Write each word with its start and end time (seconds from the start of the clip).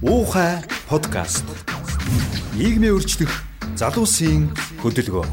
Уухай 0.00 0.64
подкаст. 0.88 1.44
Нийгмийн 2.56 2.96
өөрчлөх 2.96 3.44
залуусын 3.76 4.48
хөдөлгөөн. 4.80 5.28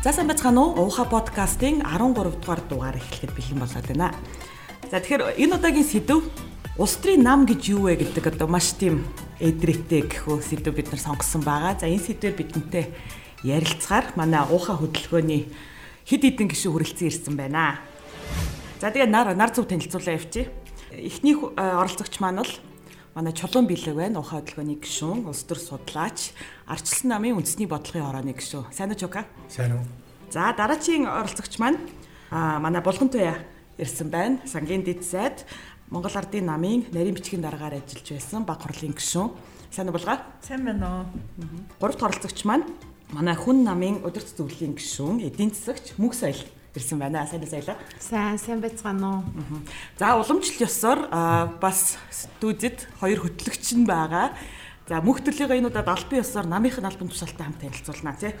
За 0.00 0.16
сайн 0.16 0.32
байцгаана 0.32 0.64
уу? 0.64 0.88
Ууха 0.88 1.04
подкастын 1.04 1.84
13 1.84 2.40
дугаар 2.40 2.64
дугаар 2.64 2.96
эхлэхэд 2.96 3.36
бэлэн 3.36 3.60
болоод 3.60 3.86
байна. 3.92 4.16
За 4.88 4.96
тэгэхээр 4.96 5.44
энэ 5.44 5.60
удаагийн 5.60 5.84
сэдв 5.84 6.24
Улс 6.80 6.96
төрийн 6.96 7.20
нам 7.20 7.44
гэж 7.44 7.68
юу 7.68 7.92
вэ 7.92 8.00
гэдэг 8.00 8.32
одоо 8.32 8.48
маш 8.48 8.72
тийм 8.80 9.04
эдрэттэй 9.44 10.08
гэхүү 10.08 10.40
сэдв 10.40 10.72
бид 10.72 10.88
нар 10.88 11.04
сонгосон 11.04 11.44
байгаа. 11.44 11.76
За 11.76 11.84
энэ 11.84 12.00
сэдвээр 12.00 12.32
бидэнтэй 12.32 12.96
ярилцахаар 13.44 14.16
манай 14.16 14.40
ууха 14.48 14.80
хөдөлгөөний 14.80 15.52
хэд 16.06 16.22
хэдэн 16.26 16.48
гишүүн 16.50 16.72
хүрэлцэн 16.74 17.08
ирсэн 17.08 17.34
байна. 17.36 17.78
За 18.82 18.90
тэгээ 18.90 19.06
нар 19.06 19.34
нар 19.38 19.50
зөв 19.54 19.70
танилцуулаа 19.70 20.18
явчих. 20.18 20.50
Эхний 20.90 21.38
оролцогч 21.38 22.18
маань 22.18 22.42
бол 22.42 22.52
манай 23.14 23.32
Чулуун 23.32 23.66
Билэг 23.70 23.94
байна. 23.94 24.18
Ухаан 24.18 24.42
хөдөлгөөний 24.42 24.82
гишүүн, 24.82 25.28
улс 25.30 25.46
төр 25.46 25.60
судлаач, 25.62 26.34
Арчилсан 26.66 27.14
намын 27.14 27.38
үндэсний 27.38 27.70
бодлогын 27.70 28.02
хорооны 28.02 28.34
гишүүн. 28.34 28.74
Сайн 28.74 28.90
уу 28.90 28.98
Чука? 28.98 29.24
Сайн 29.48 29.78
уу. 29.78 29.84
За 30.32 30.50
дараагийн 30.56 31.06
оролцогч 31.06 31.62
маань 31.62 31.78
аа 32.30 32.58
манай 32.58 32.82
Булгантуя 32.82 33.38
ирсэн 33.78 34.10
байна. 34.10 34.40
Сангийн 34.44 34.82
дэд 34.82 35.04
сайд 35.04 35.46
Монгол 35.92 36.16
Ардын 36.16 36.48
намын 36.48 36.88
нарийн 36.90 37.14
бичгийн 37.14 37.44
дараагаар 37.44 37.78
ажиллаж 37.78 38.08
байсан 38.08 38.44
баг 38.44 38.64
хурлын 38.64 38.96
гишүүн. 38.96 39.30
Сайн 39.70 39.88
уу 39.88 39.96
булгаа? 39.96 40.24
Сайн 40.40 40.64
байна 40.64 41.06
уу. 41.06 41.46
Гурав 41.80 41.96
дахь 41.96 42.16
оролцогч 42.16 42.44
маань 42.44 42.64
манай 43.12 43.36
хүн 43.36 43.62
намын 43.62 44.00
удирц 44.02 44.32
зөвлөлийн 44.32 44.72
гишүүн, 44.72 45.20
эдийн 45.28 45.52
засагч 45.52 45.92
Мөг 46.00 46.16
соёл 46.16 46.40
ирсэн 46.74 46.98
байна. 46.98 47.26
Сайн 47.28 47.44
саялаа. 47.44 47.76
Сайн, 48.00 48.38
сайн 48.40 48.60
байцгаана 48.64 49.20
уу. 49.20 49.60
За 50.00 50.16
уламжлал 50.16 50.64
ёсоор 50.64 51.00
бас 51.60 52.00
студид 52.08 52.88
хоёр 53.00 53.20
хөтлөгч 53.20 53.76
нь 53.76 53.84
байгаа. 53.84 54.32
За 54.88 55.04
мөнхтөлийнхөө 55.04 55.60
энэ 55.60 55.68
удаад 55.68 55.88
албан 55.92 56.24
ёсоор 56.24 56.48
намынхын 56.48 56.88
албан 56.88 57.12
тушаалтай 57.12 57.44
хамт 57.44 57.60
танилцуулна 57.60 58.16
тий. 58.16 58.32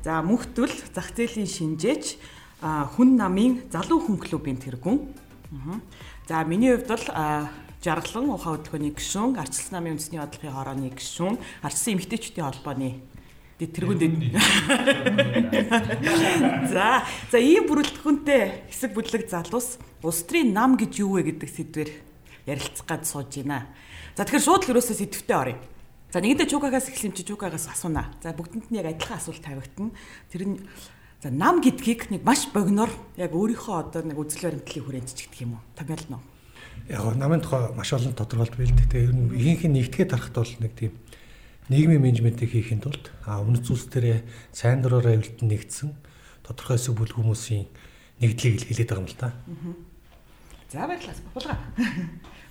За 0.00 0.24
мөнхтөл 0.24 0.72
зах 0.96 1.12
зээлийн 1.12 1.46
шинжээч 1.46 2.16
хүн 2.64 3.20
намын 3.20 3.68
залуу 3.68 4.00
хүн 4.00 4.16
клубын 4.16 4.56
тэргүүн. 4.56 4.98
За 6.24 6.40
миний 6.48 6.72
хувьд 6.72 6.88
бол 6.88 7.06
жаргалан 7.84 8.32
ухаан 8.32 8.56
хөдөлгөөний 8.56 8.96
гишүүн, 8.96 9.36
арчилсан 9.36 9.78
намын 9.78 9.94
үндэсний 9.94 10.18
бодлогын 10.18 10.56
хорооны 10.56 10.90
гишүүн, 10.90 11.38
арчилсан 11.62 11.94
эмэгтэйчүүдийн 11.94 12.48
холбооны 12.48 12.88
тэргүүнд 13.64 14.36
За 16.68 17.08
за 17.32 17.38
ийм 17.40 17.64
бүрэлдэхүүнтэй 17.72 18.68
хэсэг 18.68 18.92
бүлэг 18.92 19.24
залуус 19.32 19.80
улс 20.04 20.20
төрийн 20.28 20.52
нам 20.52 20.76
гэж 20.76 21.00
юу 21.00 21.16
вэ 21.16 21.32
гэдэг 21.32 21.48
сэдвээр 21.48 21.90
ярилцах 22.44 22.84
гад 22.84 23.08
сууж 23.08 23.32
байна. 23.40 23.72
За 24.12 24.28
тэгэхээр 24.28 24.44
шууд 24.44 24.62
л 24.68 24.72
ерөөсөө 24.76 24.96
сэдвтэ 25.00 25.32
оръё. 25.32 25.56
За 26.12 26.20
нэгэндээ 26.20 26.52
чукагаас 26.52 26.92
эхлэм 26.92 27.16
чи 27.16 27.24
чукагаас 27.24 27.66
асууна. 27.72 28.12
За 28.20 28.36
бүгдэнд 28.36 28.68
нь 28.68 28.76
яг 28.76 28.92
адилхан 28.92 29.16
асуулт 29.16 29.40
тавигдана. 29.40 29.96
Тэр 30.28 30.42
нь 30.44 30.60
За 31.24 31.32
нам 31.32 31.64
гэдгийг 31.64 32.12
нэг 32.12 32.22
маш 32.28 32.44
богиноор 32.52 32.92
яг 33.16 33.32
өөрийнхөө 33.32 33.76
одоо 33.88 34.04
нэг 34.04 34.20
үзэл 34.20 34.52
баримтлалыг 34.52 34.84
хүрээнд 34.84 35.10
ч 35.16 35.24
гэдэг 35.24 35.48
юм 35.48 35.56
уу? 35.56 35.64
Томьёолно 35.72 36.20
уу? 36.20 36.24
Яг 36.92 37.16
намын 37.16 37.40
тухай 37.40 37.72
маш 37.72 37.90
олон 37.96 38.12
тодорхойлт 38.12 38.54
биелдэг. 38.54 38.86
Тэгээ 38.92 39.08
ер 39.08 39.14
нь 39.16 39.32
ихэнх 39.32 39.64
нь 39.64 39.74
нэгтгэхэд 39.80 40.12
харахад 40.12 40.36
бол 40.36 40.54
нэг 40.60 40.72
тийм 40.76 40.92
нийгмийн 41.68 42.02
менежментийг 42.02 42.50
хийхэд 42.52 42.82
тулд 42.86 43.10
а 43.26 43.42
өмнө 43.42 43.62
зүйлс 43.62 43.90
дээр 43.90 44.22
сайн 44.54 44.82
дураараа 44.82 45.18
эвлэлтэн 45.18 45.50
нэгдсэн 45.50 45.90
тодорхой 46.46 46.78
хэсэг 46.78 46.94
бүл 46.94 47.10
хүмүүсийн 47.10 47.66
нэгдлийг 48.22 48.62
хэлээд 48.62 48.90
байгаа 48.90 49.02
юм 49.02 49.10
л 49.10 49.18
да. 49.18 49.28
За 50.70 50.86
баярлалаа. 50.86 51.14
Булгаа. 51.34 51.58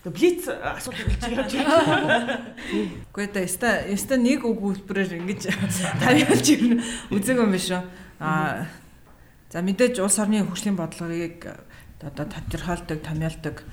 Тэгээ 0.03 0.15
блиц 0.15 0.41
асуулт 0.47 0.99
хэлж 0.99 1.21
байгаа. 1.23 2.53
Үгүй 3.11 3.23
ээ, 3.25 3.43
яста 3.47 3.87
яста 3.89 4.15
нэг 4.19 4.45
үг 4.45 4.59
хэлбэрээр 4.61 5.19
ингэж 5.23 5.41
тавьялж 6.03 6.45
ирнэ. 6.45 6.83
Үзэг 7.09 7.39
юм 7.39 7.51
биш 7.51 7.71
үү? 7.71 7.81
А 8.19 8.67
за 9.49 9.63
мэдээж 9.65 9.99
улс 10.03 10.19
орны 10.19 10.45
хөгжлийн 10.45 10.77
бодлогыг 10.77 11.55
одоо 12.03 12.25
тодорхойлдог, 12.29 12.99
томьёолдог 13.01 13.65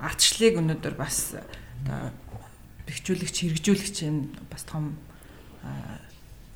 ардчлалыг 0.00 0.56
өнөөдөр 0.62 0.94
бас 0.96 1.36
одоо 1.36 2.10
бэхжүүлэгч, 2.86 3.36
хэрэгжүүлэгч 3.42 3.96
энэ 4.06 4.30
бас 4.50 4.62
том 4.66 4.96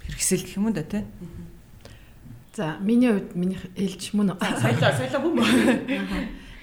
хэрэгсэл 0.07 0.47
гэх 0.47 0.57
юм 0.57 0.73
да 0.73 0.83
тий. 0.83 1.05
За 2.55 2.79
миний 2.81 3.11
хувьд 3.11 3.35
миний 3.35 3.59
ээлж 3.77 4.15
мөн 4.15 4.35
саялаа 4.39 4.95
саялаа 4.95 5.23
бүм. 5.23 5.39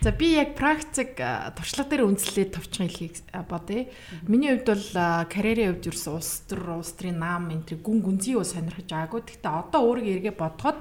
За 0.02 0.12
би 0.12 0.36
яг 0.36 0.54
практик 0.56 1.18
туршлага 1.58 1.90
дээр 1.90 2.08
үндэслээд 2.12 2.54
товчхон 2.54 2.88
хэлхийг 2.88 3.24
бодъё. 3.48 3.88
Миний 4.28 4.52
хувьд 4.56 4.68
бол 4.68 4.86
карьерийн 5.32 5.74
хувьд 5.74 5.90
ерөөс 5.90 6.08
улс 6.12 6.32
төр, 6.48 6.80
улс 6.80 6.94
төрийн 6.94 7.18
наам 7.18 7.50
энэ 7.50 7.82
гүн 7.82 8.04
гүнзгий 8.04 8.38
юу 8.38 8.46
сонирхож 8.46 8.88
байгаагүй. 8.88 9.22
Гэхдээ 9.26 9.52
одоо 9.52 9.82
өөрийгөө 9.90 10.16
эргээ 10.22 10.36
бодоход 10.38 10.80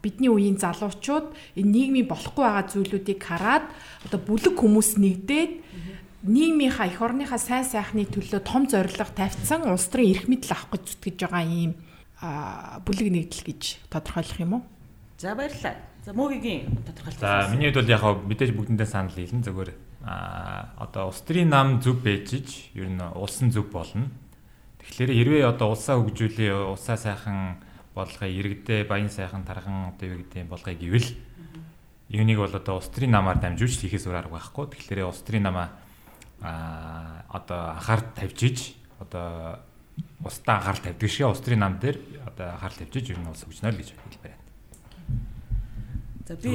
бидний 0.00 0.30
үеийн 0.30 0.56
залуучууд 0.62 1.34
энэ 1.58 1.72
нийгмийн 1.74 2.08
болохгүй 2.08 2.44
байгаа 2.46 2.64
зүйлүүдийг 2.70 3.18
хараад 3.18 3.66
одоо 4.06 4.20
бүлэг 4.22 4.54
хүмүүс 4.54 4.94
нэгдээд 4.94 5.52
нийгмийнхаа 6.26 6.90
эх 6.90 6.98
орныхаа 6.98 7.38
сайн 7.38 7.62
сайхны 7.62 8.02
төлөө 8.08 8.42
том 8.42 8.66
зорилго 8.66 9.06
тавьсан 9.14 9.70
улс 9.70 9.86
төрийн 9.86 10.18
эрх 10.18 10.24
мэдэл 10.26 10.50
авах 10.50 10.74
гэж 10.74 10.82
зүтгэж 10.90 11.16
байгаа 11.22 11.44
ийм 11.46 11.72
бүлэг 12.82 13.08
нэгдэл 13.14 13.44
гэж 13.46 13.62
тодорхойлох 13.86 14.38
юм 14.42 14.52
уу? 14.58 14.62
За 15.18 15.38
баярлалаа. 15.38 15.78
За 16.02 16.10
мөгийн 16.10 16.66
тодорхойлт. 16.82 17.22
За 17.22 17.46
миний 17.54 17.70
хувьд 17.70 17.86
бол 17.86 17.94
яг 17.94 18.02
мэдээж 18.26 18.50
бүгдэндээ 18.50 18.88
санал 18.90 19.14
хэлнэ 19.14 19.46
зөвхөр 19.46 19.70
а 20.02 20.74
одоо 20.78 21.10
улс 21.10 21.22
төрийн 21.22 21.50
нам 21.50 21.78
зөв 21.78 22.02
бэжиж 22.02 22.74
ер 22.74 22.90
нь 22.90 22.98
улсын 22.98 23.54
зөв 23.54 23.70
болно. 23.70 24.10
Тэгэхээр 24.82 25.10
хэрвээ 25.14 25.44
одоо 25.46 25.74
улсаа 25.74 25.98
хөгжүүлээ, 26.02 26.54
улсаа 26.70 26.96
сайхан 26.96 27.62
болгоё, 27.94 28.30
иргэдээ 28.30 28.86
баян 28.86 29.10
сайхан 29.10 29.42
тархан 29.44 29.94
одоо 29.94 30.06
юу 30.06 30.22
гэдэг 30.22 30.48
болгоё 30.48 30.74
гэвэл 30.78 31.08
юуныг 32.08 32.38
бол 32.38 32.54
одоо 32.56 32.78
улс 32.78 32.88
төрийн 32.88 33.12
намаар 33.12 33.42
дамжуулж 33.42 33.84
хийхээс 33.84 34.06
өөр 34.06 34.18
арга 34.22 34.38
байхгүй. 34.38 34.64
Тэгэхээр 34.70 35.10
улс 35.10 35.20
төрийн 35.26 35.44
намаа 35.44 35.76
а 36.42 37.24
одоо 37.28 37.74
анхаарал 37.74 38.08
тавьжиж 38.14 38.74
одоо 39.00 39.58
устдаа 40.24 40.58
анхаарал 40.58 40.82
тавьдаг 40.82 41.10
шиг 41.10 41.26
улс 41.26 41.40
төрийн 41.40 41.60
нам 41.60 41.78
дээр 41.78 41.98
одоо 42.26 42.54
анхаарал 42.54 42.78
тавьжиж 42.78 43.10
ер 43.10 43.18
нь 43.18 43.28
улс 43.28 43.42
хөгжнө 43.42 43.70
л 43.74 43.78
гэж 43.78 43.88
хэлбэр 43.94 44.22
байна. 44.22 44.38
За 46.28 46.34
би 46.36 46.50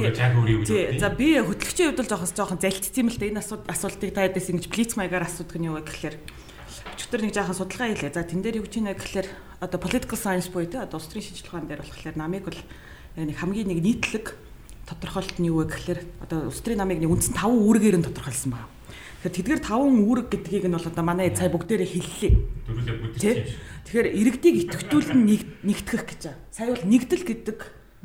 За 0.98 1.10
би 1.10 1.28
хөтлөгчийн 1.42 1.92
хувьд 1.92 2.00
бол 2.00 2.12
жоохос 2.12 2.32
жоохон 2.32 2.60
залцсан 2.62 3.02
юм 3.04 3.08
л 3.10 3.18
да 3.18 3.26
энэ 3.26 3.42
асуултыг 3.42 4.14
та 4.14 4.24
ядаас 4.24 4.48
ингэж 4.48 4.70
блиц 4.70 4.94
маягаар 4.94 5.26
асуудаг 5.26 5.58
нь 5.58 5.66
юу 5.68 5.76
вэ 5.76 5.84
гэхээр 5.84 6.16
өчтөр 6.94 7.20
нэг 7.26 7.34
жоохон 7.34 7.58
судалгаа 7.58 7.90
хийлээ. 7.90 8.14
За 8.14 8.22
тэн 8.22 8.40
дээр 8.40 8.62
юу 8.62 8.66
гэж 8.70 8.74
нэ 8.80 8.94
гэхээр 8.94 9.28
одоо 9.60 9.78
political 9.82 10.14
science 10.14 10.46
буюу 10.46 10.70
те 10.70 10.78
одоо 10.78 11.02
улс 11.02 11.10
төрийн 11.10 11.26
шинжилгээ 11.26 11.50
ухаан 11.50 11.66
дээр 11.66 11.82
болохоор 11.82 12.16
намыг 12.16 12.44
бол 12.46 12.60
нэг 13.18 13.36
хамгийн 13.36 13.68
нэг 13.74 13.80
нийтлэг 13.82 14.26
тодорхойлт 14.86 15.36
нь 15.42 15.48
юу 15.50 15.66
вэ 15.66 15.74
гэхээр 15.74 16.00
одоо 16.22 16.38
улс 16.48 16.60
төрийн 16.62 16.78
намыг 16.78 17.02
нэг 17.02 17.10
үндсэн 17.10 17.34
5 17.34 17.50
үүргээр 17.50 17.96
нь 17.98 18.06
тодорхойлсон 18.06 18.54
байна. 18.54 18.73
Тэгэхээр 19.24 19.40
тэдгээр 19.40 19.62
5 19.64 20.04
үүрэг 20.04 20.28
гэдгийг 20.36 20.68
нь 20.68 20.76
бол 20.76 20.84
одоо 20.84 21.00
манай 21.00 21.32
цай 21.32 21.48
бүгдээрээ 21.48 21.88
хэллээ. 21.96 22.32
Дөрүлээ 22.68 22.96
бүтээсэн 23.00 23.24
юм 23.24 23.48
шиг. 23.48 23.56
Тэгэхээр 23.88 24.08
иргэдийг 24.20 24.56
итгэвчүүлэн 24.68 25.20
нэгтгэх 25.64 26.04
гэж 26.04 26.20
байгаа. 26.28 26.52
Сая 26.52 26.68
бол 26.76 26.84
нэгдэл 26.84 27.24
гэдэг 27.24 27.58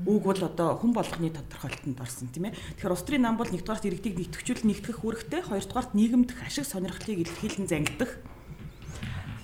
үг 0.08 0.24
бол 0.24 0.40
одоо 0.40 0.79
хүн 0.79 0.96
болгоны 0.96 1.28
тодорхойлолтод 1.35 2.00
орсон 2.00 2.31
тийм 2.31 2.47
ээ. 2.47 2.56
Тэгэхээр 2.56 2.94
улс 2.96 3.03
төрийн 3.03 3.24
нам 3.28 3.35
бол 3.35 3.52
нэгдүгээрт 3.52 3.88
иргэдийг 3.91 4.16
нэгтгэвчүүлэн 4.16 4.69
нэгтгэх 4.72 5.03
үүрэгтэй, 5.03 5.41
хоёрдугаарт 5.44 5.91
нийгэмдэх 5.91 6.40
ашиг 6.40 6.63
сонирхлыг 6.63 7.19
илэрхийлэн 7.28 7.68
зангидах. 7.68 8.16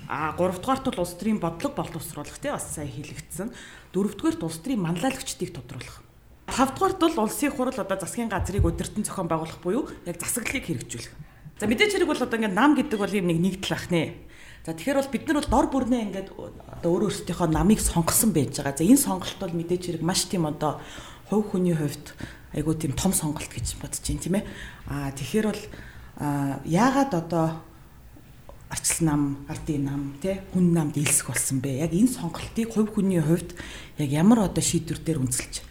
А 0.07 0.31
гуравдугаарт 0.39 0.95
бол 0.95 1.03
улс 1.03 1.19
төрийн 1.19 1.43
бодлого 1.43 1.75
боловсруулах 1.75 2.39
тийм 2.39 2.55
бас 2.55 2.71
сая 2.71 2.87
хэлэгдсэн. 2.87 3.51
Дөрөвдүгээрт 3.91 4.47
улс 4.47 4.63
төрийн 4.63 4.79
манлайлагчдыг 4.79 5.51
тодруулах. 5.51 5.99
Тавдугаарт 6.47 7.03
бол 7.03 7.27
улсын 7.27 7.51
хурал 7.51 7.75
одоо 7.75 7.99
засгийн 7.99 8.31
газрыг 8.31 8.63
өдөртөн 8.63 9.03
зохион 9.03 9.27
байгуулах 9.27 9.59
буюу 9.59 9.91
яг 10.07 10.15
засаглалыг 10.23 10.63
хэрэгжүүлэх. 10.63 11.34
За 11.55 11.71
мэдээж 11.71 11.95
хэрэг 11.95 12.11
бол 12.11 12.19
одоо 12.19 12.35
ингээд 12.35 12.51
нам 12.51 12.75
гэдэг 12.75 12.99
бол 12.99 13.15
юм 13.15 13.31
нэг 13.31 13.39
нэгдэл 13.39 13.75
ах 13.79 13.87
нэ. 13.87 14.27
За 14.67 14.75
тэгэхээр 14.75 14.99
бол 14.99 15.13
бид 15.15 15.23
нар 15.23 15.37
бол 15.39 15.51
дор 15.55 15.67
бүрнээ 15.71 16.01
ингээд 16.11 16.29
одоо 16.35 16.89
өөр 16.91 17.07
өөрсдийнхөө 17.07 17.47
намыг 17.47 17.79
сонгосон 17.79 18.35
байж 18.35 18.59
байгаа. 18.59 18.75
За 18.75 18.83
энэ 18.83 18.99
сонголт 18.99 19.39
бол 19.39 19.55
мэдээж 19.55 19.83
хэрэг 19.87 20.03
маш 20.03 20.27
тийм 20.27 20.51
одоо 20.51 20.83
хувь 21.31 21.55
хүний 21.55 21.71
хувьд 21.71 22.11
айгуу 22.51 22.75
тийм 22.75 22.91
том 22.91 23.15
сонголт 23.15 23.47
гэж 23.47 23.79
бодож 23.79 24.03
байна 24.03 24.19
тийм 24.19 24.35
ээ. 24.35 24.45
Аа 24.91 25.15
тэгэхээр 25.15 25.47
бол 25.47 25.63
яагаад 26.67 27.11
одоо 27.15 27.47
арчилсан 28.67 29.07
нам, 29.07 29.21
ардын 29.47 29.83
нам, 29.85 30.01
тий 30.19 30.41
хүн 30.51 30.73
намд 30.75 30.99
илсэх 30.99 31.31
болсон 31.31 31.63
бэ? 31.63 31.87
Яг 31.87 31.95
энэ 31.95 32.11
сонголтыг 32.11 32.67
хувь 32.67 32.91
хүний 32.91 33.23
хувьд 33.23 33.55
яг 33.95 34.09
ямар 34.11 34.51
одоо 34.51 34.59
шийдвэр 34.59 34.99
дээр 34.99 35.23
үнэлж 35.23 35.63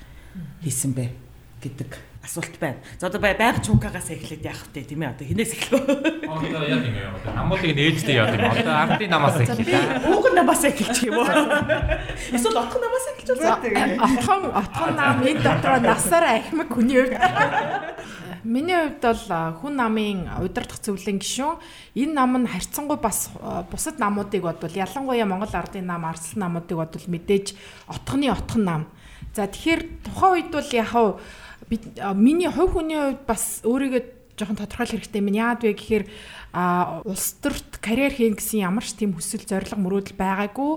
хийсэн 0.64 0.96
бэ 0.96 1.12
гэдэг 1.60 2.13
асуулт 2.24 2.56
байна. 2.58 2.80
За 2.98 3.06
одоо 3.06 3.20
байг 3.20 3.60
чукагаас 3.60 4.08
эхлээд 4.08 4.48
яах 4.48 4.64
вэ 4.72 4.82
тийм 4.82 5.04
ээ 5.04 5.12
одоо 5.12 5.26
хинээс 5.28 5.52
эхлэв. 5.52 5.84
Одоо 6.34 6.64
яг 6.64 6.82
ингэ 6.88 7.04
одоо 7.20 7.32
намуудыг 7.36 7.76
нээлттэй 7.76 8.16
яа 8.16 8.32
юм. 8.32 8.48
Одоо 8.48 8.74
ардын 8.74 9.10
намаас 9.12 9.36
эхлэе. 9.44 10.08
Ууган 10.08 10.34
намаас 10.34 10.64
эхэлчих 10.64 11.12
юм 11.12 11.20
уу? 11.20 11.28
Эсвэл 12.34 12.58
отхон 12.64 12.80
намаас 12.80 13.06
эхэлж 13.12 13.38
байгаа. 13.38 13.86
Отхон 14.08 14.42
отхон 14.50 14.92
нам 14.96 15.20
энэ 15.20 15.44
дотроо 15.44 15.78
насаараа 15.84 16.40
ахмаг 16.40 16.68
хүний 16.72 17.04
хувьд 17.04 17.20
Миний 18.44 18.76
хувьд 18.76 19.00
бол 19.00 19.24
хүн 19.60 19.74
намын 19.76 20.18
удирдах 20.40 20.76
зөвлөлийн 20.80 21.16
гишүүн 21.16 21.60
энэ 21.96 22.12
нам 22.12 22.44
нь 22.44 22.48
харьцангуй 22.48 23.00
бас 23.00 23.32
бусад 23.72 23.96
намуудыг 23.96 24.44
бодвол 24.44 24.76
ялангуяа 24.76 25.24
Монгол 25.24 25.48
ардын 25.48 25.88
нам, 25.88 26.04
Арслан 26.04 26.52
намуудыг 26.52 26.76
бодвол 26.76 27.08
мэдээж 27.08 27.56
отхны 27.88 28.28
отхон 28.28 28.64
нам. 28.64 28.82
За 29.32 29.48
тэгэхээр 29.48 29.82
тухайн 30.04 30.32
үед 30.44 30.50
бол 30.52 30.70
яг 30.76 30.92
миний 32.14 32.50
хувь 32.50 32.72
хүний 32.76 32.98
хувьд 32.98 33.26
бас 33.26 33.60
өөрийгөө 33.64 34.02
жоохон 34.34 34.58
тодорхойлох 34.58 34.98
хэрэгтэй 34.98 35.22
минь 35.22 35.38
яад 35.38 35.62
вэ 35.62 35.78
гэхээр 35.78 36.04
улс 37.06 37.38
төрт 37.38 37.78
карьер 37.78 38.14
хийн 38.14 38.34
гэсэн 38.34 38.66
ямар 38.66 38.82
ч 38.82 38.98
тийм 38.98 39.14
хүсэл 39.14 39.46
зориг 39.46 39.74
мөрөөдөл 39.78 40.18
байгаагүй 40.18 40.72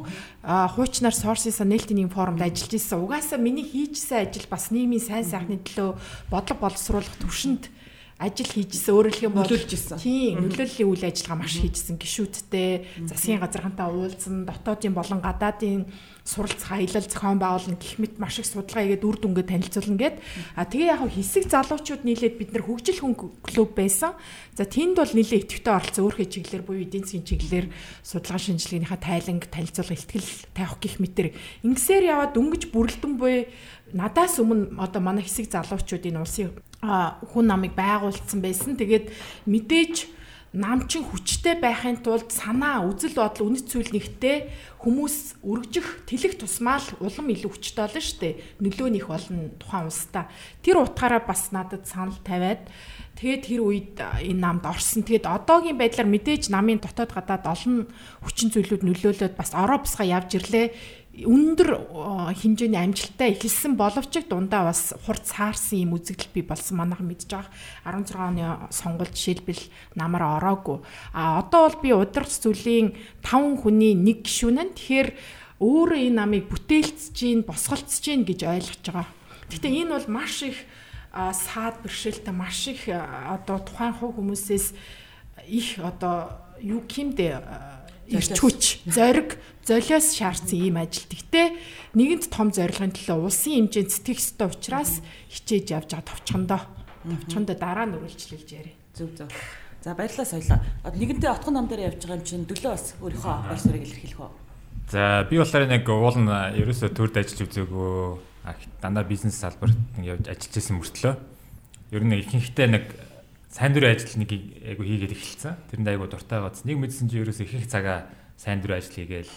хуучнаар 0.45 1.15
sources-а 1.17 1.65
нээлтийн 1.65 2.05
нэг 2.05 2.13
форумд 2.13 2.41
ажиллаж 2.41 2.77
ирсэн. 2.77 3.01
Угаасаа 3.01 3.41
миний 3.41 3.65
хийжсэн 3.65 4.29
ажил 4.29 4.45
бас 4.49 4.69
нийгмийн 4.69 5.01
сайн 5.01 5.25
сайхны 5.25 5.57
төлөө 5.57 5.97
бодлого 6.29 6.69
боловсруулах 6.69 7.17
төвшөнд 7.17 7.69
ажил 8.17 8.49
хийжсэн 8.49 8.93
өөрөлдөх 8.97 9.25
юм 9.29 9.33
бол 9.37 9.45
нөлөөлжсэн. 9.45 10.01
Тийм, 10.01 10.41
нөлөөллийн 10.41 10.89
үйл 10.89 11.05
ажиллагаа 11.05 11.37
маш 11.37 11.61
хийжсэн 11.61 12.01
гişүүдтэй 12.01 13.05
засгийн 13.05 13.37
газархантай 13.37 13.85
уулзсан, 13.85 14.49
дотоодын 14.49 14.93
болон 14.97 15.21
гадаадын 15.21 15.85
суралцах 16.25 16.81
аялал 16.81 17.05
зохион 17.05 17.39
байгуулна 17.39 17.77
гэх 17.77 18.01
мэт 18.01 18.17
маш 18.17 18.41
их 18.41 18.49
судалгаа 18.49 18.83
хийгээд 18.83 19.05
үр 19.05 19.17
дүнгээ 19.21 19.45
танилцуулна 19.47 20.01
гэд. 20.01 20.15
А 20.57 20.65
тэгээ 20.65 20.91
яг 20.91 21.01
хэсэг 21.07 21.45
залуучууд 21.47 22.03
нийлээд 22.03 22.35
бид 22.35 22.51
нар 22.51 22.65
хөгжил 22.67 22.99
хүн 22.99 23.15
клуб 23.15 23.71
байсан. 23.77 24.11
За 24.57 24.67
тэнд 24.67 24.99
бол 24.99 25.13
нэлээд 25.13 25.47
идэвхтэй 25.47 25.73
оролцсон 25.77 26.03
өөрхөө 26.09 26.27
чиглэлээр 26.27 26.67
буюу 26.67 26.83
эдийн 26.83 27.05
засгийн 27.07 27.23
чиглэлээр 27.23 27.67
судалгаа 28.03 28.41
шинжилгээнийхээ 28.43 28.99
тайланг 28.99 29.43
танилцуулга 29.47 29.95
ихтгэл 29.95 30.29
тавих 30.51 30.75
гэх 30.83 30.95
мэтэр 30.99 31.27
ингэсээр 31.63 32.03
яваад 32.11 32.35
дөнгөж 32.35 32.63
бүрэлдэн 32.75 33.13
буй 33.15 33.47
надаас 33.93 34.39
өмнө 34.41 34.75
одоо 34.81 35.01
манай 35.01 35.23
хэсэг 35.23 35.51
залуучуудын 35.51 36.19
улсын 36.19 36.51
хүн 36.81 37.45
намыг 37.47 37.73
байгуулсан 37.73 38.39
байсан. 38.41 38.77
Тэгээд 38.77 39.11
мэдээж 39.47 40.17
нам 40.53 40.87
чин 40.87 41.03
хүчтэй 41.03 41.59
байхын 41.59 41.99
тулд 41.99 42.31
санаа, 42.31 42.81
үзэл 42.87 43.19
бодол, 43.19 43.51
үнэт 43.51 43.67
зүйл 43.67 43.91
нэгтэй 43.91 44.47
хүмүүс 44.79 45.43
өргөжих, 45.43 46.07
тэлэх 46.07 46.39
тусмаа 46.39 46.79
л 46.79 47.03
улам 47.03 47.27
илүү 47.35 47.51
хүчтэй 47.51 47.83
болно 47.83 48.01
шүү 48.01 48.19
дээ. 48.23 48.33
Нөлөө 48.63 48.89
нөх 48.95 49.07
болно 49.11 49.51
тухайн 49.59 49.91
улстай. 49.91 50.25
Тэр 50.63 50.79
утгаараа 50.79 51.21
бас 51.27 51.51
надад 51.51 51.83
санал 51.83 52.15
тавиад 52.23 52.63
тэгээд 53.19 53.43
тэр 53.43 53.61
үед 53.61 53.99
энэ 53.99 54.39
намд 54.39 54.63
орсон. 54.63 55.03
Тэгээд 55.03 55.27
одоогийн 55.27 55.77
байдлаар 55.77 56.07
мэдээж 56.07 56.47
намын 56.47 56.79
дотоод 56.79 57.11
гадаад 57.11 57.43
олон 57.43 57.91
хүчин 58.23 58.49
зүйлүүд 58.53 58.87
нөлөөлөд 58.87 59.35
бас 59.35 59.51
ороо 59.51 59.83
бусгаа 59.83 60.07
явж 60.07 60.37
ирлээ 60.39 60.65
өндөр 61.17 61.69
хэмжээний 62.37 62.77
амжилттай 62.77 63.33
эхэлсэн 63.33 63.73
боловч 63.73 64.21
дундаа 64.29 64.69
бас 64.69 64.93
хурд 65.05 65.25
саарсан 65.25 65.89
юм 65.89 65.97
үзэгдэл 65.97 66.29
би 66.33 66.41
болсон. 66.45 66.77
Манайхан 66.77 67.09
мэдж 67.09 67.25
байгаа 67.25 67.49
16 67.85 68.13
оны 68.21 68.45
сонгуульд 68.69 69.17
жишээлбэл 69.17 69.63
намар 69.97 70.37
ороогүй. 70.37 70.85
А 71.17 71.41
одоо 71.41 71.73
бол 71.73 71.81
би 71.81 71.89
удирдах 71.97 72.29
зүйлийн 72.29 72.93
5 73.25 73.65
хүний 73.65 73.97
нэг 73.97 74.29
гишүүн 74.29 74.61
нь. 74.61 74.73
Тэгэхээр 74.77 75.09
өөрөө 75.57 75.99
энэ 76.05 76.19
намыг 76.21 76.45
бүтээлцэж 76.53 77.15
гин 77.17 77.41
босголцож 77.41 77.97
гин 78.05 78.21
гэж 78.21 78.45
ойлгож 78.45 78.85
байгаа. 78.85 79.09
Гэхдээ 79.49 79.73
энэ 79.81 79.93
бол 79.97 80.07
маш 80.21 80.45
их 80.45 80.57
саад 81.33 81.81
бэрхшээлтэй 81.81 82.33
маш 82.33 82.69
их 82.69 82.85
одоо 82.93 83.57
тухайн 83.65 83.97
хувь 83.97 84.21
хүмүүсээс 84.21 84.77
их 85.49 85.81
одоо 85.81 86.45
юу 86.61 86.85
гэмдэ 86.85 87.41
ирч 88.05 88.37
хүч 88.37 88.85
зориг 88.85 89.41
золиос 89.67 90.15
шаардсан 90.15 90.55
ийм 90.63 90.79
ажил. 90.79 91.03
Гэхдээ 91.11 91.47
нэгэнт 91.99 92.31
том 92.31 92.55
зорилгын 92.55 92.95
төлөө 92.95 93.27
улсын 93.27 93.67
хэмжээнд 93.67 93.91
сэтгэх 93.91 94.19
ёстой 94.23 94.47
учраас 94.47 95.03
хичээж 95.27 95.67
явж 95.75 95.91
байгаа 95.91 96.07
товчхондоо. 96.07 96.61
Товчхондоо 97.03 97.55
дараа 97.59 97.85
нь 97.91 97.99
үргэлжлүүлж 97.99 98.49
яарэ. 98.55 98.71
Зөв 98.95 99.11
зөв. 99.19 99.27
За 99.83 99.91
баярлалаа 99.91 100.23
соёлоо. 100.23 100.63
Нэгэнтээ 100.87 101.31
отхон 101.35 101.53
ном 101.59 101.67
дээр 101.67 101.91
явж 101.91 101.99
байгаа 101.99 102.15
юм 102.15 102.23
чинь 102.23 102.47
дөлөө 102.47 102.71
бас 102.71 102.95
өөрийнхөө 103.03 103.33
баяр 103.43 103.59
сурыг 103.59 103.83
илэрхийлэх 103.83 104.23
үү? 104.23 104.31
За 104.87 105.27
би 105.27 105.35
болохоор 105.35 105.67
нэг 105.67 105.83
уул 105.83 106.15
нь 106.15 106.31
ерөөсөө 106.63 106.89
төрд 106.95 107.19
ажиллаж 107.19 107.51
үзээгүй 107.51 107.91
дандаа 108.79 109.03
бизнес 109.03 109.35
салбарт 109.35 109.75
явж 109.99 110.31
ажиллаж 110.31 110.55
исэн 110.55 110.79
мөртлөө 110.79 111.13
ер 111.91 112.03
нь 112.07 112.15
ихэнхдээ 112.23 112.67
нэг 112.71 112.85
сайн 113.51 113.75
дурын 113.75 113.91
ажил 113.95 114.15
нэг 114.15 114.31
айгу 114.31 114.83
хийгээд 114.87 115.11
эхэлсэн. 115.11 115.59
Тэрэнд 115.71 115.87
айгу 115.91 116.07
дуртай 116.07 116.39
гоц. 116.39 116.63
Нэг 116.63 116.79
мэдсэн 116.79 117.11
чинь 117.11 117.27
ерөөсөө 117.27 117.47
их 117.47 117.53
их 117.63 117.67
цагаа 117.67 118.07
сайн 118.39 118.63
дурын 118.63 118.79
ажил 118.79 118.95
хийгээл 118.95 119.31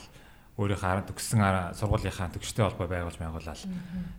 өөрийнхөө 0.60 0.84
харан 0.84 1.08
төгссөн 1.08 1.40
сургуулийнхаа 1.80 2.28
төгстэй 2.36 2.64
холбоо 2.68 2.84
байгуулж 2.84 3.16
байгуулаад 3.16 3.60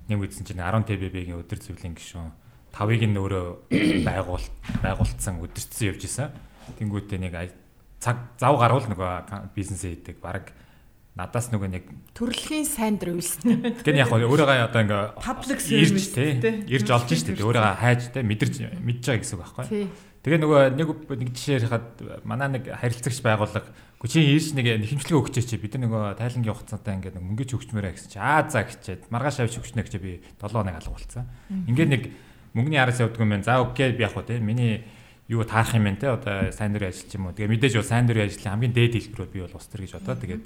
нэг 0.09 0.17
үдсэн 0.25 0.45
чинь 0.49 0.57
10 0.57 0.89
ТББ-гийн 0.89 1.37
өдөр 1.37 1.59
зөвлөлийн 1.61 1.93
гишүүн 1.93 2.33
5-ыг 2.73 3.03
нь 3.05 3.21
өөрөө 3.21 3.45
байгуул 4.09 4.47
байгуулсан 4.81 5.37
өдөрцсөн 5.37 5.87
явж 5.93 6.01
исэн. 6.09 6.33
Тэнгүүтээ 6.81 7.19
нэг 7.21 7.53
цаг 8.01 8.17
зав 8.41 8.57
гарвал 8.57 8.87
нөгөө 8.89 9.53
бизнес 9.53 9.85
хийдэг 9.85 10.17
баг 10.17 10.49
надаас 11.13 11.51
нөгөө 11.51 11.69
нэг 11.69 11.85
төрөлхийн 12.15 12.65
сайн 12.65 12.95
дэр 12.95 13.13
үйлсэн. 13.19 13.83
Тэгэхээр 13.83 14.01
яг 14.01 14.09
өөрөөгөө 14.15 14.65
одоо 14.65 14.81
ингээ 14.81 15.03
public 15.19 15.59
service 15.59 16.09
тий 16.15 16.39
ирж 16.71 16.87
олж 16.87 17.11
штэ 17.11 17.35
өөрөөгөө 17.35 17.75
хайж 17.83 18.01
тий 18.15 18.23
мэдэрч 18.23 18.55
мэдж 18.79 19.03
байгаа 19.05 19.21
гэсэн 19.21 19.35
үг 19.35 19.43
байхгүй. 19.43 19.65
Тэгээ 20.23 20.39
нөгөө 20.39 20.61
нэг 20.79 20.89
нэг 21.19 21.29
жишээр 21.35 21.67
хаад 21.67 21.87
манай 22.23 22.47
нэг 22.55 22.71
харилцагч 22.71 23.19
байгууллага 23.19 23.69
Гүчийн 24.01 24.33
ийш 24.33 24.57
нэг 24.57 24.81
хэмжлэг 24.81 25.13
өгчээ 25.13 25.45
чи 25.45 25.61
бид 25.61 25.77
нөгөө 25.77 26.17
тайлангийн 26.17 26.57
хугацаатай 26.57 26.97
ингээд 26.97 27.21
мөнгөж 27.21 27.53
өгчмээрэ 27.53 27.93
гэсэн 27.93 28.09
чи 28.09 28.17
аа 28.17 28.49
за 28.49 28.65
гэчээд 28.65 29.13
маргааш 29.13 29.45
авч 29.45 29.61
өгчнэ 29.61 29.85
гэж 29.85 30.01
би 30.01 30.25
7 30.41 30.57
хоног 30.57 30.73
алга 30.73 30.89
болцсон. 30.89 31.29
Ингээд 31.69 31.89
нэг 31.93 32.03
мөнгөний 32.57 32.81
араас 32.81 32.97
явдгүй 32.97 33.29
юм 33.29 33.37
байна. 33.37 33.45
За 33.45 33.61
окей 33.61 33.93
би 33.93 34.01
яг 34.01 34.17
хөө 34.17 34.25
те 34.25 34.41
миний 34.41 34.81
юу 35.29 35.45
таарах 35.45 35.77
юм 35.77 35.85
бэ 35.85 36.01
те 36.01 36.17
одоо 36.17 36.49
сайн 36.49 36.73
дурын 36.73 36.89
ажил 36.89 37.05
ч 37.05 37.13
юм 37.13 37.29
уу. 37.29 37.37
Тэгээ 37.37 37.53
мэдээж 37.53 37.73
бол 37.77 37.85
сайн 37.93 38.09
дурын 38.09 38.25
ажлын 38.25 38.51
хамгийн 38.57 38.73
дээд 38.73 38.97
хэлбэрөө 38.97 39.29
би 39.29 39.39
бол 39.45 39.53
ус 39.53 39.69
төр 39.69 39.85
гэж 39.85 39.93
бодоо. 40.01 40.17
Тэгээд 40.17 40.43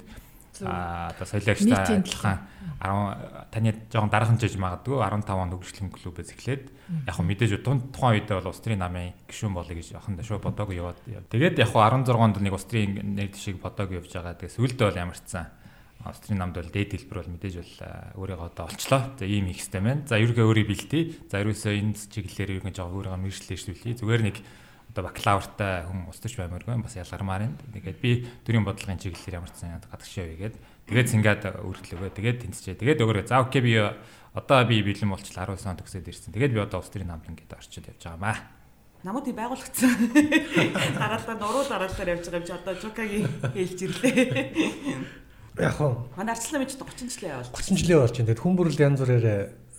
а 0.64 1.12
одоо 1.12 1.26
соёлогчтой 1.26 2.00
адилхан 2.00 2.38
10 2.80 3.50
таны 3.50 3.70
жоохон 3.92 4.10
дараахан 4.10 4.38
жиж 4.38 4.56
магадгүй 4.56 5.00
15 5.02 5.28
онд 5.28 5.52
хөгжлийн 5.56 5.90
клубээс 5.92 6.32
эхлээд 6.32 6.64
яг 7.08 7.14
хөө 7.16 7.26
мэдээж 7.26 7.52
тухайн 7.66 8.22
үедээ 8.22 8.36
бол 8.38 8.52
Устрын 8.52 8.80
намын 8.80 9.12
гишүүн 9.26 9.54
болъё 9.56 9.74
гэж 9.76 9.96
яхан 9.98 10.16
шүү 10.20 10.40
бодоагүй 10.40 10.78
яваад. 10.78 10.98
Тэгээд 11.32 11.58
яг 11.58 11.70
хөө 11.72 12.06
16 12.06 12.14
онд 12.14 12.36
нэг 12.40 12.54
Устрын 12.54 12.90
нэг 13.16 13.34
шиг 13.34 13.58
бодоагүй 13.58 13.98
явж 14.00 14.12
байгаа. 14.12 14.38
Тэгээд 14.38 14.56
сүүлдээ 14.56 14.86
бол 14.86 15.02
ямарчсан. 15.02 15.46
Устрын 16.06 16.38
намд 16.38 16.54
бол 16.54 16.70
дээд 16.70 16.94
хэлбэр 16.94 17.18
бол 17.18 17.32
мэдээж 17.34 17.54
бол 17.58 17.74
өөрийгөө 18.22 18.46
одоо 18.46 18.64
олчлоо. 18.70 19.02
За 19.18 19.24
ийм 19.26 19.50
их 19.50 19.58
хэстэй 19.58 19.80
байна. 19.82 20.06
За 20.06 20.20
ерөөгээ 20.20 20.46
өөрийг 20.46 20.68
бэлтээ. 20.70 21.02
За 21.26 21.42
ерөөсөө 21.42 21.72
энэ 21.74 21.98
чиглэлээр 21.98 22.62
ерөөг 22.62 22.70
жоохон 22.70 22.94
өөрийгөө 22.94 23.22
мэржлээ 23.26 23.58
шүүлээ. 23.58 23.98
Зүгээр 23.98 24.22
нэг 24.22 24.36
одоо 24.96 25.12
бакалавртай 25.12 25.84
хүн 25.84 26.08
устж 26.08 26.32
баймааргүй 26.40 26.80
бас 26.80 26.96
ялгармаар 26.96 27.52
юм. 27.52 27.54
Тэгээд 27.68 28.00
би 28.00 28.24
төрийн 28.48 28.64
бодлогын 28.64 28.96
чиглэлээр 28.96 29.36
ямар 29.36 29.52
ч 29.52 29.60
сан 29.60 29.76
гадагшаа 29.76 30.24
байгээд 30.24 30.56
тэгээд 30.88 31.10
цингаад 31.12 31.42
өргөлөөгөө 31.60 32.16
тэгээд 32.16 32.38
тэнцчээ. 32.48 32.80
Тэгээд 32.80 33.04
өгөрөө 33.04 33.28
за 33.28 33.44
окей 33.44 33.60
би 33.60 33.76
одоо 33.76 34.58
би 34.64 34.80
бэлэн 34.80 35.12
болчихлоо 35.12 35.52
19 35.52 35.68
он 35.68 35.76
төгсөөд 35.84 36.08
ирсэн. 36.08 36.32
Тэгээд 36.32 36.56
би 36.56 36.60
одоо 36.64 36.80
ус 36.80 36.88
төрийн 36.88 37.12
намлан 37.12 37.36
гэдээ 37.36 37.60
орчод 37.60 37.92
явж 37.92 38.00
байгаа 38.00 38.24
маа. 38.24 38.36
Намуудыг 39.04 39.36
байгуулагдсан. 39.36 39.92
Дараалал 40.96 41.36
нуруу 41.36 41.64
дараалалаар 41.68 42.12
явж 42.16 42.24
байгаа 42.24 42.40
юм 42.40 42.48
чи 42.48 42.56
одоо 42.56 42.74
Жукагийн 42.80 43.28
хэлж 43.52 43.78
ирлээ. 43.84 45.60
Яг 45.60 45.76
хоо. 45.76 46.08
Манай 46.16 46.32
арчлаа 46.32 46.64
мэж 46.64 46.80
30 46.80 47.12
жилийн 47.12 47.36
явал. 47.36 47.52
30 47.52 47.76
жилийн 47.84 48.00
болж 48.00 48.16
байна. 48.16 48.28
Тэгээд 48.32 48.40
хүн 48.40 48.56
бүрэл 48.56 48.80
янз 48.80 49.00
бүрээр 49.04 49.28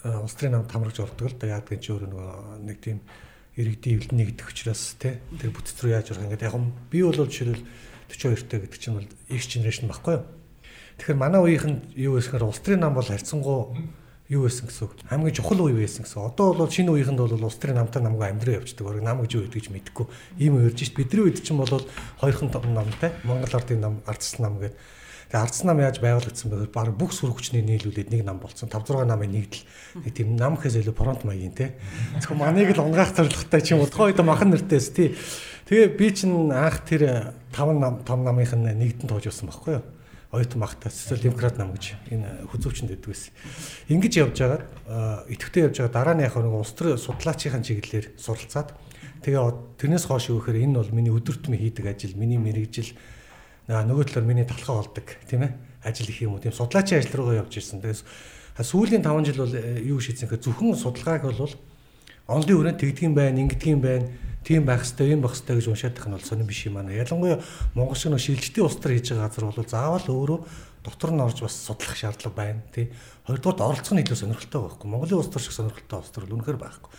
улс 0.05 0.35
төрийн 0.37 0.53
намд 0.55 0.71
хамрагч 0.71 0.97
ордог 1.01 1.27
л 1.27 1.37
да 1.37 1.57
яадаг 1.57 1.81
чи 1.81 1.89
өөр 1.91 2.05
нөгөө 2.07 2.65
нэг 2.65 2.77
тийм 2.79 3.01
иргэдийн 3.57 3.97
эвлэн 3.97 4.17
нэгдэх 4.21 4.53
учраас 4.53 4.95
те 5.01 5.17
тэр 5.41 5.49
бүтц 5.49 5.73
рүү 5.81 5.97
яаж 5.97 6.13
орох 6.13 6.29
ингээд 6.29 6.45
яг 6.45 6.55
би 6.93 7.01
бол 7.01 7.17
жишээлбэл 7.17 7.65
42 8.07 8.45
та 8.45 8.61
гэдэг 8.61 8.79
чинь 8.79 8.95
бол 8.95 9.09
X 9.33 9.49
generation 9.49 9.89
баггүй 9.89 10.21
юу. 10.21 10.25
Тэгэхээр 11.01 11.17
манай 11.17 11.41
үеийнх 11.41 11.65
нь 11.65 11.79
юу 11.97 12.21
гэхээр 12.21 12.45
улс 12.45 12.61
төрийн 12.61 12.85
нам 12.85 12.93
бол 12.93 13.03
харьцангуй 13.03 13.89
юу 14.29 14.41
байсан 14.45 14.69
гэсэн 14.69 14.83
үг. 14.87 14.93
Хамгийн 15.09 15.35
чухал 15.35 15.61
үе 15.65 15.73
байсан 15.73 16.05
гэсэн. 16.05 16.21
Одоо 16.21 16.53
бол 16.53 16.71
шинэ 16.71 16.91
үеийнхэнд 16.93 17.19
бол 17.19 17.47
улс 17.47 17.59
төрийн 17.59 17.81
намтай 17.81 18.01
намгаа 18.03 18.31
амьдраа 18.31 18.61
явждаг. 18.61 18.85
Өөрөг 18.87 19.03
нам 19.03 19.19
гэж 19.25 19.31
юу 19.35 19.43
гэдэг 19.49 19.63
ч 19.63 19.67
мэдэхгүй. 19.73 20.05
Ийм 20.37 20.59
үерж 20.61 20.77
шít 20.77 20.95
бидний 20.95 21.27
үед 21.27 21.43
чинь 21.43 21.59
бол 21.59 21.69
хоёрхан 22.21 22.51
намтай 22.71 23.11
Монгол 23.23 23.55
ардын 23.55 23.81
нам, 23.81 23.93
ардс 24.07 24.39
нам 24.39 24.59
гэдэг 24.59 24.75
Тэгээ 25.27 25.43
ардс 25.43 25.63
нам 25.67 25.83
яаж 25.83 25.99
байгуулагдсан 25.99 26.47
бэ? 26.47 26.71
Бараг 26.71 26.95
бүх 26.95 27.11
сүр 27.11 27.35
хүчний 27.35 27.59
нийлүүлээд 27.59 28.15
нэг 28.15 28.23
нам 28.23 28.39
болсон. 28.39 28.71
5 28.71 28.87
6 28.95 29.03
намын 29.03 29.27
нэгдэл. 29.27 29.67
Нэг 30.07 30.13
тийм 30.15 30.39
нам 30.39 30.55
гэхээс 30.55 30.87
илүү 30.87 30.95
фронт 30.95 31.27
маягийн 31.27 31.51
те. 31.51 31.75
Зөвхөн 32.23 32.39
маныг 32.39 32.71
л 32.71 32.79
унгаах 32.79 33.11
зорилготой 33.11 33.59
ч 33.59 33.75
юм 33.75 33.83
уу. 33.83 33.91
Тухайн 33.91 34.15
үед 34.15 34.23
махан 34.23 34.55
нэртэйс 34.55 34.87
тий. 34.95 35.19
Тэгээ 35.67 35.99
би 35.99 36.07
чинь 36.15 36.47
анх 36.55 36.87
тэр 36.87 37.35
5 37.51 37.75
нам 37.75 38.07
5 38.07 38.23
намынх 38.23 38.55
нь 38.55 38.71
нэгдэн 38.71 39.11
тоож 39.11 39.27
байсан 39.27 39.51
байхгүй 39.51 39.83
юу? 39.83 39.85
оюутан 40.31 40.59
багтаа 40.59 40.91
социал 40.91 41.21
демократ 41.23 41.57
нам 41.57 41.71
гэж 41.71 41.95
энэ 42.11 42.51
хүзүүчэнд 42.51 42.91
өгдөг 42.99 43.15
байсан. 43.15 43.31
Ингэж 43.87 44.13
явж 44.19 44.35
байгаад 44.43 44.63
идэвхтэй 45.31 45.63
явж 45.71 45.75
байгаа 45.79 45.95
дараа 45.95 46.15
нь 46.19 46.25
яг 46.27 46.35
нэг 46.35 46.51
улс 46.51 46.75
төр 46.75 46.99
судлаачийн 46.99 47.63
чиглэлээр 47.63 48.19
суралцаад 48.19 48.75
тэгээ 49.23 49.79
тэрнээс 49.79 50.03
хойш 50.03 50.27
өгөхөр 50.35 50.59
энэ 50.67 50.83
бол 50.83 50.91
миний 50.91 51.15
өдөртмө 51.15 51.55
хийдэг 51.55 51.85
ажил, 51.87 52.19
миний 52.19 52.35
мэрэгжил 52.35 52.91
нөгөө 53.67 54.07
талаар 54.07 54.27
миний 54.27 54.47
талхаа 54.47 54.79
болдог 54.79 55.07
тийм 55.27 55.43
ээ 55.43 55.51
ажил 55.83 56.07
их 56.07 56.21
юм 56.23 56.35
уу 56.35 56.43
тийм 56.43 56.55
судлаачийн 56.55 57.03
ажил 57.03 57.19
руугаа 57.19 57.43
явж 57.43 57.59
ирсэн. 57.59 57.83
Тэгээс 57.83 58.03
сүүлийн 58.63 59.03
5 59.03 59.27
жил 59.27 59.43
бол 59.43 59.53
э, 59.53 59.83
юу 59.83 59.99
шийдсэн 59.99 60.27
гэхээр 60.31 60.45
зөвхөн 60.47 60.79
судалгааг 60.79 61.23
бол 61.27 61.53
онлын 62.27 62.57
өрөөнд 62.57 62.79
тэгдгийм 62.79 63.13
байна, 63.13 63.39
ингэдгийм 63.43 63.79
байна 63.83 64.07
тийм 64.47 64.63
байх 64.63 64.87
хэрэгтэй, 64.87 65.13
юм 65.13 65.21
байх 65.21 65.35
хэрэгтэй 65.35 65.55
гэж 65.59 65.67
уншаад 65.67 65.95
байх 65.99 66.07
нь 66.07 66.15
бол 66.15 66.23
сонирн 66.23 66.47
биш 66.47 66.61
юм 66.67 66.79
аа. 66.79 66.87
Ялангуяа 66.87 67.43
Монгол 67.75 67.99
шиг 67.99 68.11
нөө 68.15 68.23
шилжилтийн 68.23 68.65
улс 68.65 68.79
төр 68.79 68.95
хийж 68.95 69.11
байгаа 69.11 69.27
газар 69.27 69.45
бол 69.51 69.67
заавал 69.67 70.07
өөрөө 70.07 70.39
дотор 70.87 71.11
нь 71.11 71.23
орж 71.23 71.37
бас 71.43 71.55
судлах 71.55 71.95
шаардлага 71.99 72.35
байна 72.35 72.61
тий. 72.71 72.87
Хоёрдугаар 73.27 73.75
оролцох 73.75 73.91
нь 73.91 74.07
илүү 74.07 74.15
сонирхолтой 74.15 74.61
байхгүй. 74.63 74.87
Монголын 74.87 75.19
улс 75.19 75.27
төр 75.27 75.43
шиг 75.43 75.51
сонирхолтой 75.51 75.99
улс 75.99 76.11
төр 76.15 76.23
бол 76.31 76.39
үнэхээр 76.39 76.59
байхгүй. 76.63 76.91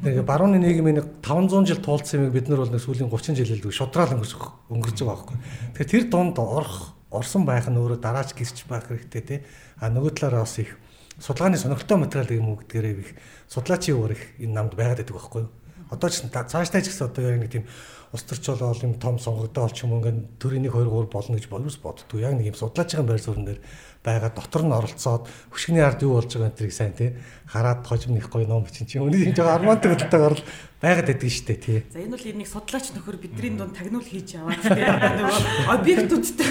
Тэгээ 0.00 0.24
барууны 0.24 0.56
нийгмийн 0.56 1.04
500 1.20 1.68
жил 1.68 1.84
туулсан 1.84 2.24
юмыг 2.24 2.32
бид 2.32 2.48
нар 2.48 2.64
бол 2.64 2.72
нэг 2.72 2.80
сүүлийн 2.80 3.12
30 3.12 3.36
жил 3.36 3.52
хэлдэг 3.52 3.76
шудрал 3.76 4.16
өнгөрч 4.16 4.32
өнгөрч 4.72 4.98
байгаа 5.04 5.28
байхгүй. 5.28 5.36
Тэгэхээр 5.76 5.92
тэр 5.92 6.04
донд 6.08 6.40
орох 6.40 6.96
орсон 7.12 7.44
байх 7.44 7.68
нь 7.68 7.76
өөрөө 7.76 8.00
дараач 8.00 8.32
гэрч 8.32 8.64
байх 8.64 8.88
хэрэгтэй 8.88 9.22
тий. 9.28 9.38
А 9.76 9.92
нөгөө 9.92 10.16
талаараа 10.16 10.48
бас 10.48 10.56
их 10.56 10.80
судалгааны 11.20 11.60
сонирхолтой 11.60 12.00
материал 12.00 12.32
юм 12.32 12.48
уу 12.56 12.60
гэдгээрээ 12.64 12.94
их 13.04 13.12
судлаачийн 13.52 14.00
өөр 14.00 14.12
их 14.16 14.22
энэ 14.40 14.56
намд 14.56 14.72
байгаад 14.72 15.04
байдаг 15.04 15.16
байхгүй 15.20 15.42
юу? 15.44 15.52
Одоо 15.88 16.08
ч 16.12 16.24
цааштай 16.28 16.80
ч 16.84 16.92
гэсэн 16.92 17.08
одоо 17.08 17.24
яг 17.24 17.40
нэг 17.40 17.52
тийм 17.52 17.64
ус 18.12 18.22
төрчөл 18.24 18.60
бол 18.60 18.84
юм 18.84 18.94
том 19.00 19.16
сонгогдоо 19.16 19.64
олч 19.68 19.84
юм 19.84 20.00
ингээд 20.00 20.36
төрийн 20.36 20.68
1 20.68 20.72
2 20.72 20.84
3 20.84 21.12
болно 21.12 21.36
гэж 21.36 21.48
боловс 21.48 21.76
боддгоо. 21.80 22.20
Яг 22.20 22.36
нэг 22.36 22.52
юм 22.52 22.56
судлаач 22.60 22.92
байгаа 22.92 23.08
байр 23.08 23.24
суурин 23.24 23.44
дээр 23.48 23.60
байгаа 24.04 24.30
дотор 24.30 24.62
нь 24.62 24.72
оролцоод 24.72 25.26
хөшгөний 25.50 25.82
ард 25.82 26.02
юу 26.06 26.18
болж 26.18 26.30
байгаа 26.30 26.54
энэ 26.54 26.70
сайн 26.70 26.94
тий 26.94 27.10
хараад 27.48 27.82
хожим 27.82 28.14
нэг 28.14 28.28
гоё 28.30 28.46
ном 28.46 28.62
бичин 28.62 28.86
чинь 28.86 29.02
өнөө 29.02 29.34
жоо 29.34 29.50
армантай 29.50 29.90
хөдөлтөөр 29.90 30.26
орол 30.28 30.44
байгаад 30.78 31.08
байдаг 31.10 31.30
шүү 31.32 31.46
дээ 31.48 31.58
тий. 31.58 31.78
За 31.90 31.98
энэ 31.98 32.14
бол 32.14 32.26
нэг 32.38 32.46
судлаач 32.46 32.86
нөхөр 32.94 33.16
бидний 33.18 33.56
дунд 33.56 33.74
тагнуул 33.74 34.06
хийж 34.06 34.38
яваад 34.38 34.62
тий 34.62 34.84
нөгөө 34.84 35.72
объектүүдтэй 35.74 36.50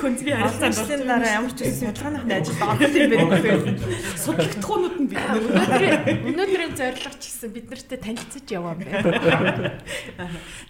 концгийн 0.00 0.38
харилцааны 0.40 1.04
дараа 1.04 1.32
ямар 1.42 1.52
ч 1.52 1.68
үсэн 1.68 1.92
судалгааны 1.92 2.32
ажил 2.32 2.62
орох 2.64 2.94
юм 2.94 3.10
бэ. 3.10 3.76
Судлагдахуунууд 4.16 4.96
нь 5.04 5.08
бид 5.10 5.20
өнөөдрийн 5.20 6.72
зорилго 6.78 7.18
ч 7.20 7.24
гэсэн 7.28 7.50
бид 7.52 7.66
нартэй 7.68 7.98
танилцаж 8.00 8.46
яваа 8.48 8.74
байна. 8.78 9.76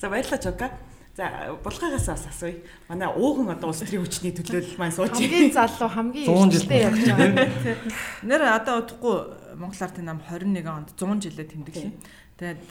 За 0.01 0.11
баярлалаа 0.11 0.43
Жока. 0.43 0.69
За 1.15 1.31
булгаагаас 1.63 2.07
бас 2.11 2.27
асууя. 2.27 2.59
Манай 2.89 3.07
ууган 3.07 3.55
одоо 3.55 3.71
улс 3.71 3.87
төрийн 3.87 4.03
хүчний 4.03 4.35
төлөөлөл 4.35 4.75
маань 4.83 4.91
сууж 4.91 5.15
хамгийн 5.15 5.55
залуу 5.55 5.87
хамгийн 5.87 6.27
ихтэй 6.51 6.91
явж 6.91 7.07
байгаа. 7.07 7.79
Нэр 8.27 8.43
одоо 8.51 8.83
удахгүй 8.83 9.17
Монгол 9.55 9.79
Ардын 9.87 10.11
нам 10.11 10.19
21 10.19 10.67
онд 10.67 10.91
100 10.99 11.23
жилээ 11.23 11.47
тэмдэглэв. 11.55 11.95
Тэгээд 12.35 12.67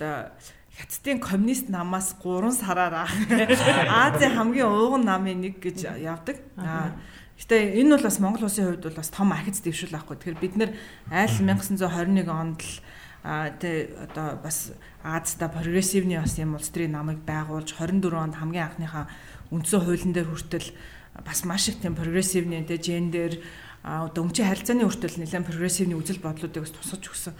хятадын 0.76 1.24
коммунист 1.24 1.72
намаас 1.72 2.20
3 2.20 2.52
сараар 2.52 3.08
Азийн 4.12 4.36
хамгийн 4.36 4.68
ууган 4.68 5.08
намын 5.08 5.40
нэг 5.40 5.64
гэж 5.64 5.88
явдаг. 6.04 6.44
Гэтэ 7.40 7.80
энэ 7.80 7.96
бол 7.96 8.04
бас 8.12 8.20
Монгол 8.20 8.44
улсын 8.44 8.76
хувьд 8.76 8.84
бол 8.92 9.00
бас 9.00 9.08
том 9.08 9.32
ахиц 9.32 9.64
дэвшүүл 9.64 9.96
авахгүй. 9.96 10.20
Тэгэхээр 10.20 10.44
бид 10.44 10.56
нэр 10.60 10.72
айл 11.16 11.32
1921 11.48 12.28
онд 12.28 12.60
л 12.60 12.76
тэ 13.24 13.88
одоо 14.04 14.36
бас 14.44 14.76
Азда 15.04 15.52
прогрессивны 15.52 16.24
бас 16.24 16.40
юм 16.40 16.56
улс 16.56 16.72
төрийн 16.72 16.96
намыг 16.96 17.20
байгуулж 17.28 17.76
24 17.76 18.08
онд 18.16 18.40
хамгийн 18.40 18.72
анхныхаа 18.72 19.12
үндсэн 19.52 19.84
хуулийн 19.84 20.16
дээр 20.16 20.32
хүртэл 20.32 20.72
бас 21.28 21.44
маш 21.44 21.68
их 21.68 21.84
тийм 21.84 21.94
прогрессивны 21.94 22.64
тэ 22.64 22.80
гендер 22.80 23.44
өмчийн 23.84 24.48
харилцааны 24.48 24.88
хүртэл 24.88 25.20
нэлээд 25.20 25.44
прогрессивны 25.44 26.00
үзэл 26.00 26.24
бодлуудыг 26.24 26.64
бас 26.64 26.72
тусгаж 26.72 27.04
өгсөн. 27.04 27.36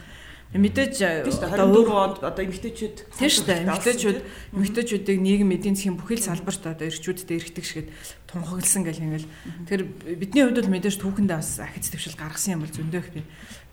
Мэдээж 0.54 1.26
одоо 1.26 1.66
өөр 1.66 1.90
онд 1.90 2.18
одоо 2.22 2.44
эмгтээчүүд 2.46 3.18
тийм 3.18 3.32
шүү 3.32 3.46
дээ. 3.50 3.66
Эмгтээчүүд 3.66 4.20
эмгтээчүүдийг 4.54 5.18
нийгэм 5.18 5.50
эдийн 5.50 5.74
засгийн 5.74 5.98
бүхэл 5.98 6.22
салбарт 6.22 6.70
одоо 6.70 6.86
эрчүүдтэй 6.94 7.42
эрхтэг 7.42 7.66
шигэд 7.66 7.90
тунхагласан 8.30 8.86
гэл 8.86 9.02
ингээл. 9.02 9.34
Тэр 9.66 9.82
бидний 10.14 10.46
хувьд 10.46 10.62
бол 10.62 10.74
мэдээж 10.78 11.02
түүхэндээ 11.02 11.38
бас 11.42 11.58
ахиц 11.58 11.90
твшил 11.90 12.14
гаргасан 12.14 12.62
юм 12.62 12.70
бол 12.70 12.76
зөндөө 12.76 13.02
их 13.02 13.10
би. 13.18 13.22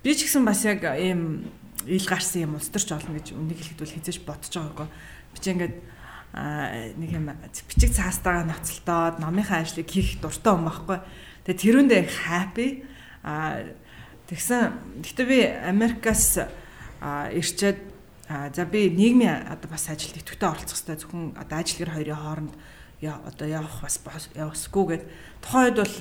Би 0.00 0.16
ч 0.16 0.24
гэсэн 0.24 0.48
бас 0.48 0.64
яг 0.64 0.80
ийм 0.96 1.44
ил 1.84 2.06
гарсан 2.08 2.48
юм 2.48 2.56
улстарч 2.56 2.88
олно 2.96 3.20
гэж 3.20 3.36
үнийг 3.36 3.60
хэлэхэд 3.60 3.80
бол 3.84 3.94
хизээж 4.00 4.18
бодож 4.24 4.48
байгаагүй. 4.48 4.88
Би 4.88 5.38
ч 5.38 5.44
ингээд 5.52 5.76
нэг 6.96 7.10
юм 7.12 7.28
бичиг 7.68 7.92
цаастайгаа 7.92 8.48
ноцолтоод 8.48 9.20
номынхаа 9.20 9.60
ажлыг 9.60 9.84
хийх 9.84 10.16
дуртай 10.24 10.56
юм 10.56 10.64
байхгүй. 10.64 11.04
Тэгээ 11.44 11.60
тэрүүндээ 11.60 12.02
happy 12.24 12.68
а 13.28 13.68
тэгсэн 14.24 15.04
гэхдээ 15.04 15.26
би 15.28 15.38
Америкаас 15.68 16.48
ирчээд 17.04 17.78
за 18.56 18.64
би 18.64 18.88
нийгмийн 18.88 19.52
одоо 19.52 19.68
бас 19.68 19.84
ажилд 19.92 20.16
идэвхтэй 20.16 20.48
оролцох 20.48 20.80
хэрэгтэй 20.80 20.96
зөвхөн 20.96 21.36
одоо 21.36 21.56
ажил 21.60 21.76
гэр 21.76 21.92
хоёрын 21.92 22.16
хооронд 22.24 22.54
одоо 23.04 23.46
явах 23.48 23.84
бас 23.84 24.00
явахгүй 24.32 24.84
гэд 24.96 25.04
тухайн 25.44 25.76
үед 25.76 25.78
бол 25.82 25.96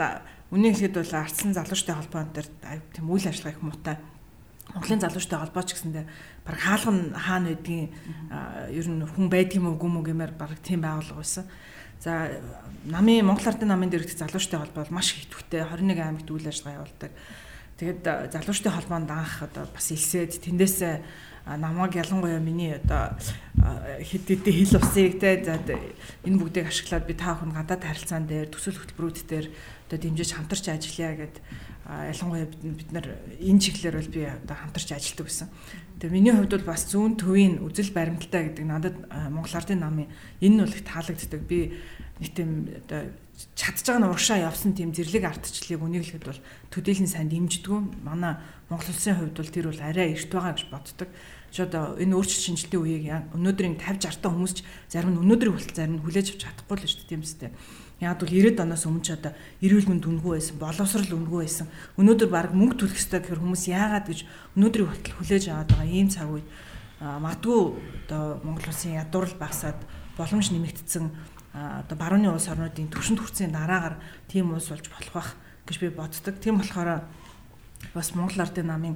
үнийг 0.50 0.76
хэлэхэд 0.78 0.98
бол 0.98 1.14
ардсан 1.14 1.54
залуучтай 1.54 1.96
холбоон 1.96 2.30
дээр 2.34 2.48
тийм 2.94 3.06
үйл 3.10 3.28
ажиллагаа 3.30 3.54
их 3.54 3.62
муутай 3.62 3.98
Монголын 4.74 5.02
залуучтай 5.02 5.40
холбооч 5.40 5.70
гэсэндээ 5.74 6.06
баг 6.46 6.58
хаалган 6.62 7.14
хаана 7.18 7.58
байдгийг 7.58 7.90
ер 8.70 8.88
нь 8.90 9.02
хүн 9.02 9.28
байдгийм 9.30 9.66
үгүй 9.74 9.90
мүү 9.90 10.04
гэмээр 10.14 10.34
баг 10.38 10.54
тийм 10.62 10.86
байгуулга 10.86 11.18
байсан. 11.18 11.46
За 11.98 12.38
намын 12.86 13.26
Монгол 13.26 13.50
Ардын 13.50 13.74
намын 13.74 13.90
дэрэгдэх 13.90 14.22
залуучтай 14.22 14.62
холбоо 14.62 14.86
бол 14.86 14.94
маш 14.94 15.18
идэвхтэй 15.18 15.66
21 15.66 16.06
аймагт 16.06 16.30
үйл 16.30 16.46
ажиллагаа 16.46 16.86
явуулдаг. 16.86 17.12
Тэгэд 17.82 18.06
залуучтай 18.30 18.72
холбоонд 18.72 19.10
анх 19.10 19.42
одоо 19.42 19.66
бас 19.74 19.88
илсээд 19.90 20.38
тэндээсээ 20.38 20.96
намайг 21.58 21.98
ялангуяа 21.98 22.38
миний 22.40 22.78
одоо 22.78 23.18
хэд 24.06 24.26
хэдэн 24.30 24.54
хил 24.54 24.78
усыг 24.78 25.18
те 25.18 25.42
за 25.42 25.58
энэ 25.58 26.38
бүгдийг 26.38 26.70
ашиглаад 26.70 27.10
би 27.10 27.18
та 27.18 27.34
бүхэн 27.34 27.58
гадаад 27.58 27.84
харилцаан 27.84 28.30
дээр 28.30 28.54
төсөл 28.54 28.78
хөтөлбөрүүд 28.78 29.26
дээр 29.26 29.48
одоо 29.90 29.98
дэмжиж 29.98 30.38
хамтарч 30.38 30.70
ажиллая 30.70 31.18
гэд 31.18 31.36
ялангуяа 31.90 32.46
бид 32.46 32.90
нар 32.94 33.18
энэ 33.42 33.60
чиглэлээр 33.60 33.98
бол 33.98 34.14
би 34.14 34.22
одоо 34.30 34.56
хамтарч 34.62 34.94
ажилладаг 34.94 35.26
гэсэн. 35.26 35.50
Тэгээ 35.98 36.14
миний 36.14 36.34
хувьд 36.38 36.54
бол 36.54 36.70
бас 36.70 36.86
зүүн 36.86 37.18
төвийн 37.18 37.66
үзэл 37.66 37.90
баримталтай 37.98 38.54
гэдэг 38.54 38.66
надад 38.70 38.96
Монгол 39.34 39.58
Ардын 39.58 39.82
намын 39.82 40.08
энэ 40.38 40.54
нь 40.54 40.62
бол 40.62 40.78
их 40.78 40.86
таалагддаг. 40.86 41.42
Би 41.50 41.74
нэг 42.22 42.32
тийм 42.38 42.70
одоо 42.86 43.10
чадж 43.56 43.88
байгаа 43.88 44.02
нь 44.04 44.08
урагшаа 44.12 44.40
явсан 44.44 44.76
тийм 44.76 44.92
зэрлэг 44.92 45.24
ардчлалыг 45.24 45.80
үнэглэхэд 45.80 46.26
бол 46.28 46.40
төдийлэн 46.72 47.08
сайн 47.08 47.32
дэмждэггүй. 47.32 47.80
Манай 48.04 48.40
Монгол 48.68 48.92
улсын 48.92 49.16
хувьд 49.16 49.36
бол 49.40 49.52
тэр 49.52 49.68
бол 49.72 49.82
арай 49.84 50.12
эрт 50.12 50.28
байгаа 50.28 50.54
гэж 50.56 50.68
боддог. 50.68 51.10
Чи 51.50 51.64
одоо 51.64 51.96
энэ 51.96 52.14
өөрчлөлт 52.14 52.46
шинжилтийн 52.46 52.84
үеийг 52.84 53.06
өнөөдрийн 53.34 53.80
50 53.80 54.12
60 54.12 54.22
та 54.22 54.30
хүмүүс 54.30 54.54
ч 54.54 54.60
зарим 54.92 55.16
нь 55.16 55.22
өнөөдрийн 55.24 55.56
хүртэл 55.56 55.80
зарим 55.80 55.96
нь 55.98 56.04
хүлээж 56.04 56.28
авч 56.36 56.42
чадахгүй 56.46 56.76
л 56.78 56.84
шүү 56.86 57.00
дээ 57.00 57.10
тийм 57.10 57.24
үстэй. 57.26 57.52
Яг 58.00 58.20
бол 58.22 58.30
90-ад 58.30 58.64
оноос 58.64 58.86
өмнө 58.86 59.04
ч 59.04 59.10
одоо 59.18 59.34
эрүүл 59.60 59.90
мэнд 59.90 60.06
үнгүй 60.08 60.32
байсан, 60.38 60.56
боловсрал 60.62 61.16
үнгүй 61.20 61.40
байсан. 61.44 61.68
Өнөөдөр 61.98 62.30
баг 62.30 62.54
мөнгө 62.54 62.86
төлөх 62.86 63.02
ёстой 63.02 63.20
гэхээр 63.20 63.44
хүмүүс 63.44 63.64
яагаад 63.66 64.06
гэж 64.08 64.20
өнөөдрийн 64.56 64.88
хүртэл 64.88 65.18
хүлээж 65.20 65.44
аваад 65.50 65.70
байгаа 65.74 65.90
ийм 65.90 66.08
цаг 66.08 66.30
үед 66.30 66.48
магадгүй 67.00 67.60
одоо 68.08 68.24
Монгол 68.44 68.70
улсын 68.70 69.00
ядуурл 69.00 69.36
багасаад 69.36 69.80
боломж 70.16 70.48
нэмэгдсэн 70.52 71.06
одоо 71.84 71.98
барууны 71.98 72.32
улс 72.32 72.48
орнуудын 72.48 72.88
төвшөнд 72.88 73.20
хүрсэн 73.20 73.52
дараагаар 73.52 73.96
тийм 74.32 74.56
улс 74.56 74.72
болж 74.72 74.86
болох 74.88 75.14
байх 75.14 75.30
гэж 75.68 75.78
би 75.80 75.90
боддог. 75.92 76.36
Тийм 76.40 76.58
болохоор 76.58 77.04
бас 77.94 78.16
Монгол 78.16 78.42
Ардын 78.42 78.68
намын 78.68 78.96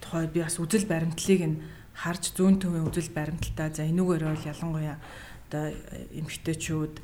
тухай 0.00 0.26
би 0.28 0.44
бас 0.44 0.60
үзэл 0.60 0.86
баримтлалыг 0.86 1.42
нь 1.46 1.60
харж 1.96 2.32
зүүн 2.36 2.60
төвийн 2.60 2.88
үзэл 2.88 3.12
баримталтай 3.12 3.68
за 3.72 3.88
энүүгээр 3.88 4.24
бол 4.24 4.48
ялангуяа 4.48 4.96
одоо 5.52 5.68
эмгтээчүүд, 6.16 6.94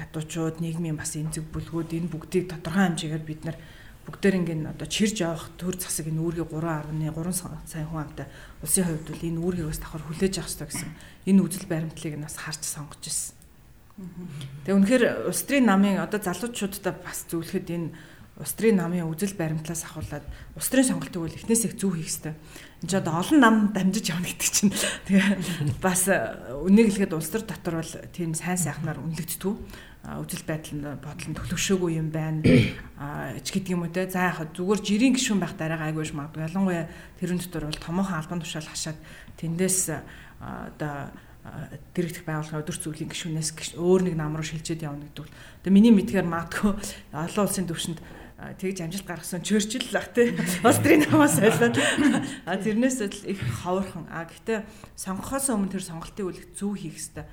ядуучууд, 0.00 0.56
нийгмийн 0.64 0.96
бас 0.96 1.20
эмзэг 1.20 1.44
бүлгүүд 1.52 1.92
энэ 2.00 2.08
бүгдийг 2.08 2.48
тодорхой 2.48 2.88
хэмжээгээр 2.88 3.24
бид 3.28 3.44
нар 3.44 3.60
бүгдээр 4.08 4.38
ингээд 4.40 4.72
одоо 4.72 4.88
чирж 4.88 5.20
явах 5.20 5.52
төр 5.60 5.76
засаг 5.76 6.08
энэ 6.08 6.24
үүргийг 6.24 6.48
3.1 6.48 6.96
3 6.96 7.68
сая 7.68 7.84
хүн 7.84 8.00
амтай 8.00 8.26
улсын 8.64 8.88
хувьд 8.88 9.04
бол 9.12 9.28
энэ 9.28 9.40
үүргийг 9.44 9.68
бас 9.68 9.80
давхар 9.84 10.04
хүлээж 10.08 10.34
авах 10.40 10.48
хэрэгтэй 10.48 10.68
гэсэн 10.72 10.90
энэ 11.28 11.42
үзэл 11.44 11.68
баримтлалыг 11.68 12.16
нь 12.16 12.24
бас 12.24 12.36
харж 12.40 12.62
сонгож 12.64 13.04
ирсэн. 13.04 13.39
Тэгээ 14.64 14.76
үнэхээр 14.76 15.04
улс 15.28 15.42
төрийн 15.44 15.68
намын 15.68 16.00
одоо 16.00 16.20
залуучуудаа 16.20 16.94
бас 17.04 17.28
зөвлөхөд 17.28 17.68
энэ 17.68 17.88
улс 18.40 18.56
төрийн 18.56 18.80
намын 18.80 19.04
үзэл 19.12 19.36
баримтлаас 19.36 19.84
ахуулаад 19.84 20.24
улс 20.56 20.68
төрийн 20.72 20.88
сонголтыг 20.88 21.20
бол 21.20 21.36
эхнээс 21.36 21.68
их 21.68 21.76
зөв 21.76 21.92
хийх 21.92 22.08
хэрэгтэй. 22.08 22.34
Энд 22.80 22.88
ч 22.88 22.92
одоо 22.96 23.20
олон 23.20 23.38
нам 23.40 23.56
дамжиж 23.76 24.08
явна 24.08 24.24
гэдэг 24.24 24.48
чинь. 24.48 24.72
Тэгээ 24.72 25.84
бас 25.84 26.08
үнийг 26.08 26.88
хэлэхэд 26.88 27.12
улс 27.12 27.28
төр 27.28 27.44
дотор 27.44 27.84
бол 27.84 27.92
тийм 28.16 28.32
сайн 28.32 28.56
сайхнаар 28.56 29.04
үнэлэгддэг 29.04 29.52
үзэл 30.00 30.48
байдал 30.48 30.74
нь 30.80 30.88
бодлон 31.04 31.34
төлөвшөөгүй 31.36 31.92
юм 32.00 32.08
байна. 32.08 32.40
Ч 33.44 33.46
гэдэг 33.52 33.76
юм 33.76 33.84
уу 33.84 33.92
те. 33.92 34.08
За 34.08 34.32
яг 34.32 34.40
зүгээр 34.56 34.80
жирийн 34.80 35.12
гишүүн 35.12 35.44
байх 35.44 35.60
дараа 35.60 35.92
айгүйш 35.92 36.16
магадгүй. 36.16 36.48
Ялангуяа 36.48 36.88
тэрэн 37.20 37.36
дотор 37.36 37.68
бол 37.68 37.84
томоохон 37.84 38.16
албан 38.16 38.40
тушаал 38.40 38.64
хашаад 38.64 38.96
тэндээс 39.36 39.92
одоо 40.40 41.12
дэрэгдэх 41.96 42.24
байгууллагын 42.28 42.62
өдөр 42.62 42.76
зүйлийн 42.76 43.10
гишүүнээс 43.10 43.78
өөр 43.80 44.12
нэг 44.12 44.14
нам 44.16 44.36
руу 44.36 44.44
шилжээд 44.44 44.84
явна 44.84 45.08
гэдэг 45.08 45.24
бол 45.24 45.32
одоо 45.32 45.72
миний 45.72 45.92
мэдгээр 45.94 46.28
маадгүй 46.28 46.72
олон 47.16 47.44
улсын 47.48 47.64
төвшөнд 47.64 48.00
тэгж 48.60 48.78
амжилт 48.84 49.08
гаргасан 49.08 49.44
Чөрчил 49.44 49.84
лах 49.92 50.12
тий 50.16 50.32
Австрийн 50.64 51.04
намаас 51.08 51.40
ойлоод. 51.40 51.76
Тэрнээс 52.44 53.04
л 53.04 53.28
их 53.28 53.40
ховорхон. 53.64 54.08
А 54.08 54.24
гэхдээ 54.24 54.64
сонгохоос 54.96 55.52
өмнө 55.52 55.76
тэр 55.76 55.84
сонголтын 55.84 56.28
үйл 56.28 56.40
зөв 56.56 56.76
хийх 56.76 56.96
хэрэгтэй 56.96 57.24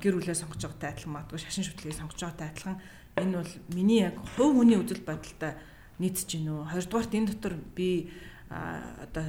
гэр 0.00 0.14
бүлээ 0.20 0.36
сонгож 0.36 0.60
байгаатай 0.64 0.88
адилхан 0.92 1.12
маадгүй 1.16 1.40
шашин 1.40 1.64
шүтлгийг 1.64 1.96
сонгож 1.96 2.20
байгаатай 2.20 2.48
адилхан 2.48 2.76
энэ 3.16 3.36
бол 3.40 3.52
миний 3.72 4.00
яг 4.04 4.16
хувь 4.36 4.56
хүний 4.56 4.76
үзэл 4.80 5.04
бодолтой 5.04 5.52
нийцэж 6.00 6.28
гин 6.28 6.48
үү? 6.52 6.72
Хоёрдугаарт 6.72 7.12
энэ 7.12 7.28
дотор 7.32 7.54
би 7.76 8.12
одоо 8.48 9.24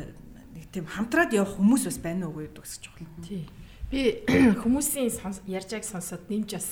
нэг 0.55 0.65
тийм 0.71 0.87
хамтраад 0.87 1.35
явах 1.35 1.59
хүмүүс 1.59 1.83
бас 1.87 1.99
байна 1.99 2.27
уу 2.27 2.39
гэдэг 2.39 2.63
гэж 2.63 2.83
байна. 2.87 3.23
Тий. 3.23 3.43
Би 3.89 4.21
хүмүүсийн 4.61 5.09
ярьж 5.49 5.73
байгааг 5.73 5.85
сонсоод 5.85 6.29
нэмж 6.29 6.49
бас 6.53 6.69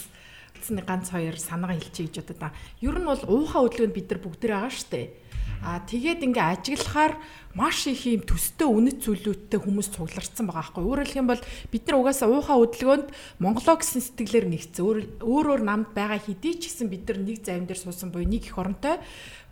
нэг 0.69 0.85
ганц 0.85 1.09
хоёр 1.09 1.33
санаагаа 1.33 1.81
хэлчихье 1.81 2.13
гэж 2.13 2.29
бодод. 2.29 2.53
Ер 2.81 2.97
нь 3.01 3.09
бол 3.09 3.23
уухаа 3.25 3.65
хөдөлгөөнд 3.65 3.97
бид 3.97 4.07
нар 4.13 4.21
бүгд 4.21 4.41
байгаа 4.45 4.69
штэ. 4.69 5.17
А 5.65 5.81
тэгээд 5.81 6.21
ингээ 6.21 6.45
ажиглахаар 6.53 7.17
маш 7.57 7.89
их 7.89 8.05
юм 8.05 8.21
төстэй 8.21 8.69
үнэт 8.69 9.01
зүйлүүдтэй 9.01 9.57
хүмүүс 9.57 9.89
цугларсан 9.97 10.45
байгаа 10.45 10.77
байхгүй. 10.77 10.83
Өөрөөр 10.85 11.07
хэлэх 11.09 11.21
юм 11.25 11.31
бол 11.33 11.41
бид 11.73 11.83
нар 11.89 11.97
угаасаа 11.97 12.29
уухаа 12.29 12.57
хөдөлгөөнд 12.61 13.07
Монголоо 13.41 13.75
гэсэн 13.81 14.01
сэтгэлээр 14.05 14.45
нэгцсэн. 14.45 14.85
Өөр 14.85 14.99
өөр 15.25 15.61
намд 15.65 15.89
байгаа 15.97 16.21
хэдий 16.21 16.61
ч 16.61 16.69
гэсэн 16.69 16.85
бид 16.93 17.09
нар 17.09 17.17
нэг 17.25 17.41
завин 17.41 17.65
дээр 17.65 17.81
суусан 17.81 18.13
буюу 18.13 18.29
нэг 18.29 18.45
их 18.45 18.53
оронтой 18.61 19.01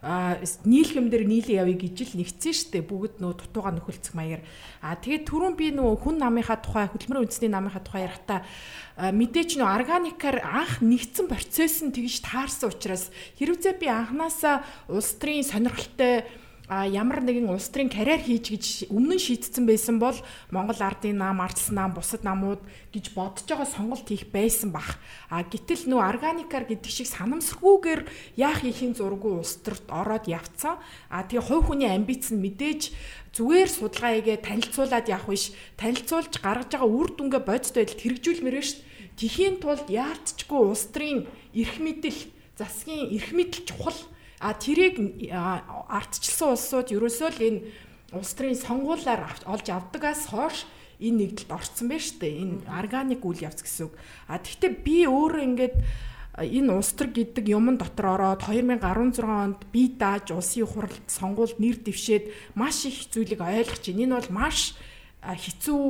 а 0.05 0.38
нийлхэм 0.69 1.09
дээр 1.09 1.25
нийлээ 1.25 1.65
явъя 1.65 1.81
гэж 1.81 2.13
л 2.13 2.17
нэгцэн 2.21 2.53
штэ 2.53 2.85
бүгд 2.85 3.17
нөө 3.25 3.41
дутууга 3.41 3.74
нөхөлцөх 3.74 4.13
маягаар 4.13 4.45
а 4.85 4.93
тэгээд 5.01 5.25
түрүүн 5.25 5.57
би 5.57 5.74
нөө 5.74 5.97
хүн 5.97 6.21
намынхаа 6.21 6.62
тухай 6.62 6.85
хөдөлмөрийн 6.93 7.25
үндэсний 7.25 7.50
намынхаа 7.50 7.81
тухай 7.81 8.05
ярихтаа 8.05 8.45
мэдээч 9.01 9.57
нөө 9.57 9.65
органикаар 9.65 10.45
анх 10.45 10.85
нэгдсэн 10.85 11.25
процесс 11.25 11.81
нь 11.81 11.89
тэгж 11.89 12.21
таарсан 12.21 12.69
учраас 12.69 13.09
хэрвээ 13.41 13.81
би 13.81 13.89
анханасаа 13.89 14.62
улс 14.93 15.09
төрийн 15.17 15.41
сонирхолтой 15.41 16.29
а 16.67 16.89
ямар 16.89 17.22
нэгэн 17.22 17.45
улс 17.45 17.69
төрийн 17.69 17.93
карьер 17.93 18.22
хийж 18.25 18.45
гэж 18.50 18.65
өмнө 18.89 19.17
нь 19.17 19.25
шийдсэн 19.25 19.69
байсан 19.69 20.01
бол 20.01 20.17
Монгол 20.50 20.81
ардын 20.81 21.22
нам, 21.22 21.38
ардс 21.38 21.69
нам, 21.69 21.93
бусад 21.93 22.25
намууд 22.25 22.62
гэж 22.89 23.13
бодож 23.13 23.45
байгаа 23.45 23.69
сонголт 23.69 24.10
хийх 24.10 24.34
байсан 24.34 24.74
бах. 24.74 24.98
А 25.29 25.45
гэтэл 25.45 25.86
нөө 25.86 26.01
органикар 26.01 26.65
гэдэг 26.65 26.89
шиг 26.89 27.05
санамсаргүйгээр 27.13 28.01
яах 28.41 28.65
ихийн 28.65 28.98
зургуу 28.98 29.45
улс 29.45 29.62
төрт 29.62 29.86
ороод 29.93 30.25
явцсан. 30.25 30.81
А 31.13 31.22
тэгээ 31.22 31.45
хувь 31.45 31.69
хүний 31.69 31.89
амбиц 31.93 32.34
нь 32.34 32.41
мэдээж 32.41 32.81
зүгээр 33.38 33.69
судалгаа 33.69 34.12
хийгээ 34.17 34.38
танилцуулаад 34.41 35.05
явах 35.05 35.29
биш. 35.29 35.53
Танилцуулж 35.77 36.34
гаргаж 36.41 36.72
байгаа 36.74 36.89
үр 36.89 37.10
дүнгээ 37.13 37.43
бодит 37.45 37.75
байдалд 37.77 38.01
хэрэгжүүлмээр 38.01 38.57
шүү 38.65 38.81
дээ. 38.81 38.93
Тхийн 39.15 39.55
тулд 39.62 39.88
яалтчгүй 39.88 40.60
улс 40.60 40.89
төрийн 40.91 41.29
эрх 41.53 41.77
мэдэл, 41.79 42.19
засгийн 42.60 43.12
эрх 43.15 43.31
мэдэл 43.31 43.63
чухал 43.63 43.95
А 44.45 44.53
тэрийг 44.53 45.01
ардчилсан 45.33 46.53
улсууд 46.53 46.93
ерөөсөө 46.93 47.29
л 47.33 47.41
энэ 47.49 47.59
улс 48.13 48.37
төрийн 48.37 48.61
сонгуулиар 48.61 49.25
олж 49.49 49.65
авдагаас 49.73 50.29
хойш 50.29 50.69
энэ 51.01 51.33
нэгдэлд 51.33 51.49
орцсон 51.49 51.89
байна 51.89 52.05
шүү 52.05 52.19
дээ. 52.21 52.33
Энэ 52.45 52.57
органик 52.69 53.25
үйл 53.25 53.41
явц 53.41 53.65
гэсэн 53.65 53.89
үг. 53.89 53.97
А 54.29 54.37
тэгвэл 54.37 54.85
би 54.85 55.09
өөрөө 55.09 55.43
ингээд 55.49 55.75
энэ 56.45 56.71
улс 56.77 56.93
төр 56.93 57.09
гэдэг 57.09 57.45
юмн 57.49 57.81
дотор 57.81 58.21
ороод 58.21 58.45
2016 58.45 59.25
онд 59.25 59.59
би 59.73 59.89
дааж 59.97 60.29
улсын 60.29 60.69
хурлд 60.69 61.07
сонгуульд 61.09 61.57
нэр 61.57 61.81
дэвшээд 61.81 62.53
маш 62.53 62.85
их 62.85 63.09
зүйлийг 63.09 63.41
ойлгож 63.41 63.81
байна. 63.81 64.03
Энэ 64.05 64.15
бол 64.21 64.31
маш 64.45 64.77
хэцүү 65.25 65.83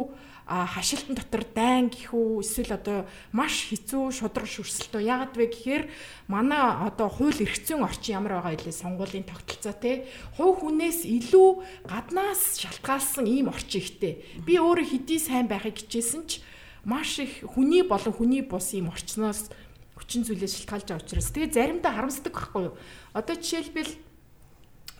хашилтан 0.45 1.17
дотор 1.17 1.41
дайн 1.57 1.89
гэхүү 1.89 2.45
эсвэл 2.45 2.77
одоо 2.77 3.09
маш 3.33 3.65
хэцүү 3.65 4.13
шудраг 4.13 4.45
шүрсэлтөө 4.45 5.01
яагаад 5.01 5.33
вэ 5.33 5.45
гэхээр 5.49 5.83
манай 6.29 6.85
одоо 6.85 7.09
хууль 7.09 7.41
эрх 7.41 7.65
зүйн 7.65 7.81
орчин 7.81 8.21
ямар 8.21 8.37
байгаа 8.37 8.53
илээ? 8.53 8.77
Сонгуулийн 8.77 9.25
тогтолцоо 9.25 9.73
те? 9.73 10.05
Хувь 10.37 10.61
хүнээс 10.61 11.01
илүү 11.01 11.49
гаднаас 11.89 12.61
шалтгаалсан 12.61 13.25
ийм 13.25 13.49
орчин 13.49 13.81
ихтэй? 13.81 14.21
Би 14.45 14.61
өөрөө 14.61 14.85
хэдий 14.85 15.17
сайн 15.17 15.49
байхыг 15.49 15.81
хичээсэн 15.81 16.29
ч 16.29 16.45
маш 16.85 17.17
их 17.17 17.41
хүний 17.41 17.81
болон 17.81 18.13
хүний 18.13 18.45
бус 18.45 18.69
ийм 18.77 18.93
орчноос 18.93 19.49
хүчин 19.97 20.29
зүйлээс 20.29 20.61
шалтгаалж 20.61 20.93
байгаа 20.93 21.01
учраас. 21.01 21.33
Тэгээ 21.33 21.57
заримдаа 21.57 21.89
харамсдаг 21.97 22.33
байхгүй 22.37 22.69
юу? 22.69 22.77
Одоо 23.17 23.33
жишээлбэл 23.33 23.97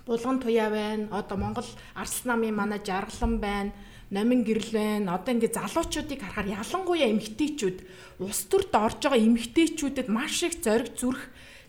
булган 0.10 0.42
туяа 0.42 0.74
байна. 0.74 1.06
Одоо 1.14 1.38
Монгол 1.38 1.70
арслан 1.94 2.42
намын 2.42 2.58
манай 2.58 2.82
жаргалан 2.82 3.38
байна 3.38 3.72
номин 4.16 4.48
гэрэл 4.48 4.72
байна. 4.72 5.20
Одоо 5.20 5.36
ингээ 5.36 5.52
залуучуудыг 5.52 6.20
харахаар 6.24 6.64
ялангуяа 6.64 7.12
эмэгтэйчүүд 7.12 7.78
улс 8.24 8.42
төрд 8.48 8.72
орж 8.72 9.00
байгаа 9.04 9.20
эмэгтэйчүүдэд 9.20 10.08
маш 10.08 10.48
их 10.48 10.56
зориг 10.64 10.96
зүрх 10.96 11.22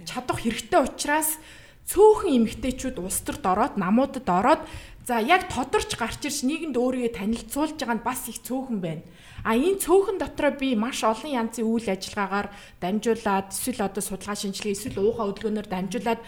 чадах 0.07 0.39
хэрэгтэй 0.47 0.81
учраас 0.87 1.43
цөөхөн 1.91 2.47
эмэгтэйчүүд 2.47 2.97
улс 3.03 3.19
төрд 3.27 3.43
ороод 3.43 3.75
намуудад 3.75 4.27
ороод 4.31 4.63
за 5.07 5.23
яг 5.23 5.47
тодорч 5.51 5.95
гарч 5.95 6.27
ирж 6.27 6.43
нийгэмд 6.43 6.75
өөрийгөө 6.75 7.15
танилцуулж 7.15 7.79
байгаа 7.79 7.97
нь 7.99 8.07
бас 8.07 8.27
их 8.27 8.43
цөөхөн 8.43 8.79
байна. 8.83 9.03
А 9.47 9.55
энэ 9.55 9.79
цөөхөн 9.79 10.19
дотроо 10.19 10.51
би 10.59 10.75
маш 10.75 11.07
олон 11.07 11.31
янзын 11.31 11.63
үйл 11.63 11.87
ажиллагаагаар 11.87 12.51
дамжуулаад 12.83 13.55
эсвэл 13.55 13.87
одоо 13.87 14.03
судалгаа 14.03 14.35
шинжилгээ 14.35 14.75
эсвэл 14.75 14.99
уухаа 15.07 15.31
хөдөлгөөнөөр 15.31 15.69
дамжуулаад 15.71 16.21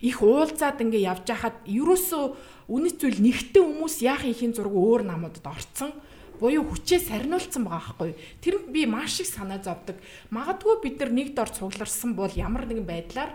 их 0.00 0.20
уулзаад 0.20 0.82
ингээ 0.82 1.08
явж 1.08 1.26
хахад 1.30 1.56
ерөөсөө 1.64 2.24
үнэт 2.68 2.96
зүйл 3.00 3.20
нэгтэн 3.22 3.64
хүмүүс 3.64 3.96
яах 4.04 4.28
ихийн 4.28 4.52
зураг 4.52 4.74
өөр 4.76 5.02
намуудад 5.08 5.46
орцсон 5.46 5.92
буюу 6.36 6.68
хүчээ 6.68 7.00
сарниулсан 7.00 7.64
байгаа 7.64 7.96
байхгүй. 7.96 8.12
Тэр 8.44 8.68
би 8.68 8.84
маш 8.84 9.24
их 9.24 9.32
санаа 9.32 9.56
зовдөг. 9.56 9.96
Магадгүй 10.28 10.84
бид 10.84 11.00
нар 11.00 11.10
нэг 11.16 11.32
дор 11.32 11.48
цугларсан 11.48 12.12
бол 12.12 12.28
ямар 12.36 12.68
нэгэн 12.68 12.84
байдлаар 12.84 13.32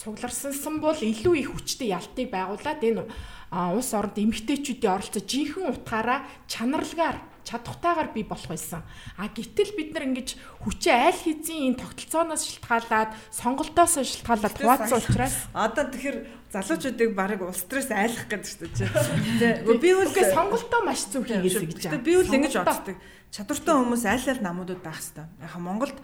цугларсансан 0.00 0.80
бол 0.80 0.96
илүү 0.96 1.34
их 1.44 1.52
хүчтэй 1.52 1.92
ялтыг 1.92 2.32
байгуулад 2.32 2.80
энэ 2.80 3.04
улс 3.50 3.90
орнд 3.92 4.16
эмгтээчүүдийн 4.16 4.94
оролцоо 4.94 5.22
жинхэнэ 5.26 5.68
утгаараа 5.74 6.24
чанарлагаар 6.46 7.18
чадхтайгаар 7.44 8.10
би 8.14 8.22
болох 8.24 8.48
байсан. 8.48 8.82
А 9.18 9.28
гэтэл 9.28 9.76
бид 9.76 9.94
нар 9.94 10.08
ингэж 10.08 10.38
хүчээ 10.64 10.96
аль 10.96 11.20
хэзээ 11.22 11.58
энэ 11.68 11.80
тогтолцооноос 11.82 12.42
шилтгаалаад 12.46 13.10
сонголтоос 13.30 13.94
шилтгаалаад 14.02 14.56
хуваацсан 14.58 14.98
учраас 14.98 15.36
одоо 15.54 15.84
тэгэхээр 15.90 16.18
залуучуудыг 16.48 17.10
барыг 17.12 17.40
улс 17.44 17.62
төрөөс 17.68 17.90
айлах 17.92 18.24
гэдэг 18.28 18.48
шүү 18.48 18.60
дээ. 18.72 19.66
Тэгээ 19.68 19.84
би 19.84 19.90
үл 19.92 20.08
сонголтоо 20.08 20.80
маш 20.84 21.04
зөв 21.12 21.28
хийгээсэй 21.28 21.66
гэж 21.68 21.82
байна. 21.92 22.04
Би 22.04 22.12
үл 22.16 22.32
ингэж 22.32 22.54
боддог. 22.64 22.96
Чадвартай 23.28 23.74
хүмүүс 23.76 24.04
аль 24.08 24.28
аль 24.32 24.42
намуудад 24.42 24.80
байх 24.80 25.00
хэвээр. 25.04 25.28
Яхаа 25.44 25.60
Монголд 25.60 25.98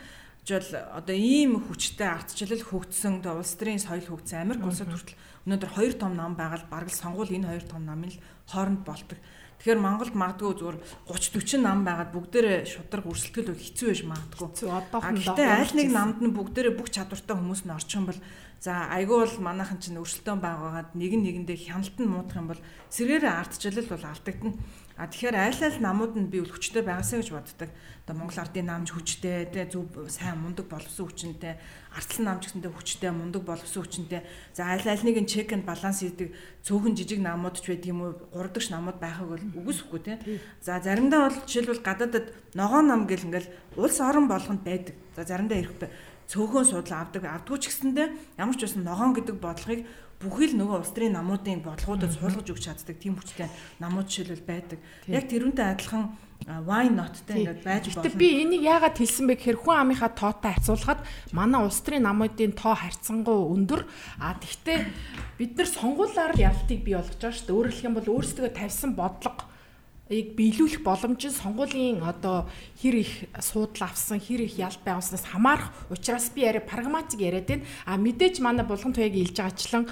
жол 0.44 0.68
одоо 0.92 1.16
ийм 1.16 1.56
хүчтэй 1.64 2.04
ардчлал 2.04 2.60
хөгдсөн 2.60 3.24
улс 3.24 3.56
төрийн 3.56 3.80
соёл 3.80 4.04
хөгдсөн 4.04 4.44
Америк 4.44 4.68
улсад 4.68 4.92
хүртэл 4.92 5.16
өнөөдөр 5.48 5.70
хоёр 5.72 5.94
том 5.96 6.12
нам 6.12 6.36
байгаад 6.36 6.68
бараг 6.68 6.92
л 6.92 7.00
сонгуул 7.00 7.32
энэ 7.32 7.48
хоёр 7.48 7.64
том 7.64 7.88
намын 7.88 8.12
л 8.12 8.20
хооронд 8.52 8.84
болдог. 8.84 9.16
Тэгэхээр 9.64 9.80
Монголд 9.80 10.12
магадгүй 10.12 10.52
зүгээр 10.60 10.78
30 11.08 11.40
40 11.40 11.64
нам 11.64 11.88
байгаад 11.88 12.12
бүгдээрээ 12.12 12.68
шудраг 12.68 13.08
өрсөлдөл 13.08 13.48
бол 13.48 13.64
хэцүү 13.64 13.88
байж 13.88 14.00
магадгүй. 14.04 14.48
Гэхдээ 15.24 15.48
аль 15.56 15.72
нэг 15.72 15.88
намд 15.88 16.20
нь 16.20 16.36
бүгдээрээ 16.36 16.76
бүх 16.76 16.92
чадвартай 16.92 17.32
хүмүүс 17.32 17.64
нь 17.64 17.72
орчих 17.72 17.96
юм 17.96 18.12
бол 18.12 18.20
за 18.60 18.92
айгүй 18.92 19.24
бол 19.24 19.36
манайхан 19.40 19.80
чинь 19.80 19.96
өрсөлдөөн 20.04 20.40
байгаагаад 20.44 20.90
нэг 20.92 21.12
нэгэндээ 21.16 21.58
хяналтанд 21.64 22.12
муудах 22.12 22.36
юм 22.44 22.48
бол 22.52 22.60
сэргээрээ 22.92 23.32
ардчлал 23.40 23.88
бол 23.88 24.04
алдагдана. 24.04 24.52
А 24.94 25.10
тэгэхээр 25.10 25.34
аль 25.34 25.58
аль 25.58 25.82
намууд 25.82 26.14
нь 26.14 26.30
би 26.30 26.38
үл 26.38 26.54
хүчтэй 26.54 26.86
байгаасаа 26.86 27.18
гэж 27.18 27.30
боддог. 27.34 27.70
Одоо 28.06 28.14
Монгол 28.14 28.38
ардын 28.38 28.70
намж 28.70 28.94
хүчтэй, 28.94 29.50
тэ 29.50 29.66
зөв 29.66 29.90
сайн 30.06 30.38
мундаг 30.38 30.70
боловсон 30.70 31.10
хүчтэй, 31.10 31.58
арслан 31.90 32.24
намж 32.30 32.46
гэсэндээ 32.46 32.70
хүчтэй, 32.70 33.10
мундаг 33.10 33.42
боловсон 33.42 33.82
хүчтэй. 33.82 34.22
За 34.54 34.70
аль 34.70 34.86
аль 34.86 35.02
нэг 35.02 35.18
нь 35.18 35.26
чек 35.26 35.50
энд 35.50 35.66
баланс 35.66 35.98
хийдэг 35.98 36.30
цөөхөн 36.62 36.94
жижиг 36.94 37.18
намууд 37.18 37.58
ч 37.58 37.74
байдаг 37.74 37.90
юм 37.90 38.06
уу, 38.06 38.14
гуравдагч 38.30 38.70
намууд 38.70 39.02
байхыг 39.02 39.26
бол 39.34 39.44
үгүйсэхгүй 39.58 40.00
тэ. 40.06 40.14
За 40.62 40.78
заримдаа 40.78 41.26
бол 41.26 41.42
жишээлбэл 41.42 41.82
гадаадад 41.82 42.26
ногоон 42.54 42.86
нам 42.86 43.10
гэл 43.10 43.26
ингээл 43.26 43.50
улс 43.74 43.98
орон 43.98 44.30
болгонд 44.30 44.62
байдаг. 44.62 44.94
За 45.18 45.26
заримдаа 45.26 45.58
ирэх 45.58 45.90
цөөхөн 46.28 46.64
судал 46.64 47.04
авдаг. 47.04 47.24
Авдгүй 47.24 47.58
ч 47.60 47.68
гэсэндээ 47.68 48.38
ямар 48.40 48.56
ч 48.56 48.64
байсан 48.64 48.84
ногоон 48.84 49.12
гэдэг 49.12 49.36
бодлогыг 49.42 49.84
бүхий 50.20 50.52
л 50.52 50.58
нөгөө 50.60 50.76
улс 50.82 50.92
төрийн 50.94 51.16
намуудын 51.16 51.64
бодлогуудад 51.64 52.12
суулгаж 52.14 52.48
өгч 52.50 52.64
чаддаг 52.68 52.96
тийм 52.98 53.14
хүчтэй 53.18 53.48
намууд 53.80 54.08
жишээлбэл 54.08 54.46
байдаг. 54.46 54.78
Яг 55.08 55.24
тэрүүнтэй 55.30 55.66
адилхан 55.74 56.04
why 56.44 56.88
not 56.92 57.24
тэ 57.24 57.40
ингээд 57.40 57.64
байж 57.64 57.84
болно. 57.88 58.04
Гэтэ 58.04 58.20
би 58.20 58.28
энийг 58.44 58.62
яагаад 58.68 59.00
хэлсэн 59.00 59.24
бэ 59.28 59.34
гэхээр 59.40 59.58
хүн 59.64 59.76
амынхаа 59.80 60.12
тоотой 60.12 60.52
харьцуулахад 60.52 61.00
манай 61.32 61.60
улс 61.64 61.80
төрийн 61.80 62.04
намуудын 62.04 62.52
тоо 62.52 62.76
харьцангуй 62.76 63.38
өндөр. 63.54 63.88
А 64.20 64.36
тэгтээ 64.36 64.78
бид 65.40 65.52
нар 65.56 65.68
сонгуулаар 65.72 66.34
ялтыг 66.36 66.84
бий 66.84 66.94
болгож 66.98 67.16
байгаа 67.16 67.32
шүү 67.32 67.46
дээ. 67.48 67.56
Өөрөөр 67.56 67.72
хэлэх 67.72 67.88
юм 67.88 67.96
бол 67.96 68.12
өөрсдөө 68.12 68.48
тавьсан 68.52 68.92
бодлого 68.92 69.53
ийг 70.12 70.36
биелүүлэх 70.36 70.84
боломж 70.84 71.24
нь 71.24 71.32
сонгуулийн 71.32 72.04
одоо 72.04 72.44
хэр 72.76 73.00
их 73.00 73.12
суудл 73.40 73.80
авсан 73.88 74.20
хэр 74.20 74.44
их 74.44 74.60
ялт 74.60 74.84
байгуулснаас 74.84 75.32
хамаарах 75.32 75.72
учраас 75.88 76.28
би 76.28 76.44
яриа 76.44 76.60
прагматик 76.60 77.20
яриад 77.20 77.48
байна. 77.48 77.64
А 77.88 77.96
мэдээж 77.96 78.44
манай 78.44 78.68
булган 78.68 78.92
туяаг 78.92 79.16
илж 79.16 79.32
байгаачлан 79.32 79.88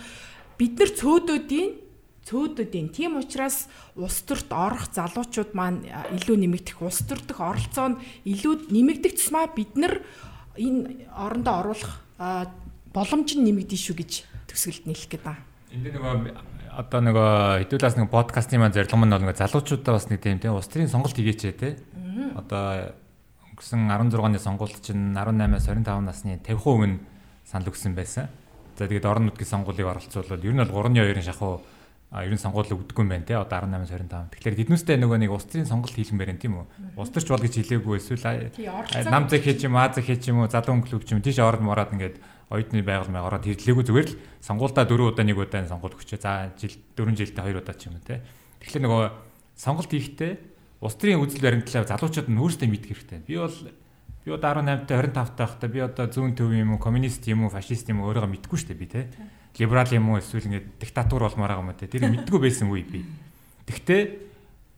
бид 0.61 0.77
нар 0.77 0.91
цөөдөөдийн 0.93 1.71
цөөдөдийн. 2.29 2.93
Тийм 2.93 3.17
учраас 3.19 3.67
улс 3.97 4.23
төрт 4.23 4.53
орох 4.53 4.93
залуучууд 4.95 5.57
маань 5.59 5.83
илүү 6.21 6.37
нэмэгдэх, 6.39 6.79
улс 6.85 7.03
төр 7.03 7.19
дэх 7.25 7.41
оролцоо 7.41 7.97
нь 7.97 8.01
илүү 8.29 8.71
нэмэгдэх 8.71 9.19
тусмаа 9.19 9.51
бид 9.51 9.75
нар 9.75 10.05
энэ 10.55 11.09
орондоо 11.11 11.55
оруулах 11.67 12.05
боломж 12.95 13.35
нь 13.35 13.47
нэмэгдэн 13.49 13.81
шүү 13.81 13.97
гэж 13.99 14.13
төсөлд 14.47 14.87
нийлэх 14.87 15.11
гэдэг. 15.11 15.37
Энд 15.73 15.89
нөгөө 15.89 16.52
одоо 16.73 17.01
нөгөө 17.05 17.69
хэдүүлээс 17.69 18.01
нэг 18.01 18.09
подкастын 18.09 18.61
маань 18.65 18.73
зорилго 18.73 18.97
нь 18.97 19.05
бол 19.13 19.21
нөгөө 19.21 19.37
залуучуудаа 19.37 19.93
бас 20.01 20.09
нэг 20.09 20.25
тийм 20.25 20.41
тийм 20.41 20.57
улс 20.57 20.69
төрийн 20.73 20.89
сонголт 20.89 21.13
хийгээч 21.13 21.43
те. 21.61 21.77
Одоо 22.33 22.97
өнгөрсөн 23.53 23.93
16 23.93 24.17
оны 24.17 24.41
сонгуульд 24.41 24.81
чинь 24.81 25.13
18-аас 25.13 25.69
25 25.69 26.01
насны 26.01 26.41
50% 26.41 26.65
өмнө 26.65 26.97
санал 27.45 27.69
өгсөн 27.69 27.93
байсан. 27.93 28.33
За 28.79 28.89
тэгээд 28.89 29.05
орон 29.05 29.29
нутгийн 29.29 29.53
сонгуулийг 29.53 29.85
оролцуулбал 29.85 30.41
ер 30.41 30.55
нь 30.57 30.63
бол 30.65 30.89
3-2-ын 30.89 31.29
шахуу 31.29 31.61
ер 32.13 32.33
нь 32.33 32.41
сонгуул 32.41 32.65
өгдөггүй 32.65 33.05
юм 33.05 33.13
байна 33.13 33.29
те 33.29 33.37
одоо 33.37 33.69
18-аас 33.69 33.93
25. 33.93 34.33
Тэгэхээр 34.33 34.59
тэднүүстэй 34.65 34.97
нөгөө 34.97 35.19
нэг 35.21 35.33
улс 35.33 35.45
төрийн 35.49 35.69
сонголт 35.69 35.93
хийлмээр 35.93 36.33
юм 36.33 36.41
тийм 36.41 36.53
үү? 36.57 36.65
Улс 36.97 37.13
төрч 37.13 37.29
бол 37.29 37.45
гэж 37.45 37.55
хэлээгүй 37.61 37.97
эсвэл 38.01 38.53
нам 39.13 39.29
зэг 39.29 39.45
хийж 39.45 39.69
юм 39.69 39.77
аа 39.77 39.93
зэг 39.93 40.09
хийж 40.09 40.29
юм 40.33 40.45
уу 40.45 40.49
залуу 40.49 40.77
өнгөлөг 40.77 41.05
ч 41.05 41.17
юм 41.17 41.25
тийш 41.25 41.41
ороод 41.41 41.65
мороод 41.65 41.93
ингээд 41.97 42.17
оюутны 42.53 42.85
байгууллагын 42.85 43.25
ороод 43.25 43.49
хэрлээгүй 43.49 43.85
зүгээр 43.89 44.09
л 44.13 44.19
сонгуульдаа 44.45 44.85
4 44.85 45.09
удаа 45.09 45.25
нэг 45.25 45.39
удаа 45.41 45.65
сонгуул 45.65 45.97
өгчээ. 45.97 46.21
За 46.21 46.53
жил 46.61 46.77
4 46.95 47.17
жилдээ 47.17 47.45
2 47.49 47.57
удаа 47.65 47.75
ч 47.75 47.89
юм 47.89 47.97
уу 47.97 48.05
те. 48.05 48.21
Тэгэхээр 48.61 48.85
нөгөө 48.85 49.03
сонголт 49.57 49.89
хийхдээ 49.89 50.33
улс 50.85 50.97
төрийн 51.01 51.23
үзэл 51.25 51.41
баримтлал 51.41 51.89
залуучууд 51.89 52.29
нь 52.29 52.41
өөрсдөө 52.43 52.69
мэдэх 52.69 52.91
хэрэгтэй. 52.93 53.21
Би 53.25 53.41
бол 53.41 53.57
би 54.23 54.29
одоо 54.31 54.51
18 54.61 54.85
та 54.85 55.01
25 55.01 55.33
таахта 55.33 55.67
би 55.71 55.81
одоо 55.81 56.07
зүүн 56.11 56.37
төв 56.37 56.53
юм 56.53 56.77
уу, 56.77 56.83
коммунист 56.83 57.25
юм 57.31 57.49
уу, 57.49 57.55
фашист 57.55 57.89
юм 57.89 58.05
уу 58.05 58.13
өөрийгөө 58.13 58.31
мэдгүй 58.37 58.59
шүү 58.61 58.71
дээ 58.75 58.83
би 58.83 58.87
те. 58.91 59.09
Либерал 59.57 59.91
юм 59.95 60.13
уу 60.13 60.21
эсвэл 60.21 60.47
ингээд 60.53 60.67
диктатур 60.83 61.25
болмоор 61.25 61.55
байгаа 61.55 61.65
юм 61.65 61.75
те. 61.79 61.89
Тэр 61.89 62.11
мэдгүй 62.11 62.39
байсан 62.39 62.69
үе 62.69 62.85
би. 62.85 63.07
Тэгтээ 63.67 64.03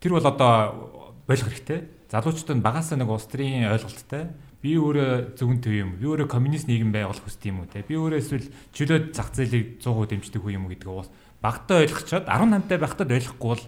тэр 0.00 0.12
бол 0.14 0.26
одоо 0.28 1.12
болох 1.26 1.48
хэрэгтэй. 1.48 1.88
Залуучууд 2.12 2.56
нь 2.56 2.64
багасаа 2.64 3.00
нэг 3.00 3.08
улс 3.08 3.26
төрийн 3.26 3.72
ойлголттой 3.72 4.28
би 4.64 4.72
өөрөө 4.80 5.36
зөвөн 5.36 5.60
төв 5.60 5.74
юм. 5.76 5.90
Би 6.00 6.08
өөрөө 6.08 6.28
коммунист 6.32 6.72
нийгэм 6.72 6.88
байгуулах 6.88 7.20
хүсдэг 7.20 7.52
юм 7.52 7.60
уу 7.60 7.68
те. 7.68 7.84
Би 7.84 8.00
өөрөө 8.00 8.16
эсвэл 8.16 8.48
чөлөөт 8.72 9.12
зах 9.12 9.36
зээлийг 9.36 9.76
100% 9.84 10.08
дэмждэг 10.16 10.40
хүн 10.40 10.56
юм 10.56 10.64
уу 10.64 10.72
гэдгийг 10.72 10.88
уус 10.88 11.12
багтаа 11.44 11.84
ойлгочоод 11.84 12.24
18 12.24 12.72
таа 12.72 12.78
байхдаа 12.80 13.04
ойлгохгүй 13.04 13.50
бол 13.52 13.64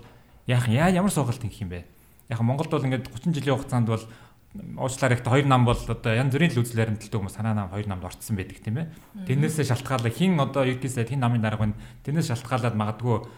яах 0.48 0.66
яа 0.72 0.88
ямар 0.88 1.12
суугалт 1.12 1.44
ингэх 1.44 1.61
юм 1.61 1.76
бэ? 1.76 1.85
Яг 2.32 2.40
Монголд 2.40 2.72
бол 2.72 2.87
ингээд 2.88 3.12
30 3.12 3.37
жилийн 3.37 3.61
хугацаанд 3.61 3.92
бол 3.92 4.04
уучлаар 4.80 5.12
ихтэй 5.12 5.32
хоёр 5.37 5.44
нам 5.44 5.68
бол 5.68 5.76
одоо 5.76 6.12
янз 6.16 6.32
бүрийн 6.32 6.56
л 6.56 6.64
үзэл 6.64 6.80
баримталтай 6.80 7.20
хүмүүс 7.20 7.37
санаа 7.37 7.52
нам 7.52 7.68
хоёр 7.68 7.85
намд 7.92 8.09
орцсон 8.09 8.40
байдаг 8.40 8.56
тийм 8.64 8.80
ээ. 8.80 8.88
Тэрнээсээ 9.28 9.68
шалтгаалаад 9.68 10.16
хин 10.16 10.40
одоо 10.40 10.64
ердөөсөө 10.64 11.12
хин 11.12 11.20
намын 11.20 11.44
дарга 11.44 11.68
нь 11.68 11.76
тэрнээс 12.09 12.32
шалтгаалаад 12.32 12.72
магадгүй 12.72 13.28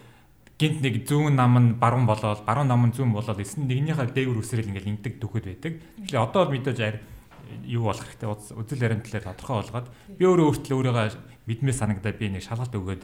гинт 0.63 0.79
нэг 0.83 0.95
зүүн 1.11 1.35
нам 1.35 1.59
нь 1.59 1.75
баруун 1.75 2.07
болоод 2.07 2.47
баруун 2.47 2.71
нам 2.71 2.87
нь 2.87 2.95
зүүн 2.95 3.11
болоод 3.11 3.43
эсн 3.43 3.67
нэгнийхээ 3.67 4.15
дээгүр 4.15 4.39
үсрэл 4.39 4.71
ингээл 4.71 4.91
ингэдэг 4.95 5.15
дөхөд 5.19 5.47
байдаг. 5.51 5.75
Тэгэхээр 6.07 6.23
одоо 6.23 6.41
бол 6.47 6.55
мэдээж 6.55 6.79
арь 6.79 6.99
юу 7.65 7.89
болох 7.89 8.05
хэрэгтэй? 8.05 8.29
Үзэл 8.59 8.83
баримтлалаар 8.83 9.27
тодорхой 9.33 9.57
болгоод 9.63 9.89
би 10.19 10.25
өөрөө 10.25 10.47
өөртөө 10.49 10.75
өөрийгөө 10.77 11.07
мэдмээ 11.49 11.75
санагдаа 11.75 12.13
би 12.13 12.27
нэг 12.29 12.43
шалгалт 12.45 12.75
өгөөд 12.75 13.03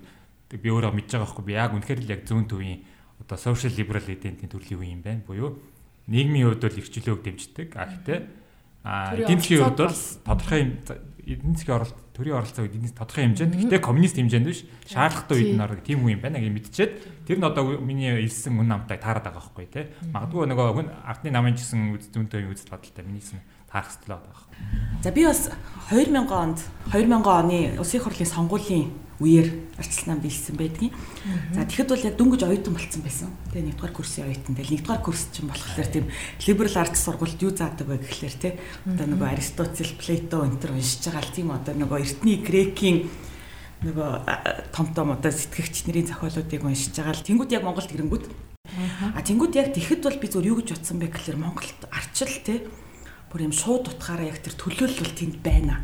би 0.60 0.68
өөрөө 0.68 0.92
мэдж 0.94 1.10
байгаа 1.14 1.26
байхгүй. 1.26 1.44
Би 1.44 1.54
яг 1.56 1.72
үнэхээр 1.74 2.00
л 2.04 2.12
яг 2.12 2.22
зүүн 2.28 2.46
төвийн 2.48 2.80
одоо 3.20 3.38
social 3.38 3.72
liberal 3.74 4.04
identity 4.04 4.46
төрлийн 4.46 4.80
үе 4.80 4.92
юм 4.92 5.02
байна 5.02 5.22
буюу. 5.26 5.58
Нийгмийн 6.06 6.52
хувьд 6.52 6.62
бол 6.62 6.78
эрхчлөөг 6.78 7.20
дэмждэг. 7.24 7.68
А 7.76 7.86
гэхдээ 7.88 8.18
а 8.84 9.16
эдийн 9.16 9.40
засгийн 9.40 9.64
хувьд 9.64 9.80
бол 9.80 10.00
тодорхой 10.28 10.60
эдийн 11.24 11.56
засгийн 11.56 11.76
оролт 11.80 11.96
төрийн 12.12 12.36
оролцоо 12.36 12.64
эдийн 12.68 12.84
засгийн 12.84 13.00
тодорхой 13.00 13.24
хэмжээнд 13.24 13.54
гэхдээ 13.56 13.80
коммунист 13.80 14.16
хэмжээнд 14.20 14.48
биш 14.52 14.60
шаардлагатай 14.84 15.36
үед 15.40 15.56
ордог 15.56 15.80
тийм 15.80 16.04
үе 16.04 16.12
юм 16.12 16.20
байна 16.20 16.36
гэж 16.36 16.52
мэдчихэд 16.52 16.92
тэр 17.24 17.38
нь 17.40 17.48
одоо 17.48 17.80
миний 17.80 18.12
илсэн 18.28 18.60
үн 18.60 18.68
намтай 18.68 19.00
таарад 19.00 19.24
байгаа 19.24 19.40
байхгүй 19.40 19.66
тий. 19.72 19.88
Магадгүй 20.12 20.44
нөгөө 20.52 20.66
хүн 20.76 20.88
ардны 21.00 21.30
намын 21.32 21.56
гэсэн 21.56 21.96
үздөнтэй 21.96 22.44
үзэл 22.44 22.76
бодолтой 22.76 23.04
миний 23.08 23.24
гэсэн 23.24 23.40
таарах 23.74 23.90
хэрэгтэй 23.90 24.14
байгаа. 24.14 24.46
За 25.02 25.10
би 25.10 25.26
бас 25.26 25.50
2000 25.90 26.30
онд 26.30 26.58
2000 26.94 27.26
оны 27.26 27.58
Улсын 27.82 28.00
хурлын 28.00 28.30
сонгуулийн 28.30 28.86
үеэр 29.18 29.48
арчилсан 29.78 30.22
илсэн 30.22 30.56
байдгийн. 30.56 30.92
За 31.54 31.66
тэгэхэд 31.66 31.90
бол 31.90 32.06
яг 32.06 32.16
дөнгөж 32.18 32.42
оюутан 32.46 32.74
болцсон 32.74 33.02
байсан. 33.02 33.30
Тэгээ 33.50 33.74
нэгдүгээр 33.74 33.94
курсын 33.94 34.26
оюутан. 34.26 34.54
Тэгээ 34.54 34.74
нэгдүгээр 34.78 35.02
курс 35.02 35.22
чинь 35.30 35.50
болохоор 35.50 35.90
тийм 35.90 36.06
либерал 36.46 36.76
арт 36.82 36.96
сургуульд 36.98 37.42
юу 37.42 37.52
заадаг 37.54 37.86
вэ 37.86 37.98
гэхлээр 38.02 38.36
те 38.38 38.50
одоо 38.86 39.06
нөгөө 39.06 39.28
Аристотель, 39.34 39.94
Плато 39.98 40.46
энэ 40.46 40.58
төр 40.58 40.72
уншиж 40.74 41.02
байгаа 41.06 41.22
л 41.22 41.34
тийм 41.34 41.48
одоо 41.54 41.74
нөгөө 41.78 41.98
эртний 42.02 42.38
грекийн 42.42 42.98
нөгөө 43.86 44.10
том 44.74 44.86
том 44.94 45.08
одоо 45.14 45.30
сэтгэгч 45.30 45.86
нарын 45.86 46.10
зохиолуудыг 46.10 46.62
уншиж 46.64 46.94
байгаа 46.94 47.14
л 47.14 47.26
тэнгууд 47.26 47.54
яг 47.54 47.62
Монголд 47.62 47.94
ирэнгүүд. 47.94 48.24
А 49.14 49.20
тэнгууд 49.22 49.54
яг 49.54 49.74
тэгэхэд 49.74 50.02
бол 50.02 50.18
би 50.18 50.26
зөв 50.26 50.42
юу 50.42 50.58
гэж 50.58 50.74
бодсон 50.74 50.98
бэ 50.98 51.12
гэхлээр 51.12 51.38
Монголд 51.38 51.78
арчил 51.92 52.34
те 52.42 52.66
бүр 53.34 53.50
юм 53.50 53.54
шууд 53.54 53.90
утгаараа 53.90 54.30
яг 54.30 54.38
тэр 54.38 54.54
төлөөлөл 54.54 55.02
бол 55.02 55.18
тэнд 55.18 55.36
байна. 55.42 55.82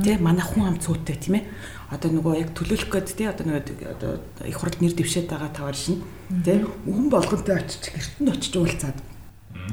Тэ 0.00 0.16
манай 0.16 0.40
хүн 0.40 0.64
ам 0.64 0.80
цөөтэй 0.80 1.20
тийм 1.20 1.36
ээ. 1.36 1.44
Одоо 1.92 2.08
нөгөө 2.08 2.40
яг 2.40 2.50
төлөөлөх 2.56 2.88
гээд 2.88 3.12
тий 3.12 3.28
одоо 3.28 3.44
нөгөө 3.44 3.84
одоо 3.84 4.16
их 4.48 4.56
хурд 4.56 4.80
нэр 4.80 4.96
дэвшээд 4.96 5.28
байгаа 5.28 5.52
тавар 5.52 5.76
шин 5.76 6.00
тий 6.40 6.64
хүн 6.88 7.12
болгонтой 7.12 7.60
очиж 7.60 7.92
гэртэнд 7.92 8.32
очиж 8.32 8.54
уулзаад 8.56 8.98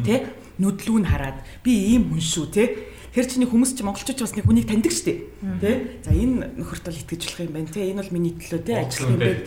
тий 0.03 0.19
нүдлүү 0.59 0.99
нь 0.99 1.07
хараад 1.07 1.39
би 1.63 1.95
ийм 1.95 2.11
хүн 2.11 2.19
шүү 2.19 2.47
тий 2.51 2.67
Тэр 3.13 3.29
чиний 3.29 3.45
хүмүүс 3.45 3.77
чи 3.77 3.85
монголчууд 3.85 4.25
бас 4.25 4.33
нэг 4.33 4.43
хүнийг 4.49 4.65
таньдаг 4.65 4.89
штеп. 4.89 5.29
Тэ? 5.61 6.01
За 6.01 6.17
энэ 6.17 6.57
нөхөрт 6.57 6.89
бол 6.89 6.97
итгэж 6.97 7.21
болох 7.29 7.45
юм 7.45 7.53
байна. 7.53 7.69
Тэ 7.69 7.93
энэ 7.93 8.01
бол 8.01 8.09
миний 8.17 8.33
төлөө 8.33 8.61
тэ 8.65 8.73
ажиллах 8.81 9.13
юм 9.13 9.21
байна. 9.21 9.45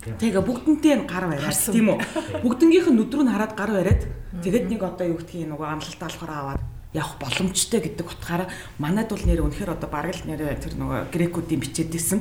Тэгээ 0.00 0.46
бүгдэнтэй 0.46 0.94
гар 1.10 1.26
бариад 1.26 1.58
тийм 1.58 1.90
үү? 1.90 1.98
Бүгднгийнх 2.46 2.86
нь 2.86 2.96
нүд 3.02 3.10
рүү 3.10 3.24
нь 3.26 3.32
хараад 3.34 3.52
гар 3.58 3.70
бариад 3.74 4.02
тэгээд 4.46 4.70
нэг 4.70 4.80
одоо 4.86 5.10
юу 5.10 5.18
гэдгийг 5.18 5.50
нөгөө 5.50 5.68
амлалтаа 5.74 6.06
болохоор 6.06 6.30
аваад 6.30 6.62
явах 6.92 7.18
боломжтой 7.22 7.80
гэдэг 7.80 8.06
утгаараа 8.06 8.48
манайд 8.78 9.10
бол 9.14 9.22
нэр 9.22 9.46
үнэхээр 9.46 9.78
одоо 9.78 9.90
бараг 9.90 10.18
л 10.18 10.26
нэр 10.26 10.58
тэр 10.58 10.74
нөгөө 10.74 11.14
грекүүдийн 11.14 11.62
бичээдсэн 11.62 12.20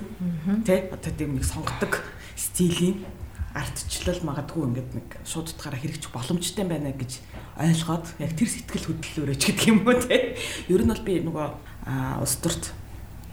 тий 0.66 0.80
одоо 0.94 1.12
тийм 1.14 1.38
нэг 1.38 1.46
сонгодог 1.46 2.06
стилийн 2.38 3.02
артчлал 3.58 4.22
магадгүй 4.22 4.64
ингээд 4.70 4.90
нэг 4.94 5.08
шууд 5.26 5.50
утгаараа 5.50 5.82
хэрэгжих 5.82 6.14
боломжтой 6.14 6.66
байна 6.70 6.94
гэж 6.94 7.18
ойлгоод 7.58 8.06
яг 8.22 8.32
тэр 8.38 8.50
сэтгэл 8.50 8.88
хөдлөлөөрөө 8.94 9.38
ч 9.42 9.44
гэдэг 9.50 9.66
юм 9.74 9.82
уу 9.90 9.98
тий 10.06 10.38
ер 10.70 10.86
нь 10.86 10.92
бол 10.94 11.02
би 11.02 11.18
нөгөө 11.26 11.48
улс 12.22 12.38
төрт 12.38 12.78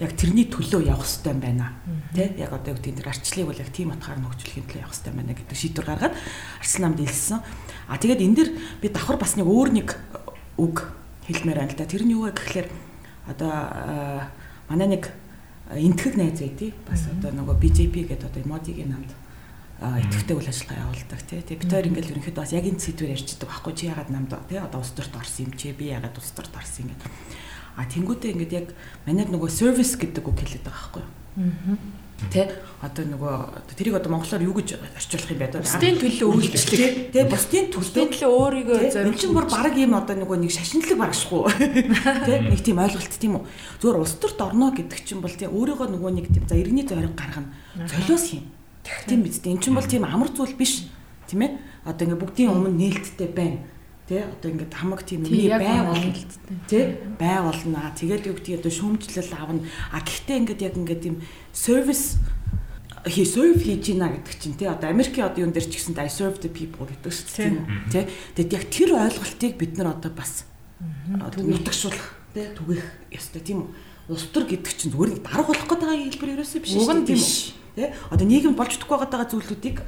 яг 0.01 0.13
тэрний 0.17 0.45
төлөө 0.49 0.89
явах 0.89 1.09
хэрэгтэй 1.09 1.37
байна. 1.37 1.73
Тий 2.13 2.29
яг 2.37 2.53
одоо 2.53 2.73
юу 2.73 2.81
гэдэг 2.81 3.01
тэр 3.01 3.09
арчлыг 3.13 3.47
бол 3.49 3.61
яг 3.61 3.71
тийм 3.73 3.93
утгаар 3.93 4.21
нөхцөлхийн 4.21 4.69
төлөө 4.69 4.83
явах 4.85 4.93
хэрэгтэй 4.93 5.13
байна 5.17 5.33
гэдэг 5.33 5.57
шийдвэр 5.57 5.89
гаргаад 5.89 6.15
арслан 6.61 6.83
намд 6.93 7.01
илсэн. 7.01 7.41
А 7.89 7.97
тэгээд 7.97 8.21
энэ 8.21 8.37
дэр 8.37 8.51
би 8.81 8.89
давхар 8.93 9.17
бас 9.17 9.41
нэг 9.41 9.49
өөр 9.49 9.71
нэг 9.73 9.89
үг 10.61 10.85
хэлмээр 11.27 11.59
байна 11.59 11.73
л 11.75 11.79
да. 11.79 11.91
Тэр 11.91 12.03
нь 12.07 12.15
юу 12.15 12.27
вэ 12.27 12.33
гэхлээр 12.35 12.69
одоо 13.27 13.53
манай 14.71 14.89
нэг 14.89 15.11
энтгэг 15.75 16.15
найз 16.17 16.41
байдий. 16.41 16.73
Бас 16.87 17.07
одоо 17.11 17.35
нөгөө 17.35 17.57
BJP 17.59 17.95
гэдэг 18.15 18.31
одоо 18.31 18.43
модигийн 18.47 18.95
намд 18.95 19.11
идэвхтэй 19.83 20.37
үйл 20.39 20.49
ажиллагаа 20.49 20.89
явуулдаг 20.89 21.21
тий. 21.27 21.43
Тэгээ 21.43 21.61
бид 21.61 21.73
хоёр 21.75 21.87
ингээл 21.91 22.13
ерөнхийдөө 22.17 22.43
бас 22.43 22.55
яг 22.55 22.65
энэ 22.65 22.81
сэдвээр 22.81 23.15
ярьждаг 23.19 23.49
байхгүй 23.51 23.73
чи 23.77 23.85
ягаад 23.91 24.11
намд 24.15 24.33
тий 24.49 24.59
одоо 24.63 24.81
улс 24.81 24.95
төрт 24.95 25.15
орсон 25.19 25.51
юм 25.51 25.53
чи 25.59 25.75
би 25.77 25.93
ягаад 25.93 26.17
улс 26.17 26.33
төрт 26.33 26.55
орсон 26.55 26.89
юм 26.89 26.97
гэдэг. 26.97 27.11
А 27.77 27.85
тэнгуүтээ 27.85 28.33
ингээд 28.33 28.57
яг 28.57 28.67
манайд 29.05 29.29
нөгөө 29.29 29.51
service 29.53 30.01
гэдэг 30.01 30.25
үг 30.25 30.39
хэлээд 30.41 30.65
байгаа 30.65 30.81
байхгүй 30.81 31.03
юу. 31.05 31.77
Аа 31.77 32.06
Тэ 32.17 32.49
одоо 32.81 33.05
нөгөө 33.05 33.77
тэрийг 33.77 34.01
одоо 34.01 34.17
монголоор 34.17 34.41
юу 34.41 34.57
гэж 34.57 34.81
орчуулах 34.81 35.37
юм 35.37 35.41
бэ? 35.41 35.61
Бусдын 35.61 36.01
төлөө 36.01 36.29
үйлчлэх. 36.33 37.13
Тэ 37.13 37.29
бусдын 37.29 37.69
төлөө 37.77 38.25
өөрийгөө 38.25 38.79
зориулж 38.89 39.21
чинь 39.21 39.37
бүр 39.37 39.45
баг 39.53 39.77
юм 39.77 39.93
одоо 39.93 40.17
нөгөө 40.25 40.37
нэг 40.41 40.53
шашинлаг 40.57 40.97
багшгүй. 40.97 41.45
Тэ 42.25 42.41
нэг 42.49 42.61
тийм 42.65 42.81
ойлголт 42.81 43.13
тийм 43.21 43.37
үү? 43.37 43.45
Зүгээр 43.85 44.01
улс 44.01 44.17
төрт 44.17 44.41
орно 44.41 44.73
гэдэг 44.73 45.05
чинь 45.05 45.21
бол 45.21 45.37
тийм 45.37 45.53
өөрийгөө 45.53 45.89
нөгөө 45.93 46.13
нэг 46.17 46.27
тийм 46.33 46.49
за 46.49 46.57
иргэний 46.57 46.89
зориг 46.89 47.13
гаргана. 47.13 47.53
Золиос 47.85 48.33
юм. 48.33 48.49
Тийм 49.05 49.21
биз 49.21 49.45
дээ. 49.45 49.53
Эн 49.53 49.61
чинь 49.61 49.77
бол 49.77 49.85
тийм 49.85 50.09
амар 50.09 50.33
зүйл 50.33 50.57
биш. 50.57 50.89
Тийм 51.29 51.45
ээ? 51.45 51.53
Одоо 51.85 52.17
ингээ 52.17 52.23
бүгдийн 52.25 52.49
өмнө 52.49 52.73
нээлттэй 52.81 53.29
байна 53.29 53.61
Тэ? 54.07 54.23
Одоо 54.23 54.49
ингээд 54.55 54.75
хамаг 54.75 55.03
тийм 55.03 55.27
миний 55.27 55.51
бай 55.51 55.83
болно 55.83 56.15
тий 56.71 56.95
бай 57.19 57.43
болно. 57.43 57.91
Тэгээд 57.99 58.27
юу 58.31 58.37
гэдгийг 58.39 58.61
одоо 58.63 58.73
шүүмжлэл 58.73 59.35
авна. 59.35 59.67
А 59.91 59.99
гэхдээ 60.01 60.37
ингээд 60.47 60.63
яг 60.63 60.75
ингээд 60.79 61.03
тийм 61.03 61.17
сервис 61.51 62.17
he 63.07 63.27
serve 63.27 63.59
хийж 63.59 63.91
гинэ 63.91 64.23
гэдэг 64.23 64.35
чинь 64.39 64.55
тий 64.55 64.71
одоо 64.71 64.91
Америкийн 64.91 65.27
одоо 65.27 65.43
юун 65.43 65.55
дээр 65.55 65.67
ч 65.67 65.83
гэсэн 65.83 65.99
I 65.99 66.07
serve 66.07 66.39
the 66.39 66.51
people 66.51 66.87
гэдэг 66.87 67.11
шүү 67.11 67.51
дээ. 67.51 67.67
Тий. 67.91 68.05
Тэгэд 68.39 68.55
яг 68.55 68.65
тэр 68.71 68.91
ойлголтыг 68.95 69.53
бид 69.59 69.75
нар 69.79 69.99
одоо 69.99 70.15
бас 70.15 70.47
нутагшуулах 71.11 72.15
тий 72.35 72.47
түгэх. 72.55 72.87
ёстой 73.11 73.43
тийм 73.43 73.67
үү 73.67 73.69
улс 74.09 74.31
төр 74.31 74.47
гэдэг 74.47 74.71
чинь 74.71 74.93
зүгээр 74.95 75.19
дарга 75.19 75.51
болох 75.51 75.67
гэдэг 75.67 76.15
хэлбэр 76.15 76.35
ерөөсөө 76.39 76.61
биш 76.63 76.79
шүү 76.79 77.03
дээ 77.03 77.19
тий 77.75 77.89
одоо 78.11 78.27
нийгэм 78.27 78.55
болж 78.55 78.79
чадахгүй 78.79 78.99
байгаа 79.03 79.27
зүйлүүдийг 79.27 79.83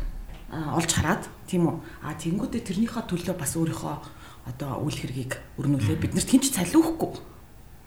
олж 0.49 0.91
хараад 0.93 1.29
тийм 1.45 1.69
үү? 1.69 1.77
А 2.05 2.17
тэнгуүдээ 2.17 2.63
тэрнийхээ 2.65 3.05
төлөө 3.05 3.37
бас 3.37 3.53
өөрийнхөө 3.57 3.97
одоо 4.49 4.81
үйл 4.81 4.97
хэргийг 4.97 5.37
өрнүүлээ. 5.61 6.01
Бид 6.01 6.13
нарт 6.17 6.31
хинч 6.33 6.57
цалиухгүй 6.57 7.21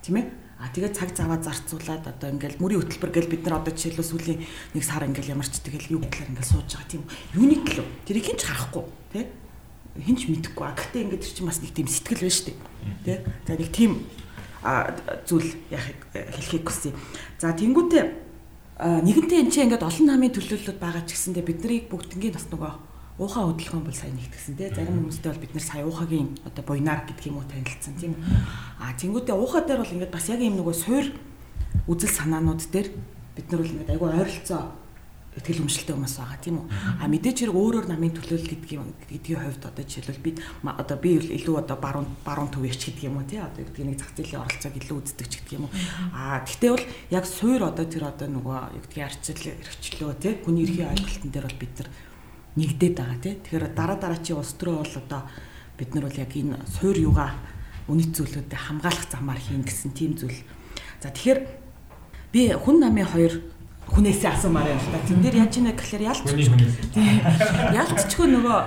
тийм 0.06 0.16
ээ? 0.22 0.26
А 0.62 0.70
тэгээд 0.70 0.94
цаг 0.94 1.10
заваа 1.18 1.42
зарцуулаад 1.42 2.06
одоо 2.06 2.30
ингээл 2.30 2.62
мөрийн 2.62 2.86
хөтөлбөр 2.86 3.10
гэл 3.10 3.34
бид 3.34 3.42
нар 3.50 3.66
одоо 3.66 3.74
жишээлбэл 3.74 4.12
сүүлийн 4.14 4.40
нэг 4.78 4.84
сар 4.86 5.10
ингээл 5.10 5.34
ямарч 5.34 5.58
тэгэл 5.58 5.98
юу 5.98 6.06
гэхээр 6.06 6.38
ингээл 6.38 6.54
сууж 6.54 6.70
байгаа 6.70 6.86
тийм 6.86 7.04
юуны 7.34 7.58
төлөө 7.66 7.86
тэрийг 8.06 8.26
хинч 8.30 8.42
харахгүй 8.46 8.86
тий? 9.10 9.26
Хинч 9.98 10.22
мэдэхгүй 10.30 10.66
а 10.70 10.78
гэхдээ 10.78 11.02
ингээд 11.02 11.24
тэр 11.26 11.34
чинь 11.34 11.50
бас 11.50 11.60
нэг 11.66 11.74
тийм 11.74 11.90
сэтгэл 11.90 12.22
байна 12.22 12.38
шүү 12.38 12.46
дээ. 12.46 12.58
Тий? 13.02 13.18
За 13.26 13.54
нэг 13.58 13.70
тийм 13.74 13.92
зүйл 15.26 15.50
яхийг 15.74 16.00
хэлхийг 16.14 16.66
хүсье. 16.70 16.94
За 17.42 17.58
тэнгуүтээ 17.58 18.06
нэгэнтээ 18.82 19.46
энэ 19.46 19.52
чинь 19.54 19.66
ингээд 19.70 19.86
олон 19.86 20.06
намын 20.10 20.34
төлөөллөд 20.34 20.82
байгаа 20.82 21.06
ч 21.06 21.14
гэсэндээ 21.14 21.46
биднийг 21.46 21.86
бүгднгийн 21.94 22.34
бас 22.34 22.50
нөгөө 22.50 22.74
уухаа 23.22 23.54
хөдөлгөөн 23.54 23.86
бол 23.86 23.94
сайн 23.94 24.18
нэгтгсэн 24.18 24.58
тий 24.58 24.74
зарим 24.74 25.06
хүмүүстэй 25.06 25.30
бол 25.30 25.44
бид 25.46 25.54
нэр 25.54 25.66
сая 25.70 25.86
уухагийн 25.86 26.30
одоо 26.42 26.64
буйнаар 26.66 27.06
гэдэг 27.06 27.30
юм 27.30 27.38
уу 27.38 27.46
танилцсан 27.46 27.94
тийм 28.02 28.18
а 28.82 28.90
тэнгуүтээ 28.98 29.38
уухаа 29.38 29.62
дээр 29.62 29.86
бол 29.86 29.94
ингээд 29.94 30.16
бас 30.16 30.26
яг 30.34 30.42
юм 30.42 30.58
нөгөө 30.58 30.74
суур 30.74 31.06
үзэл 31.86 32.18
санаанууд 32.18 32.62
дээр 32.74 32.90
бид 33.38 33.48
нар 33.54 33.62
бол 33.62 33.74
ингээд 33.78 33.94
айгүй 33.94 34.10
ойролцоо 34.10 34.64
ихтгэл 35.32 35.64
өмшлтэй 35.64 35.96
хүмүүс 35.96 36.16
байгаа 36.20 36.40
тийм 36.44 36.56
үү 36.60 36.68
а 37.00 37.08
мэдээч 37.08 37.38
хэрэг 37.48 37.56
өөрөөр 37.56 37.88
намын 37.88 38.14
төлөөлөл 38.20 38.76
юм 38.76 38.92
гэдгийн 39.08 39.40
хувьд 39.40 39.64
одоо 39.64 39.84
жишээлбэл 39.88 40.26
бид 40.28 40.38
одоо 40.60 40.98
би 41.00 41.10
илүү 41.18 41.56
одоо 41.64 41.78
баруун 41.80 42.08
баруун 42.28 42.52
төвч 42.52 42.92
гэдэг 42.92 43.08
юм 43.08 43.24
уу 43.24 43.30
тий 43.30 43.40
одоо 43.40 43.64
гэдэг 43.64 43.86
нэг 43.88 43.98
зах 44.00 44.12
зээлийн 44.12 44.44
оролцоог 44.44 44.76
илүү 44.76 44.98
үздэг 45.00 45.28
ч 45.32 45.34
гэдэг 45.40 45.56
юм 45.56 45.66
уу 45.68 45.74
а 46.12 46.44
гэхдээ 46.44 46.72
бол 46.76 46.86
яг 47.16 47.26
суур 47.26 47.62
одоо 47.64 47.86
тэр 47.88 48.04
одоо 48.12 48.28
нөгөө 48.28 48.60
юу 48.76 48.84
гэдгийг 48.84 49.08
арчил 49.08 49.40
эрхчлөө 49.56 50.12
тий 50.20 50.34
хүний 50.44 50.68
эрхийн 50.68 50.92
ойлголтын 50.92 51.32
дээр 51.32 51.48
бол 51.48 51.62
бид 51.64 51.76
нар 51.80 51.90
нэгдээд 52.56 52.96
байгаа 53.00 53.20
тий. 53.24 53.34
Тэгэхээр 53.40 53.66
дараа 53.72 53.98
дараачийн 53.98 54.40
улс 54.40 54.54
төрөө 54.60 54.84
бол 54.84 54.96
одоо 55.00 55.22
бид 55.80 55.96
нар 55.96 56.06
бол 56.08 56.20
яг 56.20 56.32
энэ 56.36 56.60
суур 56.68 56.98
юугаа 57.00 57.32
үнэт 57.88 58.12
зүйлүүдэд 58.12 58.60
хамгаалах 58.60 59.08
замаар 59.08 59.40
хийн 59.40 59.64
гэсэн 59.64 59.92
тийм 59.96 60.20
зүйл. 60.20 60.44
За 61.00 61.16
тэгэхээр 61.16 61.40
би 62.36 62.52
хүн 62.52 62.78
намын 62.84 63.08
хоёр 63.08 63.40
хүнээсээ 63.90 64.32
асуумаар 64.36 64.68
байна 64.70 64.84
л 64.84 64.92
да. 64.94 65.00
Тэн 65.08 65.22
дээр 65.22 65.38
яаж 65.42 65.54
ийнэ 65.58 65.74
гэхээр 65.74 66.04
ялч 66.06 66.22
ялцчгүй 67.74 68.28
нөгөө 68.30 68.60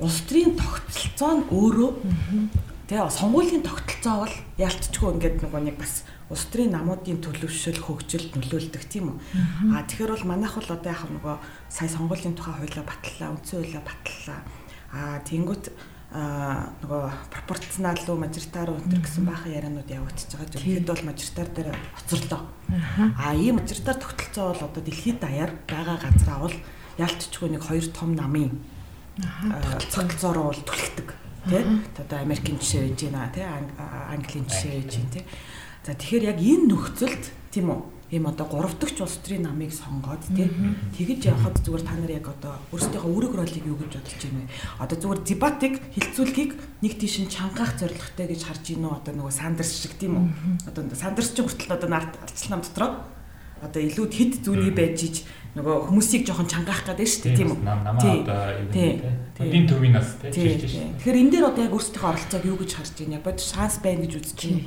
улс 0.00 0.18
төрийн 0.24 0.54
тогтолцоо 0.56 1.32
нь 1.36 1.44
өөрөө 1.50 1.90
тэгээ 2.88 3.10
сонгуулийн 3.10 3.64
тогтолцоо 3.66 4.14
бол 4.24 4.36
ялцчгүй 4.56 5.08
ингээд 5.14 5.36
нөгөө 5.44 5.60
нэг 5.66 5.76
бас 5.76 6.06
улс 6.30 6.46
төрийн 6.48 6.72
намуудын 6.72 7.18
төлөвшөл 7.20 7.82
хөгжилд 7.82 8.38
нөлөөлдөг 8.38 8.82
тийм 8.86 9.12
үү. 9.12 9.18
Аа 9.74 9.82
тэгэхээр 9.84 10.14
бол 10.14 10.30
манайх 10.30 10.54
бол 10.54 10.70
одоо 10.72 10.90
яг 10.94 11.02
нөгөө 11.10 11.36
сая 11.68 11.90
сонгуулийн 11.90 12.38
тухай 12.38 12.54
хуулиа 12.54 12.86
батллаа, 12.86 13.34
үндсэн 13.34 13.58
хуулиа 13.58 13.82
батллаа. 13.82 14.40
Аа 14.94 15.18
тэнгүүт 15.26 15.64
а 16.10 16.74
нөгөө 16.82 17.02
пропорционал 17.30 18.02
уу 18.10 18.18
мажоритар 18.18 18.70
уу 18.70 18.82
энэ 18.82 18.98
гэсэн 18.98 19.24
баахан 19.30 19.54
ярианууд 19.54 19.86
явагдаж 19.86 20.26
байгаа. 20.34 20.50
Зөвхөн 20.58 20.86
бол 20.90 21.02
мажоритар 21.06 21.48
дээр 21.54 21.70
оцорлоо. 21.94 22.42
А 23.14 23.34
ийм 23.34 23.62
мажоритар 23.62 23.94
тогтолцоо 23.94 24.50
бол 24.50 24.66
одоо 24.66 24.82
дэлхийд 24.82 25.22
даяар 25.22 25.54
байгаа 25.70 26.02
газраа 26.02 26.38
бол 26.42 26.56
ялтчгүй 26.98 27.48
нэг 27.54 27.62
хоёр 27.62 27.86
том 27.94 28.18
намын 28.18 28.58
тогтолцоороо 29.22 30.50
бол 30.50 30.62
түлхдэг. 30.66 31.08
Тэ? 31.46 31.62
Одоо 31.94 32.18
Америкийн 32.18 32.58
жишээ 32.58 32.90
байж 32.90 33.00
байна, 33.06 33.30
тэ? 33.30 33.46
Английн 34.10 34.50
жишээ 34.50 34.82
байж 34.82 34.98
байна, 34.98 35.14
тэ? 35.14 35.22
За 35.86 35.94
тэгэхээр 35.94 36.24
яг 36.26 36.38
энэ 36.42 36.66
нөхцөлд 36.74 37.24
тийм 37.54 37.70
үү 37.70 37.99
ийм 38.10 38.26
одоо 38.26 38.46
3 38.46 38.74
дахь 38.82 39.00
улс 39.00 39.16
төрийн 39.22 39.46
намыг 39.46 39.70
сонгоод 39.70 40.22
тий 40.34 40.50
тэгэж 40.98 41.30
явхад 41.30 41.62
зүгээр 41.62 41.84
та 41.86 41.94
нар 41.94 42.10
яг 42.10 42.26
одоо 42.26 42.58
өөрсдийнхөө 42.74 43.06
үүрэг 43.06 43.34
ролыг 43.38 43.64
юу 43.66 43.78
гэж 43.78 44.02
бодож 44.02 44.18
байна 44.18 44.42
вэ? 44.42 44.50
Одоо 44.82 44.96
зүгээр 44.98 45.20
дебатыг 45.30 45.74
хилцүүлгийг 45.94 46.50
нэг 46.82 46.92
тийш 46.98 47.22
нь 47.22 47.30
чангаах 47.30 47.78
зорилготой 47.78 48.26
гэж 48.34 48.40
харж 48.50 48.62
гинөө 48.66 48.92
одоо 48.98 49.14
нөгөө 49.14 49.30
Сандерс 49.30 49.72
шиг 49.78 49.94
тийм 49.94 50.18
үү? 50.18 50.26
Одоо 50.66 50.82
Сандерс 50.98 51.30
ч 51.30 51.38
хүртэл 51.38 51.78
одоо 51.78 51.86
нарт 51.86 52.18
арчлал 52.18 52.58
нам 52.58 52.62
дотроо 52.66 52.90
одоо 53.62 53.80
илүү 53.84 54.06
хэд 54.10 54.32
зүүний 54.42 54.74
байж 54.74 54.98
иж 55.06 55.16
нөгөө 55.54 55.90
хүмүүсийг 55.90 56.26
жоохон 56.26 56.48
чангаах 56.50 56.82
гэдэг 56.90 57.06
шүү 57.06 57.22
дээ 57.30 57.38
тийм 57.38 57.50
үү? 57.54 57.58
Намаа 57.62 57.94
одоо 57.94 58.42
юу 59.38 59.52
тийм 59.54 59.64
төвийн 59.70 59.94
нас 59.94 60.18
тийм. 60.18 60.58
Тэгэхээр 60.98 61.20
энэ 61.20 61.30
дээр 61.30 61.46
одоо 61.50 61.62
яг 61.68 61.74
өөрсдийнхөө 61.74 62.10
оролцоог 62.10 62.44
юу 62.46 62.58
гэж 62.58 62.70
харж 62.74 62.94
байна? 63.04 63.20
Бод 63.20 63.38
шанс 63.38 63.78
байна 63.84 64.02
гэж 64.06 64.12
үзэж 64.18 64.38
байна? 64.50 64.62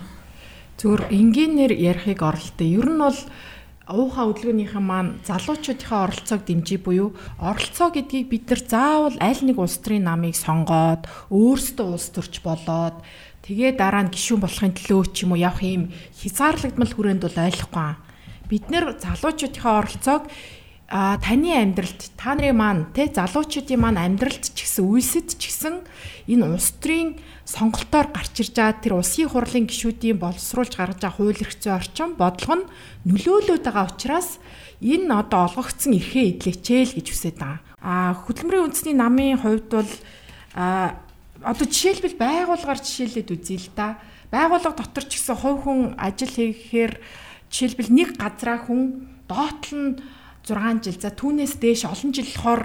Зүгээр 0.80 1.04
энгийнээр 1.14 1.74
ярихыг 1.74 2.22
оролттой. 2.22 2.68
Ер 2.80 2.88
нь 2.90 3.02
бол 3.02 3.20
уухаа 3.88 4.32
хөдөлгөөнийхэн 4.32 4.86
маань 4.86 5.20
залуучуудынхаа 5.28 6.08
оролцоог 6.08 6.42
дэмжиж 6.48 6.80
буюу 6.88 7.12
оролцоо 7.36 7.92
гэдгийг 7.92 8.28
бид 8.32 8.44
нар 8.48 8.62
заавал 8.64 9.18
аль 9.20 9.44
нэг 9.44 9.60
улс 9.60 9.78
төрийн 9.84 10.08
намыг 10.08 10.40
сонгоод 10.40 11.04
өөрсдөө 11.28 11.88
улс 11.92 12.08
төрч 12.16 12.40
болоод 12.48 13.04
тэгээ 13.44 13.76
дараа 13.76 14.08
нь 14.08 14.14
гишүүн 14.16 14.40
болохын 14.40 14.72
төлөө 14.72 15.04
ч 15.12 15.28
юм 15.28 15.36
уу 15.36 15.44
явах 15.44 15.68
юм 15.68 15.92
хязгаарлагдмал 16.16 16.96
хүрээнд 16.96 17.24
бол 17.28 17.44
ойлгохгүй. 17.44 17.92
Бид 18.48 18.66
нэр 18.72 18.86
залуучуудынхаа 19.04 19.76
оролцоог 19.84 20.24
а 20.94 21.18
таны 21.18 21.58
амьдралд 21.58 22.14
та 22.14 22.38
нарын 22.38 22.54
маань 22.54 22.86
те 22.94 23.10
залуучуудын 23.10 23.82
маань 23.82 23.98
амьдралд 23.98 24.54
ч 24.54 24.62
гэсэн 24.62 24.86
үйлсэд 24.86 25.42
ч 25.42 25.50
гэсэн 25.50 25.76
энэ 26.30 26.46
улс 26.46 26.70
төрийн 26.78 27.18
сонголтоор 27.50 28.14
гарч 28.14 28.46
ирж 28.46 28.54
байгаа 28.54 28.78
тэр 28.78 28.94
улсын 29.02 29.26
хурлын 29.26 29.66
гишүүдийн 29.66 30.22
боловсруулж 30.22 30.78
гаргаж 30.78 31.02
байгаа 31.02 31.18
хууль 31.18 31.42
эрх 31.42 31.58
зүйн 31.58 31.78
орчин 31.82 32.14
бодлого 32.14 32.62
нь 32.62 32.70
нөлөөлөд 33.10 33.66
байгаа 33.66 33.90
учраас 33.90 34.38
энэ 34.86 35.10
одоо 35.10 35.50
олгогдсон 35.50 35.98
эрхээ 35.98 36.38
эдлэчээл 36.38 36.94
гэж 36.94 37.08
үсэт 37.10 37.38
байгаа. 37.42 37.66
А 37.82 38.14
хөдөлмөрийн 38.14 38.66
үндэсний 38.70 38.94
намын 38.94 39.42
хувьд 39.42 39.74
бол 39.74 39.92
а 40.54 41.02
одоо 41.42 41.66
жишээлбэл 41.74 42.22
байгууллагаар 42.22 42.78
жишээлээд 42.86 43.34
үзье 43.34 43.58
л 43.58 43.70
да. 43.74 43.98
Байгууллага 44.30 44.78
дотор 44.78 45.10
ч 45.10 45.18
гэсэн 45.18 45.42
хувь 45.42 45.66
хүн 45.66 45.98
ажил 45.98 46.30
хийхээр 46.30 47.02
жишээлбэл 47.50 47.90
нэг 47.90 48.10
газраа 48.22 48.62
хүн 48.62 49.10
доотлол 49.26 49.82
нь 49.82 49.92
6 50.48 50.84
жил 50.84 50.98
за 51.00 51.10
түүнээс 51.12 51.56
дээш 51.60 51.88
олон 51.88 52.12
жил 52.12 52.28
болохоор 52.28 52.62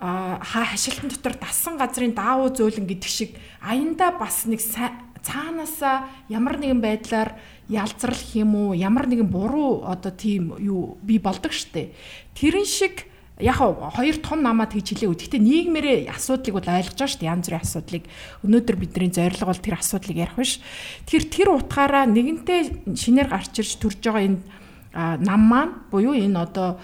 хаа 0.00 0.64
хашилтан 0.68 1.08
дотор 1.12 1.34
дасан 1.36 1.76
газрын 1.76 2.16
даавуу 2.16 2.52
зөөлөн 2.52 2.88
гэдэг 2.88 3.10
шиг 3.10 3.36
аяндаа 3.60 4.16
бас 4.16 4.48
нэг 4.48 4.60
цаанаасаа 4.60 6.08
ямар 6.32 6.56
нэгэн 6.56 6.80
байдлаар 6.80 7.36
ялзрах 7.68 8.32
юм 8.32 8.56
уу 8.56 8.72
ямар 8.72 9.04
нэгэн 9.08 9.28
буруу 9.28 9.84
одоо 9.84 10.12
тийм 10.12 10.56
юу 10.56 10.96
би 11.04 11.20
болдог 11.20 11.52
штэ 11.52 11.92
тэрэн 12.32 12.64
шиг 12.64 13.10
яг 13.40 13.56
хоёр 13.56 14.16
том 14.20 14.42
намаа 14.44 14.68
тэгж 14.68 15.00
хэлээ. 15.00 15.16
Гэхдээ 15.16 15.40
нийгмэрээ 15.40 15.98
асуудлыг 16.12 16.60
бол 16.60 16.68
ойлгож 16.68 17.00
байгаа 17.00 17.16
дээ. 17.16 17.32
Янз 17.32 17.46
бүрийн 17.48 17.64
асуудлыг. 17.64 18.04
Өнөөдөр 18.44 18.76
бидний 18.76 19.10
зорилго 19.10 19.48
бол 19.48 19.64
тэр 19.64 19.80
асуудлыг 19.80 20.16
ярих 20.20 20.36
биш. 20.36 20.60
Тэр 21.08 21.24
тэр 21.24 21.48
утгаараа 21.56 22.04
нэгэнтээ 22.04 22.92
шинээр 22.92 23.28
гарч 23.32 23.64
ирж 23.64 23.72
төрж 23.80 24.00
байгаа 24.04 24.24
энэ 24.28 24.40
нам 24.94 25.40
маань 25.40 25.72
буюу 25.90 26.14
энэ 26.14 26.38
одоо 26.40 26.78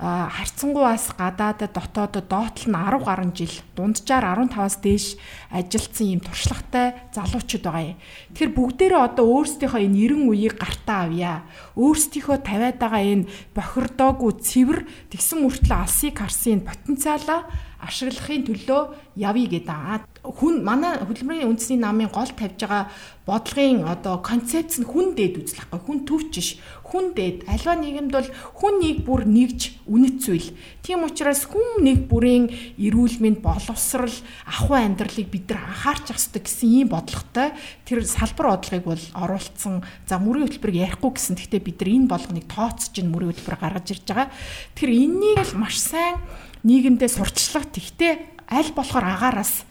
харьцангуйас 0.00 1.12
гадаадад 1.12 1.76
дотоодод 1.76 2.24
доотл 2.24 2.72
нь 2.72 2.76
10 2.76 3.04
гаруй 3.04 3.30
жил 3.36 3.52
дунджаар 3.76 4.24
15-аас 4.32 4.80
дээш 4.80 5.20
ажилтсан 5.52 6.06
ийм 6.08 6.20
туршлагатай 6.24 6.96
залуучууд 7.12 7.64
байгаа 7.68 7.84
юм. 7.92 8.00
Тэгэхээр 8.32 8.56
бүгдээрээ 8.56 9.06
одоо 9.12 9.26
өөрсдийнхөө 9.28 9.84
энэ 9.84 10.00
90 10.08 10.32
үеийг 10.32 10.56
гартаа 10.56 11.04
авъя. 11.04 11.44
Өөрсдийнхөө 11.76 12.38
тавиад 12.40 12.80
байгаа 12.80 13.02
энэ 13.12 13.28
бохирдоогүй 13.52 14.32
цэвэр 14.40 14.80
тэгсэн 15.12 15.38
мөртлөө 15.44 15.78
алсыг 15.84 16.16
харсан 16.16 16.64
потенциалаа 16.64 17.44
ашиглахын 17.80 18.44
төлөө 18.44 18.82
явъя 19.16 19.48
гэдэг. 19.48 20.04
Хүн 20.20 20.60
манай 20.60 21.00
хөдөлмөрийн 21.00 21.48
үндэсний 21.48 21.80
намын 21.80 22.12
гол 22.12 22.28
тавьж 22.28 22.60
байгаа 22.60 22.92
бодлогын 23.24 23.88
одоо 23.88 24.20
концепц 24.20 24.76
нь 24.76 24.84
хүн 24.84 25.16
дээд 25.16 25.40
үзлэхгүй 25.40 25.80
хүн 25.80 25.98
төвч 26.04 26.32
ш 26.44 26.48
хүн 26.90 27.14
дээд 27.14 27.46
альва 27.46 27.78
нийгэмд 27.78 28.10
бол 28.10 28.28
хүн 28.58 28.74
нэг 28.82 28.96
бүр 29.06 29.22
нэгж 29.30 29.86
үнэт 29.86 30.16
зүйл. 30.18 30.50
Тийм 30.82 31.06
учраас 31.06 31.46
хүн 31.46 31.86
нэг 31.86 32.10
бүрийн 32.10 32.50
эрүүл 32.82 33.22
мэнд 33.22 33.38
боловсрал 33.38 34.10
ахуй 34.50 34.78
амьдралыг 34.82 35.30
бид 35.30 35.46
нар 35.54 35.70
анхаарч 35.70 36.10
ах 36.10 36.18
хэрэгтэй 36.18 36.42
гэсэн 36.42 36.68
ийм 36.82 36.88
бодлоготой 36.90 37.54
тэр 37.86 38.02
салбар 38.02 38.58
бодлогыг 38.58 38.84
бол 38.84 39.04
оруулсан. 39.14 39.86
За 40.10 40.18
мөрийн 40.18 40.50
хөтөлбөрийг 40.50 40.98
ярихгүй 40.98 41.10
гэсэн. 41.14 41.38
Гэхдээ 41.38 41.62
бид 41.62 41.78
нар 41.78 41.90
энэ 41.94 42.10
болгоныг 42.10 42.46
тооцож 42.50 42.94
ин 42.98 43.14
мөрийн 43.14 43.30
хөтөлбөр 43.38 43.58
гаргаж 43.62 43.86
ирж 43.94 44.04
байгаа. 44.10 44.28
Тэр 44.74 44.90
энэнийг 44.90 45.38
л 45.46 45.62
маш 45.62 45.78
сайн 45.78 46.18
нийгэмдээ 46.66 47.08
сурчлага 47.08 47.70
тэгтээ 47.70 48.12
аль 48.50 48.72
болохоор 48.74 49.06
агаараас 49.06 49.64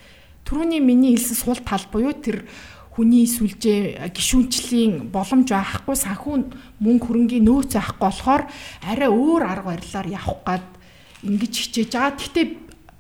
түрүүний 0.48 0.82
миний 0.82 1.14
хэлсэн 1.14 1.38
сул 1.38 1.60
тал 1.62 1.86
буюу 1.92 2.16
тэр 2.16 2.48
хүний 2.94 3.26
сүлжээ 3.30 4.10
гişүнчлийн 4.12 5.12
боломж 5.14 5.50
байхгүй 5.54 5.96
санхүү 5.96 6.36
мөнгө 6.84 7.06
хөрөнгийн 7.06 7.46
нөөц 7.46 7.78
байхгүй 7.78 8.04
болохоор 8.04 8.44
арай 8.90 9.10
өөр 9.10 9.44
арга 9.46 9.72
барилаар 9.72 10.08
явах 10.10 10.42
гад 10.46 10.66
ингэж 11.24 11.54
хичээж 11.54 11.92
байгаа. 11.94 12.18
Гэхдээ 12.18 12.46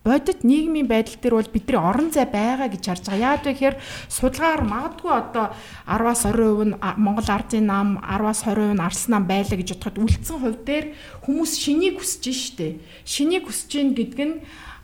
бодит 0.04 0.44
нийгмийн 0.44 0.88
байдал 0.88 1.20
дээр 1.22 1.36
бол 1.36 1.54
бидний 1.54 1.78
орон 1.78 2.10
зай 2.12 2.26
байгаа 2.26 2.72
гэж 2.72 2.84
харж 2.88 3.04
байгаа. 3.06 3.20
Яагаад 3.20 3.46
вэ 3.46 3.52
гэхээр 3.54 3.76
судалгаар 4.08 4.64
магадгүй 4.64 5.12
одоо 5.12 5.46
10-аас 5.86 6.24
20% 6.24 6.66
нь 6.66 6.76
Монгол 6.98 7.30
ардын 7.30 7.66
нам, 7.68 7.88
10-аас 8.00 8.42
20% 8.48 8.80
нь 8.80 8.80
Арс 8.80 9.04
нам 9.12 9.24
байлаа 9.28 9.58
гэж 9.60 9.70
бодоход 9.76 10.00
үлдсэн 10.00 10.38
хувь 10.40 10.60
дээр 10.64 10.86
хүмүүс 11.28 11.52
шинийг 11.60 12.00
хүсэж 12.00 12.26
штэ. 12.32 12.80
Шинийг 13.04 13.44
хүсэж 13.52 13.70
гин 13.76 13.90
гэдэг 13.94 14.20
нь 14.24 14.36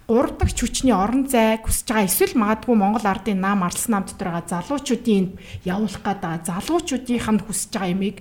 3 0.07 0.37
дахь 0.37 0.53
хүчний 0.53 0.93
орон 0.93 1.25
зай 1.25 1.57
хүсэж 1.57 1.89
байгаа 1.89 2.05
эсвэл 2.05 2.37
магадгүй 2.37 2.77
Монгол 2.77 3.09
ардын 3.09 3.41
нам 3.41 3.65
Арс 3.65 3.89
нам 3.89 4.05
дотор 4.05 4.37
байгаа 4.37 4.61
залуучуудын 4.61 5.33
явуулах 5.65 6.01
гээд 6.05 6.21
байгаа 6.21 6.45
залуучуудынх 6.45 7.25
нь 7.33 7.41
хүсэж 7.41 7.71
байгаа 7.73 7.89
юмыг 7.89 8.17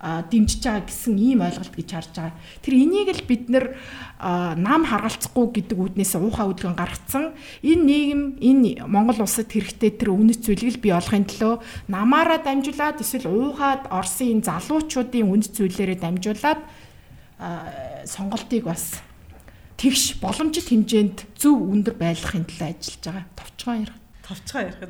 дэмжиж 0.00 0.64
байгаа 0.64 0.88
гэсэн 0.88 1.14
ийм 1.20 1.44
ойлголт 1.44 1.76
гэж 1.76 1.88
харж 1.92 2.12
байгаа. 2.16 2.40
Тэр 2.64 2.74
энийг 2.80 3.08
л 3.12 3.28
бид 3.28 3.44
нэр 3.52 3.76
нам 4.60 4.82
харгалцахгүй 4.88 5.46
гэдэг 5.60 5.76
үднээс 5.76 6.16
уухаа 6.16 6.48
үдгэн 6.48 6.72
гаргацсан. 6.72 7.36
Энэ 7.60 7.84
нийгэм 7.84 8.22
энэ 8.40 8.88
Монгол 8.88 9.20
улсад 9.20 9.52
хэрэгтэй 9.52 9.92
тэр 9.92 10.16
үнэт 10.16 10.40
зүйлийг 10.40 10.80
бий 10.80 10.96
олохын 10.96 11.28
төлөө 11.28 11.60
намаараа 11.92 12.40
дамжуулаад 12.40 13.04
эсвэл 13.04 13.28
уухаад 13.28 13.92
Оросын 13.92 14.40
энэ 14.40 14.48
залуучуудын 14.48 15.28
үнэт 15.28 15.52
зүйлээрээ 15.52 16.00
дамжуулаад 16.00 16.60
сонголтыг 18.08 18.64
бас 18.68 19.04
тэгш 19.76 20.20
боломжит 20.20 20.68
хэмжээнд 20.72 21.18
зөв 21.36 21.56
өндөр 21.60 21.94
байлгахын 22.00 22.48
төлөө 22.48 22.68
ажиллаж 22.72 23.04
байгаа. 23.04 23.24
Товчгоо 23.36 23.74
ярих. 23.84 23.96
Товчгоо 24.24 24.60
ярих. 24.64 24.80
5 24.80 24.88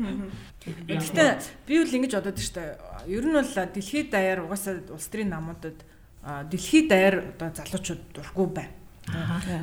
минут. 0.00 0.32
Гэхдээ 0.60 1.30
би 1.64 1.74
бол 1.80 1.96
ингэж 1.96 2.12
бодод 2.16 2.38
штэ. 2.40 2.76
Ер 3.08 3.24
нь 3.24 3.36
бол 3.36 3.44
дэлхийд 3.44 4.08
даяар 4.12 4.44
угаасаа 4.44 4.80
улс 4.92 5.08
төрийн 5.08 5.32
намуудад 5.32 5.80
дэлхийд 6.24 6.88
даяар 6.88 7.32
одоо 7.36 7.48
залуучууд 7.56 8.02
дурггүй 8.12 8.48
байна. 8.52 8.79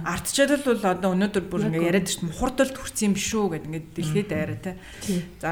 Ардчил 0.04 0.58
бол 0.64 0.84
одоо 0.84 1.12
өнөөдөр 1.16 1.46
бүр 1.48 1.68
ингээ 1.68 1.88
яриад 1.88 2.08
дээ 2.08 2.28
мухардалд 2.28 2.76
хүрсэн 2.76 3.12
юм 3.12 3.16
шүү 3.16 3.46
гэд 3.56 3.66
ингээ 3.68 3.84
дэлхийд 3.96 4.28
даяараа 4.28 4.60
те. 4.60 4.72
За 5.40 5.52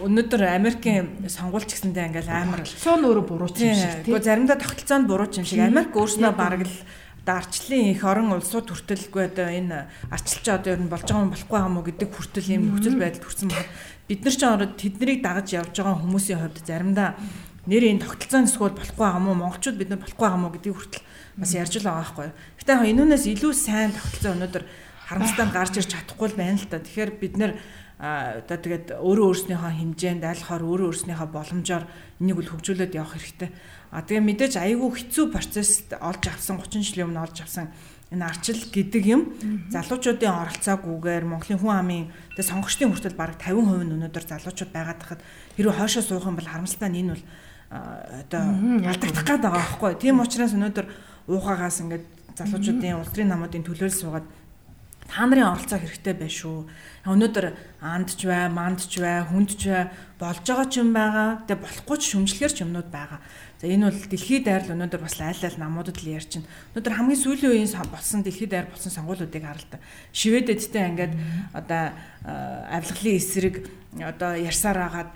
өнөөдөр 0.00 0.42
Америкийн 0.48 1.28
сонгуульч 1.28 1.70
гэсэндээ 1.72 2.08
ингээл 2.08 2.32
амар 2.32 2.64
цоон 2.64 3.04
өөрөө 3.04 3.24
бурууч 3.28 3.56
юм 3.60 3.76
шиг 3.76 4.04
тийм. 4.04 4.16
Гэхдээ 4.16 4.28
заримдаа 4.28 4.58
тогтолцоонд 4.60 5.06
бурууч 5.08 5.32
юм 5.40 5.46
шиг. 5.48 5.60
Америк 5.60 5.92
өөрснөө 5.92 6.32
бараг 6.32 6.62
л 6.64 6.76
одоо 7.24 7.40
арчлын 7.40 7.88
их 7.88 8.04
орон 8.04 8.36
улсууд 8.36 8.68
хүртэлгүй 8.68 9.24
одоо 9.32 9.48
энэ 9.48 9.88
арчилч 10.12 10.44
одоо 10.44 10.76
ер 10.76 10.80
нь 10.84 10.92
болж 10.92 11.08
байгаа 11.08 11.24
юм 11.24 11.32
болохгүй 11.32 11.60
юм 11.64 11.76
уу 11.80 11.84
гэдэг 11.88 12.10
хүртэл 12.12 12.52
юм 12.52 12.62
нөхцөл 12.68 13.00
байдалд 13.00 13.24
хүрсэн 13.24 13.48
байна. 13.48 13.72
Бид 14.04 14.20
нар 14.28 14.36
ч 14.36 14.42
ороод 14.44 14.72
тэднийг 14.76 15.20
дагаж 15.24 15.48
явж 15.56 15.72
байгаа 15.72 16.04
хүмүүсийн 16.04 16.40
хувьд 16.44 16.60
заримдаа 16.68 17.16
нэрийн 17.64 18.04
тогтолцоон 18.04 18.44
эсвэл 18.44 18.76
болохгүй 18.76 19.08
юм 19.08 19.24
уу? 19.32 19.40
Монголчууд 19.40 19.80
бид 19.80 19.88
нар 19.88 20.04
болохгүй 20.04 20.28
юм 20.28 20.44
уу 20.44 20.52
гэдгийг 20.52 20.76
хүртэл 20.76 21.04
бас 21.38 21.50
ярьж 21.54 21.78
л 21.80 21.88
байгаа 21.88 22.02
байхгүй. 22.02 22.28
Гэтэ 22.62 22.72
яг 22.74 22.82
энүүнээс 22.94 23.24
илүү 23.34 23.52
сайн 23.54 23.90
тогтолцоо 23.94 24.32
өнөөдөр 24.34 24.64
харамстай 25.08 25.46
гарч 25.50 25.74
ирж 25.82 25.90
чадахгүй 25.92 26.28
л 26.30 26.38
байна 26.38 26.58
л 26.58 26.68
та. 26.70 26.78
Тэгэхээр 26.78 27.10
бид 27.18 27.34
нар 27.36 27.52
одоо 27.98 28.58
тэгээд 28.58 28.98
өөрөө 28.98 29.26
өөрснийхөө 29.30 29.72
хэмжээнд 29.78 30.24
айлхаар 30.26 30.62
өөрөө 30.66 30.88
өөрснийхөө 30.90 31.28
боломжоор 31.30 31.84
энийг 32.18 32.38
үл 32.42 32.50
хөгжүүлээд 32.50 32.98
явах 32.98 33.14
хэрэгтэй. 33.14 33.50
А 33.94 34.02
тэгээ 34.02 34.24
мэдээж 34.26 34.54
айгүй 34.58 34.90
хэцүү 34.98 35.24
процессд 35.30 35.94
олж 36.02 36.22
авсан 36.26 36.58
30 36.58 36.82
жилийн 36.82 37.14
өмнө 37.14 37.22
олж 37.22 37.38
авсан 37.46 37.70
энэ 38.10 38.26
арчил 38.26 38.60
гэдэг 38.70 39.04
юм 39.06 39.22
залуучуудын 39.70 40.26
оролцоогүйгээр 40.26 41.24
Монголын 41.24 41.60
хүн 41.62 41.74
амын 41.74 42.04
тэгээ 42.34 42.50
сонгогчдын 42.50 42.90
хүртэл 42.90 43.18
бараг 43.18 43.38
50% 43.38 43.86
нь 43.86 43.94
өнөөдөр 43.94 44.24
залуучууд 44.26 44.70
байгаад 44.74 44.98
тахад 44.98 45.20
хэрвээ 45.54 45.78
хойшоо 45.78 46.02
суух 46.02 46.26
юм 46.26 46.36
бол 46.38 46.50
харамсалтай 46.50 46.90
нь 46.90 47.00
энэ 47.06 47.14
бол 47.14 47.24
одоо 47.70 48.42
алдагдах 48.90 49.24
гээд 49.24 49.42
байгаа 49.42 49.62
байхгүй. 49.62 49.92
Тийм 49.98 50.20
учраас 50.22 50.54
өнөөдөр 50.54 50.86
уухагаас 51.28 51.80
ингээд 51.82 52.04
залуучуудын 52.38 52.98
улс 52.98 53.12
төрийн 53.14 53.30
намуудын 53.32 53.64
төлөөлөл 53.64 53.94
суугаад 53.94 54.26
та 55.08 55.26
нарын 55.28 55.52
оролцоо 55.52 55.78
хэрэгтэй 55.78 56.14
байна 56.16 56.32
шүү. 56.32 56.58
Өнөөдөр 57.12 57.46
андч 57.84 58.24
бай, 58.24 58.48
мандч 58.48 58.92
бай, 58.98 59.20
хүндч 59.28 59.60
бай 59.68 59.84
болж 60.18 60.40
байгаа 60.42 60.66
ч 60.66 60.80
юм 60.80 60.90
байгаа. 60.96 61.44
Тэгээ 61.44 61.60
болохгүй 61.60 61.96
ч 62.00 62.02
шүмжлэхэр 62.16 62.52
ч 62.56 62.58
юмнууд 62.64 62.88
байгаа. 62.88 63.20
За 63.64 63.72
энэ 63.72 63.88
бол 63.88 63.96
дэлхийд 63.96 64.44
дайрал 64.44 64.76
өнөөдөр 64.76 65.00
бас 65.00 65.16
айл 65.24 65.40
айл 65.40 65.56
намуудад 65.56 65.96
л 65.96 66.12
байна. 66.12 66.44
Өнөөдөр 66.76 66.96
хамгийн 67.00 67.22
сүүлийн 67.24 67.52
үеийн 67.64 67.88
болсон 67.88 68.20
дэлхийд 68.20 68.52
дайр 68.52 68.68
болсон 68.68 68.92
сонгуулиудыг 68.92 69.40
харал 69.40 69.64
та. 69.72 69.80
Шведэдтэй 70.12 70.84
ингээд 70.92 71.14
одоо 71.56 71.96
авилгалын 72.28 73.16
эсрэг 73.16 73.64
одоо 74.04 74.36
ярьсаар 74.36 74.78
агаад 74.84 75.10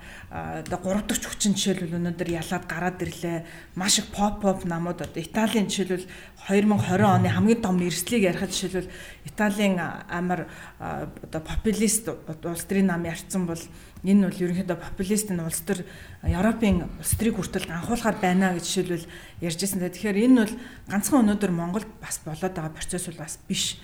одоо 0.65 0.79
3 0.81 1.05
дахь 1.05 1.29
хүчин 1.29 1.61
жишээлбэл 1.61 2.01
өнөөдөр 2.01 2.29
ялаад 2.41 2.65
гараад 2.65 3.03
ирлээ. 3.05 3.45
Маш 3.77 3.99
их 4.01 4.09
pop 4.17 4.41
pop 4.41 4.65
намууд 4.65 5.05
одоо 5.05 5.21
Италийн 5.21 5.69
жишээлбэл 5.69 6.09
2020 6.49 7.05
оны 7.05 7.29
хамгийн 7.29 7.61
том 7.61 7.77
эрсдлийг 7.85 8.33
ярихад 8.33 8.55
жишээлбэл 8.55 8.89
Италийн 9.29 9.77
амар 9.77 10.49
одоо 10.79 11.41
популист 11.45 12.09
улс 12.09 12.65
төрийн 12.65 12.89
нам 12.89 13.05
ярьсан 13.05 13.45
бол 13.45 13.61
энэ 14.05 14.31
бол 14.31 14.43
ерөнхийдөө 14.43 14.79
популист 14.79 15.31
нь 15.35 15.43
улс 15.43 15.63
төр 15.67 15.83
Европын 16.23 16.87
улс 16.99 17.13
төрийг 17.19 17.39
хүртэл 17.39 17.71
анхуулахаар 17.71 18.19
байна 18.23 18.55
гэж 18.55 18.65
жишээлбэл 18.67 19.07
ярьж 19.43 19.59
байсан. 19.59 19.81
Тэгэхээр 19.83 20.19
энэ 20.23 20.39
бол 20.45 20.55
ганцхан 20.87 21.23
өнөөдөр 21.27 21.53
Монголд 21.55 21.91
бас 21.99 22.23
болоод 22.23 22.55
байгаа 22.55 22.75
процесс 22.75 23.11
бол 23.11 23.23
бас 23.23 23.39
биш. 23.49 23.79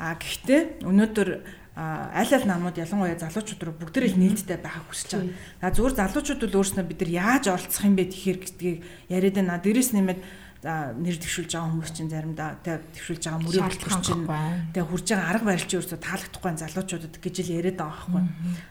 А 0.00 0.16
гэхдээ 0.18 0.82
өнөөдөр 0.82 1.28
аль 1.76 2.34
аль 2.34 2.46
намууд 2.46 2.76
ялангуяа 2.76 3.16
залуучууд 3.16 3.62
руу 3.62 3.74
бүгд 3.78 3.96
л 4.02 4.18
нээлттэй 4.18 4.58
байхыг 4.58 4.90
хүсэж 4.90 5.10
байгаа. 5.14 5.32
За 5.62 5.70
зүгээр 5.70 5.98
залуучууд 6.02 6.40
бол 6.44 6.58
өөрснөө 6.60 6.84
бид 6.84 7.00
нар 7.00 7.12
яаж 7.14 7.44
оролцох 7.48 7.84
юм 7.86 7.94
бэ 7.94 8.04
гэхээр 8.10 8.38
гэдгийг 8.42 8.78
яриад 9.08 9.36
байна. 9.38 9.62
Дээрээс 9.62 9.90
нэмээд 9.94 10.20
за 10.60 10.92
нэр 10.92 11.16
дэвшүүлж 11.16 11.56
байгаа 11.56 11.72
хүмүүс 11.72 11.92
чинь 11.96 12.12
заримдаа 12.12 12.60
тэг 12.60 12.84
дэвшүүлж 12.92 13.22
байгаа 13.24 13.40
мөрийн 13.40 13.64
хөтөлбөр 13.64 14.04
чинь 14.04 14.24
тэг 14.76 14.84
хурж 14.84 15.06
байгаа 15.08 15.28
арга 15.32 15.48
барил 15.48 15.64
чинь 15.64 15.80
өөрсдөө 15.80 16.00
таалагдахгүй 16.04 16.52
залуучуудад 16.60 17.16
гэж 17.16 17.36
л 17.40 17.54
яриад 17.56 17.78
байгаа 17.80 17.96
байхгүй. 17.96 18.24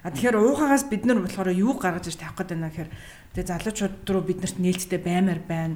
А 0.05 0.13
тэгэхээр 0.13 0.37
уухагаас 0.37 0.85
бид 0.85 1.03
нар 1.09 1.17
болохоор 1.25 1.49
юу 1.49 1.73
гаргаж 1.81 2.05
ир 2.05 2.17
тавих 2.21 2.37
гээд 2.37 2.51
байна 2.53 2.69
гэхээр 2.69 2.89
тэг 3.33 3.45
залуучууд 3.49 3.95
руу 4.05 4.21
бид 4.21 4.39
нарт 4.45 4.57
нээлттэй 4.61 5.01
баймаар 5.01 5.41
байна. 5.41 5.75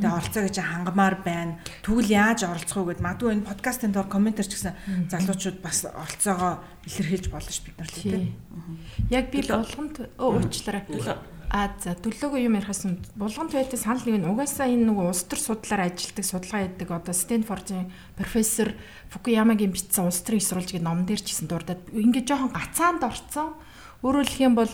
Тэг 0.00 0.10
оролцоо 0.16 0.42
гэж 0.48 0.56
хангамаар 0.64 1.16
байна. 1.20 1.52
Тэгвэл 1.84 2.08
яаж 2.08 2.40
оролцох 2.48 2.80
вэ 2.80 2.96
гэд 2.96 3.04
магадгүй 3.04 3.30
энэ 3.36 3.48
подкастын 3.52 3.92
доор 3.92 4.08
комментэр 4.08 4.48
ч 4.48 4.56
гэсэн 4.56 5.12
залуучууд 5.12 5.60
бас 5.60 5.84
оролцоогоо 5.84 6.64
илэрхийлж 6.88 7.28
болно 7.28 7.52
ш 7.52 7.60
бид 7.60 7.76
нар 7.76 7.88
л 7.88 8.00
тийм. 8.00 8.32
Яг 9.12 9.28
би 9.28 9.44
болгонд 9.44 10.08
уучлаарай 10.16 10.84
А 11.50 11.66
за 11.82 11.96
төлөөгөө 11.98 12.46
юм 12.46 12.54
ярихаас 12.54 12.86
булган 13.18 13.50
туйлын 13.50 13.74
санал 13.74 14.06
нэг 14.06 14.22
нь 14.22 14.30
угаасаа 14.30 14.70
энэ 14.70 14.86
нөгөө 14.86 15.10
улс 15.10 15.26
төр 15.26 15.40
судлаар 15.42 15.90
ажилладаг 15.90 16.22
судалгаа 16.22 16.62
хийдэг 16.62 16.88
одоо 16.94 17.10
Стэнфордын 17.10 17.90
профессор 18.14 18.78
Фукуямагийн 19.10 19.74
бичсэн 19.74 20.06
улс 20.06 20.22
төрийн 20.22 20.46
сурвалж 20.46 20.70
гэдэг 20.70 20.86
ном 20.86 21.02
дээр 21.10 21.18
ч 21.18 21.34
гэсэн 21.34 21.50
дурдаад 21.50 21.82
ингээд 21.90 22.30
жоохон 22.30 22.54
гацаанд 22.54 23.02
орцсон. 23.02 23.58
Өөрөөр 24.06 24.30
хэлэх 24.30 24.46
юм 24.46 24.54
бол 24.54 24.70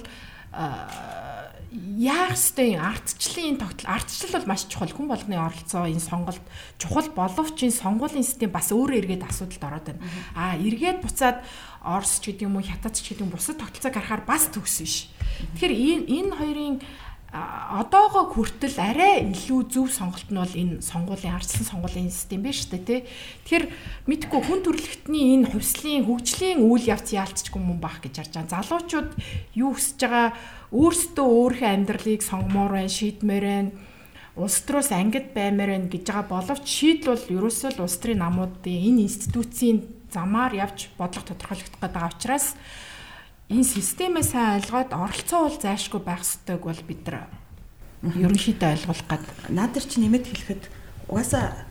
яах 1.72 2.32
ёстой 2.32 2.76
ардчлалын 2.76 3.56
энэ 3.56 3.60
тогтол 3.60 3.90
ардчлал 3.90 4.32
бол 4.38 4.48
маш 4.48 4.64
чухал 4.70 4.92
хүн 4.92 5.08
болгоны 5.10 5.36
оролцоо 5.36 5.84
энэ 5.84 6.00
сонголт 6.00 6.44
чухал 6.78 7.08
боловч 7.12 7.58
энэ 7.64 7.74
сонгуулийн 7.74 8.24
систем 8.24 8.54
бас 8.54 8.70
өөрөө 8.72 9.00
эргээд 9.02 9.26
асуудалд 9.26 9.64
ороод 9.66 9.86
байна. 9.90 10.04
А 10.38 10.56
эргээд 10.56 11.02
буцаад 11.02 11.42
Орос 11.86 12.18
ч 12.18 12.34
гэдэг 12.34 12.50
юм 12.50 12.58
уу 12.58 12.66
Хятад 12.66 12.98
ч 12.98 13.14
гэдэг 13.14 13.22
юм 13.22 13.30
бусад 13.30 13.62
тогтолцоо 13.62 13.94
гарахаар 13.94 14.26
бас 14.26 14.50
төгс 14.50 14.82
биш. 14.82 14.96
Тэгэхээр 15.54 15.72
энэ 15.72 16.04
энэ 16.10 16.32
хоёрын 16.34 16.76
одоогоо 17.30 18.32
хүртэл 18.32 18.78
арай 18.80 19.28
илүү 19.30 19.60
зөв 19.70 19.90
сонголт 19.90 20.30
нь 20.30 20.40
бол 20.40 20.54
энэ 20.56 20.74
сонгуулийн 20.82 21.36
ардсан 21.36 21.66
сонгуулийн 21.68 22.10
систем 22.10 22.42
шүү 22.46 22.70
дээ 22.74 22.84
тий. 22.86 23.00
Тэгэхээр 23.44 23.64
мэдгүй 24.08 24.40
хүн 24.40 24.60
төрөлхтний 24.64 25.36
энэ 25.36 25.50
хувьслын 25.52 26.06
хөгжлийн 26.06 26.64
үйл 26.64 26.86
явц 26.86 27.12
яалтчгүй 27.12 27.60
мөн 27.60 27.78
бах 27.82 28.00
гэж 28.00 28.14
харж 28.24 28.32
байгаа. 28.40 28.54
Залуучууд 28.62 29.10
юу 29.58 29.70
хүсэж 29.76 29.98
байгаа 30.00 30.26
өөрсдөө 30.72 31.26
өөрийнхөө 31.26 31.70
амьдралыг 31.76 32.22
сонгомоор 32.24 32.72
байна, 32.78 32.94
шийдмээр 32.94 33.44
байна 33.44 33.70
улс 34.36 34.60
төрөөс 34.68 34.92
ангид 34.92 35.32
баймаар 35.32 35.72
байна 35.72 35.88
гэж 35.88 36.04
байгаа 36.12 36.28
боловч 36.28 36.68
шийдэл 36.68 37.08
бол 37.16 37.24
ерөөсөө 37.40 37.70
л 37.76 37.84
улс 37.88 37.96
төрийн 37.96 38.20
намуудын 38.20 38.84
энэ 38.84 39.08
институцийн 39.08 39.80
замаар 40.16 40.52
явж 40.56 40.88
бодлого 40.96 41.28
тодорхойлогдох 41.28 41.80
гэдэг 41.84 42.08
учраас 42.08 42.56
энэ 43.52 43.68
системээ 43.68 44.24
сайн 44.24 44.64
ойлгоод 44.64 44.90
оролцоо 44.96 45.40
бол 45.46 45.58
зайлшгүй 45.60 46.00
байх 46.00 46.24
ёстойг 46.24 46.62
бол 46.64 46.82
бид 46.88 47.04
нар 47.04 47.28
ерөнхийдөө 48.02 48.68
ойлгох 48.72 49.02
гад. 49.04 49.24
Наад 49.52 49.76
нар 49.76 49.86
чи 49.86 50.00
нэмэт 50.00 50.24
хэлэхэд 50.26 50.62
угаасаа 51.12 51.68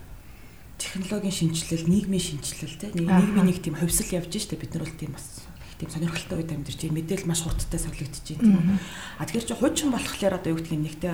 технологийн 0.77 1.33
шинжилэл, 1.33 1.89
нийгмийн 1.89 2.21
шинжилэл 2.21 2.79
те 2.79 2.91
нийгмийн 2.93 3.47
нэг 3.49 3.59
тийм 3.63 3.75
хувьсэл 3.75 4.19
явж 4.19 4.31
штэ 4.31 4.59
бид 4.59 4.75
нар 4.75 4.83
бол 4.85 4.99
тийм 4.99 5.11
бас 5.15 5.47
тийм 5.79 5.89
сонирхолтой 5.91 6.43
үед 6.43 6.51
амьдарч 6.51 6.79
байна. 6.79 6.97
Мэдээл 6.99 7.27
маш 7.27 7.41
хурдтай 7.43 7.79
савлагдаж 7.79 8.23
байна. 8.39 8.79
А 9.19 9.25
тэгэхээр 9.27 9.47
чи 9.47 9.55
хуучин 9.55 9.91
болохоор 9.91 10.33
одоо 10.39 10.51
юу 10.51 10.59
гэдгийг 10.59 10.83
нэгтэй 10.83 11.11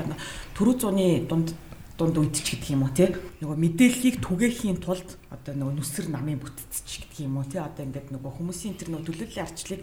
түрүү 0.57 0.75
зууны 0.77 1.25
дунд 1.25 1.53
дунд 2.01 2.17
үдч 2.17 2.41
гэдэг 2.41 2.73
юм 2.73 2.89
уу 2.89 2.93
те 2.97 3.13
нөгөө 3.45 3.57
мэдээллийг 3.61 4.17
түгээхийн 4.25 4.81
тулд 4.81 5.21
одоо 5.29 5.53
нөгөө 5.53 5.77
нүсэр 5.77 6.09
намын 6.09 6.41
бүтцч 6.41 7.05
гэдэг 7.05 7.29
юм 7.29 7.37
уу 7.37 7.45
те 7.45 7.61
одоо 7.61 7.85
ингээд 7.85 8.09
нөгөө 8.09 8.31
хүмүүсийн 8.41 8.73
тэр 8.81 8.89
нөгөө 8.89 9.05
төлөөллийн 9.05 9.45
арчлыг 9.45 9.81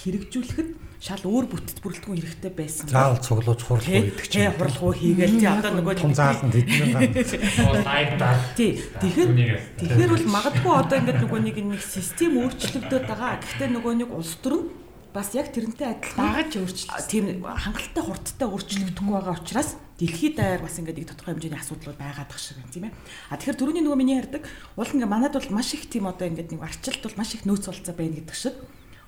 хэрэгжүүлэхэд 0.00 0.68
шал 0.96 1.22
өөр 1.28 1.46
бүтэц 1.52 1.78
бүрэлдэхүүн 1.84 2.18
хэрэгтэй 2.24 2.52
байсан. 2.56 2.88
Заавал 2.88 3.20
цуглууж 3.20 3.60
хурлах 3.62 3.86
гэдэг 3.86 4.26
чинь 4.26 4.50
хурлах 4.56 4.96
хийгээл 4.98 5.38
те 5.38 5.48
одоо 5.52 5.72
нөгөө 5.76 5.94
том 6.00 6.12
зааланд 6.16 6.54
хэдэн 6.56 7.84
лайв 7.86 8.10
даа. 8.18 8.34
Тий. 8.56 8.82
Тэгэхээр 8.98 9.30
тэгэхээр 9.78 10.10
бол 10.16 10.26
магадгүй 10.26 10.74
одоо 10.74 10.96
ингээд 10.98 11.22
нөгөө 11.22 11.40
нэг 11.44 11.56
нэг 11.62 11.82
систем 11.84 12.40
өөрчлөгдөд 12.42 13.04
байгаа. 13.06 13.38
Гэхдээ 13.38 13.68
нөгөө 13.76 13.92
нэг 14.02 14.10
улс 14.10 14.34
төр 14.42 14.58
нь 14.58 14.66
бас 15.18 15.34
яг 15.34 15.50
тэрнтэй 15.50 15.98
адилхан 15.98 16.22
дагаж 16.22 16.52
өөрчлөлт. 16.54 17.10
Тийм 17.10 17.42
хангалттай 17.42 18.04
хурдтай 18.06 18.46
өөрчлөгдөхгүй 18.46 19.14
байгаа 19.18 19.34
учраас 19.34 19.74
дэлхийд 19.98 20.38
даяар 20.38 20.62
бас 20.62 20.78
ингээд 20.78 21.02
их 21.02 21.10
тодорхой 21.10 21.34
хэмжээний 21.34 21.58
асуудлууд 21.58 21.98
байгаад 21.98 22.30
тах 22.30 22.38
шиг 22.38 22.62
байна 22.62 22.70
тийм 22.70 22.86
ээ. 22.86 22.94
А 23.28 23.34
тэгэхээр 23.34 23.58
түрүүний 23.58 23.82
нөгөө 23.82 23.98
миний 23.98 24.18
ярьдаг 24.22 24.46
уул 24.78 24.94
ингээд 24.94 25.10
манад 25.10 25.34
бол 25.34 25.50
маш 25.50 25.74
их 25.74 25.90
тийм 25.90 26.06
одоо 26.06 26.30
ингээд 26.30 26.54
нэг 26.54 26.62
арчилт 26.62 27.02
бол 27.02 27.18
маш 27.18 27.34
их 27.34 27.42
нөөц 27.42 27.66
болцоо 27.66 27.94
байна 27.98 28.14
гэдэг 28.22 28.36
шиг. 28.38 28.54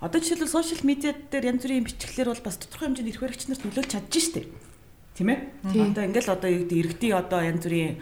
Одоо 0.02 0.18
жишээлбэл 0.18 0.50
сошиал 0.50 0.82
медиа 0.82 1.14
дээр 1.14 1.54
янз 1.54 1.62
бүрийн 1.62 1.86
бичглэр 1.86 2.34
бол 2.34 2.42
бас 2.42 2.58
тодорхой 2.58 2.90
хэмжээний 2.90 3.14
эрх 3.14 3.22
баригч 3.22 3.46
нарт 3.46 3.62
нөлөөлж 3.62 3.90
чадж 3.94 4.16
штеп 4.18 4.48
Тийм 5.20 5.36
ээ? 5.36 5.38
Одоо 5.68 6.04
ингээл 6.08 6.32
одоо 6.32 6.48
юу 6.48 6.64
гэдэг 6.64 6.78
иргэдийн 6.80 7.20
одоо 7.20 7.40
янз 7.44 7.60
бүрийн 7.60 8.00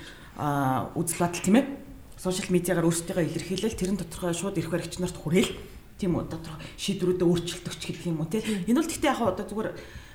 үзэл 0.94 1.18
бодол 1.18 1.42
тийм 1.42 1.56
ээ? 1.59 1.66
Сошиал 2.14 2.54
медиагаар 2.54 2.86
өөрсдийгөө 2.86 3.26
илэрхийлэл 3.26 3.74
тэрэн 3.74 3.98
тодорхой 3.98 4.38
шууд 4.38 4.54
ирэх 4.54 4.70
баригч 4.70 5.02
нарт 5.02 5.18
хүрээл 5.18 5.50
тийм 5.99 6.14
үү 6.14 6.30
тодорхой 6.30 6.62
шийдвэрүүдэд 6.78 7.26
өөрчлөлтөгч 7.26 7.82
гэдэг 7.82 8.07
юм 8.07 8.22
уу 8.22 8.30
тийм. 8.30 8.42
Энэ 8.70 8.78
бол 8.78 8.86
гэхдээ 8.88 9.11
яг 9.11 9.20
одоо 9.20 9.44
зүгээр 9.44 9.70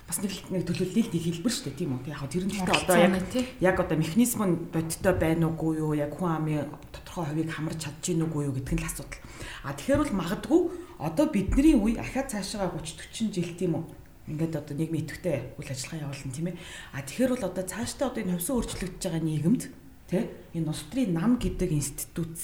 бас 0.07 0.17
нэг 0.19 0.31
нэг 0.51 0.63
төлөвлөлийг 0.67 1.09
нэг 1.11 1.23
хэлбэр 1.23 1.53
шүү 1.53 1.65
дээ 1.71 1.79
тийм 1.79 1.91
үү. 1.95 2.11
Яг 2.11 2.23
тэр 2.27 2.43
нь 2.43 2.51
гэхдээ 2.51 2.81
одоо 2.83 2.97
яг 2.99 3.13
яг 3.59 3.77
одоо 3.79 3.97
механизм 3.99 4.39
нь 4.43 4.55
бодиттой 4.71 5.15
байна 5.15 5.47
уугүй 5.47 5.73
юу? 5.79 5.91
Яг 5.95 6.11
хүн 6.15 6.31
амын 6.31 6.67
тодорхой 6.91 7.25
хувийг 7.31 7.51
хамарч 7.51 7.79
чадж 7.87 8.03
гин 8.03 8.27
үгүй 8.27 8.47
юу 8.47 8.55
гэдэг 8.55 8.75
нь 8.75 8.83
л 8.83 8.87
асуудал. 8.87 9.23
А 9.63 9.71
тэгэхээр 9.71 10.01
бол 10.03 10.19
магадгүй 10.19 10.61
одоо 10.99 11.25
бидний 11.31 11.75
үе 11.75 11.99
ахаа 11.99 12.27
цаашаа 12.27 12.71
30 12.71 13.31
40 13.31 13.31
жил 13.31 13.51
тийм 13.55 13.73
үү? 13.79 13.83
Ингээд 14.27 14.55
одоо 14.59 14.75
нийгмийн 14.75 15.03
идэвхтэй 15.07 15.55
үйл 15.59 15.71
ажиллагаа 15.71 16.03
явуулна 16.07 16.35
тийм 16.35 16.47
ээ. 16.51 16.59
А 16.95 17.03
тэгэхээр 17.03 17.31
бол 17.35 17.47
одоо 17.47 17.63
цаашдаа 17.63 18.07
одоо 18.11 18.21
энэ 18.23 18.33
хувьсан 18.39 18.55
өөрчлөгдөж 18.59 19.03
байгаа 19.03 19.23
нийгэмд 19.23 19.63
тий 20.07 20.23
энэ 20.55 20.71
Устрын 20.71 21.11
нам 21.15 21.39
гэдэг 21.39 21.69
институт 21.71 22.35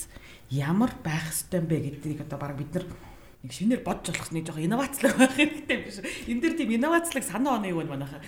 ямар 0.50 0.92
байх 1.04 1.28
ёстой 1.30 1.60
юм 1.60 1.68
бэ 1.68 1.78
гэдгийг 1.80 2.24
одоо 2.24 2.40
баг 2.40 2.56
бид 2.58 2.72
нар 2.74 2.86
нэг 3.44 3.52
шинээр 3.56 3.82
бодж 3.88 4.12
болох 4.12 4.32
нэг 4.36 4.44
жоохон 4.48 4.68
инновацлог 4.68 5.14
байх 5.16 5.34
хэрэгтэй 5.36 5.78
биш. 5.80 6.00
Энд 6.28 6.42
дээр 6.44 6.56
тийм 6.60 6.76
инновацлог 6.76 7.24
санаа 7.24 7.60
оноо 7.60 7.72
юу 7.72 7.80
вэ 7.84 7.88
манайхаа? 7.88 8.20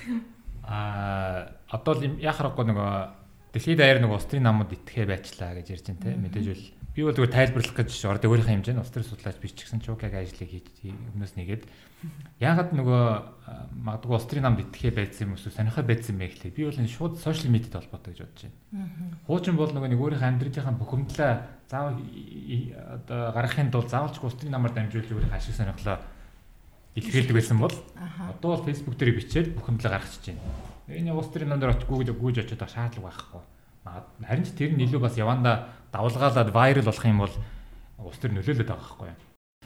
Аа 0.63 1.51
одоо 1.67 1.93
л 1.99 2.19
яах 2.23 2.39
аргагүй 2.39 2.65
нөгөө 2.71 2.91
дэлхийд 3.51 3.79
даяар 3.83 3.99
нөгөө 3.99 4.19
устрын 4.19 4.47
намууд 4.47 4.71
итгэхэ 4.71 5.03
байчлаа 5.11 5.59
гэж 5.59 5.67
ярьж 5.75 5.85
байна 5.91 6.03
те 6.03 6.15
мэдээж 6.15 6.47
бол 6.47 6.63
би 6.95 7.03
бол 7.07 7.15
зүгээр 7.15 7.31
тайлбарлах 7.31 7.75
гэж 7.75 7.89
орд 8.03 8.27
өөрийнхөө 8.27 8.51
хэмжээнд 8.51 8.83
устрын 8.83 9.07
судлаач 9.07 9.37
би 9.39 9.47
ч 9.47 9.63
гэсэн 9.63 9.79
чукаг 9.79 10.11
ажлыг 10.11 10.49
хийж 10.51 10.67
өмнөөс 11.15 11.33
нэгээд 11.39 11.63
яагаад 12.43 12.75
нөгөө 12.75 13.03
магадгүй 13.79 14.15
устрын 14.19 14.43
намд 14.43 14.59
итгэхэ 14.67 14.91
байцсан 14.91 15.31
юм 15.31 15.39
уу 15.39 15.39
сонирхоо 15.39 15.87
байцсан 15.87 16.19
бэ 16.19 16.27
гэхлээр 16.27 16.55
би 16.57 16.67
бол 16.67 16.81
энэ 16.83 16.91
шууд 16.91 17.15
сошиал 17.15 17.55
медиад 17.55 17.79
холбоотой 17.79 18.11
гэж 18.11 18.19
бодож 18.27 18.41
байна. 18.43 19.23
Хуучин 19.23 19.55
бол 19.55 19.71
нөгөө 19.71 19.87
нэг 19.87 20.01
өөрийнхөө 20.03 20.29
амьдралынхаа 20.35 20.75
бухимдлаа 20.75 21.31
заавал 21.71 21.95
одоо 21.95 23.19
гаргахын 23.39 23.71
тулд 23.71 23.87
заавалч 23.87 24.19
устрын 24.19 24.51
намаар 24.51 24.75
дамжуулж 24.75 25.07
өөрийнхөө 25.15 25.39
ашиг 25.39 25.55
сонирхлоо 25.55 25.95
илэрхийлдэг 26.99 27.35
байсан 27.39 27.57
бол 27.61 27.75
одоо 28.35 28.49
бол 28.51 28.65
Facebook 28.67 28.99
дээр 28.99 29.15
бичээд 29.15 29.55
бухимдлаа 29.55 29.95
гаргачихж 29.95 30.35
байна. 30.35 30.43
Энэ 30.91 31.15
улс 31.15 31.31
төрийн 31.31 31.55
номдор 31.55 31.71
очих 31.71 31.87
гүйж 31.87 32.11
гүйж 32.11 32.43
очиод 32.43 32.67
шаардлага 32.67 33.07
байхгүй. 33.07 33.41
Харин 33.85 34.45
ч 34.45 34.53
тэр 34.53 34.77
нь 34.77 34.85
илүү 34.85 35.01
бас 35.01 35.17
яванда 35.17 35.73
давлгаалаад 35.89 36.53
вайрал 36.53 36.85
болох 36.85 37.05
юм 37.05 37.19
бол 37.25 37.35
улс 37.97 38.17
төр 38.21 38.37
нөлөөлөд 38.37 38.69
байгаа 38.69 38.85
байхгүй. 38.85 39.13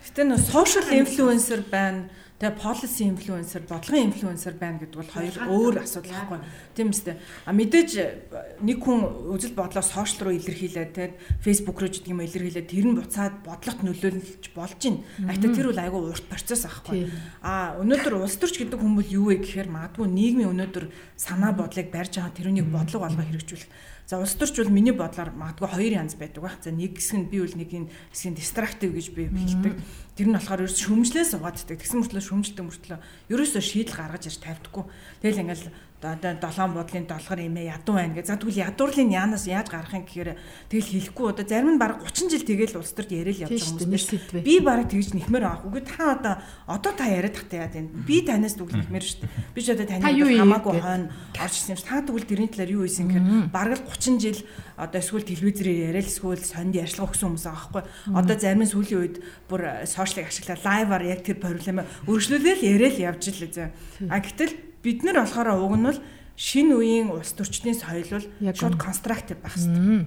Гэтэ 0.06 0.24
нөө 0.24 0.40
social 0.40 0.88
influencer 0.96 1.60
байна 1.68 2.08
Тэгээ 2.36 2.60
policy 2.60 3.08
influencer, 3.08 3.64
бодлогын 3.64 4.12
influencer 4.12 4.60
байна 4.60 4.76
гэдэг 4.84 5.00
бол 5.00 5.08
хоёр 5.08 5.36
өөр 5.56 5.76
асуудал 5.88 6.20
байхгүй. 6.20 6.40
Тийм 6.76 6.92
үстэй. 6.92 7.16
А 7.48 7.56
мэдээж 7.56 8.60
нэг 8.60 8.84
хүн 8.84 9.32
үзэл 9.32 9.56
бодлоо 9.56 9.80
сошиал 9.80 10.28
руу 10.28 10.36
илэрхийлээд 10.36 10.92
те 10.92 11.16
Facebook 11.40 11.80
руу 11.80 11.88
гэдэг 11.88 12.12
юм 12.12 12.20
илэрхийлээд 12.28 12.68
тэр 12.68 12.92
нь 12.92 13.00
буцаад 13.00 13.40
бодлогот 13.40 13.88
нөлөөлж 13.88 14.52
болж 14.52 14.76
байна. 14.84 15.00
Ахта 15.32 15.48
тэр 15.48 15.72
бол 15.72 15.80
айгүй 15.80 16.02
урт 16.12 16.28
процесс 16.28 16.68
аахгүй. 16.68 17.08
А 17.40 17.80
өнөөдөр 17.80 18.20
улс 18.20 18.36
төрч 18.36 18.60
гэдэг 18.60 18.84
хүн 18.84 19.00
бол 19.00 19.08
юу 19.08 19.32
вэ 19.32 19.40
гэхээр 19.40 19.72
магадгүй 19.72 20.12
нийгмийн 20.12 20.52
өнөөдөр 20.52 20.92
санаа 21.16 21.56
бодлыг 21.56 21.88
барьж 21.88 22.20
байгаа 22.20 22.36
тэрүүнийг 22.36 22.68
бодлого 22.68 23.08
болгоо 23.08 23.32
хэрэгжүүлэх 23.32 23.95
За 24.06 24.22
улс 24.22 24.38
төрч 24.38 24.62
бол 24.62 24.70
миний 24.70 24.94
бодлоор 24.94 25.34
магадгүй 25.34 25.66
хоёр 25.66 25.94
янз 26.06 26.14
байдаг 26.14 26.46
баг. 26.46 26.62
За 26.62 26.70
нэг 26.70 27.02
хэсэг 27.02 27.26
нь 27.26 27.30
би 27.34 27.42
бол 27.42 27.58
нэг 27.58 27.70
энэ 27.74 27.90
хэсгийн 28.14 28.38
дистрактив 28.38 28.94
гэж 28.94 29.08
би 29.18 29.34
хэлдэг. 29.34 29.74
Тэр 30.14 30.28
нь 30.30 30.36
болохоор 30.38 30.62
ерөөс 30.62 30.78
шөмжлээ 30.78 31.26
суугааддаг. 31.26 31.82
Тэгсэн 31.82 32.06
мөртлөө 32.06 32.22
шөмжилдэг 32.22 32.66
мөртлөө 32.70 33.00
ерөөсөө 33.34 33.64
шийдэл 33.66 33.98
гаргаж 33.98 34.30
ирж 34.30 34.38
тавьдаггүй. 34.46 34.86
Тэгэл 35.26 35.42
ингээл 35.42 35.74
долоон 36.14 36.72
буудлын 36.78 37.06
долгор 37.10 37.40
имээ 37.42 37.74
ядуу 37.74 37.96
байна 37.98 38.14
гэж. 38.14 38.26
За 38.30 38.38
тэгвэл 38.38 38.64
ядуурлын 38.70 39.10
яанаас 39.10 39.46
яаж 39.50 39.68
гарах 39.74 39.94
юм 39.98 40.06
гэхээр 40.06 40.38
тэгэл 40.70 40.92
хэлэхгүй 40.94 41.26
одоо 41.34 41.46
зарим 41.50 41.74
нь 41.76 41.82
баг 41.82 42.06
30 42.06 42.30
жил 42.30 42.46
тэгэл 42.46 42.78
улс 42.78 42.94
төрд 42.94 43.12
яриад 43.12 43.50
явж 43.50 43.58
байгаа 43.58 43.82
хүмүүс. 43.82 44.46
Би 44.46 44.56
баг 44.62 44.86
тэгж 44.86 45.10
нэхмээр 45.18 45.46
авах. 45.50 45.66
Үгүй 45.66 45.82
та 45.82 46.14
одоо 46.14 46.34
одоо 46.70 46.92
та 46.94 47.06
яриад 47.10 47.34
тахтай 47.34 47.66
яа 47.66 47.70
гэв. 47.74 47.90
Би 48.06 48.22
танаас 48.22 48.54
дүгэл 48.54 48.86
нэхмээр 48.86 49.06
шүү 49.06 49.20
дээ. 49.26 49.34
Би 49.56 49.60
ч 49.66 49.68
одоо 49.74 49.88
таны 49.90 50.06
хамаагүй 50.06 50.74
хойно 50.78 51.10
орж 51.42 51.54
ирсэн 51.58 51.74
юм 51.74 51.80
шиг. 51.82 51.90
Та 51.90 52.06
тэгвэл 52.06 52.30
тэрний 52.30 52.50
талаар 52.54 52.72
юу 52.76 52.86
хийсэн 52.86 53.08
гэхээр 53.10 53.26
баг 53.50 53.68
л 53.74 53.84
30 53.90 54.22
жил 54.22 54.40
одоо 54.78 55.00
эсвэл 55.00 55.26
телевизээр 55.26 55.70
яриад 55.96 56.06
эсвэл 56.06 56.44
сонд 56.44 56.76
ярьцлага 56.76 57.10
өгсөн 57.16 57.34
хүмүүс 57.34 57.46
байгаа 57.48 57.72
байхгүй. 57.72 57.84
Одоо 58.12 58.36
зарим 58.36 58.62
нь 58.64 58.72
сүүлийн 58.72 59.00
үед 59.00 59.16
бүр 59.48 59.62
сошиалыг 59.88 60.28
ашиглаад 60.28 60.62
лайваар 60.68 61.04
яг 61.08 61.22
тэр 61.24 61.40
проблемаа 61.40 61.88
өргөжлүүлээл 62.06 62.68
яриад 62.76 62.98
явж 63.00 63.24
л 63.32 63.48
зэ. 63.56 63.72
А 64.12 64.20
гэтэл 64.20 64.75
Бид 64.86 65.02
нар 65.02 65.26
болохоор 65.26 65.50
уг 65.58 65.74
нь 65.74 65.88
бол 65.90 66.00
шинэ 66.38 66.78
үеийн 66.78 67.10
улс 67.10 67.34
төрчдийн 67.34 67.74
соёл 67.74 68.06
бол 68.06 68.54
шууд 68.54 68.78
конструктив 68.78 69.42
байх 69.42 69.58
хэрэгтэй. 69.58 70.06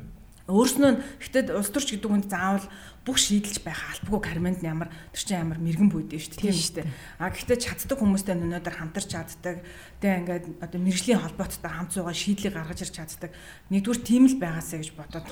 Өөрснөө 0.48 1.20
гэхдээ 1.20 1.52
улс 1.52 1.68
төрч 1.68 1.92
гэдэг 1.92 2.08
үнд 2.08 2.26
заавал 2.32 2.64
бүх 3.04 3.20
шийдэлж 3.20 3.60
байх 3.60 3.84
албагүй 3.84 4.20
карманд 4.32 4.64
ямар 4.64 4.88
тэр 5.12 5.20
чинь 5.20 5.44
ямар 5.44 5.60
мэрэгэн 5.60 5.92
бүйдэн 5.92 6.16
шүү 6.16 6.32
дээ 6.32 6.40
тийм 6.40 6.56
шүү 6.56 6.76
дээ. 6.80 6.88
А 7.20 7.28
гэхдээ 7.28 7.58
чаддаг 7.68 7.98
хүмүүстэй 8.00 8.32
өнөөдөр 8.32 8.74
хамтарч 8.80 9.08
чаддаг. 9.12 9.60
Тэгээ 10.00 10.20
ингээд 10.24 10.46
одоо 10.64 10.80
мэрэгжлийн 10.80 11.20
холбооттой 11.20 11.68
хамт 11.68 11.92
суугаа 11.92 12.16
шийдлийг 12.16 12.56
гаргаж 12.56 12.80
ирч 12.80 12.96
чаддаг. 12.96 13.30
Нэгдүгээр 13.68 14.00
тийм 14.08 14.24
л 14.24 14.40
байгаасаа 14.40 14.80
гэж 14.80 14.90
бодоод 14.96 15.28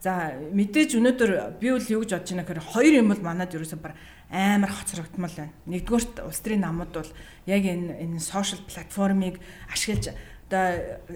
За 0.00 0.36
мэдээж 0.52 0.96
өнөөдөр 1.00 1.30
би 1.60 1.72
бол 1.72 1.86
юу 1.88 2.04
гэж 2.04 2.10
бодож 2.12 2.30
байна 2.30 2.44
гэхээр 2.44 2.68
хоёр 2.68 2.94
юм 3.00 3.08
бол 3.10 3.22
манад 3.24 3.54
ерөөсөө 3.56 3.80
бар 3.80 3.94
амар 4.30 4.70
хоцрогдмол 4.70 5.32
байна. 5.32 5.56
Нэгдүгээрт 5.66 6.20
улс 6.20 6.40
төрийн 6.44 6.62
намууд 6.62 6.92
бол 6.92 7.10
яг 7.48 7.62
энэ 7.64 8.04
энэ 8.04 8.20
сошиал 8.20 8.60
платформыг 8.68 9.40
ашиглаж 9.72 10.12
одоо 10.46 10.66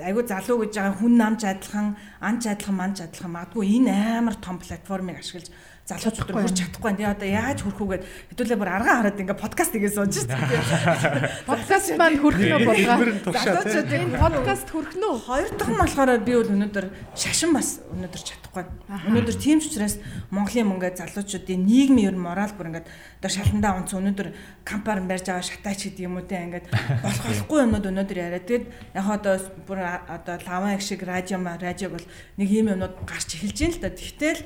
айгүй 0.02 0.24
залуу 0.26 0.66
гэж 0.66 0.72
байгаа 0.74 0.98
хүн 0.98 1.14
намж 1.14 1.42
адилхан, 1.46 1.94
анч 2.18 2.42
адилхан, 2.50 2.76
манч 2.76 2.98
адилхан 3.06 3.30
магадгүй 3.30 3.78
энэ 3.78 4.18
амар 4.18 4.36
том 4.42 4.58
платформыг 4.58 5.22
ашиглаж 5.22 5.54
залуучууд 5.90 6.30
хүрч 6.30 6.54
чадахгүй. 6.54 6.92
Тэгээ 6.94 7.10
одоо 7.10 7.28
яаж 7.28 7.58
хүрэх 7.66 7.80
үгээд 7.82 8.04
хэдүүлээ 8.30 8.58
бүр 8.60 8.70
аргаа 8.70 8.94
хараад 9.02 9.18
ингээ 9.18 9.42
подкаст 9.42 9.74
игээ 9.74 9.90
сууж 9.90 10.12
шүү 10.22 10.30
дээ. 10.30 11.48
Подкаст 11.50 11.88
маань 11.98 12.18
хүрэх 12.20 12.40
нь 12.46 12.54
болоо. 12.62 12.98
Залуучууд 13.26 13.90
энэ 13.90 14.14
подкаст 14.14 14.68
хүрэх 14.70 14.94
нь? 14.94 15.06
Хоёр 15.26 15.50
дахь 15.50 15.72
нь 15.74 15.80
болохоор 15.82 16.10
би 16.22 16.32
бол 16.38 16.52
өнөөдөр 16.54 16.86
шашин 17.18 17.50
бас 17.50 17.82
өнөөдөр 17.90 18.22
чадахгүй. 18.22 18.64
Өнөөдөр 19.10 19.36
тийм 19.40 19.58
ч 19.58 19.74
учраас 19.74 19.98
Монголын 20.30 20.68
мөнгө 20.70 20.94
залуучуудын 20.94 21.66
нийгмийн 21.66 22.14
ер 22.14 22.16
нь 22.16 22.22
морал 22.22 22.54
бүр 22.54 22.70
ингээ 22.70 22.86
одоо 23.18 23.30
шаландаа 23.30 23.82
онц 23.82 23.90
өнөөдөр 23.90 24.28
кампаар 24.62 25.02
барьж 25.02 25.26
байгаа 25.26 25.42
шатаач 25.42 25.90
гэдэг 25.90 26.06
юм 26.06 26.22
уу 26.22 26.26
те 26.28 26.38
ингээд 26.38 26.70
болох 27.02 27.24
болохгүй 27.30 27.58
юмнууд 27.66 27.90
өнөөдөр 27.90 28.18
яриад. 28.20 28.46
Тэгэд 28.46 28.64
яг 28.94 29.06
одоо 29.20 29.36
бүр 29.68 29.84
одоо 29.84 30.40
лаван 30.48 30.74
их 30.74 30.82
шиг 30.82 31.04
радио 31.04 31.36
радио 31.38 31.92
бол 31.92 32.04
нэг 32.40 32.48
юм 32.48 32.72
юмнууд 32.72 33.04
гарч 33.04 33.36
эхэлж 33.36 33.60
байна 33.60 33.76
л 33.76 33.82
да. 33.84 33.90
Тэгтэл 33.92 34.40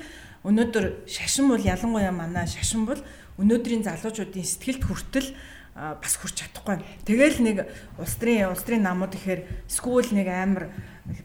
Өнөөдөр 0.45 1.09
шашин 1.09 1.49
бол 1.49 1.57
ялангуяа 1.57 2.13
манай 2.13 2.45
шашин 2.45 2.85
бол 2.85 3.01
өнөөдрийн 3.41 3.81
залуучуудын 3.81 4.45
сэтгэлд 4.45 4.85
хүртэл 4.85 5.33
бас 5.73 6.13
хүрч 6.21 6.45
чадахгүй. 6.45 6.85
Тэгэл 7.01 7.41
нэг 7.41 7.57
улс 7.97 8.13
төрийн 8.21 8.53
улс 8.53 8.61
төрийн 8.61 8.85
намууд 8.85 9.17
ихээр 9.17 9.41
скул 9.65 10.05
нэг 10.13 10.29
амар 10.29 10.69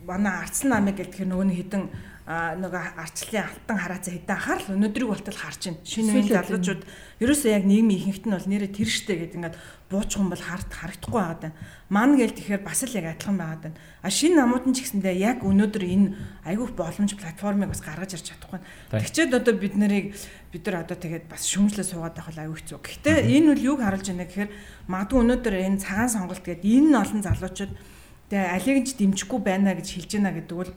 манай 0.08 0.40
арцсан 0.40 0.72
намыг 0.72 0.96
гэлтэхэр 0.96 1.28
нөгөө 1.28 1.46
нэг 1.52 1.58
хідэн 1.60 1.84
нөгөө 2.28 3.00
арчлалын 3.00 3.48
алтан 3.48 3.78
хараацаа 3.80 4.12
хэдэн 4.14 4.36
анхаарал 4.36 4.74
өнөөдрийг 4.76 5.08
болтол 5.08 5.34
харж 5.34 5.60
байна. 5.66 5.82
Шинэ 5.82 6.10
үеийн 6.14 6.30
залуучууд 6.30 6.82
ерөөсөө 7.18 7.50
яг 7.50 7.64
нийгмийн 7.66 7.98
ихэнхт 7.98 8.24
нь 8.28 8.34
бол 8.36 8.46
нэрээ 8.46 8.70
тэр 8.70 8.86
штэ 8.86 9.18
гэдэг 9.18 9.38
ингээд 9.40 9.56
буучих 9.90 10.20
юм 10.20 10.30
бол 10.30 10.38
хард 10.38 10.70
харагдахгүй 10.70 11.18
байгаад 11.18 11.42
байна. 11.42 11.58
Ман 11.90 12.14
гээл 12.14 12.36
тэгэхээр 12.38 12.62
бас 12.62 12.80
л 12.86 12.94
яг 12.94 13.06
адилхан 13.18 13.34
байгаад 13.40 13.62
байна. 13.66 13.78
А 14.04 14.08
шинэ 14.14 14.36
намууд 14.38 14.64
нь 14.68 14.76
ч 14.76 14.78
гэсэндээ 14.86 15.16
яг 15.18 15.38
өнөөдөр 15.42 15.84
энэ 15.90 16.06
айгүйх 16.46 16.72
боломж 16.78 17.10
платформыг 17.18 17.68
бас 17.72 17.82
гаргаж 17.82 18.14
ирч 18.14 18.26
чадахгүй. 18.30 18.60
Тэгчээд 18.94 19.34
одоо 19.34 19.54
бид 19.58 19.74
нарыг 19.74 20.14
бид 20.54 20.62
нар 20.70 20.86
одоо 20.86 20.94
тэгээд 21.00 21.26
бас 21.26 21.48
шүмжлээ 21.50 21.86
суугаад 21.88 22.14
байх 22.14 22.30
бол 22.30 22.42
аюу 22.46 22.54
хэцүү. 22.54 22.78
Гэхдээ 22.78 23.18
энэ 23.26 23.58
үл 23.58 23.66
юуг 23.74 23.80
харуулж 23.82 24.06
байна 24.06 24.28
гэхээр 24.30 24.50
магадгүй 24.86 25.18
өнөөдөр 25.18 25.54
энэ 25.66 25.82
цагаан 25.82 26.10
сонголт 26.14 26.46
гэдэг 26.46 26.62
энэ 26.62 26.94
олон 26.94 27.20
залуучууд 27.26 27.72
тэгээ 28.30 28.54
алиг 28.54 28.76
нь 28.78 28.90
дэмжихгүй 28.94 29.40
байна 29.42 29.74
гэж 29.74 29.88
хэлж 29.98 30.10
байна 30.14 30.30
гэдэг 30.30 30.54
бол 30.54 30.70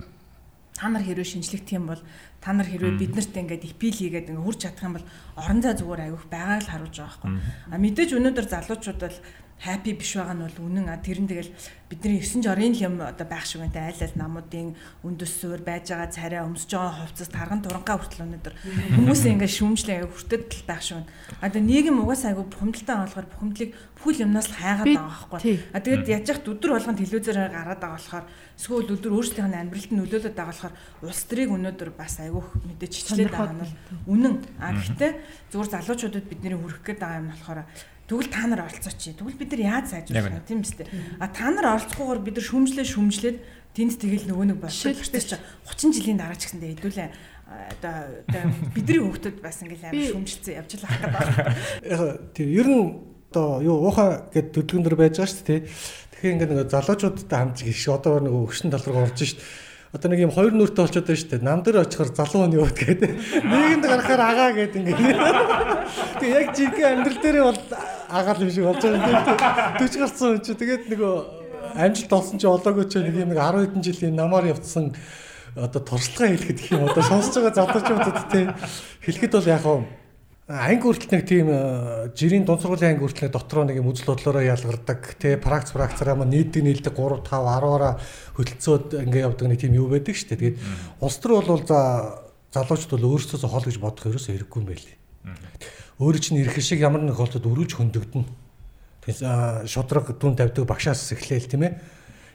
та 0.74 0.90
нар 0.90 1.06
хэрвээ 1.06 1.28
шинжлэх 1.38 1.64
юм 1.70 1.88
бол 1.88 2.02
та 2.42 2.54
нар 2.54 2.68
хэрвээ 2.68 2.98
биднэрт 2.98 3.34
ингээд 3.38 3.64
эпил 3.70 3.94
хийгээд 3.94 4.30
ингээд 4.34 4.46
хурж 4.46 4.60
чадах 4.66 4.84
юм 4.84 4.94
бол 4.98 5.08
орон 5.38 5.60
зай 5.62 5.74
зүгээр 5.78 6.02
аявих 6.10 6.26
байгааг 6.28 6.62
л 6.66 6.72
харуулж 6.74 6.98
байгаа 6.98 7.14
байхгүй. 7.22 7.32
А 7.70 7.76
мэдээж 7.78 8.10
өнөөдөр 8.18 8.46
залуучууд 8.50 9.00
бол 9.00 9.18
happy 9.64 9.96
биш 9.96 10.20
байгаа 10.20 10.36
нь 10.36 10.44
бол 10.44 10.60
үнэн. 10.68 10.92
А 10.92 11.00
тэр 11.00 11.24
нь 11.24 11.30
тэгэл 11.32 11.52
бидний 11.88 12.20
9 12.20 12.44
жорын 12.44 12.76
юм 12.76 13.00
одоо 13.00 13.28
байх 13.28 13.46
шиг 13.48 13.64
байна 13.64 13.88
айл 13.88 14.02
айл 14.04 14.16
намуудын 14.20 14.76
өндөс 15.08 15.32
суур 15.40 15.62
байж 15.64 15.88
байгаа 15.88 16.12
царай 16.12 16.42
өмсөж 16.44 16.72
байгаа 16.76 17.08
хувцас 17.08 17.30
тарган 17.32 17.64
турангаа 17.64 17.96
хүртэл 17.96 18.26
өнөдөр 18.28 18.54
хүмүүс 19.00 19.24
ингээ 19.32 19.52
шүүмжлээ 19.56 20.04
хүртэл 20.04 20.68
байх 20.68 20.84
шиг 20.84 21.00
байна. 21.00 21.12
А 21.40 21.48
тэгээ 21.48 21.70
нийгэм 21.70 22.02
угаасаа 22.04 22.36
айгу 22.36 22.44
бухимдалтай 22.50 22.98
болохоор 22.98 23.28
бухимдлыг 23.32 23.70
бүхэл 23.96 24.24
юмнаас 24.26 24.48
л 24.52 24.58
хайгаад 24.60 24.88
байгаа 24.90 25.30
байхгүй. 25.32 25.56
а 25.72 25.80
тэгээд 25.80 26.12
яаж 26.12 26.26
яхад 26.28 26.52
өдөр 26.52 26.72
болгон 26.76 26.98
телевизээр 27.00 27.40
гараад 27.54 27.80
байгаа 27.80 27.96
болохоор 27.96 28.26
эсвэл 28.60 28.92
өдөр 28.94 29.12
өөрсдийнх 29.16 29.50
нь 29.54 29.60
амьдралд 29.64 29.92
нөлөөлөд 29.96 30.36
байгаа 30.36 30.52
болохоор 30.52 30.74
улс 31.08 31.22
төрийг 31.30 31.52
өнөөдөр 31.56 31.90
бас 31.96 32.14
айгүйх 32.20 32.48
мэдээж 32.68 32.94
хичлээд 33.00 33.32
байгаа 33.32 33.56
нь 33.56 33.72
үнэн. 34.12 34.34
А 34.60 34.76
гэхдээ 34.76 35.12
зүгээр 35.56 35.72
залуучуудад 35.72 36.26
бидний 36.28 36.58
хүрэх 36.58 36.82
гээд 36.84 37.00
байгаа 37.00 37.22
юм 37.22 37.30
болохоор 37.32 37.60
Тэгвэл 38.08 38.30
та 38.30 38.48
нар 38.48 38.68
оролцооч. 38.68 39.16
Тэгвэл 39.16 39.40
бид 39.40 39.52
нар 39.56 39.64
яаж 39.64 39.86
сайжруулах 39.92 40.44
вэ? 40.44 40.48
Тийм 40.48 40.62
үстэй. 40.62 40.88
А 41.20 41.28
та 41.32 41.48
нар 41.52 41.80
оролцохгүйгээр 41.80 42.22
бид 42.24 42.36
нар 42.36 42.48
шүмжлээ 42.52 42.88
шүмжлээд 42.88 43.38
тэнд 43.74 43.96
тэгэл 43.96 44.28
нөгөө 44.28 44.46
нэг 44.52 44.60
болчих 44.60 45.00
чи 45.00 45.40
30 45.40 45.98
жилийн 45.98 46.20
дараа 46.20 46.38
ч 46.38 46.52
гэсэндээ 46.52 46.72
хэдүүлээ 46.78 47.10
одоо 47.48 47.96
бидний 48.74 49.00
хүүхдүүд 49.00 49.38
бас 49.42 49.62
ингээл 49.62 49.88
амар 49.90 50.10
шүмжилсэн 50.14 50.54
явж 50.58 50.72
л 50.78 50.86
ах 50.86 50.98
гэдэг. 51.00 51.90
Яг 51.90 52.02
тийм 52.34 52.50
ер 52.54 52.68
нь 52.68 52.86
одоо 53.34 53.62
юу 53.62 53.78
уухаа 53.90 54.30
гэд 54.34 54.54
төдгөн 54.54 54.84
дөр 54.86 54.98
байж 54.98 55.18
байгаа 55.18 55.34
шүү 55.34 55.48
дээ. 55.48 55.62
Тэгэхээр 55.66 56.34
ингээд 56.38 56.52
нэг 56.54 56.70
залуучуудтай 56.70 57.38
хамт 57.40 57.60
гიშг 57.62 57.90
одоо 57.94 58.22
нэг 58.22 58.34
өгшин 58.34 58.70
тал 58.74 58.86
руу 58.88 59.06
орж 59.06 59.18
шít. 59.22 59.42
Одоо 59.94 60.10
нэг 60.10 60.26
юм 60.26 60.34
хоёр 60.34 60.54
нүртэй 60.54 60.82
болчиход 60.86 61.08
байна 61.10 61.22
шүү 61.22 61.32
дээ. 61.34 61.46
Нам 61.46 61.62
дээр 61.62 61.82
очихоор 61.86 62.10
залуу 62.14 62.40
хүн 62.46 62.58
яваад 62.58 62.78
гэдэг. 62.78 63.12
Нийгэмд 63.46 63.86
гарахаар 63.86 64.24
агаа 64.26 64.52
гэдэг 64.58 64.82
ингээд. 64.82 65.18
Тэг 66.18 66.30
яг 66.30 66.48
жинхэнэ 66.58 66.90
амьдрал 66.94 67.20
дээрээ 67.22 67.46
бол 67.46 67.62
агаал 68.14 68.44
юм 68.46 68.52
шиг 68.54 68.66
болж 68.70 68.82
байгаа 68.86 69.10
юм. 69.10 69.82
40 69.82 69.98
гарсан 69.98 70.28
хүн 70.38 70.42
чи 70.46 70.54
тэгээд 70.54 70.84
нөгөө 70.94 71.14
амжилт 71.74 72.14
олсон 72.14 72.38
чи 72.38 72.46
олоогүй 72.46 72.86
ч 72.86 73.02
нэг 73.02 73.18
юм 73.18 73.34
нэг 73.34 73.42
10 73.42 73.66
хэдэн 73.66 73.82
жилийн 73.82 74.16
намаар 74.16 74.54
явцсан 74.54 74.94
одоо 75.58 75.82
туршлагаа 75.82 76.34
хэлэхэд 76.38 76.60
гэх 76.62 76.74
юм 76.78 76.86
одоо 76.86 77.02
сонсож 77.02 77.42
байгаа 77.42 77.58
залуучуудад 77.58 78.18
те 78.30 78.40
хэлэхэд 79.02 79.34
бол 79.34 79.50
яг 79.50 79.62
хаа 79.66 79.82
анги 80.50 80.84
хүртэл 80.84 81.14
нэг 81.16 81.24
тийм 81.24 81.48
жирийн 82.14 82.46
дунд 82.46 82.62
сургуулийн 82.62 83.00
анги 83.00 83.06
хүртэл 83.08 83.32
дотроо 83.32 83.64
нэг 83.64 83.80
юм 83.80 83.90
үзэл 83.90 84.12
бодлороо 84.12 84.44
ялгардаг 84.44 85.16
те 85.16 85.38
пракц 85.38 85.72
пракцараа 85.72 86.20
маа 86.20 86.28
нийтдэг 86.28 86.68
нийлдэг 86.68 86.94
3 86.94 87.24
5 87.24 87.32
10-аараа 87.32 87.96
хөтөлцөөд 88.36 88.88
ингээ 89.08 89.24
явдаг 89.24 89.48
нэг 89.48 89.60
тийм 89.64 89.74
юу 89.80 89.88
байдаг 89.88 90.14
шүү 90.14 90.36
дээ. 90.36 90.42
Тэгээд 90.44 90.58
улс 91.00 91.18
төр 91.24 91.42
бол 91.48 91.64
за 91.64 91.80
залуучууд 92.54 92.92
бол 92.92 93.10
өөрсдөөсөө 93.16 93.50
хол 93.50 93.66
гэж 93.66 93.78
бодох 93.80 94.06
ерөөсөө 94.12 94.34
хэрэггүй 94.36 94.60
юм 94.60 94.68
байли. 94.68 94.94
Өөрөө 96.04 96.20
чинь 96.20 96.44
ирэх 96.44 96.60
шиг 96.60 96.84
ямар 96.84 97.00
нэг 97.00 97.16
холдод 97.16 97.48
өрөж 97.48 97.80
хөндөгдөн. 97.80 98.28
Тэгээд 99.08 99.68
шудраг 99.72 100.12
дүн 100.20 100.36
тавьдаг 100.36 100.68
багшаас 100.68 101.16
эхлээл 101.16 101.48
тийм 101.48 101.64
ээ 101.64 101.74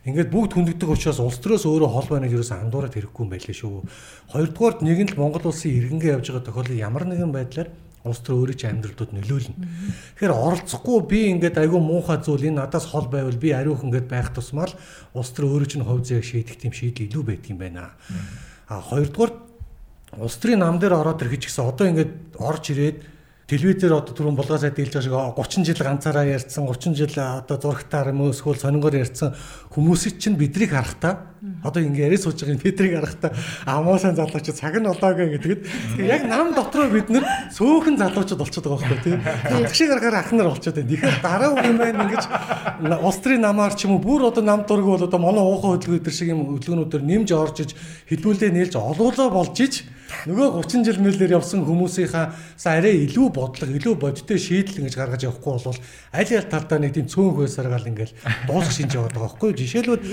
Ингээд 0.08 0.32
бүгд 0.32 0.56
хүндэгдэх 0.56 0.88
учраас 0.88 1.20
улс 1.20 1.36
төрөөс 1.42 1.68
өөрөө 1.68 1.90
хол 1.92 2.08
байныг 2.08 2.32
юу 2.32 2.40
гэсэн 2.40 2.64
андуураад 2.64 2.96
хэрэггүй 2.96 3.22
юм 3.28 3.28
байлээ 3.28 3.56
шүү. 3.60 3.84
Хоёрдугаард 4.32 4.80
нэг 4.80 4.98
нь 5.04 5.10
л 5.12 5.20
Монгол 5.20 5.52
улсын 5.52 5.74
иргэнгээ 5.74 6.16
явж 6.16 6.32
байгаа 6.32 6.48
тохиолдол 6.48 6.80
ямар 6.80 7.04
нэгэн 7.04 7.28
байдлаар 7.28 7.68
улс 8.08 8.22
төр 8.24 8.40
өөрөө 8.40 8.56
ч 8.56 8.62
амьдралдууд 8.70 9.12
нөлөөлнө. 9.12 9.58
Тэгэхээр 10.16 10.32
оролцохгүй 10.32 10.98
би 11.12 11.20
ингээд 11.34 11.60
айгүй 11.60 11.80
муухай 11.82 12.18
зүйл 12.24 12.46
энэ 12.46 12.62
надаас 12.62 12.86
хол 12.88 13.10
байвал 13.10 13.36
би 13.36 13.50
ариух 13.52 13.84
ингээд 13.84 14.08
байх 14.08 14.32
тусмаа 14.32 14.70
л 14.70 14.78
улс 15.12 15.30
төр 15.34 15.44
өөрөө 15.50 15.68
ч 15.68 15.74
хувь 15.82 16.06
зээг 16.06 16.24
шийдэх 16.24 16.56
тийм 16.56 16.72
шийдэл 16.72 17.10
илүү 17.10 17.22
байдаг 17.28 17.50
юм 17.52 17.58
байна. 17.58 17.92
А 18.70 18.80
хоёрдугаар 18.80 19.32
улс 20.24 20.36
төрийн 20.40 20.64
нам 20.64 20.80
дээр 20.80 20.94
ороод 20.94 21.20
ирэх 21.20 21.42
гэсэн 21.42 21.68
одоо 21.68 21.84
ингээд 21.90 22.38
орж 22.38 22.64
ирээд 22.72 22.98
телевизээр 23.48 23.96
одоо 23.96 24.12
түрүүн 24.12 24.36
булгаа 24.36 24.60
сайд 24.60 24.76
хэлж 24.76 25.00
байгаа 25.08 25.32
шиг 25.32 25.64
30 25.64 25.64
жил 25.64 25.80
ганцаараа 25.80 26.24
ярьсан 26.28 26.68
30 26.68 26.92
жил 27.00 27.14
одоо 27.16 27.56
зурагтаар 27.56 28.12
юм 28.12 28.28
эсвэл 28.28 28.60
сонингоор 28.60 29.00
ярьсан 29.00 29.32
хүмүүсийг 29.72 30.20
чинь 30.20 30.36
бидрийг 30.36 30.76
харахтаа 30.76 31.32
одоо 31.64 31.80
ингэ 31.80 32.04
яриа 32.12 32.20
сууж 32.20 32.44
байгаа 32.44 32.60
бидрийг 32.60 32.92
харахтаа 33.00 33.32
амуусан 33.64 34.12
залуучууд 34.20 34.52
цаг 34.52 34.76
нь 34.76 34.84
олоогүй 34.92 35.40
гэдгээд 35.40 35.60
яг 36.04 36.28
нам 36.28 36.52
дотроо 36.52 36.92
бид 36.92 37.08
нэр 37.08 37.24
сөөхөн 37.56 37.96
залуучууд 37.96 38.36
болчиход 38.36 38.68
байгаа 38.68 38.88
байхгүй 38.92 39.16
тийм 39.16 39.64
шиг 39.72 39.88
гарахаар 39.96 40.20
ах 40.20 40.32
нар 40.36 40.48
болчиход 40.52 40.76
байна. 40.76 40.92
Тэгэхээр 40.92 41.16
дараа 41.24 41.50
үе 41.56 41.72
маань 41.72 42.00
ингэж 42.04 42.24
устрын 43.00 43.40
намаар 43.40 43.72
ч 43.72 43.88
юм 43.88 43.96
уу 43.96 44.04
бүр 44.04 44.28
одоо 44.28 44.44
нам 44.44 44.68
дург 44.68 44.84
бол 44.84 45.00
одоо 45.08 45.20
манай 45.24 45.40
уухай 45.40 45.80
хөдөлгөөн 45.80 46.00
өдр 46.04 46.12
шиг 46.12 46.28
юм 46.28 46.52
хөдөлгөөнүүдээр 46.52 47.04
нэмж 47.06 47.28
орж 47.32 47.56
иж 47.64 47.70
хэлбүүлээ 48.12 48.52
нээлж 48.52 48.74
олуулаа 48.76 49.32
болж 49.32 49.56
иж 49.56 49.88
нөгөө 50.08 50.64
30 50.64 50.84
жил 50.88 51.00
мэлээр 51.04 51.36
явсан 51.36 51.64
хүмүүсийнхаа 51.68 52.32
арай 52.64 53.04
илүү 53.04 53.28
бодлого, 53.28 53.76
илүү 53.76 53.94
бодиттой 54.00 54.40
шийдэл 54.40 54.80
ингэж 54.80 54.96
гаргаж 54.96 55.22
явахгүй 55.28 55.52
бол 55.60 55.76
аль 55.76 56.32
аль 56.32 56.48
талдаа 56.48 56.78
нэг 56.80 56.96
тийм 56.96 57.06
цөөн 57.12 57.36
хөөсаргаал 57.36 57.90
ингээл 57.92 58.16
дуусах 58.48 58.72
шинж 58.72 58.96
яваад 58.96 59.12
байгаа 59.12 59.28
байхгүй 59.28 59.52
жишээлбэл 59.60 60.04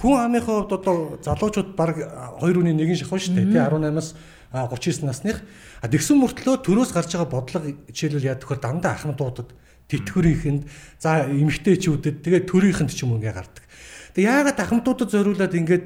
хүн 0.00 0.16
амынхаа 0.16 0.64
хувьд 0.64 0.72
одоо 0.80 0.96
залуучууд 1.20 1.70
баг 1.76 1.96
2 2.40 2.56
үний 2.56 2.72
1 2.72 3.04
шахав 3.04 3.20
шүү 3.20 3.36
дээ 3.36 3.52
тий 3.52 3.60
18-аас 3.60 4.16
39 4.54 5.02
насных. 5.02 5.42
А 5.82 5.90
тэгсэн 5.90 6.16
мөртлөө 6.22 6.62
төрөөс 6.62 6.94
гарч 6.94 7.18
байгаа 7.18 7.28
бодлого 7.28 7.74
жишээлбэл 7.90 8.28
яа 8.30 8.38
тэгэхээр 8.38 8.62
дандаа 8.62 8.94
ахмадуудад 8.94 9.50
тэтгэврийнхэнд 9.90 10.62
за 11.02 11.26
эмэгтэйчүүдэд 11.26 12.22
тэгээ 12.22 12.42
төрийнхэнд 12.46 12.94
ч 12.94 13.02
юм 13.02 13.18
уу 13.18 13.20
ингээ 13.20 13.34
гардаг. 13.34 13.64
Тэг 14.14 14.24
яагаад 14.24 14.58
ахмадуудад 14.62 15.10
зориулаад 15.10 15.52
ингээд 15.58 15.84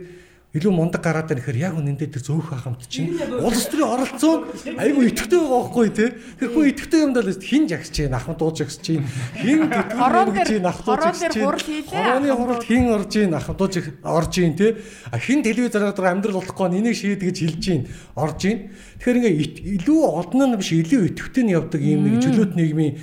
илүү 0.56 0.72
мундаг 0.72 1.04
гараад 1.04 1.28
байна 1.28 1.44
гэхээр 1.44 1.60
яг 1.60 1.74
үнэндээ 1.76 2.08
тэр 2.08 2.24
зөөх 2.24 2.56
хамт 2.56 2.88
чинь 2.88 3.20
улс 3.44 3.68
төрийн 3.68 3.84
оролцоо 3.84 4.48
айгүй 4.80 5.12
итгэвтэй 5.12 5.36
байгаа 5.44 5.60
байхгүй 5.60 5.88
тий. 5.92 6.08
Тэр 6.40 6.48
хүн 6.56 6.68
итгэвтэй 6.72 7.00
юм 7.04 7.12
даа 7.12 7.28
хин 7.28 7.68
жагсч 7.68 7.92
чинь 7.92 8.16
ахмад 8.16 8.40
дууж 8.40 8.56
жагсч 8.64 8.80
чинь 8.80 9.04
хин 9.36 9.68
хорон 9.68 10.32
дээр 10.32 10.64
ахмад 10.64 11.04
дууж 11.04 11.20
чинь 11.20 11.84
хорооны 11.84 12.32
хуралд 12.32 12.64
хин 12.64 12.88
орж 12.88 13.12
ийн 13.20 13.36
ахмад 13.36 13.60
дууж 13.60 13.76
орж 14.00 14.34
ийн 14.40 14.56
тий. 14.56 14.72
Хин 15.12 15.44
телевизээр 15.44 15.92
одоо 15.92 16.08
амьдрал 16.08 16.40
болохгүй 16.40 16.80
энийг 16.80 16.96
шийдгэж 16.96 17.36
хэлж 17.44 17.64
ийн 17.68 17.82
орж 18.16 18.40
ийн. 18.48 18.72
Тэгэхээр 19.04 19.18
ингээ 19.20 19.36
илүү 19.84 20.00
олон 20.00 20.48
нь 20.48 20.56
биш 20.56 20.72
илүү 20.72 21.12
итгэвтэй 21.12 21.44
нь 21.44 21.52
явдаг 21.52 21.84
юм 21.84 22.08
нэг 22.08 22.24
чөлөөт 22.24 22.56
нийгмийн 22.56 22.96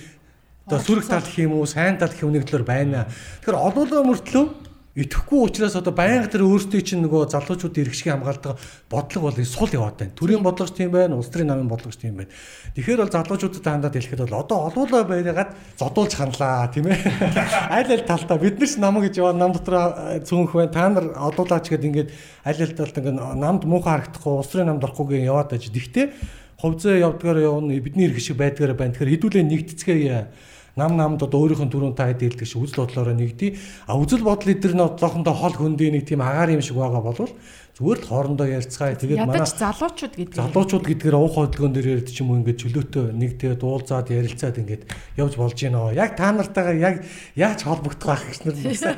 одоо 0.65 0.81
сүрэг 0.81 1.05
тал 1.05 1.21
гэх 1.21 1.45
юм 1.45 1.61
уу 1.61 1.69
сайн 1.69 2.01
тал 2.01 2.09
гэх 2.09 2.25
юм 2.25 2.33
нэг 2.33 2.49
талаар 2.49 2.65
байна. 2.65 3.05
Тэгэхээр 3.45 3.53
олоолаа 3.53 4.01
мөртлөө 4.01 4.64
итгэхгүй 4.95 5.39
учраас 5.43 5.75
одоо 5.75 5.91
байнга 5.91 6.31
тэр 6.31 6.47
өөртөө 6.47 6.79
чинь 6.79 7.03
нөгөө 7.03 7.27
залуучууд 7.35 7.75
иргэшиг 7.83 8.15
хамгаалдаг 8.15 8.55
бодлого 8.87 9.27
бол 9.27 9.43
сул 9.43 9.67
яваад 9.67 9.99
байна. 9.99 10.15
Төрийн 10.15 10.39
бодлогоч 10.39 10.71
тийм 10.71 10.95
байна, 10.95 11.19
улс 11.19 11.27
төрийн 11.27 11.51
намын 11.51 11.67
бодлогоч 11.67 11.99
тийм 11.99 12.15
байна. 12.15 12.31
Тэгэхээр 12.79 13.03
бол 13.03 13.11
залуучуудад 13.11 13.67
хандаад 13.67 13.91
хэлэхэд 13.91 14.23
бол 14.23 14.39
одоо 14.39 14.57
олуулаа 14.71 15.03
байгаад 15.03 15.51
зодуулж 15.75 16.15
ханлаа 16.15 16.71
тийм 16.71 16.87
ээ. 16.87 16.95
Аль 17.75 17.91
аль 17.91 18.07
талтаа 18.07 18.39
бид 18.39 18.55
нар 18.55 18.71
ч 18.71 18.79
нам 18.79 18.95
гэж 19.03 19.19
яваа 19.19 19.35
нам 19.35 19.51
дотор 19.51 19.75
цөөнх 20.23 20.55
байна. 20.55 20.71
Та 20.71 20.87
нар 20.87 21.11
олуулаач 21.11 21.67
гэд 21.67 21.83
ингээд 21.91 22.09
аль 22.47 22.61
аль 22.63 22.75
талд 22.79 22.95
ингээд 22.95 23.19
намд 23.35 23.67
муухай 23.67 23.99
харагдахгүй, 23.99 24.31
улс 24.31 24.47
төрийн 24.47 24.71
намд 24.71 24.87
орохгүйгээ 24.87 25.27
яваад 25.27 25.51
байж. 25.51 25.67
Гэхдээ 25.75 26.07
хувьцаа 26.55 26.95
явдгаар 26.95 27.43
явна 27.43 27.75
бидний 27.83 28.07
иргэшиг 28.07 28.39
байдгаар 28.39 28.79
байна. 28.79 28.95
Тэгэхээр 28.95 29.11
хэдүүлээ 29.19 29.43
нэгтцгээе 29.43 30.54
нам 30.75 30.97
намд 30.99 31.23
одоо 31.23 31.39
өөрийнх 31.47 31.63
нь 31.63 31.71
түрүүн 31.71 31.95
та 31.95 32.11
хэд 32.11 32.19
хэлдэг 32.19 32.47
шиг 32.47 32.61
үзэл 32.67 32.83
бодлороо 32.83 33.15
нэгдий. 33.15 33.55
А 33.87 33.95
үзэл 33.95 34.27
бодол 34.27 34.51
эдгээр 34.51 34.75
нь 34.75 34.85
одоохондоо 34.85 35.35
хол 35.35 35.55
хөндий 35.55 35.91
нэг 35.91 36.03
тийм 36.03 36.19
агаар 36.19 36.51
юм 36.51 36.61
шиг 36.61 36.75
байгаа 36.75 36.99
болвол 36.99 37.31
зүгээр 37.75 37.99
л 37.99 38.07
хоорондоо 38.07 38.47
ярьцгаая. 38.47 38.95
Тэгээд 38.95 39.27
манай 39.27 39.43
залуучууд 39.43 40.15
гэдэг. 40.15 40.39
Залуучууд 40.39 40.85
гэдгээр 40.87 41.15
уух 41.19 41.35
хөдөлгөөн 41.35 41.75
дээр 41.75 41.87
ярьд 41.99 42.07
ч 42.07 42.23
юм 42.23 42.31
уу 42.31 42.39
ингээд 42.39 42.63
чөлөөтэй 42.63 43.11
нэг 43.11 43.35
тэгээд 43.35 43.67
уулзаад 43.67 44.07
ярилцаад 44.15 44.55
ингээд 44.63 44.83
явж 45.19 45.35
болж 45.35 45.59
байна. 45.59 45.91
Яг 45.91 46.15
та 46.15 46.31
нартайгаа 46.31 46.71
яг 46.71 47.03
яаж 47.35 47.67
холбогдох 47.67 48.15
байх 48.15 48.23
гэж 48.31 48.39
нар 48.47 48.55
байсан. 48.63 48.95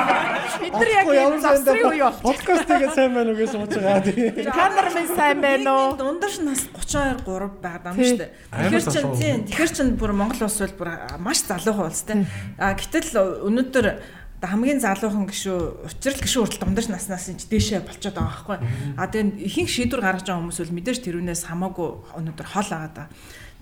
Бид 0.64 0.72
нар 0.72 0.88
яг 0.88 1.06
завсрын 1.44 1.84
үе 1.84 2.00
бол. 2.00 2.24
Подкастыг 2.24 2.82
сайн 2.96 3.12
байна 3.12 3.28
уу 3.28 3.36
гэж 3.36 3.50
сууж 3.52 3.72
байгаа. 3.76 4.00
Та 4.56 4.64
нар 4.80 4.88
минь 4.96 5.12
сайн 5.12 5.38
байна 5.44 5.70
уу? 5.76 5.88
Дундаж 6.00 6.34
нас 6.40 6.64
32 6.72 7.28
3 7.28 7.60
байгаа 7.60 7.92
юм 7.92 8.00
шүү 8.08 8.20
дээ. 8.24 8.30
Тэгэхээр 8.56 8.84
чин 8.88 9.04
тийм 9.20 9.36
тэгэхээр 9.52 9.72
чин 9.76 9.88
бүр 10.00 10.16
Монгол 10.16 10.48
улс 10.48 10.64
бол 10.64 10.76
бүр 10.80 10.90
маш 11.20 11.44
залуухан 11.44 11.92
улс 11.92 12.02
тийм. 12.08 12.24
А 12.56 12.72
гэтэл 12.72 13.44
өнөөдөр 13.44 14.23
хамгийн 14.42 14.80
залуухан 14.82 15.28
гişүү 15.30 15.58
учрал 15.86 16.18
гişүү 16.18 16.40
хүртэл 16.42 16.62
дундаж 16.64 16.86
наснаас 16.90 17.30
нь 17.30 17.38
дээшээ 17.38 17.86
болчиход 17.86 18.18
байгаа 18.18 18.32
байхгүй. 18.32 18.58
А 18.98 19.06
тэгээд 19.06 19.30
ихэнх 19.40 19.70
шийдвэр 19.70 20.02
гаргаж 20.02 20.26
байгаа 20.26 20.40
хүмүүс 20.42 20.58
бол 20.60 20.76
мэдээж 20.78 20.98
тэрүүнээс 21.04 21.42
хамаагүй 21.48 21.88
өнөөдөр 22.18 22.48
хол 22.50 22.68
байгаа 22.68 22.92
да. 22.92 23.04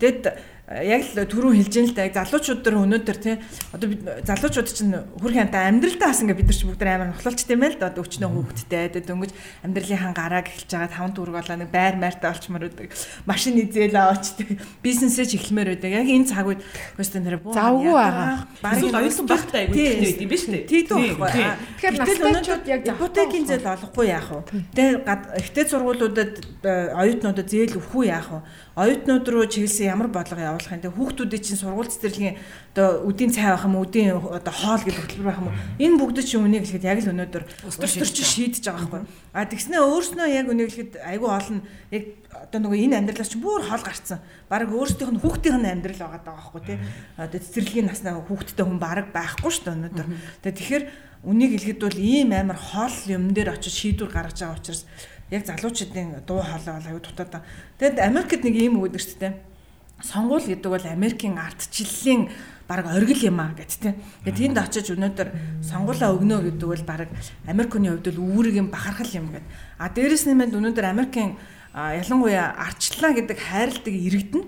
Тэгэд 0.03 0.23
яг 0.71 1.03
л 1.11 1.27
түрүү 1.27 1.59
хэлж 1.59 1.75
ин 1.83 1.87
л 1.91 1.95
да 1.99 2.07
залуучууд 2.07 2.63
дээр 2.63 2.77
өнөөдөр 2.87 3.19
тий. 3.19 3.37
Одоо 3.75 3.91
залуучууд 4.23 4.69
чинь 4.71 4.95
хүрх 5.19 5.35
хянтаа 5.35 5.67
амьдралдаа 5.67 6.15
бас 6.15 6.23
ингээ 6.23 6.39
бид 6.39 6.49
нар 6.49 6.55
ч 6.55 6.63
бүгд 6.63 6.83
амар 6.87 7.11
нохлолч 7.11 7.43
тийм 7.43 7.67
ээ 7.67 7.75
л 7.75 7.81
да 7.83 7.91
өчнөө 7.91 8.31
хүүхэдтэй 8.31 8.95
тэгээд 8.95 9.11
дөнгөж 9.11 9.33
амьдралынхаа 9.67 10.15
гарааг 10.15 10.47
эхэлж 10.47 10.71
байгаа 10.71 10.95
таван 10.95 11.13
төгрөг 11.19 11.35
болоо 11.35 11.57
нэг 11.59 11.71
байр 11.75 11.95
майртаа 11.99 12.31
олчмаар 12.31 12.71
байдаг. 12.71 12.95
Машин 13.27 13.59
эзээл 13.59 13.99
аваачдаг 13.99 14.49
бизнесээ 14.87 15.27
ч 15.27 15.33
эхлэмээр 15.43 15.69
байдаг. 15.75 15.91
Яг 15.99 16.07
энэ 16.07 16.31
цаг 16.31 16.47
үед 16.47 16.63
question 16.95 17.27
дээр 17.27 17.43
буу 17.43 17.53
завгүй 17.59 17.93
байгаа. 17.99 18.47
барыг 18.63 18.95
оюутан 18.95 19.27
багтай 19.27 19.61
айгүй 19.67 19.77
тийм 19.83 20.23
юм 20.23 20.31
биш 20.31 20.45
үү? 20.47 20.63
Тийм 20.71 21.19
байхгүй 21.19 21.43
тэгэхээр 21.83 22.21
настайчууд 22.23 22.65
яг 22.71 22.83
ипотекийн 22.87 23.45
зээл 23.51 23.67
олохгүй 23.67 24.07
яах 24.15 24.31
вэ? 24.31 24.41
Тэгээд 24.79 25.11
ихтэй 25.43 25.65
сургуулиудад 25.67 26.33
э, 26.63 26.95
оюутнуудад 26.95 27.49
зээл 27.51 27.77
өгөх 27.83 27.95
үү 27.99 28.07
яах 28.07 28.31
вэ? 28.31 28.41
Оюутнууд 28.79 29.27
руу 29.27 29.47
чиглэсэн 29.51 29.91
ямар 29.91 30.09
бодлого 30.09 30.52
явуулах 30.53 30.73
юм. 30.77 30.83
Тэгээ 30.85 30.99
хүүхдүүдийн 31.01 31.43
чинь 31.43 31.61
сургууль 31.61 31.89
цэцэрлэгийн 31.89 32.37
одоо 32.77 32.89
үдийн 33.09 33.33
цай 33.33 33.49
байх 33.49 33.65
юм 33.65 33.77
уу, 33.81 33.89
үдийн 33.89 34.21
одоо 34.21 34.55
хоол 34.55 34.85
гэдэг 34.85 35.01
хөтөлбөр 35.01 35.29
байх 35.33 35.41
юм 35.41 35.49
уу. 35.49 35.59
Энэ 35.81 35.97
бүгд 35.97 36.19
чинь 36.23 36.45
үнийг 36.45 36.63
хэлэхэд 36.69 36.89
яг 36.89 36.99
л 37.01 37.13
өнөөдөр 37.17 37.45
өстөр 37.73 38.11
чинь 38.13 38.31
шийдэж 38.31 38.65
байгаа 38.69 38.87
байхгүй. 38.87 39.03
А 39.33 39.49
тэгснээ 39.49 39.81
өөрснөө 39.81 40.29
яг 40.29 40.47
үнийг 40.53 40.69
хэлэхэд 40.69 40.93
айгүй 41.01 41.31
олон 41.33 41.59
яг 41.91 42.05
одоо 42.33 42.59
нөгөө 42.61 42.81
энэ 42.85 42.97
амьдралаас 43.01 43.31
чинь 43.33 43.45
бүр 43.45 43.65
хол 43.65 43.85
гарцсан. 43.85 44.21
Бараг 44.53 44.71
өөрсдийнх 44.73 45.13
нь 45.17 45.23
хүүхдийн 45.25 45.59
нь 45.61 45.71
амьдрал 45.73 46.01
байгаа 46.05 46.21
даа 46.21 46.37
байхгүй 46.37 46.63
тий. 46.69 46.79
Одоо 47.17 47.41
цэцэрлэгийн 47.41 47.89
наснаа 47.89 48.21
хүүхдтэй 48.21 48.65
хүн 48.69 48.81
бараг 48.81 49.09
байхгүй 49.13 49.51
шүү 49.53 49.65
дээ 49.65 49.77
өнөөдөр. 49.77 50.09
Тэгээ 50.45 50.59
тэгэхээр 50.61 50.85
үнийг 51.23 51.51
хэлэхэд 51.55 51.81
бол 51.81 51.99
ийм 51.99 52.31
амар 52.35 52.59
хол 52.59 52.97
юм 53.07 53.31
дээр 53.31 53.55
очиж 53.55 53.73
шийдвэр 53.73 54.11
гаргаж 54.11 54.43
байгаа 54.43 54.59
учраас 54.59 54.83
яг 55.31 55.47
залуучуудын 55.47 56.27
дуу 56.27 56.43
хоолой 56.43 56.75
бол 56.77 56.89
аюу 56.91 57.01
дутаад. 57.01 57.47
Тэгэд 57.79 57.99
Америкт 58.03 58.43
нэг 58.45 58.55
үг 58.59 58.91
гэдэг 58.91 59.01
шүү 59.01 59.19
дээ. 59.23 59.33
Сонгуул 60.03 60.43
гэдэг 60.43 60.71
бол 60.71 60.87
Америкийн 60.87 61.39
ардчлалын 61.39 62.29
баг 62.67 62.87
оргил 62.87 63.23
юм 63.31 63.41
аа 63.41 63.55
гэт 63.55 63.79
тийм. 63.79 63.95
Тэгээд 64.27 64.39
тэнд 64.39 64.59
очиж 64.59 64.87
өнөөдөр 64.95 65.29
сонгуулаа 65.63 66.11
өгнө 66.15 66.43
гэдэг 66.51 66.69
бол 66.69 66.85
баг 66.85 67.09
Америкийн 67.47 67.95
хувьд 67.95 68.07
бол 68.11 68.21
үүрэг 68.43 68.55
юм 68.59 68.69
бахархал 68.75 69.13
юм 69.15 69.31
гэд. 69.31 69.47
А 69.79 69.89
дээрэс 69.89 70.27
нэмээд 70.27 70.59
өнөөдөр 70.59 70.87
Америкийн 70.91 71.39
ялангуяа 71.73 72.53
ардчлалаа 72.59 73.13
гэдэг 73.17 73.39
хайрладаг 73.39 73.95
иргэдэн 73.95 74.45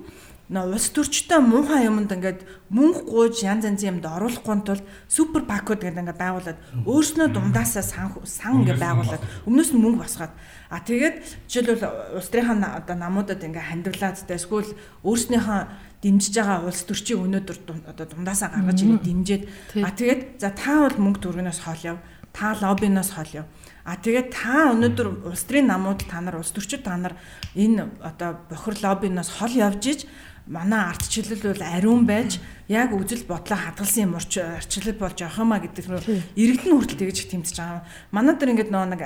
нөө 0.52 0.76
улс 0.76 0.88
төрчтэй 0.92 1.40
муухай 1.40 1.88
юмд 1.88 2.12
ингээд 2.12 2.44
мөнгө 2.68 3.00
гууж 3.08 3.40
янз 3.40 3.64
янзын 3.64 3.96
юмд 3.96 4.04
оруулахгүй 4.04 4.60
тул 4.60 4.82
супер 5.08 5.48
пакууд 5.48 5.80
гэдэг 5.80 6.04
ингээд 6.04 6.20
байгуулад 6.20 6.58
өөрснөө 6.84 7.28
дундаасаа 7.32 7.80
сан 7.80 8.12
сан 8.28 8.60
ингээд 8.60 8.76
байгуулад 8.76 9.24
өмнөөс 9.48 9.72
нь 9.72 9.80
мөнгө 9.80 10.04
босгоод 10.04 10.32
а 10.68 10.84
тэгээд 10.84 11.48
жишээлбэл 11.48 12.20
улс 12.20 12.28
төрийнхаа 12.28 12.76
одоо 12.76 12.96
намуудад 12.96 13.40
ингээд 13.40 13.70
хандивлаад 13.72 14.20
тэ 14.20 14.36
эсвэл 14.36 14.76
өөрснийхөө 15.00 15.60
дэмжиж 16.04 16.34
байгаа 16.36 16.68
улс 16.68 16.84
төрчийн 16.84 17.24
өнөөдөр 17.24 17.58
одоо 17.88 18.04
дундаасаа 18.04 18.52
гаргаж 18.52 18.78
ирээд 18.84 19.04
дэмжиж. 19.08 19.42
А 19.80 19.88
тэгээд 19.88 20.22
за 20.36 20.52
та 20.52 20.84
бол 20.84 21.00
мөнгө 21.00 21.20
төргнөөс 21.24 21.60
хол 21.64 21.80
яв. 21.80 21.98
Та 22.36 22.52
лоббиноос 22.60 23.16
хол 23.16 23.30
яв. 23.32 23.46
А 23.88 23.96
тэгээд 23.96 24.28
та 24.28 24.68
өнөөдөр 24.76 25.08
улс 25.32 25.44
төрийн 25.48 25.72
намууд 25.72 26.04
та 26.04 26.20
нар 26.20 26.36
улс 26.36 26.52
төрчид 26.52 26.84
та 26.84 26.96
нар 27.00 27.16
энэ 27.56 27.88
одоо 28.04 28.36
бохир 28.52 28.76
лоббиноос 28.84 29.32
хол 29.40 29.52
явж 29.56 29.82
иж 29.88 30.00
манай 30.46 30.92
ардчлал 30.92 31.40
бол 31.40 31.62
ариун 31.64 32.04
байж 32.04 32.36
яг 32.68 32.92
үзэл 32.92 33.24
бодлоо 33.24 33.56
хадгалсан 33.56 34.04
юм 34.04 34.14
урч 34.20 34.36
арчлал 34.36 34.92
болж 35.00 35.16
явах 35.24 35.40
юмаа 35.40 35.60
гэдэг 35.64 35.88
нь 35.88 36.20
иргэдэн 36.36 36.76
хүртэл 36.76 37.00
тэгж 37.00 37.18
тэмцэж 37.32 37.56
байгаа. 37.56 37.84
Манай 38.12 38.36
дээр 38.36 38.52
ингээд 38.52 38.68
нөгөө 38.68 38.88
нэг 38.92 39.02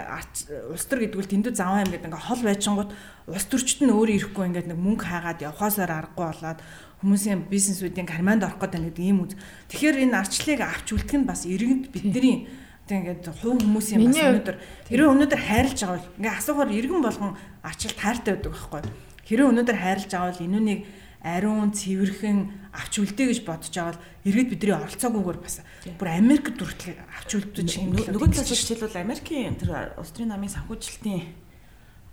улс 0.75 0.85
төр 0.91 1.07
гэдэг 1.07 1.19
нь 1.23 1.33
тэндүү 1.39 1.55
заваа 1.55 1.87
юм 1.87 1.95
гэдэг 1.95 2.11
ингээд 2.11 2.27
хол 2.27 2.43
байчингууд 2.43 2.91
улс 3.31 3.47
төрчд 3.47 3.81
нь 3.87 3.95
өөрөө 3.95 4.17
ирэхгүй 4.19 4.45
ингээд 4.51 4.71
нэг 4.75 4.79
мөнгө 4.83 5.05
хаагаад 5.07 5.45
явхаасаар 5.47 5.93
аргагүй 5.95 6.27
болоод 6.27 6.61
хүмүүсийн 7.07 7.47
бизнесүүдийн 7.47 8.11
карманд 8.11 8.43
орох 8.43 8.59
гэдэг 8.59 8.83
нэг 8.83 8.99
ийм 8.99 9.23
үз. 9.23 9.39
Тэгэхээр 9.71 10.11
энэ 10.11 10.19
арчлалыг 10.19 10.61
авч 10.67 10.87
үлдэх 10.91 11.17
нь 11.23 11.29
бас 11.31 11.47
иргэд 11.47 11.95
бидний 11.95 12.51
ингээд 12.91 13.31
хувь 13.31 13.63
хүмүүсийн 13.63 14.01
бас 14.11 14.17
өнөөдөр 14.17 14.57
хэрвээ 14.91 15.13
өнөөдөр 15.13 15.41
хайрлаж 15.45 15.79
байгаа 15.79 15.95
бол 15.95 16.11
ингээд 16.19 16.39
асуухаар 16.41 16.71
иргэн 16.73 17.03
болгон 17.05 17.33
арчил 17.63 17.95
таартай 17.95 18.33
байдаг 18.35 18.53
байхгүй. 18.57 18.83
Хэрвээ 19.29 19.51
өнөөдөр 19.53 19.77
хайрлаж 19.79 20.11
байгаа 20.11 20.31
бол 20.33 20.47
энүүнийг 20.49 20.81
ариун 21.23 21.75
цэвэрхэн 21.75 22.71
авч 22.71 23.03
үлдээ 23.03 23.27
гэж 23.35 23.39
бодож 23.43 23.75
байгаа 23.75 23.99
бол 23.99 24.05
иргэд 24.29 24.51
бидний 24.55 24.75
оролцоогүйгээр 24.79 25.39
бас 25.43 25.57
бүр 25.99 26.09
Америк 26.15 26.55
дүртэл 26.55 26.95
авч 26.95 27.31
үлдэж 27.35 27.69
юм 27.83 27.99
нөгөө 27.99 28.39
талаас 28.39 28.51
жишээлбэл 28.55 29.03
Америкийн 29.03 29.59
тэр 29.59 29.99
улс 29.99 30.15
төрийн 30.15 30.31
намын 30.31 30.55
санхүүжилтийн 30.55 31.27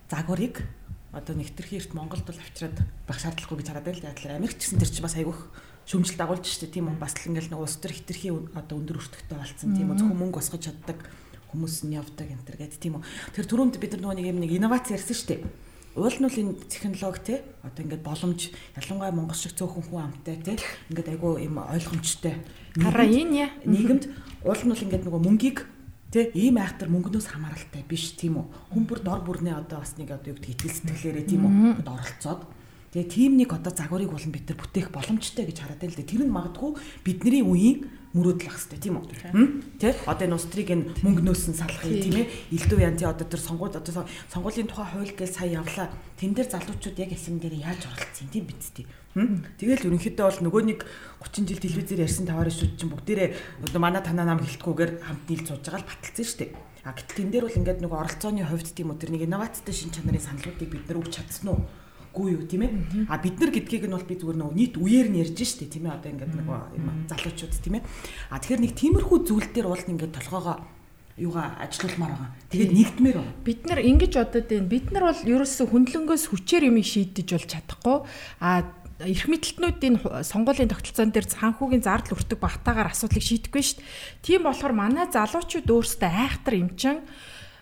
загварыг 0.10 0.66
одоо 1.14 1.34
нэгтрхийн 1.38 1.86
эрт 1.86 1.94
Монголд 1.94 2.26
бол 2.26 2.42
авчираад 2.42 2.78
байх 3.06 3.20
шаардлагагүй 3.22 3.62
гэж 3.62 3.68
хараад 3.72 3.88
байл. 3.88 4.04
Тэгэхээр 4.04 4.36
Америк 4.36 4.60
гэсэн 4.60 4.82
тэр 4.82 4.92
чинь 4.92 5.06
бас 5.06 5.16
айгүйх 5.16 5.42
шөмжөлт 5.88 6.20
агуулж 6.20 6.44
штэ. 6.44 6.68
Тийм 6.68 6.92
үү 6.92 7.00
бас 7.00 7.16
л 7.16 7.30
ингээл 7.32 7.56
нэг 7.56 7.62
улс 7.62 7.80
төр 7.80 7.94
хитрхи 7.96 8.36
одоо 8.36 8.76
өндөр 8.76 9.00
өртөгтэй 9.00 9.38
болцсон 9.40 9.72
тийм 9.80 9.96
үү 9.96 9.98
зөвхөн 10.02 10.20
мөнгө 10.20 10.38
босгож 10.44 10.68
чаддаг 10.68 11.00
хүмүүс 11.56 11.88
нь 11.88 11.96
явдаг 11.96 12.28
энэ 12.28 12.44
төр. 12.44 12.58
Гэдэг 12.60 12.80
тийм 12.84 13.00
үү 13.00 13.04
тэр 13.32 13.46
түрүүнд 13.48 13.80
бид 13.80 13.96
нар 13.96 14.02
нөгөө 14.04 14.18
нэг 14.20 14.28
юм 14.28 14.40
нэг 14.44 14.52
инновац 14.60 14.92
ярьсан 14.92 15.16
штэ 15.16 15.40
уул 15.96 16.12
нь 16.12 16.28
бол 16.28 16.40
энэ 16.44 16.54
технологи 16.68 17.24
те 17.24 17.36
одоо 17.64 17.82
ингээд 17.88 18.04
боломж 18.04 18.52
ялангуяа 18.76 19.16
монгол 19.16 19.40
шиг 19.40 19.56
цөөхөн 19.56 19.84
хүн 19.88 20.04
амтай 20.12 20.36
те 20.44 20.60
ингээд 20.92 21.12
айгүй 21.16 21.48
юм 21.48 21.64
ойлгомжтой. 21.64 22.36
Хараа 22.76 23.08
энэ 23.08 23.36
яа? 23.48 23.50
Нийгэмд 23.64 24.04
уул 24.44 24.62
нь 24.62 24.72
бол 24.76 24.84
ингээд 24.84 25.06
нөгөө 25.08 25.22
мөнгийг 25.24 25.64
те 26.12 26.32
ийм 26.36 26.60
айхтар 26.60 26.92
мөнгнөөс 26.92 27.32
хамааралтай 27.32 27.84
биш 27.88 28.12
тийм 28.20 28.44
үү? 28.44 28.76
Хүн 28.76 28.84
бүр 28.84 29.00
дор 29.00 29.24
бүрнээ 29.24 29.56
одоо 29.56 29.80
бас 29.80 29.96
нэг 29.96 30.12
одоо 30.12 30.36
юу 30.36 30.40
гэдэг 30.40 30.52
итгэл 30.52 30.76
сэтгэлээрээ 30.84 31.26
тийм 31.32 31.44
үү? 31.48 31.88
Оролцоод. 31.88 32.44
Тэгээ 32.92 33.12
тийм 33.12 33.32
нэг 33.40 33.52
одоо 33.52 33.72
загварыг 33.72 34.12
болон 34.12 34.32
бид 34.32 34.48
нар 34.48 34.60
бүтээх 34.60 34.92
боломжтой 34.92 35.48
гэж 35.48 35.58
хараад 35.64 35.80
байл 35.84 35.96
дээ. 35.96 36.12
Тэр 36.12 36.24
нь 36.28 36.32
магадгүй 36.32 36.72
бидний 37.04 37.44
үеийн 37.44 37.88
мөрөөдөл 38.16 38.48
ах 38.48 38.56
хэвээр 38.56 38.80
тийм 38.80 38.96
үү? 39.04 39.06
Тэ? 39.76 39.92
Одоо 40.08 40.24
энэ 40.24 40.38
устрыг 40.40 40.70
энэ 40.72 40.88
мөнгнөөс 41.04 41.44
нь 41.52 41.60
салах 41.60 41.84
юм 41.84 42.00
тийм 42.00 42.18
ээ. 42.24 42.32
Илдүү 42.56 42.80
янзын 42.80 43.12
одоо 43.12 43.28
тэр 43.28 43.42
сонгуул 43.44 43.76
одоо 43.76 44.08
сонгуулийн 44.32 44.72
тухай 44.72 44.88
хууль 44.88 45.12
гэж 45.12 45.32
сая 45.36 45.60
явлаа. 45.60 45.92
Тэн 46.16 46.32
дээр 46.32 46.48
залуучууд 46.48 46.96
яг 46.96 47.12
эсэм 47.12 47.44
дээр 47.44 47.60
яаж 47.60 47.84
оролцсон 47.84 48.32
тийм 48.32 48.48
биз 48.48 48.72
дээ. 48.72 48.88
Тэгэл 49.60 49.88
ерөнхийдөө 49.92 50.26
бол 50.32 50.42
нөгөө 50.48 50.64
нэг 50.64 50.80
30 51.24 51.44
жил 51.44 51.60
телевизээр 51.60 52.04
ярьсан 52.08 52.28
таваар 52.28 52.52
шүүд 52.52 52.80
чинь 52.80 52.92
бүгдээрээ 52.92 53.30
одоо 53.68 53.80
манай 53.84 54.00
танаа 54.00 54.28
нам 54.32 54.40
хэлтгүүгээр 54.40 54.92
хамт 55.04 55.24
нийлж 55.28 55.46
сууж 55.52 55.64
байгаа 55.68 55.84
л 55.84 55.90
баталсан 55.92 56.26
шүү 56.28 56.40
дээ. 56.40 56.52
А 56.84 56.92
гэтэл 56.96 57.18
тэн 57.20 57.30
дээр 57.32 57.46
бол 57.48 57.60
ингээд 57.60 57.80
нөгөө 57.84 58.00
оролцооны 58.00 58.44
хувьд 58.44 58.70
тийм 58.76 58.92
үү 58.92 59.00
тэр 59.00 59.12
нэг 59.16 59.24
инновацтай 59.28 59.74
шин 59.76 59.92
чанарын 59.96 60.24
саналуудыг 60.24 60.70
бид 60.72 60.84
нар 60.88 61.00
өгч 61.00 61.16
чадсан 61.16 61.48
уу? 61.52 61.64
Гүй 62.16 62.40
юу 62.40 62.48
тийм 62.48 62.64
ээ. 62.64 62.72
А 63.12 63.20
бид 63.20 63.36
нар 63.36 63.52
гэдгийг 63.52 63.92
нь 63.92 63.96
бол 63.96 64.08
би 64.08 64.16
зүгээр 64.16 64.40
нөгөө 64.40 64.56
нийт 64.56 64.76
үеэр 64.80 65.08
нь 65.12 65.20
ярьж 65.20 65.36
штэ 65.44 65.68
тийм 65.68 65.92
ээ. 65.92 66.00
Одоо 66.00 66.10
ингээд 66.16 66.34
нэг 66.40 66.48
юм 66.48 66.88
залуучууд 67.12 67.54
тийм 67.60 67.76
ээ. 67.78 67.84
А 68.32 68.40
тэгэхээр 68.40 68.64
нэг 68.64 68.74
тиймэрхүү 68.80 69.18
зүйл 69.28 69.50
дээр 69.52 69.68
бол 69.68 69.84
ингээд 69.84 70.16
толгоогоо 70.16 70.58
юугаа 71.20 71.60
ажилуулмаар 71.64 72.12
байгаа. 72.12 72.32
Тэгээд 72.52 72.72
нэгдмээр 72.76 73.18
байна. 73.20 73.36
Бид 73.44 73.62
нар 73.68 73.80
ингэж 73.80 74.14
бодод 74.16 74.48
байна. 74.52 74.72
Бид 74.72 74.88
нар 74.92 75.04
бол 75.12 75.22
ерөөсө 75.24 75.64
хөндлөнгөөс 75.72 76.24
хүчээр 76.32 76.68
юм 76.68 76.80
шийдэж 76.84 77.28
бол 77.36 77.48
чадахгүй. 77.52 77.98
А 78.44 78.68
эрх 79.00 79.28
мэдлтнүүдийн 79.28 79.96
сонгуулийн 80.24 80.72
тогтолцоон 80.72 81.12
дээр 81.12 81.28
санхүүгийн 81.28 81.84
зардал 81.84 82.16
өртөг 82.16 82.40
багтаагаар 82.40 82.92
асуудлыг 82.96 83.24
шийдэхгүй 83.28 83.64
шүү 83.64 83.80
дээ. 83.80 83.88
Тийм 84.24 84.42
болохоор 84.48 84.72
манай 84.72 85.12
залуучууд 85.12 85.68
өөрсдөө 85.68 86.12
айхтар 86.12 86.56
эмчин 86.56 87.04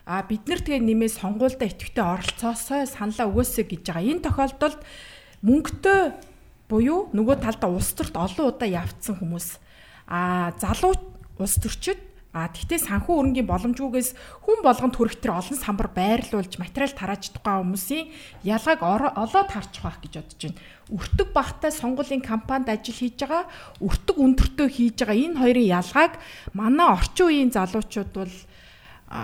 а 0.04 0.22
бид 0.28 0.44
нар 0.44 0.60
тэгээ 0.60 0.84
нэмээ 0.84 1.10
сонгуульдаа 1.16 1.68
идэвхтэй 1.68 2.04
оролцоосоо 2.04 2.84
саналаа 2.84 3.26
өгөөсэй 3.32 3.64
гэж 3.64 3.82
байгаа. 3.88 4.04
Энэ 4.04 4.24
тохиолдолд 4.28 4.80
мөнгөтэй 5.40 6.00
буюу 6.68 7.08
нөгөө 7.16 7.36
талдаа 7.40 7.72
улс 7.72 7.92
төрт 7.96 8.12
олон 8.12 8.52
удаа 8.52 8.68
явцсан 8.68 9.16
хүмүүс 9.16 9.60
а 10.08 10.52
залуу 10.60 10.92
улс 11.40 11.56
төрчид 11.56 12.00
а 12.34 12.50
тэгтээ 12.50 12.82
санхүү 12.82 13.14
өрнгийн 13.14 13.46
боломжгүйгээс 13.46 14.10
хүн 14.42 14.60
болгонд 14.66 14.98
хүрэх 14.98 15.22
төр 15.22 15.38
олон 15.38 15.54
самбар 15.54 15.86
байрлуулж 15.94 16.58
материал 16.58 16.90
тарааж 16.90 17.30
тухайн 17.30 17.62
хүмүүсийн 17.62 18.10
ялгааг 18.42 18.82
олоод 18.82 19.48
харж 19.54 19.72
хавах 19.78 20.02
гэж 20.02 20.12
бодож 20.18 20.40
байна. 20.42 20.58
Өртөг 20.90 21.28
багтай 21.30 21.70
сонгуулийн 21.70 22.26
кампанид 22.26 22.74
ажил 22.74 22.98
хийж 22.98 23.22
байгаа, 23.22 23.46
өртөг 23.78 24.16
өндөртөө 24.18 24.66
хийж 24.66 24.98
байгаа 24.98 25.14
энэ 25.14 25.38
хоёрын 25.38 25.72
ялгааг 25.78 26.12
манай 26.58 26.88
орчин 26.90 27.26
үеийн 27.30 27.50
залуучууд 27.54 28.10
бол 28.10 28.34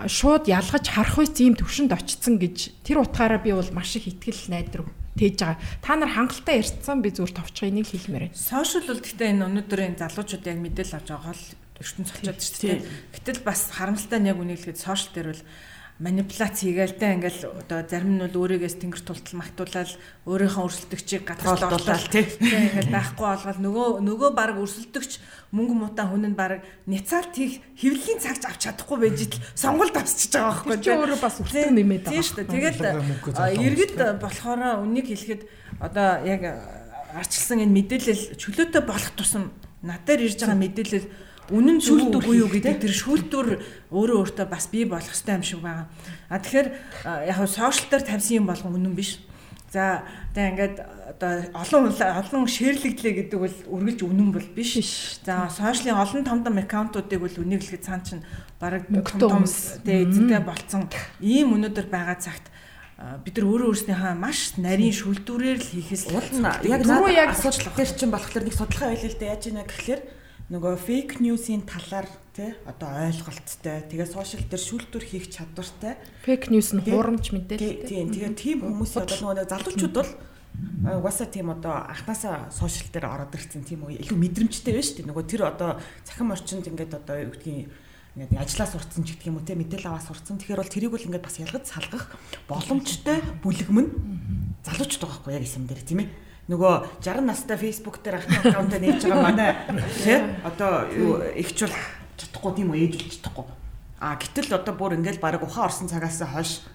шууд 0.06 0.46
ялгаж 0.46 0.86
харах 0.86 1.18
үс 1.18 1.34
ийм 1.42 1.58
төвшөнд 1.58 1.90
очсон 1.90 2.38
гэж 2.38 2.86
тэр 2.86 3.02
утгаараа 3.02 3.42
би 3.42 3.50
бол 3.50 3.70
маш 3.74 3.98
их 3.98 4.06
ихтгэл 4.06 4.54
найдрав 4.54 4.86
тээж 5.18 5.36
байгаа. 5.42 5.58
Та 5.82 5.98
нар 5.98 6.10
хангалттай 6.14 6.62
ярьсан 6.62 7.02
би 7.02 7.10
зүгээр 7.10 7.34
товчхой 7.34 7.74
энийг 7.74 7.90
хэлмээр 7.90 8.30
байна. 8.30 8.38
Сошиал 8.38 8.86
бол 8.86 9.02
гэхдээ 9.02 9.30
энэ 9.34 9.46
өнөөдрийн 9.50 9.98
залуучууд 9.98 10.46
яг 10.46 10.58
мэдээлэл 10.62 10.96
авч 10.96 11.08
байгаа 11.10 11.34
л 11.34 11.46
ертөнц 11.82 12.08
цолчод 12.12 12.38
шүү 12.38 12.60
дээ. 12.70 12.78
Гэтэл 13.18 13.40
бас 13.42 13.60
харамсалтай 13.74 14.20
нь 14.22 14.30
яг 14.30 14.38
хэлэхэд 14.38 14.78
сошиал 14.78 15.10
дээр 15.10 15.28
бол 15.34 15.42
манипуляц 16.00 16.64
хийгээлтэй 16.64 17.20
ингээл 17.20 17.60
одоо 17.60 17.84
зарим 17.84 18.16
нь 18.16 18.24
бол 18.24 18.48
өөрийгөөс 18.48 18.76
тэнгэр 18.80 19.04
тултал 19.04 19.36
магтуулаад 19.36 19.90
өөрийнхөө 20.24 20.64
өрсөлдөгчийг 20.64 21.28
гадагш 21.28 21.60
орлуулаад 21.60 22.08
тийм 22.08 22.26
ингээл 22.40 22.88
байхгүй 22.88 23.26
болгоод 23.28 23.60
нөгөө 23.60 23.88
нөгөө 24.08 24.30
баг 24.32 24.56
өрсөлдөгч 24.56 25.12
мөнгө 25.52 25.74
мутаа 25.76 26.08
хүн 26.08 26.32
нь 26.32 26.38
баг 26.40 26.64
няцаалт 26.88 27.36
хийх 27.36 27.60
хэвлэлийн 27.76 28.16
цагч 28.16 28.42
авч 28.48 28.60
чадахгүй 28.64 28.96
байж 28.96 29.18
итл 29.28 29.44
сонгуульд 29.52 29.96
авчиж 30.00 30.32
байгаа 30.32 30.56
байхгүй 30.64 30.76
тийм 30.80 31.00
өөрөө 31.04 31.20
бас 31.20 31.36
өртөө 31.44 31.68
нэмээд 31.68 32.04
байгаа. 32.08 32.16
Тийм 32.16 32.24
шүү 32.24 32.36
дээ. 32.40 32.48
Тэгэл 32.48 33.60
иргэд 33.60 33.92
болохоор 34.24 34.60
үнийг 34.80 35.06
хэлэхэд 35.12 35.42
одоо 35.84 36.08
яг 36.24 36.42
арчилсан 37.12 37.60
энэ 37.60 37.76
мэдээлэл 37.76 38.40
чөлөөтэй 38.40 38.82
болох 38.88 39.12
тусам 39.20 39.52
надаар 39.84 40.24
ирж 40.24 40.40
байгаа 40.40 40.56
мэдээлэл 40.64 41.06
үнэн 41.50 41.78
шүүлтүр 41.82 42.24
үгүй. 42.24 42.36
юу 42.40 42.50
гэдэг 42.50 42.80
тэр 42.80 42.94
шүүлтүр 42.94 43.46
өөрөө 43.90 44.18
өөртөө 44.22 44.46
бас 44.46 44.70
бий 44.70 44.86
болох 44.86 45.10
хэрэгтэй 45.10 45.34
юм 45.34 45.44
шиг 45.44 45.60
байгаа. 45.60 45.86
А 46.30 46.38
тэгэхээр 46.38 46.68
яг 47.26 47.38
нь 47.42 47.50
сошиал 47.50 47.90
дээр 47.90 48.04
тавьсан 48.06 48.38
юм 48.38 48.46
болгон 48.46 48.78
үнэн 48.78 48.94
биш. 48.94 49.18
За 49.70 50.02
тэгээ 50.34 50.50
ингээд 50.50 50.76
одоо 51.14 51.32
олон 51.54 51.82
олон 51.94 52.42
шеэрлэгдлээ 52.46 53.14
гэдэг 53.26 53.38
бол 53.38 53.56
үргэлж 53.70 54.00
үнэн 54.02 54.30
бол 54.34 54.48
биш. 54.54 55.18
За 55.22 55.46
сошиалын 55.46 55.98
олон 55.98 56.22
том 56.26 56.40
том 56.42 56.58
аккаунтуудыг 56.58 57.20
бол 57.22 57.36
үнэглэхэд 57.38 57.86
цаан 57.86 58.02
чинь 58.02 58.22
бараг 58.58 58.86
том 58.90 59.18
том 59.18 59.44
тэгээ 59.46 60.06
эзэнтэй 60.10 60.42
болцсон. 60.42 60.90
Ийм 61.22 61.54
өнөөдөр 61.54 61.86
байгаа 61.86 62.18
цагт 62.18 62.50
бид 63.24 63.38
нар 63.38 63.46
өөрөө 63.48 63.68
өөрснийхөө 63.72 64.14
маш 64.20 64.60
нарийн 64.60 64.92
шүлтүүрээр 64.92 65.56
л 65.56 65.70
хийхээс 65.72 66.04
уул 66.12 66.30
нь 66.36 66.44
яг 66.68 66.84
нөгөө 66.84 67.12
яг 67.16 67.32
асуудал 67.32 67.72
тэр 67.72 67.90
чинь 67.96 68.12
болохоор 68.12 68.44
нэг 68.44 68.52
судалгаа 68.52 68.92
байлээ 68.92 69.08
л 69.08 69.20
дээ 69.24 69.32
яаж 69.32 69.44
ийна 69.48 69.64
гэхэлэр 69.64 70.00
нөгөө 70.50 70.74
фейк 70.82 71.22
ньюсийн 71.22 71.62
талаар 71.62 72.10
тий 72.34 72.50
одоо 72.66 72.90
ойлголттой. 73.06 73.86
Тэгээ 73.86 74.08
сошиал 74.10 74.42
дээр 74.50 74.58
шүүлтүр 74.58 75.04
хийх 75.06 75.30
чадвартай. 75.30 75.94
Фейк 76.26 76.50
ньюс 76.50 76.74
нь 76.74 76.82
хуурамч 76.82 77.30
мэдээлэл 77.30 77.86
тий 77.86 78.02
тэгээд 78.02 78.34
тийм 78.34 78.58
хүмүүс 78.66 78.98
одоо 78.98 79.30
нөгөө 79.30 79.46
залуучууд 79.46 79.94
бол 79.94 80.10
угаасаа 80.98 81.30
тийм 81.30 81.54
одоо 81.54 81.86
анханасаа 81.86 82.50
сошиал 82.50 82.90
дээр 82.90 83.06
ороод 83.06 83.38
ирсэн 83.38 83.62
тийм 83.62 83.86
үү 83.86 84.02
илүү 84.02 84.18
мэдрэмжтэй 84.18 84.74
байна 84.74 84.82
шүү 84.82 84.96
дээ 84.98 85.08
нөгөө 85.14 85.24
тэр 85.30 85.42
одоо 85.46 85.70
цахим 86.02 86.34
орчинд 86.34 86.66
ингээд 86.66 86.98
одоо 86.98 87.16
юу 87.22 87.30
гэдгийг 87.30 87.70
ингээд 88.18 88.42
ажиллаа 88.42 88.68
сурцсан 88.74 89.06
ч 89.06 89.14
гэдэг 89.14 89.30
юм 89.30 89.38
уу 89.38 89.46
те 89.46 89.54
мэдээлэл 89.54 89.86
аваа 89.86 90.02
сурцсан. 90.02 90.34
Тэгэхээр 90.34 90.60
бол 90.66 90.74
тэрийг 90.74 90.90
бол 90.90 91.06
ингээд 91.06 91.26
бас 91.30 91.38
ялгаж 91.38 91.64
салгах 91.70 92.04
боломжтой 92.50 93.22
бүлэгмэн 93.46 93.86
залуучд 94.66 94.98
байгаа 94.98 95.18
хгүй 95.22 95.32
яг 95.38 95.46
эсэм 95.46 95.70
дээр 95.70 95.82
тийм 95.86 96.02
ээ. 96.02 96.10
Нөгөө 96.50 96.98
60 96.98 97.22
настай 97.30 97.56
Facebook 97.56 98.02
дээр 98.02 98.18
ахны 98.18 98.34
аккаунтаа 98.42 98.80
нээж 98.82 99.06
байгаа 99.06 99.22
манай 99.22 99.50
тий 100.02 100.18
одоо 100.42 100.90
юу 100.90 101.22
ихчүүл 101.38 101.70
чадахгүй 102.18 102.52
тийм 102.58 102.74
үү? 102.74 102.90
Ээжүүлж 102.90 103.22
чадахгүй. 103.22 103.46
А 104.02 104.18
гэтэл 104.18 104.58
одоо 104.58 104.74
бүр 104.74 104.98
ингээл 104.98 105.22
баг 105.22 105.38
ухаан 105.38 105.70
орсон 105.70 105.86
цагаас 105.86 106.18
хойш 106.18 106.66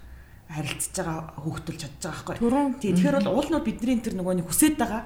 харилцаж 0.48 0.96
байгаа 0.96 1.20
хүүхдүүл 1.44 1.82
чадж 1.84 1.96
байгаа 2.08 2.40
байхгүй. 2.40 2.80
Тий 2.80 2.96
тэгэхээр 2.96 3.20
бол 3.20 3.36
уулнууд 3.44 3.68
бидний 3.68 4.00
тэр 4.00 4.16
нөгөө 4.16 4.40
нэг 4.40 4.48
хүсэж 4.48 4.80
байгаа 4.80 5.04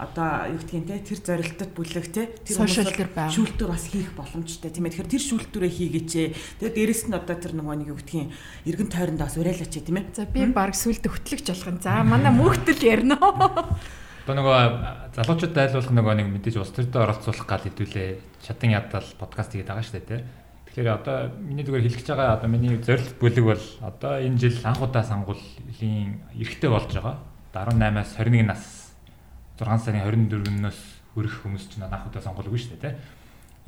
одоо 0.00 0.48
юу 0.48 0.60
гэдгийг 0.64 0.88
те 0.88 0.96
тэр 1.04 1.20
зорилтод 1.20 1.70
бүлэг 1.76 2.06
те 2.08 2.32
тэр 2.40 2.64
шүүлтүр 2.64 3.68
бас 3.68 3.84
хийх 3.92 4.16
боломжтой. 4.16 4.72
Тийм 4.72 4.88
ээ 4.88 4.96
тэгэхээр 4.96 5.12
тэр 5.12 5.24
шүүлтүрээ 5.28 5.72
хийгээч 5.76 6.12
тэгээ 6.56 6.72
дээрэс 6.72 7.02
нь 7.12 7.16
одоо 7.20 7.36
тэр 7.36 7.52
нөгөө 7.52 7.76
нэг 7.84 7.88
юу 7.92 8.00
гэдгийг 8.00 8.32
эргэн 8.64 8.88
тойрондоо 8.88 9.28
бас 9.28 9.36
уриалаач 9.36 9.74
тийм 9.76 10.00
ээ. 10.00 10.16
За 10.16 10.24
би 10.24 10.40
баг 10.48 10.72
сүлд 10.72 11.04
хөтлөгч 11.04 11.46
болох 11.52 11.68
юм 11.68 11.78
за 11.84 12.00
манай 12.00 12.32
мөхтөл 12.32 12.80
ярина. 12.80 13.20
Одоо 14.24 14.34
нөгөө 14.40 14.60
залуучууд 15.20 15.52
дайлуулах 15.52 15.92
нөгөө 15.92 16.14
нэг 16.16 16.28
мэдээж 16.32 16.56
улс 16.56 16.72
төрдөө 16.72 17.00
оролцуулах 17.04 17.44
гал 17.44 17.64
хэдүүлээ 17.68 18.08
чадан 18.40 18.72
ядал 18.72 19.08
подкаст 19.20 19.52
хийгээд 19.52 19.68
байгаа 19.68 19.84
шүү 19.84 19.96
дээ 20.00 20.08
те. 20.08 20.24
Тэгэхээр 20.70 20.96
одоо 20.96 21.16
миний 21.44 21.64
зүгээр 21.66 21.84
хэлэх 21.84 22.00
гэж 22.00 22.08
байгаа 22.08 22.36
одоо 22.40 22.48
миний 22.48 22.78
зорилт 22.80 23.16
бүлэг 23.20 23.44
бол 23.44 23.64
одоо 23.84 24.12
энэ 24.22 24.38
жил 24.38 24.56
анх 24.64 24.80
удаа 24.80 25.04
сонгуулийн 25.04 26.24
эрхтэй 26.38 26.70
болж 26.70 26.88
байгаа. 26.94 27.16
18-аас 27.50 28.14
21 28.14 28.46
нас 28.46 28.79
6 29.60 29.84
сарын 29.84 30.04
24-нөөс 30.08 30.80
хүрэх 31.14 31.34
хүмүүс 31.44 31.64
чинь 31.68 31.84
анх 31.84 32.08
удаа 32.08 32.22
сонгуулгүй 32.24 32.58
шүү 32.58 32.80
дээ, 32.80 32.96
тэ. 32.96 32.98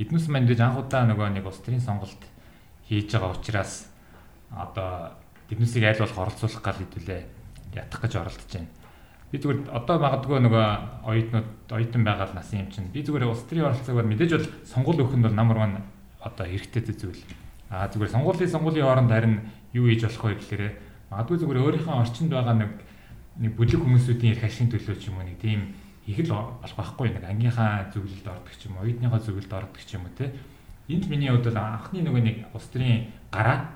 Эднүс 0.01 0.27
маань 0.33 0.49
дэж 0.49 0.61
анх 0.65 0.81
удаа 0.81 1.05
нөгөө 1.05 1.37
нэг 1.37 1.45
улс 1.45 1.61
төрийн 1.61 1.85
сонголт 1.85 2.23
хийж 2.89 3.13
байгаа 3.13 3.37
учраас 3.37 3.93
одоо 4.49 5.13
эднүсийг 5.53 5.85
айл 5.85 6.01
болох 6.01 6.19
оролцуулах 6.19 6.63
гал 6.63 6.81
хэдүүлээ 6.81 7.23
ятах 7.77 8.01
гэж 8.01 8.13
оролдож 8.17 8.53
байна. 8.53 8.71
Би 9.33 9.37
зүгээр 9.41 9.69
одоо 9.73 9.97
магадгүй 9.97 10.39
нөгөө 10.45 10.67
оюутнууд 11.09 11.49
оюутан 11.73 12.05
байгаа 12.05 12.29
насын 12.37 12.65
юм 12.65 12.69
чинь 12.73 12.93
би 12.93 13.01
зүгээр 13.01 13.29
улс 13.29 13.45
төрийн 13.49 13.69
оролцоогоор 13.73 14.09
мэдээж 14.09 14.31
бол 14.33 14.49
сонгуул 14.69 15.01
өгөх 15.05 15.17
нь 15.17 15.25
бол 15.25 15.37
намар 15.37 15.59
маань 15.61 15.81
одоо 16.21 16.47
хэрэгтэй 16.47 16.93
зүйл. 16.93 17.23
Аа 17.73 17.89
зүгээр 17.89 18.13
сонгуулийн 18.13 18.53
сонгуулийн 18.53 18.85
хооронд 18.85 19.09
харин 19.09 19.41
юу 19.73 19.89
хийж 19.89 20.05
болох 20.05 20.25
вэ 20.25 20.37
гэхээр 20.37 20.65
магадгүй 21.09 21.37
зүгээр 21.41 21.63
өөрийнхөө 21.65 21.97
орчинд 21.97 22.31
байгаа 22.33 22.57
нэг 22.61 22.73
нэг 23.41 23.53
бүлэг 23.57 23.81
хүмүүсүүдийн 23.81 24.37
эрх 24.37 24.45
ашигын 24.45 24.73
төлөө 24.77 24.97
ч 25.01 25.09
юм 25.09 25.17
уу 25.17 25.25
нэг 25.25 25.41
тийм 25.41 25.73
их 26.07 26.19
л 26.27 26.33
болох 26.35 26.77
байхгүй 26.77 27.15
нэг 27.15 27.25
ангийнхаа 27.25 27.91
зөвлөлд 27.95 28.27
ордог 28.27 28.55
ч 28.59 28.67
юм 28.67 28.77
уу, 28.77 28.85
оюутныхаа 28.87 29.21
зөвлөлд 29.23 29.53
ордог 29.53 29.83
ч 29.83 29.95
юм 29.95 30.07
уу 30.07 30.15
те. 30.19 30.35
Энд 30.91 31.07
миний 31.07 31.31
хувьд 31.31 31.47
бол 31.47 31.59
анхны 31.63 32.03
нөгөө 32.03 32.23
нэг 32.23 32.37
улс 32.55 32.67
төрийн 32.75 33.15
гараа 33.31 33.71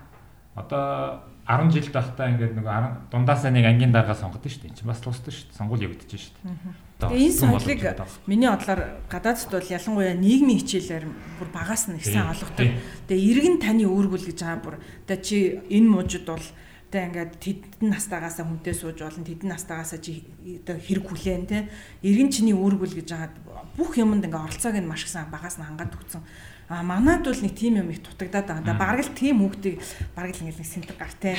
одоо 0.58 1.22
10 1.46 1.70
жил 1.70 1.86
байхдаа 1.94 2.26
ингээд 2.34 2.58
нөгөө 2.58 3.12
дундаасаа 3.14 3.54
нэг 3.54 3.70
ангийн 3.70 3.94
дарга 3.94 4.18
сонгодог 4.18 4.50
шүү 4.50 4.66
дээ. 4.66 4.70
Энд 4.74 4.78
чинь 4.82 4.90
бас 4.90 4.98
төр 4.98 5.14
шүү 5.14 5.30
дээ. 5.30 5.54
Сонгуул 5.54 5.86
явагдаж 5.86 6.10
шүү 6.10 6.34
дээ. 6.42 6.86
Тэгээ 6.96 7.22
энэ 7.22 7.38
сонголыг 7.38 7.80
миний 8.26 8.50
бодлоор 8.50 8.82
гадаадд 9.06 9.50
бол 9.54 9.70
ялангуяа 9.70 10.14
нийгмийн 10.18 10.58
хичээлээр 10.64 11.06
бүр 11.38 11.48
багаас 11.54 11.86
нь 11.86 12.02
их 12.02 12.08
сайн 12.10 12.34
олгодог. 12.34 12.66
Тэгээ 13.06 13.28
иргэн 13.30 13.56
таны 13.62 13.86
үүргүүл 13.86 14.26
гэж 14.26 14.38
байгаа 14.42 14.64
бүр 14.66 14.76
одоо 14.82 15.18
чи 15.22 15.62
энэ 15.70 15.86
мужид 15.86 16.26
бол 16.26 16.42
Тэ 16.86 17.10
ингээд 17.10 17.32
тэдэн 17.42 17.90
настайгаас 17.90 18.38
хүнтэй 18.38 18.74
сууж 18.74 19.02
болно 19.02 19.26
тэдэн 19.26 19.50
настайгаас 19.50 19.98
чи 19.98 20.22
оо 20.70 20.78
хэрэг 20.78 21.04
хүлээн 21.10 21.44
тэ 21.50 21.66
эргэн 22.06 22.30
чиний 22.30 22.54
үүргүүл 22.54 22.94
гэж 23.02 23.08
хагаад 23.10 23.34
бүх 23.74 23.98
юмд 23.98 24.22
ингээд 24.22 24.38
оролцоог 24.38 24.78
нь 24.78 24.86
маш 24.86 25.02
их 25.02 25.14
багаас 25.26 25.58
нь 25.58 25.66
хангаад 25.66 25.98
өгсөн. 25.98 26.22
А 26.68 26.82
манад 26.82 27.22
бол 27.22 27.42
нэг 27.42 27.54
тийм 27.54 27.78
юм 27.78 27.90
их 27.90 28.02
дутагдаад 28.02 28.46
байгаа. 28.66 28.74
Бараг 28.74 29.06
л 29.06 29.14
тийм 29.14 29.38
хүүхдийг 29.38 29.78
бараг 30.18 30.34
л 30.34 30.42
ингээд 30.42 30.58
нэг 30.58 30.66
сэнтэг 30.66 30.98
гартай 30.98 31.38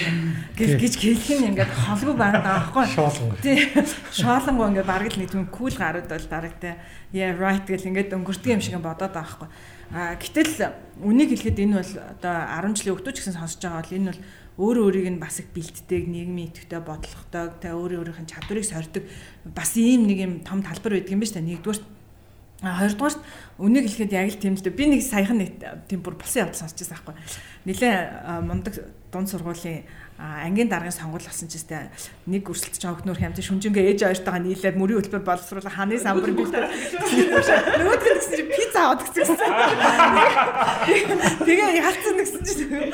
гэж 0.55 0.79
гэж 0.79 0.93
хэлэх 0.95 1.31
нь 1.43 1.47
ингээд 1.51 1.67
холгүй 1.67 2.15
байгаа 2.15 2.71
байхгүй. 2.71 2.85
Шоолон. 2.95 3.35
Тий. 3.43 3.59
Шоолонгоо 4.15 4.71
ингээд 4.71 4.87
бараг 4.87 5.11
л 5.11 5.19
нэг 5.19 5.27
тийм 5.27 5.51
кул 5.51 5.75
гарууд 5.75 6.07
бол 6.07 6.27
бараг 6.31 6.55
тэ 6.63 6.79
yeah 7.11 7.35
right 7.35 7.67
гэл 7.67 7.91
ингээд 7.91 8.15
өнгөрдөг 8.15 8.55
юм 8.55 8.63
шиг 8.63 8.79
бодоод 8.79 9.11
байгаа 9.11 9.19
байхгүй. 9.19 9.47
А 9.91 10.15
гэтэл 10.15 10.71
үнийг 11.03 11.35
хэлэхэд 11.35 11.59
энэ 11.59 11.75
бол 11.75 11.91
одоо 12.07 12.35
10 12.63 12.79
жилийн 12.79 12.95
өгдөө 12.95 13.11
ч 13.11 13.17
гэсэн 13.19 13.35
сонсож 13.35 13.59
байгаа 13.67 13.83
бол 13.83 13.97
энэ 13.99 14.09
бол 14.15 14.21
өөрөө 14.57 14.83
өөрийг 14.89 15.07
нь 15.13 15.21
бас 15.21 15.37
их 15.39 15.53
бэлтдэг, 15.53 16.09
нийгмийн 16.09 16.49
идэвхтэй 16.49 16.81
бодлоготой, 16.81 17.45
тэ 17.61 17.77
өөрөө 17.77 18.01
өөрийнх 18.01 18.21
нь 18.25 18.31
чадварыг 18.33 18.65
сордог 18.65 19.03
бас 19.45 19.77
ийм 19.77 20.09
нэг 20.09 20.17
юм 20.17 20.33
том 20.41 20.65
талбар 20.65 20.97
байдаг 20.97 21.13
юм 21.13 21.21
байна 21.21 21.29
шүү 21.29 21.37
дээ. 21.41 21.49
Нэгдүгээр 21.61 21.81
А 22.65 22.73
хоёрдугаарт 22.81 23.21
үнийг 23.61 23.85
хэлэхэд 23.85 24.17
яг 24.17 24.33
л 24.33 24.41
тийм 24.41 24.57
л 24.57 24.65
дээ. 24.65 24.73
Би 24.73 24.89
нэг 24.89 25.05
саяхан 25.05 25.37
нэг 25.37 25.61
тийм 25.85 26.01
бүр 26.01 26.17
болсон 26.17 26.49
явдал 26.49 26.57
сонсч 26.57 26.81
байсан 26.81 26.97
байхгүй. 26.97 27.15
Нилээ 27.69 27.95
мундаг 28.49 28.73
дунд 29.13 29.29
сургуулийн 29.29 29.85
ангийн 30.17 30.65
даргын 30.65 30.89
сонгуул 30.89 31.21
болсон 31.21 31.45
ч 31.45 31.61
гэсэн 31.61 31.93
нэг 32.25 32.49
өрсөлдөж 32.49 32.81
байгаа 32.81 32.97
хөхнөр 32.97 33.21
хямд 33.21 33.37
шүнжингээ 33.37 33.93
ээж 33.93 34.01
хоёртойгоо 34.01 34.41
нийлээд 34.41 34.73
мөрийн 34.81 34.97
хөтөлбөр 34.97 35.29
боловсруулах 35.29 35.77
ханы 35.77 36.01
самбар 36.01 36.33
бэлдээ. 36.33 36.65
Нөгөөд 37.77 38.01
нь 38.01 38.17
гэсэн 38.17 38.33
чинь 38.33 38.49
пицца 38.49 38.79
аваад 38.81 39.01
гэсэн. 39.13 39.37
Тэгээ 41.45 41.69
яалцсан 41.77 42.15
гэсэн 42.17 42.41
чинь 42.49 42.89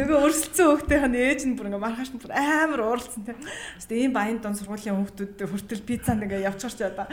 нөгөө 0.00 0.16
өрсөлдсөн 0.24 0.66
хөхтэй 0.80 0.96
хань 0.96 1.12
ээж 1.12 1.40
нь 1.44 1.56
бүр 1.60 1.68
ингээ 1.76 1.84
маргааш 1.84 2.10
нь 2.16 2.20
бүр 2.24 2.32
амар 2.32 2.80
ууралцсан 2.88 3.28
тийм. 3.28 3.36
Гэтэ 3.76 3.94
ийм 4.00 4.12
баян 4.16 4.40
дунд 4.40 4.56
сургуулийн 4.56 4.96
хүүхдүүд 5.04 5.44
хүртэл 5.44 5.84
пиццанд 5.84 6.24
ингээ 6.24 6.48
явчихарч 6.48 6.88
одоо. 6.88 7.04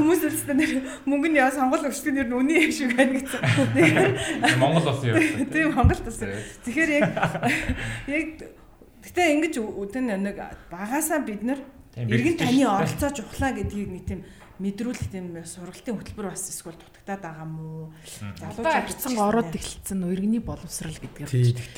Хүмүүс 0.00 0.24
үлстэй 0.24 0.56
нэр 0.56 0.72
мөнгө 1.04 1.28
нь 1.28 1.36
яа 1.36 1.52
сонгуул 1.52 1.84
өгчдөө 1.84 2.16
нэр 2.16 2.32
нь 2.32 2.36
үний 2.40 2.64
юм 2.64 2.72
шиг 2.72 2.96
байна 2.96 3.20
гэсэн. 3.20 4.56
Монгол 4.56 4.88
бас 4.88 5.04
юм. 5.04 5.20
Тийм 5.52 5.76
Монгол 5.76 6.00
бас. 6.00 6.16
Тэгэхээр 6.16 6.90
яг 6.96 7.41
Яг 7.42 8.26
гэтээ 9.02 9.26
ингэж 9.34 9.54
үтэн 9.58 10.14
нэг 10.22 10.38
багасаа 10.70 11.20
бид 11.26 11.42
нар 11.42 11.60
иргэн 11.96 12.38
таны 12.38 12.64
оролцоо 12.64 13.10
чухлаа 13.10 13.52
гэдгийг 13.52 13.90
нэг 13.90 14.04
тийм 14.06 14.20
мэдрүүлэх 14.62 15.10
тийм 15.10 15.34
сургалтын 15.42 15.98
хөтөлбөр 15.98 16.28
бас 16.30 16.46
эсвэл 16.46 16.76
дутагдаад 16.78 17.22
байгаа 17.24 17.46
мó. 17.50 17.90
Залуучууд 18.38 18.90
ирсэн 18.94 19.18
ороод 19.18 19.50
эхэлсэн 19.58 20.06
иргэний 20.06 20.38
боловсрал 20.38 20.94
гэдгээр. 20.94 21.28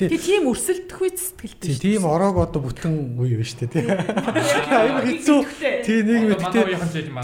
Тэг 0.05 0.21
тийм 0.21 0.45
өрсөлдөх 0.51 0.99
үе 1.01 1.11
сэтгэлтэй 1.17 1.71
шүү. 1.73 1.81
Тийм 1.81 2.05
ороог 2.05 2.37
одоо 2.45 2.61
бүтэн 2.61 3.17
үе 3.17 3.41
байна 3.41 3.49
шүү 3.49 3.69
дээ. 3.73 3.89
Аюу 4.69 5.01
хэцүү. 5.01 5.39
Тий 5.81 5.99
нэг 6.05 6.21
мэдээ. 6.35 6.65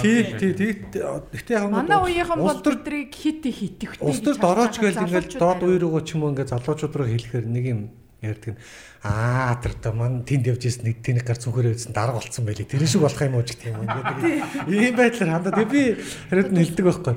Тий 0.01 0.17
тий 0.33 0.51
тий. 0.57 0.71
Гэтэ 0.97 1.51
яг 1.61 1.69
манай 1.69 1.99
үеийнхэн 2.09 2.41
бол 2.41 2.57
өдрийг 2.57 3.13
хит 3.13 3.45
хит. 3.45 3.85
Улс 4.01 4.23
төрд 4.25 4.41
орооч 4.41 4.81
гээл 4.81 5.05
ингээл 5.05 5.37
доод 5.37 5.61
үе 5.61 5.77
рүүгөө 5.77 6.01
ч 6.01 6.17
юм 6.17 6.25
уу 6.25 6.33
ингээд 6.33 6.57
залуучууд 6.57 6.95
руу 6.95 7.05
хэлэхээр 7.05 7.45
нэг 7.45 7.65
юм 7.69 7.81
ярьдаг 8.21 8.53
нь 8.53 8.59
аа 9.01 9.57
тэр 9.57 9.73
одоо 9.81 9.93
мань 9.97 10.21
тэнд 10.21 10.45
явж 10.45 10.69
ирсэн 10.69 10.85
нэг 10.85 11.01
тэнэг 11.01 11.25
гар 11.25 11.41
цүнхээрээ 11.41 11.73
үзсэн 11.73 11.93
дарга 11.97 12.21
болцсон 12.21 12.45
байлээ. 12.45 12.69
Тэр 12.69 12.85
шиг 12.85 13.01
болох 13.01 13.17
юм 13.17 13.33
уу 13.33 13.41
гэх 13.41 13.65
юм 13.65 13.81
ингээд 13.81 14.69
ийм 14.69 14.93
байдлаар 14.93 15.31
хандаа. 15.41 15.57
Тэг 15.57 15.69
би 15.73 15.81
хариуд 16.29 16.53
нь 16.53 16.61
хэлдэг 16.61 16.85
байхгүй. 16.85 17.13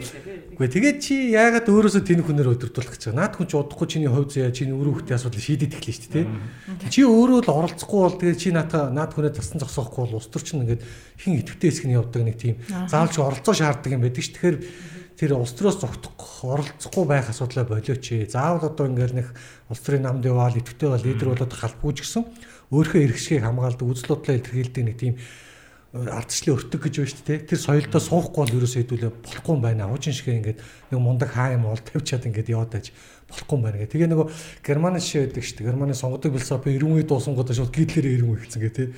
Үгүй 0.57 0.69
тэгээд 0.73 0.99
чи 1.05 1.15
яагаад 1.37 1.69
өөрөөсөө 1.69 2.03
тэнэг 2.09 2.25
хүнээр 2.25 2.53
өдөртүүлэх 2.57 2.97
гэж 2.97 3.03
байгаа. 3.13 3.21
Наад 3.21 3.35
хүн 3.37 3.49
ч 3.51 3.53
удахгүй 3.53 3.89
чиний 3.91 4.09
хувь 4.09 4.33
заяа 4.33 4.55
чиний 4.55 4.73
өрөө 4.73 5.05
хөтний 5.05 5.17
асуудал 5.19 5.45
шийдэд 5.45 5.77
эхлэв 5.77 5.93
шүү 5.93 6.13
дээ. 6.15 6.27
Чи 6.89 7.01
өөрөө 7.05 7.41
л 7.45 7.53
оролцохгүй 7.53 8.01
бол 8.01 8.17
тэгээд 8.17 8.41
чи 8.41 8.49
наата 8.55 8.89
наад 8.89 9.13
хүнээ 9.13 9.35
тасан 9.35 9.61
зогсоохгүй 9.61 10.09
бол 10.09 10.23
ус 10.23 10.31
төр 10.33 10.41
чинь 10.41 10.63
ингээд 10.65 10.87
хин 11.21 11.43
идэвхтэй 11.43 11.69
хэсгний 11.69 11.99
явдаг 11.99 12.23
нэг 12.23 12.39
тийм 12.39 12.57
заавалч 12.71 13.19
оролцоо 13.19 13.53
шаарддаг 13.53 13.93
юм 13.93 14.07
байдаг 14.07 14.23
ш. 14.23 14.31
Тэгэхээр 14.31 14.57
тэр 15.15 15.39
улс 15.39 15.55
төрөөс 15.55 15.79
зогтох 15.79 16.43
оролцохгүй 16.43 17.05
байх 17.07 17.31
асуудлаа 17.31 17.65
болооч. 17.65 18.03
Заавал 18.29 18.67
одоо 18.67 18.91
ингээл 18.91 19.19
нэг 19.23 19.29
улс 19.71 19.81
төрийн 19.81 20.05
намд 20.07 20.27
яваал 20.27 20.59
идэвхтэй 20.59 20.91
бол 20.91 21.07
лидер 21.07 21.29
болоод 21.31 21.55
халбгүй 21.55 21.93
ч 21.95 21.99
гэсэн 22.03 22.23
өөрийнхөө 22.75 23.05
эрхшгийг 23.07 23.43
хамгаалдаг 23.47 23.87
үзэл 23.87 24.11
бодлоо 24.11 24.35
илэрхийлдэг 24.35 24.85
нэг 24.85 24.97
тийм 24.99 25.15
э, 25.15 26.11
ардчлалын 26.11 26.57
өртөг 26.59 26.81
гэж 26.83 26.95
байна 26.99 27.11
шүү 27.15 27.27
дээ. 27.31 27.39
Тэр 27.47 27.61
соёлдоо 27.63 28.03
суухгүй 28.03 28.41
бол 28.43 28.57
ерөөсөө 28.59 28.81
хэдүүлээ 28.83 29.13
болохгүй 29.23 29.53
юм 29.55 29.63
байна. 29.63 29.87
Хуучин 29.87 30.15
шиг 30.19 30.29
ингээд 30.35 30.59
нэг 30.59 30.99
мундаг 30.99 31.31
хаа 31.31 31.55
юм 31.55 31.71
бол 31.71 31.79
тавьчаад 31.79 32.27
ингээд 32.27 32.51
яваад 32.51 32.71
байж 32.75 32.91
болохгүй 33.35 33.57
юм 33.59 33.65
байна 33.67 33.79
гэх. 33.83 33.91
Тэгээ 33.91 34.11
нөгөө 34.15 34.27
Германы 34.63 35.03
шишээ 35.03 35.27
байдаг 35.27 35.43
шүү 35.43 35.57
дээ. 35.59 35.69
Германы 35.69 35.95
сонгодог 35.99 36.31
философи 36.39 36.71
90 36.79 36.95
үе 36.95 37.03
дуусангуудаа 37.03 37.55
шууд 37.59 37.75
гитлэрээр 37.75 38.23
90 38.23 38.31
үе 38.31 38.41
гэсэн 38.47 38.63
гэ 38.63 38.71
тий. 38.71 38.89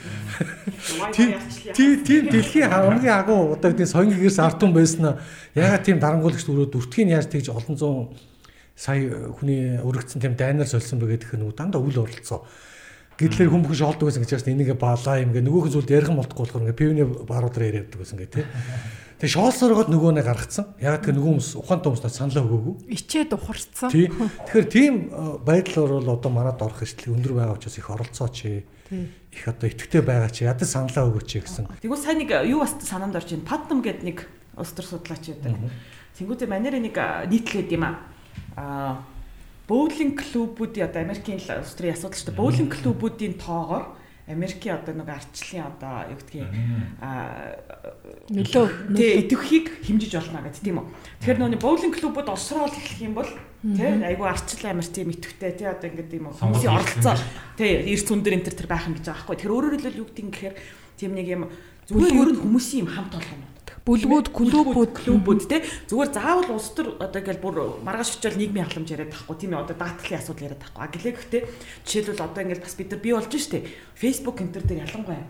Тийм 1.72 1.90
тийм 2.04 2.22
дэлхийн 2.28 2.68
хамгийн 2.68 3.16
агуу 3.16 3.56
одоо 3.56 3.72
гэдэг 3.72 3.88
соён 3.88 4.12
гэрс 4.12 4.38
артун 4.44 4.76
байсан 4.76 5.00
нь 5.00 5.16
ягаад 5.56 5.82
тийм 5.82 5.98
дарангуулагч 5.98 6.44
өрөөд 6.44 6.76
үртгийг 6.76 7.16
яаж 7.16 7.32
тэгж 7.32 7.50
олон 7.50 7.76
зуун 7.80 8.04
сая 8.76 9.32
хүний 9.40 9.80
өргөцсөн 9.80 10.20
тийм 10.20 10.36
дайнаар 10.36 10.68
сольсон 10.68 11.00
бэ 11.00 11.16
гэдэг 11.16 11.40
нь 11.40 11.48
дандаа 11.56 11.80
үл 11.80 11.96
оролцоо. 11.96 12.44
Гэтлэр 13.16 13.48
хүн 13.48 13.64
бүхэн 13.64 13.80
шоолдог 13.80 14.12
гэсэн 14.12 14.28
гэж 14.28 14.44
байна. 14.44 14.52
Энийг 14.52 14.76
балаа 14.76 15.16
юм 15.24 15.32
гэ 15.32 15.40
нөгөөх 15.40 15.72
зүйлд 15.72 15.88
ярих 15.88 16.12
юм 16.12 16.20
болтгүй 16.20 16.44
болохоор 16.44 16.64
ингээ 16.68 16.76
пивны 16.76 17.04
баруудаар 17.24 17.64
яриад 17.64 17.88
байдаг 17.88 18.00
гэсэн 18.04 18.20
гэ 18.20 18.28
тий. 18.28 18.44
Тэгээ 19.16 19.32
шоолсорогод 19.32 19.88
нөгөө 19.88 20.12
нэг 20.20 20.28
гаргацсан. 20.28 20.76
Яг 20.76 21.00
тэр 21.00 21.16
нөгөө 21.16 21.40
хүмүүс 21.40 21.50
ухаантай 21.56 21.88
хүмүүст 21.88 22.16
саналаа 22.20 22.44
өгөөгүй. 22.44 22.74
Ичээд 22.92 23.32
ухарцсан. 23.32 23.88
Тий. 23.88 24.12
Тэгэхээр 24.12 24.68
тийм 24.68 24.94
э, 25.08 25.40
байдлаар 25.40 25.92
бол 25.96 26.12
одоо 26.20 26.30
манад 26.36 26.60
орох 26.60 26.84
хэвчлэг 26.84 27.16
өндөр 27.16 27.32
байгаа 27.32 27.56
учраас 27.56 27.80
их 27.80 27.88
оролцооч. 27.88 28.36
Их 28.92 29.42
одоо 29.48 29.66
итгэвтэй 29.72 30.04
байгаа 30.04 30.28
чи 30.28 30.44
ядаж 30.44 30.68
саналаа 30.68 31.08
өгөөч 31.08 31.32
гэсэн. 31.32 31.64
Тэгвэл 31.80 32.04
сайн 32.04 32.20
нэг 32.20 32.36
юу 32.44 32.60
бас 32.60 32.76
санаанд 32.84 33.16
орж 33.16 33.32
байна. 33.32 33.48
Паднам 33.48 33.80
гэдэг 33.80 34.04
нэг 34.04 34.18
улс 34.52 34.76
төр 34.76 34.84
судлаач 34.84 35.32
байдаг. 35.32 35.64
Тэнгүүтээ 36.20 36.48
манер 36.52 36.76
нэг 36.76 36.96
нийтлээд 37.32 37.72
юм 37.72 37.88
аа 37.88 39.00
боулинг 39.64 40.20
клубүүдийн 40.20 40.92
одоо 40.92 41.00
Америкийн 41.02 41.40
улс 41.40 41.72
төрийн 41.72 41.96
асуудал 41.96 42.20
шүү 42.20 42.28
дээ. 42.30 42.40
Боулинг 42.40 42.72
клубүүдийн 42.76 43.34
тоогоор 43.40 43.96
Америкийн 44.26 44.74
одоо 44.74 44.94
нэг 44.94 45.08
арчлын 45.08 45.70
одоо 45.70 46.10
юу 46.10 46.18
гэдгийг 46.18 46.50
аа 46.98 47.54
нөлөө 48.26 48.66
идэвхийг 49.22 49.86
хэмжиж 49.86 50.12
болно 50.18 50.42
гэдэг 50.42 50.62
тийм 50.66 50.82
үү. 50.82 50.86
Тэгэхээр 51.22 51.38
нөгөө 51.46 51.62
боулинг 51.62 51.94
клубуд 51.94 52.26
олсрол 52.26 52.66
хэлэх 52.66 53.06
юм 53.06 53.14
бол 53.14 53.30
тий 53.62 53.86
айгүй 53.86 54.26
арчил 54.26 54.66
амир 54.66 54.86
тийм 54.90 55.14
идэвхтэй 55.14 55.52
тий 55.54 55.70
одоо 55.70 55.86
ингээд 55.86 56.10
юм 56.18 56.34
хүмүүсийн 56.34 56.74
оролцоо. 56.74 57.14
тий 57.54 57.70
эрс 57.94 58.10
өндөр 58.10 58.34
энэ 58.34 58.50
төр 58.50 58.66
байх 58.66 58.90
юм 58.90 58.98
гэж 58.98 59.06
байгаа 59.06 59.22
байхгүй. 59.22 59.36
Тэгэхээр 59.38 59.54
өөрөөр 59.54 59.74
хэлбэл 59.78 60.00
юу 60.02 60.08
гэдгийг 60.10 60.28
гэхээр 60.34 60.54
тийм 60.98 61.12
нэг 61.14 61.26
юм 61.30 61.42
зүгээр 61.86 62.18
ер 62.18 62.30
нь 62.34 62.42
хүмүүсийн 62.42 62.82
юм 62.82 62.90
хамт 62.90 63.14
олон 63.14 63.30
юм 63.30 63.55
бүлгүүд 63.86 64.28
клубүүд. 64.34 64.92
клубүүд 64.98 65.40
те 65.46 65.62
зүгээр 65.86 66.10
заавал 66.10 66.58
улс 66.58 66.74
төр 66.74 66.98
одоо 66.98 67.18
ингээл 67.22 67.38
бүр 67.38 67.56
маргааш 67.86 68.18
очиод 68.18 68.34
нийгмийн 68.34 68.66
халамж 68.66 68.90
яриад 68.90 69.14
тахгүй 69.14 69.36
тийм 69.38 69.54
ээ 69.54 69.62
одоо 69.62 69.76
даатгалын 69.78 70.18
асуудал 70.18 70.46
яриад 70.50 70.62
тахгүй 70.66 70.82
а 70.82 70.90
гэлээ 70.90 71.14
гэхдээ 71.14 71.42
жишээлбэл 71.86 72.26
одоо 72.26 72.42
ингээл 72.42 72.66
бас 72.66 72.74
бид 72.74 72.90
нар 72.90 73.00
бий 73.00 73.14
болж 73.14 73.30
штэ. 73.30 73.62
Фейсбુક 73.94 74.42
энэ 74.42 74.54
төр 74.58 74.64
дээр 74.66 74.82
ялангуяа 74.90 75.24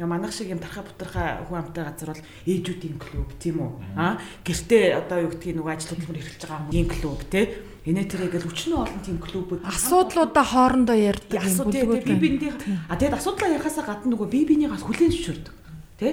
Яа 0.00 0.08
манах 0.08 0.32
шиг 0.32 0.48
юм 0.48 0.58
тархаа 0.58 0.82
бутархаа 0.88 1.44
хүн 1.44 1.60
амтай 1.60 1.84
газар 1.84 2.16
бол 2.16 2.24
ээжүүдийн 2.48 2.96
клуб 2.96 3.28
тийм 3.36 3.60
үү? 3.60 4.00
Аа 4.00 4.16
гэртээ 4.48 4.96
одоо 4.96 5.28
юу 5.28 5.30
гэдгийг 5.36 5.60
нөгөө 5.60 5.72
ажил 5.76 5.92
хөдөлмөр 5.92 6.20
эрхэлж 6.24 6.40
байгаа 6.40 6.60
хүмүүсийн 6.72 6.88
клуб 6.88 7.20
те. 7.28 7.40
Энэ 7.84 8.08
тэрэгэл 8.08 8.48
өчнөө 8.48 8.80
олон 8.80 9.02
тийм 9.04 9.18
клубүүд. 9.20 9.60
Асуудлуудаа 9.60 10.44
хоорондоо 10.48 10.96
ярьдаг 10.96 11.44
юм 11.44 11.56
бүлгүүд. 11.68 12.08
Би 12.08 12.16
биендээ 12.16 12.52
а 12.88 12.96
тэгэд 12.96 13.12
асуудлаа 13.20 13.52
ярихаасаа 13.60 13.84
гадна 13.84 14.08
нөгөө 14.16 14.28
би 14.32 14.40
бинийгээс 14.48 14.84
хүлээн 14.88 15.12
зөвшөөрдөг. 15.12 15.54
Тэ? 16.00 16.08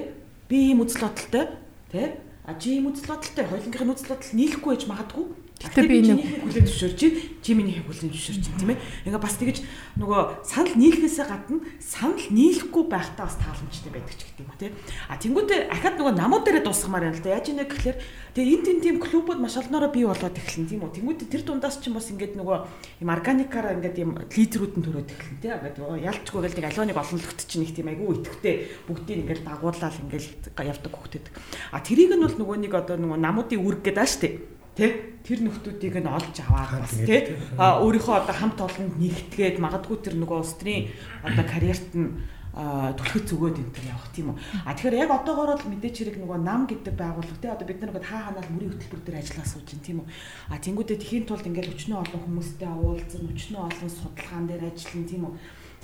Би 0.52 0.58
ийм 0.68 0.84
үзэл 0.84 1.08
бодолтой 1.08 1.46
Тэ? 1.92 2.20
А 2.44 2.56
чи 2.60 2.80
юм 2.80 2.92
үзэл 2.92 3.08
бодолтой 3.12 3.46
хоёулынхын 3.48 3.92
үзэл 3.92 4.12
бодол 4.12 4.32
нийлэхгүй 4.36 4.72
байж 4.76 4.84
магадгүй. 4.88 5.26
Гэтэ 5.58 5.90
би 5.90 6.06
нэг 6.06 6.22
хүлэн 6.22 6.66
зөвшөөрч, 6.70 7.02
чи 7.42 7.52
миний 7.58 7.82
хүлэн 7.82 8.14
зөвшөөрч 8.14 8.46
тийм 8.62 8.78
ээ. 8.78 9.10
Ингээ 9.10 9.18
бас 9.18 9.42
тэгэж 9.42 9.58
нөгөө 9.98 10.46
санал 10.46 10.78
нийлэхээсээ 10.78 11.26
гадна 11.26 11.66
санал 11.82 12.22
нийлэхгүй 12.30 12.84
байхдаа 12.86 13.26
бас 13.26 13.42
тааламжтай 13.42 13.90
байдаг 13.90 14.14
ч 14.14 14.22
гэдэг 14.30 14.46
юм 14.46 14.54
тийм. 14.54 14.74
А 15.10 15.18
тэнгуүтээ 15.18 15.60
ахад 15.74 15.98
нөгөө 15.98 16.14
намууд 16.14 16.46
дээрээ 16.46 16.62
дуусгамаар 16.62 17.10
байна 17.10 17.18
л 17.18 17.26
да. 17.26 17.34
Яаж 17.34 17.48
ийнэ 17.50 17.66
гэхэлэр 17.66 17.98
тэгээ 18.38 18.54
энэ 18.54 18.66
тийм 18.70 18.78
тийм 18.86 18.96
клубуд 19.02 19.40
маш 19.42 19.58
олноороо 19.58 19.90
бий 19.90 20.06
болоод 20.06 20.38
эхэлнэ 20.38 20.70
тийм 20.70 20.82
үү. 20.86 20.94
Тэнгуүтээ 20.94 21.32
тэр 21.34 21.42
дундаас 21.42 21.82
ч 21.82 21.90
юм 21.90 21.98
бас 21.98 22.08
ингээд 22.14 22.38
нөгөө 22.38 22.58
юм 23.02 23.10
органикаараа 23.10 23.74
ингээд 23.82 23.98
юм 23.98 24.12
лидерүүд 24.14 24.74
нь 24.78 24.86
төрөөд 24.86 25.10
эхэлнэ 25.10 25.42
тийм. 25.42 25.58
Ингээд 25.58 26.06
ялчгүй 26.06 26.42
гэл 26.46 26.58
нэг 26.62 26.68
алионыг 26.70 26.98
олон 27.02 27.18
лөгт 27.18 27.42
чинь 27.50 27.66
их 27.66 27.74
тийм 27.74 27.90
айгүй 27.90 28.22
итгэвтэй 28.22 28.56
бүгдийг 28.86 29.18
ингээд 29.26 29.42
дагууллал 29.42 30.02
ингээд 30.06 30.54
явдаг 30.54 30.94
хөхтэд. 30.94 31.26
А 31.74 31.82
тэрийг 31.82 32.14
нь 32.14 32.22
бол 32.22 32.38
нөгөө 32.38 32.58
нэг 32.62 32.74
одоо 32.78 33.02
нөгөө 33.02 33.18
намуудын 33.18 33.58
үүрэг 33.58 33.82
гэдэг 33.82 34.06
ааш 34.06 34.22
тийм 34.22 34.57
Тэ 34.78 35.18
тэр 35.26 35.42
нөхдүүдийг 35.42 35.98
нь 36.00 36.08
олж 36.08 36.36
аваад 36.46 36.86
бас 36.86 36.94
тэ 36.94 37.34
өөрийнхөө 37.58 38.16
одоо 38.22 38.36
хамт 38.38 38.60
олонд 38.62 38.94
нэгтгээд 39.02 39.58
магадгүй 39.58 39.98
тэр 40.06 40.16
нөгөө 40.22 40.38
улс 40.38 40.54
төрийн 40.62 40.94
одоо 41.26 41.44
карьерт 41.44 41.92
нь 41.98 42.22
түлхэц 42.58 43.38
өгөөд 43.38 43.58
энэ 43.62 43.70
төр 43.70 43.86
явах 43.86 44.10
тийм 44.18 44.34
үү. 44.34 44.38
А 44.66 44.74
тэгэхээр 44.74 45.02
яг 45.06 45.12
одоогоор 45.14 45.62
бол 45.62 45.70
мэдээч 45.78 45.96
хэрэг 46.02 46.18
нөгөө 46.18 46.40
нам 46.42 46.66
гэдэг 46.66 46.96
байгууллага 46.98 47.38
тий 47.38 47.52
одоо 47.54 47.68
бид 47.70 47.80
нар 47.86 47.94
хаа 48.02 48.34
ханаал 48.34 48.50
мөрийн 48.50 48.74
хөтөлбөр 48.74 49.02
дээр 49.06 49.22
ажиллаа 49.22 49.46
сууж 49.46 49.68
байна 49.70 49.86
тийм 49.86 49.98
үү. 50.02 50.08
А 50.50 50.58
тэнгуүдээ 50.58 50.98
тхийн 50.98 51.26
тулд 51.30 51.46
ингээл 51.46 51.74
өчнөө 51.78 52.00
олон 52.02 52.22
хүмүүстэй 52.26 52.72
уулзсан, 52.74 53.30
өчнөө 53.30 53.62
олон 53.62 53.92
судалгаан 53.94 54.46
дээр 54.50 54.64
ажиллана 54.74 55.06
тийм 55.06 55.24
үү. 55.30 55.34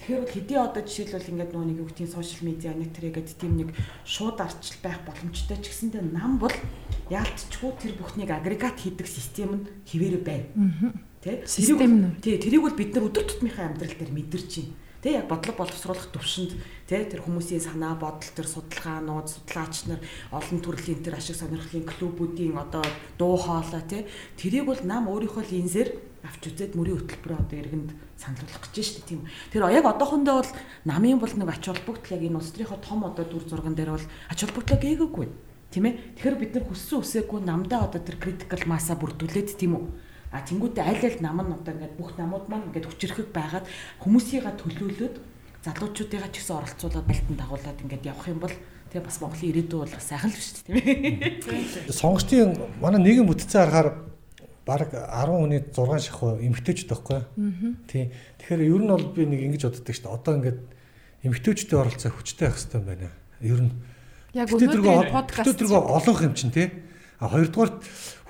Тэгэхээр 0.04 0.20
бол 0.20 0.36
хэдий 0.36 0.60
одоо 0.60 0.84
жишээлбэл 0.84 1.32
ингээд 1.32 1.52
нөгөө 1.56 1.68
нэг 1.72 1.80
юу 1.80 1.88
гэдгийг 1.88 2.12
сошиал 2.12 2.44
медиа 2.44 2.76
нэг 2.76 2.92
тэрэгэд 2.92 3.40
тийм 3.40 3.56
нэг 3.56 3.70
шууд 4.04 4.36
арчил 4.36 4.76
байх 4.84 5.00
боломжтой 5.08 5.56
ч 5.64 5.72
гэсэндээ 5.72 6.04
нам 6.12 6.44
бол 6.44 6.52
яалтчгүй 7.08 7.72
тэр 7.80 7.96
бүхнийг 7.96 8.36
агрегат 8.36 8.84
хийдэг 8.84 9.08
систем 9.08 9.64
нь 9.64 9.68
хിവэрэ 9.88 10.20
байна. 10.20 10.92
Тэ? 11.24 11.48
Систем 11.48 12.20
нь. 12.20 12.20
Тий, 12.20 12.36
тэрийг 12.36 12.68
бол 12.68 12.76
бид 12.76 12.92
нар 12.92 13.08
өдөр 13.08 13.24
тутмынхаа 13.32 13.72
амьдрал 13.72 13.96
дээр 13.96 14.12
мэдэрч 14.12 14.52
байна. 14.60 14.76
Тэ 15.00 15.16
яг 15.24 15.32
бодлого 15.32 15.64
боловсруулах 15.64 16.12
төвшөнд 16.12 16.52
тэ 16.84 17.08
тэр 17.08 17.24
хүмүүсийн 17.24 17.64
санаа 17.64 17.96
бодол 17.96 18.28
тэр 18.28 18.48
судалгаанууд 18.48 19.28
судлаач 19.32 19.88
нар 19.88 20.04
олон 20.36 20.60
төрлийн 20.60 21.00
тэр 21.00 21.16
ашиг 21.16 21.40
сонирхлын 21.40 21.88
клубүүдийн 21.88 22.60
одоо 22.60 22.84
дуу 23.16 23.40
хоолой 23.40 23.84
тэ 23.88 24.08
тэрийг 24.40 24.68
бол 24.68 24.80
нам 24.84 25.12
өөрийнхөө 25.12 25.44
линзээр 25.48 25.90
авч 26.24 26.56
үзээд 26.56 26.80
мөрийн 26.80 27.04
хөтөлбөрөө 27.04 27.36
одоо 27.36 27.58
иргэнд 27.60 27.92
санал 28.24 28.48
болгох 28.48 28.72
гэж 28.72 29.04
дээ 29.04 29.08
тийм. 29.12 29.22
Тэр 29.52 29.68
яг 29.68 29.84
одоохондоо 29.84 30.40
бол 30.40 30.52
намын 30.88 31.20
бол 31.20 31.34
нэг 31.36 31.50
ач 31.52 31.68
холбогдол 31.68 32.16
яг 32.16 32.24
энэ 32.24 32.40
улс 32.40 32.56
төрийнхөө 32.56 32.80
том 32.80 33.04
одоо 33.04 33.26
дүр 33.28 33.44
зурган 33.44 33.76
дээр 33.76 33.92
бол 34.00 34.08
ач 34.32 34.40
холбогдлоо 34.40 34.80
гээгээгүй 34.80 35.28
тийм 35.74 35.86
ээ. 35.92 35.94
Тэгэхээр 36.16 36.40
бид 36.40 36.52
нар 36.56 36.66
хүссэн 36.70 37.02
үсээгүй 37.04 37.40
намдаа 37.44 37.92
одоо 37.92 38.00
тэр 38.00 38.18
critical 38.22 38.62
mass-а 38.70 38.96
бүрдүүлээд 38.96 39.60
тийм 39.60 39.76
үү. 39.76 39.86
А 40.32 40.42
тэнгуүтээ 40.42 40.86
аль 40.86 41.04
аль 41.04 41.22
нам 41.22 41.42
нь 41.42 41.54
одоо 41.54 41.74
ингээд 41.74 41.98
бүх 41.98 42.14
намууд 42.18 42.46
маань 42.50 42.70
ингээд 42.70 42.90
хүчрэхэг 42.90 43.30
байгаад 43.34 43.66
хүмүүсийгээ 44.02 44.54
төлөөлөөд 44.58 45.16
залуучуудыгаа 45.66 46.30
ч 46.34 46.42
гэсэн 46.42 46.58
оролцуулаад 46.58 47.06
бэлтэн 47.10 47.38
дагуулад 47.38 47.82
ингээд 47.86 48.08
явах 48.10 48.28
юм 48.30 48.42
бол 48.42 48.56
тэгээ 48.90 49.06
бас 49.06 49.18
Монголын 49.22 49.50
ирээдүй 49.54 49.80
бол 49.82 49.94
сайхан 49.94 50.30
л 50.30 50.38
биш 50.38 50.50
тийм 50.62 50.76
ээ. 50.78 51.94
Сонгогчдын 51.94 52.50
манай 52.82 53.02
нийгэм 53.02 53.30
бүтцээ 53.30 53.62
харахаар 53.62 54.13
баг 54.66 54.92
10 54.92 55.28
хүний 55.28 55.62
6 55.62 56.00
шахуу 56.08 56.40
эмгтээчд 56.40 56.88
байхгүй. 56.88 57.20
Тий. 57.88 58.12
Тэгэхээр 58.40 58.62
ер 58.64 58.82
нь 58.84 58.92
бол 58.92 59.08
би 59.12 59.28
нэг 59.28 59.42
ингэж 59.52 59.62
боддог 59.68 59.94
шүү 59.94 60.06
дээ. 60.08 60.16
Одоо 60.16 60.34
ингээд 60.40 60.60
эмгтээчдийн 61.28 61.82
оролцоо 61.84 62.12
хүчтэй 62.12 62.48
байх 62.48 62.56
хэрэгтэй 62.56 62.82
байна. 62.84 63.12
Ер 63.44 63.60
нь 63.68 63.72
яг 64.34 64.48
өнөөдрийн 64.50 65.12
подкаст 65.12 65.52
өдрөгөө 65.52 65.82
олонх 65.84 66.22
юм 66.24 66.36
чинь 66.36 66.56
тий. 66.56 66.68
А 67.20 67.28
хоёрдугаар 67.28 67.72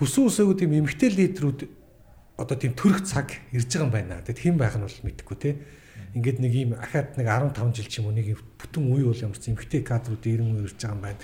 хүсэн 0.01 0.25
үсээгүй 0.29 0.57
тийм 0.57 0.73
эмгтээ 0.81 1.09
лидерүүд 1.13 1.59
одоо 2.38 2.55
тийм 2.57 2.73
төрөх 2.73 3.05
цаг 3.05 3.29
ирж 3.53 3.69
байгаа 3.69 3.86
юм 3.86 3.93
байна. 3.93 4.25
Тэгэд 4.25 4.41
хэн 4.41 4.57
байх 4.57 4.73
нь 4.77 4.86
бол 4.86 4.99
мэдэхгүй 5.05 5.38
тий 5.38 5.53
ингээд 6.14 6.38
нэг 6.45 6.53
ийм 6.53 6.72
ахаад 6.78 7.18
нэг 7.18 7.26
15 7.26 7.74
жил 7.74 7.89
ч 7.89 7.97
юм 7.97 8.09
уу 8.09 8.14
нэг 8.14 8.38
бүтэн 8.61 8.86
үе 8.86 9.09
бол 9.09 9.18
ямар 9.18 9.38
ч 9.41 9.49
эмгтэй 9.49 9.82
кадрууд 9.82 10.22
ирэн 10.22 10.53
үе 10.53 10.70
ирж 10.70 10.78
байгаа 10.78 10.93
юм 10.93 11.01
байна. 11.01 11.20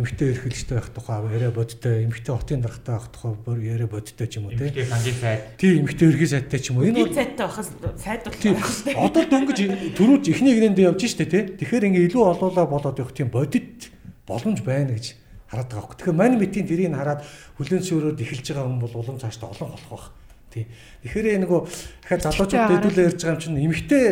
Эмгтэй 0.00 0.26
эрхлэлтэй 0.32 0.76
байх 0.80 0.88
тухай 0.88 1.20
яриа 1.36 1.52
бодтой, 1.52 1.94
эмгтэй 2.08 2.32
хотын 2.32 2.64
даргатай 2.64 2.94
байх 2.96 3.08
тухай 3.12 3.60
яриа 3.60 3.88
бодтой 3.92 4.26
ч 4.26 4.40
юм 4.40 4.48
уу 4.48 4.56
тий. 4.56 4.72
Эмгтэй 4.72 4.88
сангийн 4.88 5.18
сайд. 5.20 5.40
Тий, 5.60 5.72
эмгтэй 5.84 6.08
эрхий 6.08 6.30
сайдтай 6.32 6.60
ч 6.64 6.72
юм 6.72 6.80
уу. 6.80 6.88
Энэ 6.88 7.04
бол 7.04 7.12
сайдтай 7.12 7.44
байхаас 7.44 7.70
сайд 8.00 8.20
бол 8.24 9.04
Одоо 9.04 9.22
дөнгөж 9.28 9.58
төрүүлж 10.00 10.24
эхний 10.32 10.54
гинэндээ 10.56 10.88
явж 10.88 11.02
штэ 11.04 11.28
тий. 11.28 11.42
Тэгэхээр 11.60 11.92
ингээ 11.92 12.08
илүү 12.08 12.24
олоолаа 12.24 12.64
болоод 12.64 12.96
явах 12.96 13.12
тийм 13.12 13.28
бодит 13.28 13.92
боломж 14.24 14.64
байна 14.64 14.96
гэж 14.96 15.20
хараад 15.52 15.68
байгаа 15.68 15.84
хөөх. 15.84 15.96
Тэгэхээр 16.00 16.16
мань 16.16 16.40
митийн 16.40 16.64
тэрийг 16.64 16.96
хараад 16.96 17.20
хүлэн 17.60 17.84
зөвшөөрөөд 17.84 18.24
эхэлж 18.24 18.46
байгаа 18.48 18.64
хүн 18.64 18.80
бол 18.80 18.96
улам 18.96 19.20
цаашдаа 19.20 19.52
олон 19.52 19.68
болох 19.76 19.90
байх. 19.92 20.06
Тий. 20.52 20.68
Тэгэхээр 21.02 21.40
нөгөө 21.48 21.60
дахиад 22.04 22.22
залуучууд 22.28 22.68
дэдүүлээ 22.76 23.06
ярьж 23.08 23.20
байгаа 23.24 23.34
юм 23.34 23.40
чинь 23.40 23.64
эмэгтэй 23.64 24.04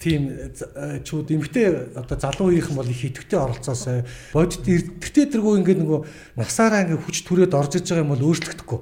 тийм 0.00 0.32
э, 0.32 1.04
чүүд 1.04 1.28
эмгтэй 1.36 1.92
одоо 1.92 2.16
залуу 2.16 2.48
үеийнхэн 2.48 2.72
бол 2.72 2.88
их 2.88 3.04
идэвхтэй 3.04 3.36
оролцоос 3.36 4.00
бодит 4.32 4.64
эрдэгтэй 4.64 5.28
тэргүй 5.28 5.60
ингээд 5.60 5.80
нөгөө 5.84 6.00
насаараа 6.40 6.88
ингээд 6.88 7.04
хүч 7.04 7.20
түрээд 7.28 7.52
орж 7.52 7.76
иж 7.76 7.92
байгаа 7.92 8.08
юм 8.08 8.12
бол 8.16 8.24
өөрчлөгдөхгүй. 8.32 8.80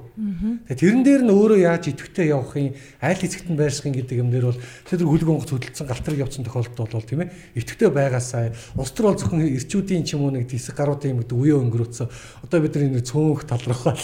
Тэгээ 0.71 0.79
тэрэн 0.79 1.03
дээр 1.03 1.23
нь 1.27 1.35
өөрөө 1.35 1.59
яаж 1.59 1.91
идэвхтэй 1.91 2.31
явахын 2.31 2.71
айл 3.03 3.19
хэсэгт 3.19 3.51
нь 3.51 3.59
байршихын 3.59 3.99
гэдэг 3.99 4.15
юм 4.15 4.31
дээр 4.31 4.47
бол 4.47 4.63
тэр 4.87 5.03
хөлөг 5.03 5.27
онгоц 5.27 5.51
хөдөлсөн 5.51 5.87
галтрыг 5.91 6.23
явуулсан 6.23 6.47
тохиолдолд 6.47 6.95
бол 6.95 7.03
тийм 7.03 7.27
ээ 7.27 7.35
идэвхтэй 7.59 7.89
байгаасаа 7.91 8.55
улс 8.79 8.95
төр 8.95 9.11
бол 9.11 9.19
зөвхөн 9.19 9.43
эрчүүдийн 9.43 10.07
ч 10.07 10.15
юм 10.15 10.23
уу 10.23 10.31
нэг 10.31 10.47
тисэг 10.47 10.79
гаруудын 10.79 11.19
юм 11.19 11.27
гэдэг 11.27 11.35
үе 11.35 11.51
өнгөрөөцөө. 11.59 12.07
Одоо 12.47 12.59
бид 12.63 12.79
нар 12.79 12.87
энэ 12.87 13.03
цөөнх 13.03 13.43
тал 13.43 13.63
руу 13.67 13.75
хал 13.75 13.99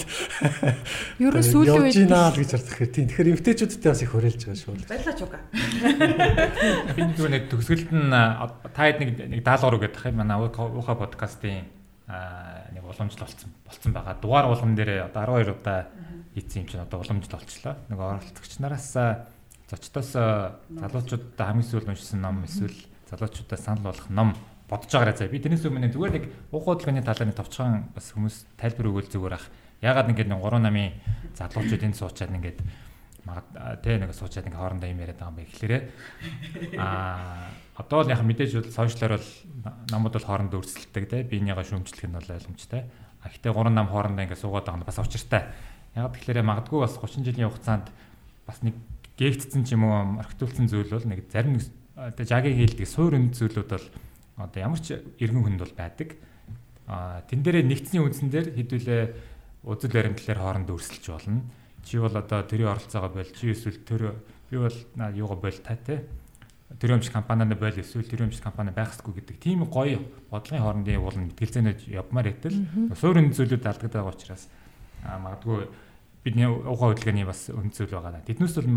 Ер 1.23 1.31
нь 1.31 1.47
сүүлийн 1.47 1.79
үед 1.79 1.95
явж 1.95 2.43
гэж 2.43 2.49
хардаг 2.51 2.75
хэрэг. 2.75 2.91
Тийм 2.91 3.07
тэгэхээр 3.07 3.31
эмгтээчүүдтэй 3.39 3.87
бас 3.87 4.03
их 4.03 4.11
хүрээлж 4.11 4.41
байгаа 4.43 4.59
шүү. 4.59 4.75
Баярлалаа 4.83 5.15
чуга 5.15 5.39
энэ 7.05 7.15
зүгээр 7.15 7.33
нэг 7.37 7.45
төгсгөлд 7.53 7.89
нь 7.93 8.09
та 8.09 8.81
хэд 8.81 8.99
нэг 8.99 9.09
нэг 9.29 9.41
даалгавар 9.45 9.85
гэх 9.85 10.09
юм 10.09 10.17
манай 10.19 10.37
ууха 10.41 10.97
подкастын 10.97 11.69
нэг 12.05 12.83
уламжлал 12.83 13.29
болсон 13.29 13.49
болцсон 13.65 13.93
байгаа. 13.93 14.17
Дугаар 14.21 14.47
болгон 14.49 14.75
дээр 14.75 15.09
одоо 15.09 15.41
12 15.41 15.53
удаа 15.53 15.89
хийсэн 16.33 16.65
юм 16.65 16.67
чинь 16.69 16.81
одоо 16.81 16.99
уламжлал 17.01 17.41
болчлоо. 17.41 17.75
Нэг 17.89 17.99
оролцогч 17.99 18.53
нараас 18.59 18.93
зочдоос 19.69 20.11
залуучуудаа 20.13 21.45
хамгийн 21.49 21.69
сүүл 21.69 21.89
уншсан 21.89 22.21
ном 22.21 22.45
эсвэл 22.45 22.77
залуучуудаа 23.09 23.57
санал 23.57 23.89
болгох 23.89 24.09
ном 24.09 24.37
бодож 24.69 24.91
байгаарай 24.93 25.17
заа. 25.17 25.29
Би 25.29 25.41
тэрнээс 25.41 25.65
өмнө 25.65 25.89
зүгээр 25.93 26.13
нэг 26.13 26.25
уугуудлын 26.53 27.01
талаар 27.01 27.29
нэг 27.29 27.37
товчхон 27.37 27.89
бас 27.93 28.13
хүмүүс 28.13 28.45
тайлбар 28.57 28.89
өгөөл 28.89 29.09
зүгээр 29.09 29.37
ах. 29.37 29.49
Ягаад 29.81 30.09
ингээд 30.13 30.29
нэг 30.29 30.41
3 30.41 30.61
намын 30.61 30.93
залуучууд 31.37 31.85
энд 31.85 31.97
суучаад 31.97 32.33
ингээд 32.37 32.59
магад 33.25 33.81
тэ 33.81 33.97
нэг 33.97 34.13
суучаад 34.13 34.45
ингээ 34.45 34.61
хоорондоо 34.61 34.89
юм 34.89 35.01
яриад 35.01 35.17
байгаа 35.17 35.33
юм 35.33 35.37
бэ 35.41 35.49
гэхлээрээ. 35.49 35.81
Аа 36.77 37.49
одоо 37.75 38.05
л 38.05 38.13
яг 38.13 38.21
мэдээж 38.21 38.51
бол 38.55 38.71
сошиалар 38.71 39.19
бол 39.19 39.29
намууд 39.91 40.13
бол 40.15 40.29
хоорондоо 40.29 40.61
өрсөлддөг 40.61 41.05
тэ 41.09 41.27
биенийгаа 41.27 41.65
шүүмжлэх 41.65 42.07
нь 42.07 42.15
бол 42.15 42.29
ойлгомжтой. 42.29 42.81
А 43.19 43.27
гэтээ 43.27 43.51
гурван 43.51 43.75
нам 43.75 43.89
хоорондоо 43.89 44.23
ингээ 44.23 44.39
суугаад 44.39 44.69
байгаа 44.69 44.79
нь 44.79 44.87
бас 44.87 45.01
учиртай. 45.01 45.43
Яг 45.97 46.13
тэгэхээр 46.13 46.45
магадгүй 46.45 46.79
бас 46.85 46.95
30 47.01 47.25
жилийн 47.25 47.49
хугацаанд 47.49 47.89
бас 48.47 48.57
нэг 48.63 48.77
гээгдсэн 49.17 49.67
ч 49.67 49.73
юм 49.73 49.89
уу 49.89 50.21
архитектурын 50.21 50.69
зүйл 50.69 50.93
бол 50.93 51.07
нэг 51.09 51.27
зарим 51.33 51.57
нэг 51.59 51.65
жагийн 52.15 52.59
хийлдэг 52.61 52.87
суур 52.87 53.17
үнд 53.17 53.35
зүйлүүд 53.35 53.69
бол 53.73 53.87
одоо 54.39 54.59
ямар 54.61 54.79
ч 54.79 54.95
эргэн 55.19 55.43
хүнд 55.43 55.59
бол 55.65 55.75
байдаг. 55.75 56.15
А 56.85 57.25
тэн 57.27 57.41
дээрээ 57.41 57.65
нэгдсэний 57.65 58.03
үндсэн 58.05 58.29
дээр 58.29 58.53
хэдүүлээ 58.53 59.03
үзэл 59.65 59.95
баримтлалаар 59.97 60.39
хоорондоо 60.39 60.77
өрсөлдөж 60.77 61.07
болно 61.09 61.41
чи 61.85 62.01
бол 62.01 62.11
одоо 62.11 62.41
тэрийн 62.43 62.73
оролцоогоо 62.73 63.21
боль 63.21 63.31
чи 63.31 63.53
эсвэл 63.53 63.79
тэр 63.85 64.01
би 64.49 64.57
бол 64.57 64.77
юугаа 65.13 65.37
боль 65.37 65.59
та 65.61 65.77
те 65.77 66.09
тэр 66.81 66.97
өмч 66.97 67.13
компанид 67.13 67.55
бойл 67.61 67.77
эсвэл 67.77 68.09
тэр 68.09 68.25
өмч 68.25 68.41
компани 68.41 68.73
байх 68.73 68.91
ёсгүй 68.97 69.21
гэдэг 69.21 69.37
тийм 69.37 69.69
гоё 69.69 70.01
бодлогын 70.33 70.65
хоорондын 70.65 70.97
уулын 70.97 71.29
мэтгэлцээнүүд 71.29 71.79
явмаар 71.93 72.33
хэтэл 72.33 72.57
суурин 72.97 73.29
зүйлүүд 73.31 73.63
алдагдаад 73.69 73.93
байгаа 73.93 74.15
учраас 74.17 74.49
магадгүй 75.05 75.69
бидний 76.25 76.49
угаа 76.49 76.97
хөдөлгөөний 76.97 77.25
бас 77.29 77.53
зүйл 77.53 77.93
байгаа. 77.93 78.25
Тэднээс 78.25 78.57
бол 78.57 78.69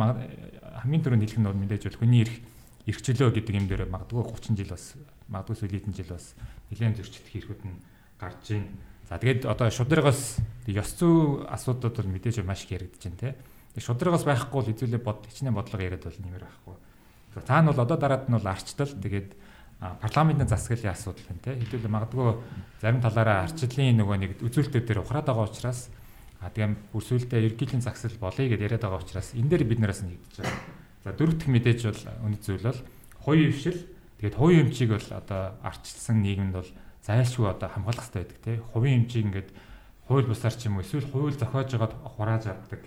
хамгийн 0.84 1.00
түрүүнд 1.00 1.24
хэлэх 1.24 1.40
нь 1.40 1.48
бол 1.48 1.56
мэдээж 1.64 1.82
бол 1.88 2.00
хүний 2.04 2.28
эрх 2.28 2.36
эрхчлөө 2.84 3.32
гэдэг 3.40 3.56
юм 3.56 3.66
дээр 3.72 3.88
магадгүй 3.88 4.20
30 4.36 4.52
жил 4.60 4.68
бас 4.76 4.84
магадгүй 5.32 5.56
сүүлийн 5.56 5.96
жил 5.96 6.12
бас 6.12 6.36
нэлээд 6.68 7.00
зөрчилдөх 7.00 7.32
хэрэгүүд 7.32 7.62
нь 7.64 7.80
гарч 8.20 8.44
байна. 8.52 8.68
За 9.08 9.16
тэгээд 9.16 9.48
одоо 9.48 9.72
шудрагаас 9.72 10.36
ёс 10.68 10.90
зүй 11.00 11.48
асуудууд 11.48 11.96
бол 11.96 12.12
мэдээж 12.12 12.44
маш 12.44 12.68
их 12.68 12.76
яригдж 12.76 13.08
байна 13.08 13.16
те. 13.16 13.28
Шудрагаас 13.80 14.28
байхгүй 14.28 14.52
бол 14.60 14.68
хэзүүлээ 14.68 15.00
бод 15.00 15.24
хичнээн 15.32 15.56
бодлого 15.56 15.80
яриад 15.80 16.04
бол 16.04 16.20
нэмэр 16.20 16.44
байхгүй. 16.44 16.76
Цаа 17.40 17.64
нь 17.64 17.68
бол 17.72 17.80
одоо 17.80 17.96
дараад 17.96 18.28
нь 18.28 18.36
бол 18.36 18.44
арчтал 18.52 18.92
тэгээд 18.92 19.32
парламентын 19.80 20.52
засаглалын 20.52 20.92
асуудал 20.92 21.24
байна 21.24 21.40
те. 21.40 21.56
Хэдүүл 21.56 21.88
магадгүй 21.88 22.28
зарим 22.84 23.00
талаараа 23.00 23.48
арчлалын 23.48 23.96
нөгөө 23.96 24.16
нэг 24.20 24.30
үзүүлэлтүүд 24.44 24.84
дээр 24.84 25.00
ухраад 25.00 25.24
байгаа 25.24 25.48
учраас 25.48 25.88
а 26.44 26.50
тийм 26.52 26.76
бүр 26.92 27.02
сүултээ 27.02 27.48
ерөнхийдийн 27.48 27.80
засаглал 27.80 28.28
болъё 28.28 28.44
гэдээ 28.50 28.66
яриад 28.76 28.84
байгаа 28.84 29.00
учраас 29.00 29.32
энэ 29.32 29.48
дээр 29.56 29.64
бид 29.64 29.80
нараас 29.80 30.04
нэгдэж 30.04 30.34
байгаа. 30.36 30.60
За 31.06 31.10
дөрөв 31.16 31.34
дэх 31.38 31.48
мэдээж 31.48 31.80
бол 31.88 32.02
үнэт 32.28 32.42
зүйл 32.44 32.66
бол 32.66 32.80
хувийн 33.24 33.52
хвшил 33.54 33.80
тэгээд 34.20 34.36
хувийн 34.36 34.62
эмчийг 34.66 34.90
бол 34.92 35.08
одоо 35.14 35.42
арчилсан 35.62 36.16
нийгэмд 36.22 36.54
бол 36.58 36.70
зайлшгүй 37.08 37.48
одоо 37.48 37.68
хамгаалах 37.72 38.04
хэрэгтэй 38.04 38.20
байдаг 38.20 38.38
тий. 38.44 38.56
Хувийн 38.76 39.08
эмчийг 39.08 39.24
ингээд 39.24 39.50
хууль 40.04 40.28
бусаар 40.28 40.52
ч 40.52 40.68
юм 40.68 40.76
уу 40.76 40.84
эсвэл 40.84 41.08
хууль 41.08 41.32
зохиож 41.32 41.72
байгаад 41.72 41.94
хурааж 42.04 42.44
авдаг. 42.52 42.84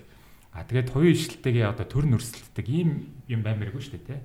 А 0.54 0.62
тэгээд 0.62 0.94
хувийн 0.94 1.18
ишилтэйгээ 1.18 1.66
одоо 1.66 1.86
төр 1.90 2.06
нөрсөлддөг 2.06 2.66
ийм 2.70 3.10
юм 3.26 3.40
баймааргүй 3.42 3.82
шүү 3.82 3.98
дээ 3.98 4.06
тий. 4.06 4.20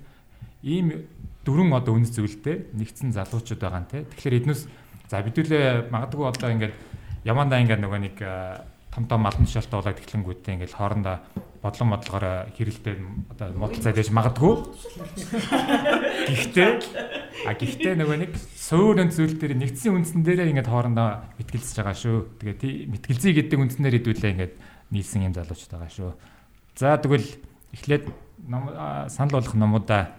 Ийм 0.62 1.10
дөрвөн 1.42 1.74
одоо 1.74 1.98
үнэт 1.98 2.14
зүйлтэй 2.14 2.70
нэгдсэн 2.78 3.18
залуучууд 3.18 3.58
байгаа 3.58 3.90
тий. 3.90 4.06
Тэгэхээр 4.06 4.38
эднээс 4.46 4.62
за 5.10 5.24
бидүүлээ 5.26 5.90
магадгүй 5.90 6.26
одоо 6.30 6.50
ингээд 6.54 6.76
ямандаа 7.26 7.58
ингээд 7.64 7.82
нөгөө 7.82 8.00
нэг 8.06 8.18
том 8.94 9.06
том 9.10 9.22
малын 9.26 9.48
шалтаа 9.50 9.82
болоод 9.82 10.02
эхлэнгүүтээ 10.02 10.54
ингээд 10.58 10.78
хоорондоо 10.78 11.18
бодлон 11.62 11.90
бодлогоор 11.94 12.50
хэрэлдээ 12.54 12.96
одоо 13.34 13.48
муудалцаад 13.56 13.96
байж 13.96 14.10
магадгүй. 14.10 14.54
Гэхдээ 16.34 16.72
а 17.46 17.54
гэхдээ 17.54 17.94
нөгөө 18.00 18.18
нэг 18.24 18.32
суурин 18.56 19.14
зүйл 19.14 19.38
дээр 19.38 19.54
нэгдсэн 19.60 19.94
үндсэн 19.94 20.22
дээрээ 20.26 20.50
ингээд 20.58 20.72
хоорондоо 20.72 21.28
мэтгэлцэж 21.38 21.76
байгаа 21.78 21.98
шүү. 21.98 22.18
Тэгээ 22.42 22.90
мэтгэлзий 22.90 23.34
гэдэг 23.38 23.58
үндснээр 23.62 23.96
хэдүүлээ 24.02 24.34
ингээд 24.34 24.54
нийлсэн 24.90 25.28
юм 25.28 25.34
залуучууд 25.38 25.74
байгаа 25.76 25.92
шүү. 25.94 26.12
За 26.80 26.98
тэгвэл 26.98 27.30
эхлээд 27.78 28.06
санал 29.14 29.38
болгох 29.38 29.54
номуудаа 29.54 30.18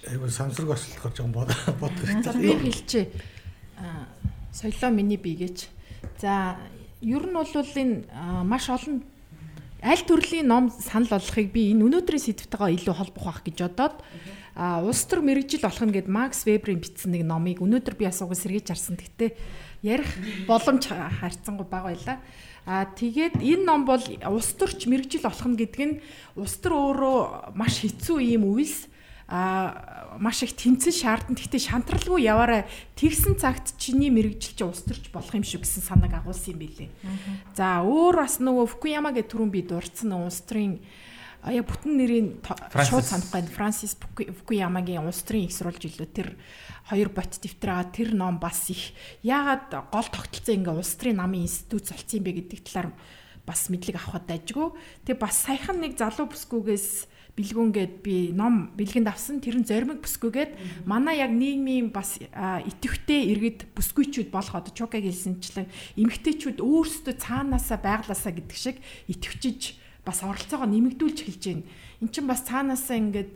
Айгу 0.00 0.28
самсраг 0.32 0.76
ослохоор 0.76 1.12
жоо 1.12 1.28
бод 1.28 1.52
бод. 1.80 1.92
За 2.24 2.32
би 2.32 2.56
хэлчихье. 2.56 3.12
Аа 3.76 4.08
соёлоо 4.52 4.90
миний 4.90 5.20
биегээч 5.20 5.68
За 6.20 6.56
ер 7.00 7.24
нь 7.26 7.34
бол 7.34 7.48
энэ 7.48 8.04
маш 8.44 8.68
олон 8.68 9.04
аль 9.82 10.04
төрлийн 10.04 10.46
ном 10.48 10.70
санал 10.70 11.08
болгохыг 11.16 11.52
би 11.52 11.72
энэ 11.72 11.84
өнөөдрийн 11.88 12.24
сэдвтэйгээ 12.24 12.76
илүү 12.76 12.94
холбох 12.96 13.24
байх 13.24 13.40
гэж 13.44 13.56
бодоод 13.64 13.96
а 14.54 14.82
улс 14.82 15.06
төр 15.06 15.22
мэрэгжил 15.22 15.62
болох 15.62 15.84
нь 15.86 15.94
гэд 15.94 16.08
Макс 16.10 16.46
Веберийн 16.46 16.82
бичсэн 16.82 17.14
нэг 17.14 17.22
номыг 17.24 17.62
өнөөдөр 17.62 17.94
би 17.94 18.04
асуугаа 18.10 18.34
сэргийж 18.34 18.70
харсан. 18.70 18.98
Гэхдээ 18.98 19.30
ярих 19.82 20.10
боломж 20.46 20.90
харьцангуй 20.90 21.66
бага 21.66 21.94
байла. 21.94 22.18
А 22.66 22.84
тэгээд 22.84 23.40
энэ 23.40 23.64
ном 23.64 23.88
бол 23.88 24.02
улс 24.28 24.52
төрч 24.58 24.84
мэрэгжил 24.84 25.24
болох 25.24 25.46
нь 25.48 25.56
гэдэг 25.56 25.82
нь 25.86 26.00
улс 26.36 26.60
төр 26.60 26.72
өөрөө 26.76 27.18
маш 27.56 27.80
хэцүү 27.80 28.18
ийм 28.20 28.44
үйлс 28.44 28.90
а 29.30 30.18
маш 30.18 30.42
их 30.42 30.58
тэнцэн 30.58 30.92
шаардсан. 30.92 31.38
Гэхдээ 31.38 31.62
шантралгүй 31.70 32.26
яваарай. 32.26 32.66
Тэгсэн 32.98 33.38
цагт 33.38 33.78
чиний 33.78 34.10
мэрэгжилч 34.10 34.58
улс 34.66 34.82
төрч 34.82 35.08
болох 35.14 35.30
юм 35.32 35.46
шүү 35.46 35.62
гэсэн 35.62 35.86
санааг 35.86 36.18
агуулсан 36.18 36.58
юм 36.58 36.66
билээ. 36.66 36.90
За 37.54 37.80
өөр 37.86 38.26
бас 38.26 38.42
нөгөө 38.42 38.66
Фукуяма 38.74 39.14
гэх 39.14 39.30
түрүүн 39.30 39.54
би 39.54 39.62
дурдсан 39.62 40.12
улс 40.18 40.42
төрийн 40.42 40.82
яг 41.48 41.64
бүтэн 41.64 41.96
нэрийн 41.96 42.28
шууд 42.44 43.06
санахгүй 43.08 43.48
Франсис 43.48 43.96
Фукуямагийн 43.96 45.08
улс 45.08 45.24
төрийн 45.24 45.48
их 45.48 45.56
сурвалж 45.56 45.80
илүү 45.88 46.08
тэр 46.12 46.28
хоёр 46.92 47.08
бот 47.08 47.40
дэвтрээ 47.40 47.96
тэр 47.96 48.12
ном 48.12 48.36
бас 48.36 48.68
их 48.68 48.92
яагаад 49.24 49.88
гол 49.88 50.08
тогтолцоо 50.12 50.52
ингээ 50.52 50.76
улс 50.76 50.92
төрийн 51.00 51.16
намын 51.16 51.48
институт 51.48 51.88
болсон 51.88 52.20
юм 52.20 52.24
бэ 52.28 52.32
гэдэг 52.44 52.60
талаар 52.68 52.88
бас 53.48 53.72
мэдлэг 53.72 53.96
авахд 53.96 54.28
дайжгүй. 54.28 54.68
Тэгээ 55.08 55.20
бас 55.20 55.36
саяхан 55.40 55.80
нэг 55.80 55.96
залуу 55.96 56.28
бүсгүйгээс 56.28 57.08
бэлгүүнгээд 57.40 57.94
би 58.04 58.36
ном 58.36 58.76
бэлгэнд 58.76 59.08
авсан. 59.08 59.40
Тэр 59.40 59.64
нь 59.64 59.66
зоримог 59.66 60.04
бүсгүйгээд 60.04 60.84
манай 60.84 61.24
яг 61.24 61.32
нийгмийн 61.32 61.88
бас 61.88 62.20
итэвхтэй 62.20 63.32
иргэд 63.32 63.72
бүсгүйчүүд 63.72 64.28
болох 64.28 64.54
одоо 64.60 64.72
чукаг 64.76 65.00
хэлсэнчлэн 65.00 65.66
эмгтээчүүд 65.96 66.60
өөрсдөө 66.60 67.14
цаанаасаа 67.16 67.78
байглаасаа 67.80 68.32
гэдэг 68.36 68.58
шиг 68.58 68.76
итэвчж 69.08 69.80
бас 70.10 70.26
оролцоогоо 70.26 70.66
нэмэгдүүлж 70.66 71.18
эхэлж 71.22 71.44
байна. 71.46 71.64
Эн 72.02 72.08
чинь 72.10 72.26
бас 72.26 72.42
цаанаасаа 72.42 72.98
ингээд 72.98 73.30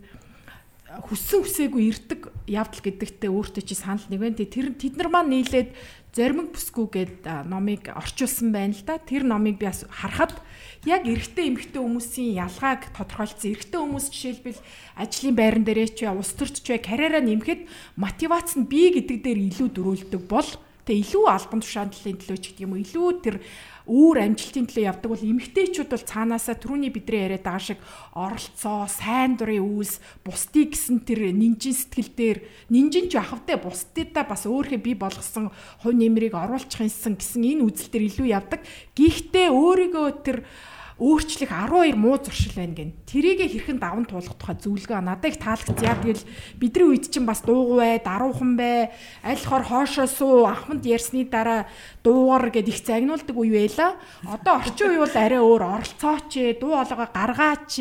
хүссэн 1.06 1.42
хүсээгүй 1.42 1.82
ирдэг 1.90 2.20
явдал 2.50 2.82
гэдэгтээ 2.82 3.30
өөртөө 3.30 3.62
чи 3.62 3.74
санал 3.78 4.06
нэг 4.10 4.20
байна. 4.20 4.38
Тэр 4.38 4.74
тэд 4.74 4.98
нар 4.98 5.10
маань 5.10 5.30
нийлээд 5.30 5.70
зоримог 6.14 6.54
бүсгүйгээд 6.54 7.26
номыг 7.50 7.90
орчуулсан 7.90 8.54
байна 8.54 8.74
л 8.74 8.82
да. 8.86 8.98
Тэр 9.02 9.26
номыг 9.26 9.58
би 9.58 9.66
харахад 9.66 10.38
яг 10.86 11.02
эрэгтэй 11.08 11.50
эмэгтэй 11.50 11.82
хүмүүсийн 11.82 12.38
ялгааг 12.38 12.94
тодорхойлцсон. 12.94 13.50
Эрэгтэй 13.50 13.80
хүмүүс 13.80 14.06
жишээлбэл 14.14 14.60
ажлын 14.94 15.34
байран 15.34 15.64
дээрээ 15.66 15.88
ч 15.98 16.06
улс 16.06 16.32
төрч 16.38 16.62
ч 16.62 16.78
карьераа 16.78 17.24
нэмэхэд 17.24 17.66
мотивац 17.98 18.54
нь 18.54 18.68
бий 18.70 18.94
гэдэг 18.94 19.18
дээр 19.24 19.40
илүү 19.50 19.68
дөрүүлдэг 19.74 20.22
бол 20.30 20.46
тэгээ 20.84 21.02
илүү 21.04 21.24
албан 21.28 21.60
тушааллын 21.64 22.18
төлөө 22.20 22.38
ч 22.40 22.44
гэдэг 22.52 22.64
юм 22.64 22.72
уу 22.76 22.84
илүү 22.84 23.08
тэр 23.24 23.36
өөр 23.84 24.16
амжилтын 24.16 24.64
төлөө 24.64 24.84
явдаг 24.88 25.10
бол 25.12 25.28
эмгтээчүүд 25.28 25.90
бол 25.92 26.08
цаанаасаа 26.08 26.56
түрүүний 26.56 26.88
бидний 26.88 27.20
яриад 27.20 27.44
байгаа 27.44 27.60
шиг 27.60 27.80
оролцоо, 28.16 28.88
сайн 28.88 29.36
дурын 29.36 29.60
үйлс, 29.60 30.00
бусдыг 30.24 30.72
гэсэн 30.72 31.04
тэр 31.04 31.28
нинжин 31.36 31.76
сэтгэл 31.76 32.12
дээр 32.16 32.38
нинжин 32.72 33.12
ч 33.12 33.20
ахвтай 33.20 33.60
бусдыдаа 33.60 34.24
бас 34.24 34.48
өөрхөө 34.48 34.80
бий 34.80 34.96
болгосон 34.96 35.52
хувь 35.84 36.00
нэмрийг 36.00 36.32
оруулах 36.32 36.80
юмсан 36.80 37.20
гэсэн 37.20 37.44
энэ 37.44 37.64
үзэл 37.68 37.92
дээр 37.92 38.08
илүү 38.08 38.28
явдаг. 38.32 38.64
Гэхдээ 38.96 39.52
өөрийгөө 39.52 40.08
тэр 40.24 40.48
өөрчлөх 40.94 41.50
12 41.50 41.98
муу 41.98 42.22
зуршил 42.22 42.54
байна 42.54 42.74
гэн. 42.78 42.94
Тэрийгэ 43.02 43.50
хэрхэн 43.50 43.82
даван 43.82 44.06
туулах 44.06 44.38
тухай 44.38 44.54
зөвлөгөө 44.62 45.02
надад 45.02 45.26
их 45.26 45.42
таалагдсан. 45.42 45.74
Тэгэл 45.74 46.22
бидний 46.54 46.86
үед 46.86 47.10
чинь 47.10 47.26
бас 47.26 47.42
дуугүй 47.42 47.82
бай, 47.82 47.98
даруухан 47.98 48.54
бай, 48.54 48.94
аль 49.26 49.42
хор 49.42 49.66
хоошоо 49.66 50.06
суу, 50.06 50.46
ахмад 50.46 50.86
ярьсны 50.86 51.26
дараа 51.26 51.66
дуугар 52.06 52.54
гэд 52.54 52.70
их 52.70 52.78
загнуулдаг 52.78 53.34
үе 53.34 53.66
байла. 53.66 53.98
Одоо 54.22 54.62
орчин 54.62 54.94
үе 54.94 55.02
бол 55.02 55.16
арай 55.18 55.42
өөр 55.42 55.62
оролцооч, 55.66 56.62
дуу 56.62 56.78
хоолойгоо 56.78 57.10
гаргаач, 57.10 57.74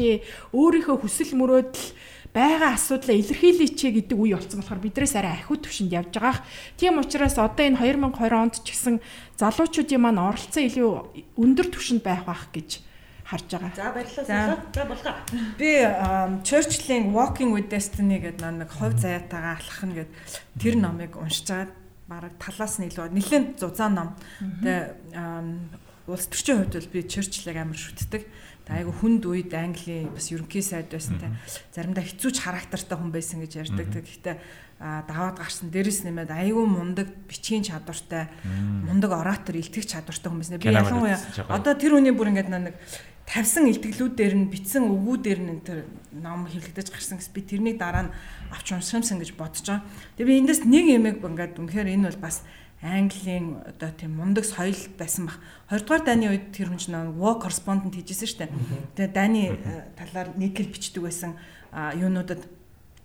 өөрийнхөө 0.50 0.98
хүсэл 1.06 1.38
мөрөөдөл 1.38 1.94
байгаа 2.34 2.74
асуудлаа 2.74 3.14
илэрхийлээч 3.14 3.78
гэдэг 3.78 4.18
үе 4.18 4.34
болсон 4.34 4.66
болохоор 4.66 4.82
бидрээс 4.82 5.14
арай 5.22 5.38
ахиу 5.38 5.54
төвшөнд 5.62 5.94
явж 5.94 6.18
байгаа. 6.18 6.42
Тийм 6.82 6.98
учраас 6.98 7.38
одоо 7.38 7.62
энэ 7.62 7.78
2020 7.78 8.34
онд 8.34 8.58
ч 8.66 8.74
гэсэн 8.74 8.98
залуучуудын 9.38 10.02
маань 10.02 10.18
оролцоо 10.18 10.66
илүү 10.66 10.92
өндөр 11.38 11.68
түвшинд 11.70 12.02
байх 12.02 12.26
байх 12.26 12.50
гэж 12.50 12.82
харж 13.34 13.50
байгаа. 13.50 13.74
За 13.74 13.90
баярлалаа. 13.90 14.58
За 14.70 14.84
болгоо. 14.86 15.14
Би 15.58 15.72
Churchill-ийн 16.46 17.10
Walking 17.10 17.58
with 17.58 17.74
Destiny 17.74 18.22
гэдэг 18.22 18.46
нэг 18.46 18.70
хувь 18.70 18.94
заяатайгаа 19.02 19.58
алхах 19.58 19.84
нь 19.90 19.98
гэд 19.98 20.12
тэр 20.62 20.76
номыг 20.78 21.18
уншиж 21.18 21.50
байгаа 21.50 21.74
бараг 22.08 22.34
талаас 22.38 22.78
нь 22.78 22.88
илүү 22.94 23.10
нэлээд 23.10 23.46
зузаан 23.58 23.94
ном. 23.98 24.10
Тэгээ 24.62 24.94
улс 26.06 26.28
төрчийн 26.30 26.62
хувьд 26.62 26.78
бол 26.78 26.94
би 26.94 27.00
Churchill-ыг 27.10 27.58
амар 27.58 27.80
шүтдэг. 27.80 28.28
Тэгээ 28.64 28.80
айгу 28.80 28.92
хүнд 28.96 29.24
үед 29.28 29.52
Английн 29.52 30.12
бас 30.14 30.32
ерөнхий 30.32 30.64
сайд 30.64 30.92
байсан 30.92 31.20
те. 31.20 31.32
Заримдаа 31.76 32.04
хэцүүч 32.04 32.44
характертай 32.44 32.96
хүн 32.96 33.12
байсан 33.12 33.44
гэж 33.44 33.52
ярьдаг. 33.60 33.88
Гэхдээ 33.92 34.36
даваад 34.84 35.40
гарсан 35.40 35.72
дээрэс 35.72 36.04
нэмээд 36.04 36.32
айгүй 36.32 36.68
мундаг 36.68 37.08
бичгийн 37.28 37.64
чадвартай 37.64 38.28
мундаг 38.84 39.16
оратор 39.16 39.56
илтгэх 39.56 39.88
чадвартай 39.88 40.28
хүн 40.28 40.40
байсан. 40.44 40.60
Би 40.60 40.72
ялангуяа 40.76 41.20
одоо 41.48 41.72
тэр 41.76 41.96
хүний 41.96 42.12
бүр 42.12 42.36
ингээд 42.36 42.52
нэг 42.52 42.76
тавьсан 43.26 43.72
илтгэлүүдээр 43.72 44.34
нь 44.36 44.52
бичсэн 44.52 44.84
өгүүдээр 44.84 45.40
нь 45.40 45.64
тэр 45.64 45.88
ном 46.12 46.44
хэвлэгдэж 46.46 46.88
гарсан 46.92 47.18
гэс 47.18 47.32
би 47.32 47.42
тэрний 47.42 47.76
дараа 47.80 48.12
нь 48.12 48.14
авч 48.52 48.76
уншимсан 48.76 49.20
гэж 49.24 49.32
бодож 49.40 49.64
байгаа. 49.64 49.88
Тэгээ 50.20 50.28
би 50.28 50.40
эндээс 50.44 50.62
нэг 50.68 50.86
юмэг 50.92 51.18
ингээд 51.24 51.56
үнэхээр 51.56 51.94
энэ 51.96 52.08
бол 52.12 52.20
бас 52.20 52.44
Английн 52.84 53.64
одоо 53.64 53.96
тийм 53.96 54.20
мундаг 54.20 54.44
соёл 54.44 54.76
байсан 55.00 55.32
бах. 55.32 55.40
20 55.72 55.88
дугаар 55.88 56.04
дайны 56.04 56.36
үед 56.36 56.52
тэр 56.52 56.68
хүн 56.68 56.84
чинь 56.84 57.16
war 57.16 57.40
correspondent 57.40 57.96
хийжсэн 57.96 58.28
шүү 58.28 58.40
дээ. 58.44 58.52
Тэгээ 59.00 59.16
дайны 59.16 59.56
э, 59.56 59.96
талаар 59.96 60.36
нийтлэл 60.36 60.68
бичдэг 60.68 61.00
байсан 61.00 61.40
юунуудад 61.72 62.44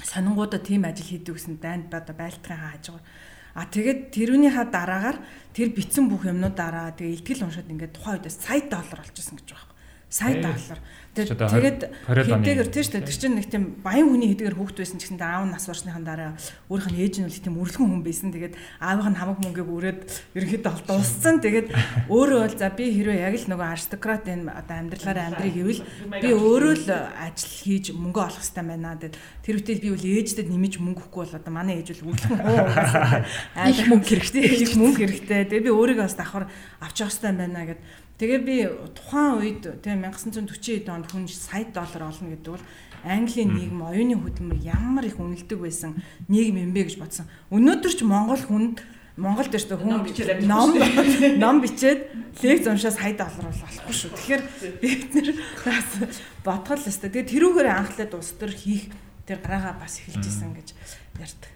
сонингуудад 0.02 0.66
тийм 0.66 0.82
ажил 0.82 1.06
хийдэг 1.06 1.30
гэсэн 1.30 1.62
дайнд 1.62 1.94
одоо 1.94 2.10
байлтгын 2.10 2.58
хааж 2.58 2.90
байгаа. 2.90 3.06
А 3.54 3.70
тэгээд 3.70 4.10
тэрүүнийхаа 4.10 4.66
дараагаар 4.66 5.18
тэр 5.54 5.70
бичсэн 5.70 6.10
бүх 6.10 6.26
юмнуудаараа 6.26 6.98
тэгээ 6.98 7.22
ихтгэл 7.22 7.46
уншаад 7.46 7.70
ингээд 7.70 7.94
тухайн 7.94 8.18
үедээ 8.18 8.34
сая 8.34 8.62
доллар 8.66 9.06
олчихсон 9.06 9.38
гэж 9.38 9.54
байна 9.54 9.77
Сая 10.08 10.40
доллар. 10.40 10.80
Тэгээд 11.12 11.82
хэдийгээр 12.06 12.68
тийм 12.70 12.84
шүү 12.84 12.94
дээ. 12.96 13.08
Тэр 13.08 13.18
чинь 13.18 13.36
нэг 13.36 13.46
тийм 13.50 13.64
баян 13.82 14.08
хүний 14.08 14.30
хэдийгээр 14.32 14.56
хүүхд 14.56 14.76
байсан 14.80 14.98
гэсэн 15.02 15.18
аав 15.18 15.44
нь 15.44 15.52
нас 15.52 15.66
барсныхан 15.66 16.04
дараа 16.06 16.32
өөрийнх 16.70 16.92
нь 16.94 17.00
ээж 17.02 17.14
нь 17.20 17.26
үл 17.28 17.42
тийм 17.42 17.56
үрлэгэн 17.58 17.90
хүн 17.92 18.04
байсан. 18.06 18.30
Тэгээд 18.32 18.54
аавынх 18.78 19.08
нь 19.12 19.18
хамаг 19.18 19.38
мөнгөийг 19.42 19.68
өрөөд 19.68 20.00
ерөнхийдөө 20.38 20.74
дууссан. 20.86 21.42
Тэгээд 21.42 21.68
өөрөө 22.08 22.40
бол 22.40 22.56
за 22.56 22.70
би 22.70 22.84
хэрвээ 22.94 23.24
яг 23.24 23.34
л 23.34 23.50
нөгөө 23.50 23.68
аристократ 23.68 24.24
энэ 24.30 24.48
одоо 24.48 24.76
амьдралаараа 24.78 25.26
амьдрыг 25.28 25.54
гэвэл 25.58 25.82
би 26.22 26.28
өөрөө 26.32 26.74
л 26.78 26.88
ажил 26.88 27.52
хийж 27.52 27.84
мөнгө 27.92 28.20
олох 28.22 28.40
хэрэгтэй 28.40 28.64
байна. 28.64 28.96
Тэгээд 28.96 29.16
тэр 29.42 29.54
үтэл 29.58 29.82
би 29.82 29.90
үл 29.92 30.04
ээжтэд 30.06 30.48
нэмж 30.48 30.74
мөнгө 30.78 31.02
өгөхгүй 31.04 31.20
бол 31.26 31.36
одоо 31.36 31.52
манай 31.52 31.82
ээж 31.82 31.98
үл 31.98 32.14
үрлэгэн 32.14 32.40
хуу. 32.46 32.58
Их 33.66 33.80
мөнгө 33.90 34.08
хэрэгтэй. 34.08 34.44
Их 34.62 34.72
мөнгө 34.78 35.02
хэрэгтэй. 35.02 35.50
Тэгээд 35.50 35.66
би 35.66 35.72
өөрийгөө 35.74 36.06
бас 36.06 36.16
давхар 36.16 36.46
авч 36.78 36.96
явах 37.02 37.12
хэрэгтэй 37.12 37.34
байна 37.34 37.66
гэд 37.66 37.80
Тэгээ 38.18 38.40
би 38.42 38.56
тухайн 38.98 39.38
үед 39.38 39.62
тийм 39.78 40.02
1940 40.02 40.90
онд 40.90 41.06
хүн 41.06 41.30
сая 41.30 41.70
доллар 41.70 42.10
олно 42.10 42.34
гэдэг 42.34 42.50
бол 42.50 42.66
Английн 43.06 43.54
нийгэм 43.54 43.78
оюуны 43.78 44.18
хөдөлмөр 44.18 44.58
ямар 44.58 45.06
их 45.06 45.22
үнэлдэг 45.22 45.54
байсан 45.54 46.02
нийгэм 46.26 46.66
юм 46.66 46.72
бэ 46.74 46.90
гэж 46.90 46.98
бодсон. 46.98 47.30
Өнөөдөр 47.54 47.94
ч 47.94 48.02
Монгол 48.02 48.42
хүнд 48.42 48.82
Монголд 49.18 49.50
ч 49.50 49.66
хүн 49.70 50.02
ном 50.46 50.74
ном 51.42 51.56
бичээд 51.62 52.10
лекц 52.42 52.66
уншаас 52.66 52.98
сая 52.98 53.14
доллар 53.18 53.50
бол 53.50 53.62
болохгүй 53.66 53.94
шүү. 53.94 54.10
Тэгэхээр 54.14 54.42
бид 54.82 55.10
нэр 55.14 55.28
бас 55.62 55.90
бодгол 56.46 56.78
л 56.78 56.90
өстой. 56.90 57.10
Тэгээ 57.10 57.30
тэрүүгээр 57.34 57.70
анхлаад 57.70 58.14
улс 58.14 58.34
төр 58.38 58.54
хийх 58.54 58.90
тэр 59.26 59.42
гараагаа 59.42 59.78
бас 59.82 59.98
эхэлж 59.98 60.22
исэн 60.22 60.54
гэж 60.54 60.74
ярьдаг. 61.18 61.50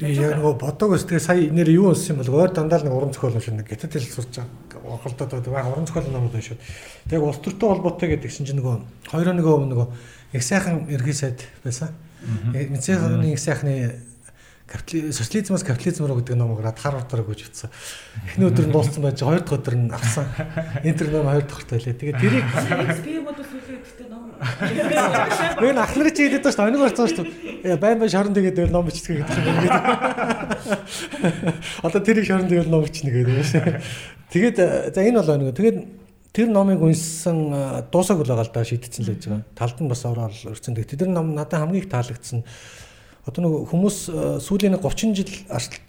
Би 0.00 0.14
яг 0.16 0.38
нөгөө 0.40 0.54
бодог 0.56 0.96
ус 0.96 1.04
тэгээ 1.04 1.20
сая 1.20 1.52
нэр 1.52 1.68
юу 1.76 1.92
болсон 1.92 2.16
юм 2.16 2.20
бол 2.24 2.40
өөр 2.40 2.54
дандаа 2.56 2.80
л 2.80 2.88
нэг 2.88 2.94
уран 2.96 3.12
зохиол 3.12 3.36
шиг 3.36 3.52
нэг 3.52 3.68
гитат 3.68 3.92
хэл 3.92 4.08
сурч 4.08 4.40
орхолдоод 4.80 5.44
байгаа 5.44 5.76
уран 5.76 5.84
зохиол 5.84 6.08
байна 6.08 6.40
шүү. 6.40 6.56
Тэгээ 7.12 7.20
улс 7.20 7.40
төртэй 7.44 7.68
холбоотой 7.68 8.08
гэдэг 8.16 8.32
чинь 8.32 8.56
нөгөө 8.56 9.12
хоёроо 9.12 9.34
нөгөө 9.36 9.56
нөгөө 9.68 9.88
их 10.32 10.42
сайхан 10.42 10.88
ерхий 10.88 11.12
сайд 11.12 11.44
байсан. 11.60 11.92
Мэдсэхний 12.24 13.36
их 13.36 13.40
сайхны 13.44 14.00
социализмоос 14.72 15.64
капитализм 15.64 16.06
руу 16.06 16.24
гэдэг 16.24 16.36
ном 16.36 16.54
гараад 16.54 16.78
хар 16.78 16.96
урдраг 16.96 17.26
гэж 17.26 17.50
утсан. 17.50 17.70
Эхний 18.24 18.46
өдөр 18.46 18.70
нь 18.70 18.72
дууссан 18.72 19.02
байж 19.02 19.20
хоёр 19.20 19.42
дахь 19.42 19.58
өдөр 19.58 19.74
нь 19.74 19.90
авсан. 19.90 20.26
Энэ 20.86 20.96
төр 20.96 21.10
ном 21.10 21.26
хоёр 21.26 21.44
дахь 21.44 21.66
өдөр 21.66 21.80
лээ. 21.82 21.98
Тэгээд 21.98 22.20
тэрийг 22.22 22.46
би 23.02 23.18
юм 23.18 23.26
ном. 24.40 25.60
Би 25.60 25.68
ах 25.76 25.96
нарын 25.96 26.14
чи 26.16 26.22
хэлээд 26.26 26.44
байна 26.44 26.56
шүү. 26.56 26.66
Онийг 26.66 26.80
барьсан 26.80 27.08
шүү. 27.12 27.24
Байн 27.80 27.98
байн 28.00 28.10
шорон 28.10 28.34
тэгээд 28.34 28.72
ном 28.72 28.86
бичдэг 28.88 29.20
гэдэг 29.20 29.36
юм 29.36 29.46
ингээд. 29.60 29.76
Одоо 31.84 32.00
тэрийг 32.00 32.26
шорон 32.26 32.48
тэгээд 32.48 32.72
ном 32.72 32.82
бичнэ 32.84 33.10
гэдэг 33.12 33.36
юм 33.36 33.44
шүү. 33.44 33.80
Тэгээд 34.32 34.56
за 34.96 35.00
энэ 35.04 35.20
бол 35.20 35.36
нэг. 35.36 35.54
Тэгээд 35.56 35.78
тэр 36.32 36.48
номыг 36.48 36.80
унссан 36.80 37.36
дуусаг 37.92 38.24
л 38.24 38.30
байгаа 38.32 38.48
л 38.48 38.54
да 38.54 38.64
шийдсэн 38.64 39.04
л 39.04 39.12
байж 39.12 39.24
байгаа. 39.28 39.44
Талд 39.54 39.78
нь 39.84 39.90
бас 39.90 40.04
ороод 40.08 40.32
өрцөн. 40.32 40.78
Тэр 40.78 41.10
ном 41.12 41.34
надад 41.36 41.60
хамгийн 41.60 41.84
их 41.84 41.92
таалагдсан 41.92 42.44
одоо 43.26 43.44
нэг 43.44 43.68
хүмүүс 43.68 43.96
сүүлийн 44.40 44.80
30 44.80 45.12
жил 45.12 45.28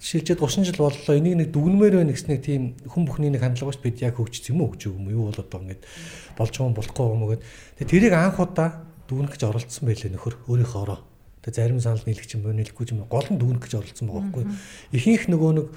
шилжээд 0.03 0.41
30 0.43 0.67
жил 0.67 0.79
боллоо 0.83 1.15
энийг 1.15 1.37
нэг 1.39 1.49
дүгнмээр 1.55 2.03
байна 2.03 2.11
гэснээр 2.11 2.41
тийм 2.43 2.75
хүн 2.83 3.07
бүхний 3.07 3.31
нэг 3.31 3.39
хандлага 3.39 3.71
шүү 3.71 3.87
бид 3.87 4.03
яг 4.03 4.19
хөгжсөн 4.19 4.51
юм 4.51 4.67
уу 4.67 4.75
гэж 4.75 4.91
юм 4.91 5.07
юу 5.07 5.31
болоод 5.31 5.47
байгаа 5.47 5.63
ингээд 5.63 5.83
болж 6.41 6.55
юм 6.57 6.73
болохгүй 6.73 7.05
юм 7.05 7.23
гээд. 7.29 7.43
Тэгээ 7.77 7.91
тэрийг 7.93 8.13
анх 8.17 8.41
удаа 8.41 8.69
дүгнэх 9.05 9.37
гэж 9.37 9.41
оролцсон 9.45 9.85
байлээ 9.85 10.11
нөхөр 10.17 10.35
өөрийнхөө 10.49 10.81
ороо. 10.81 10.99
Тэгээ 11.45 11.57
зарим 11.61 11.79
санал 11.79 12.03
нийлэх 12.05 12.27
юм 12.33 12.49
нийлэхгүй 12.49 12.85
юм 12.91 13.05
гол 13.05 13.27
нь 13.29 13.37
дүгнэх 13.37 13.61
гэж 13.61 13.73
оролцсон 13.77 14.09
байгаа 14.09 14.25
байхгүй. 14.25 14.45
Ихэнх 14.97 15.25
нөгөө 15.29 15.51
нэг 15.55 15.67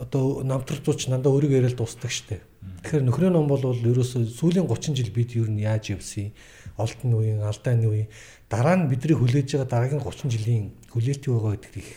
одоо 0.00 0.40
намтарцууч 0.42 1.12
нандаа 1.12 1.32
өөрийгөө 1.36 1.60
яриад 1.60 1.76
дуустдаг 1.76 2.08
штеп 2.08 2.40
тэгэхээр 2.60 3.04
нөхрийн 3.04 3.32
ном 3.36 3.48
бол 3.48 3.60
ерөөсөө 3.60 4.28
сүүлийн 4.36 4.68
30 4.68 4.96
жил 4.96 5.12
бид 5.12 5.36
юу 5.36 5.48
нь 5.48 5.64
яаж 5.64 5.92
явсан 5.96 6.32
олдны 6.76 7.16
үеийн 7.16 7.40
алдааны 7.44 7.88
үеийн 7.88 8.08
дараа 8.48 8.76
нь 8.76 8.88
бидний 8.88 9.16
хүлээж 9.16 9.60
байгаа 9.60 9.68
дараагийн 9.68 10.04
30 10.04 10.32
жилийн 10.32 10.64
хүлээлт 10.92 11.24
юу 11.28 11.40
байгаа 11.40 11.56
гэдэг 11.56 11.76
их 11.76 11.90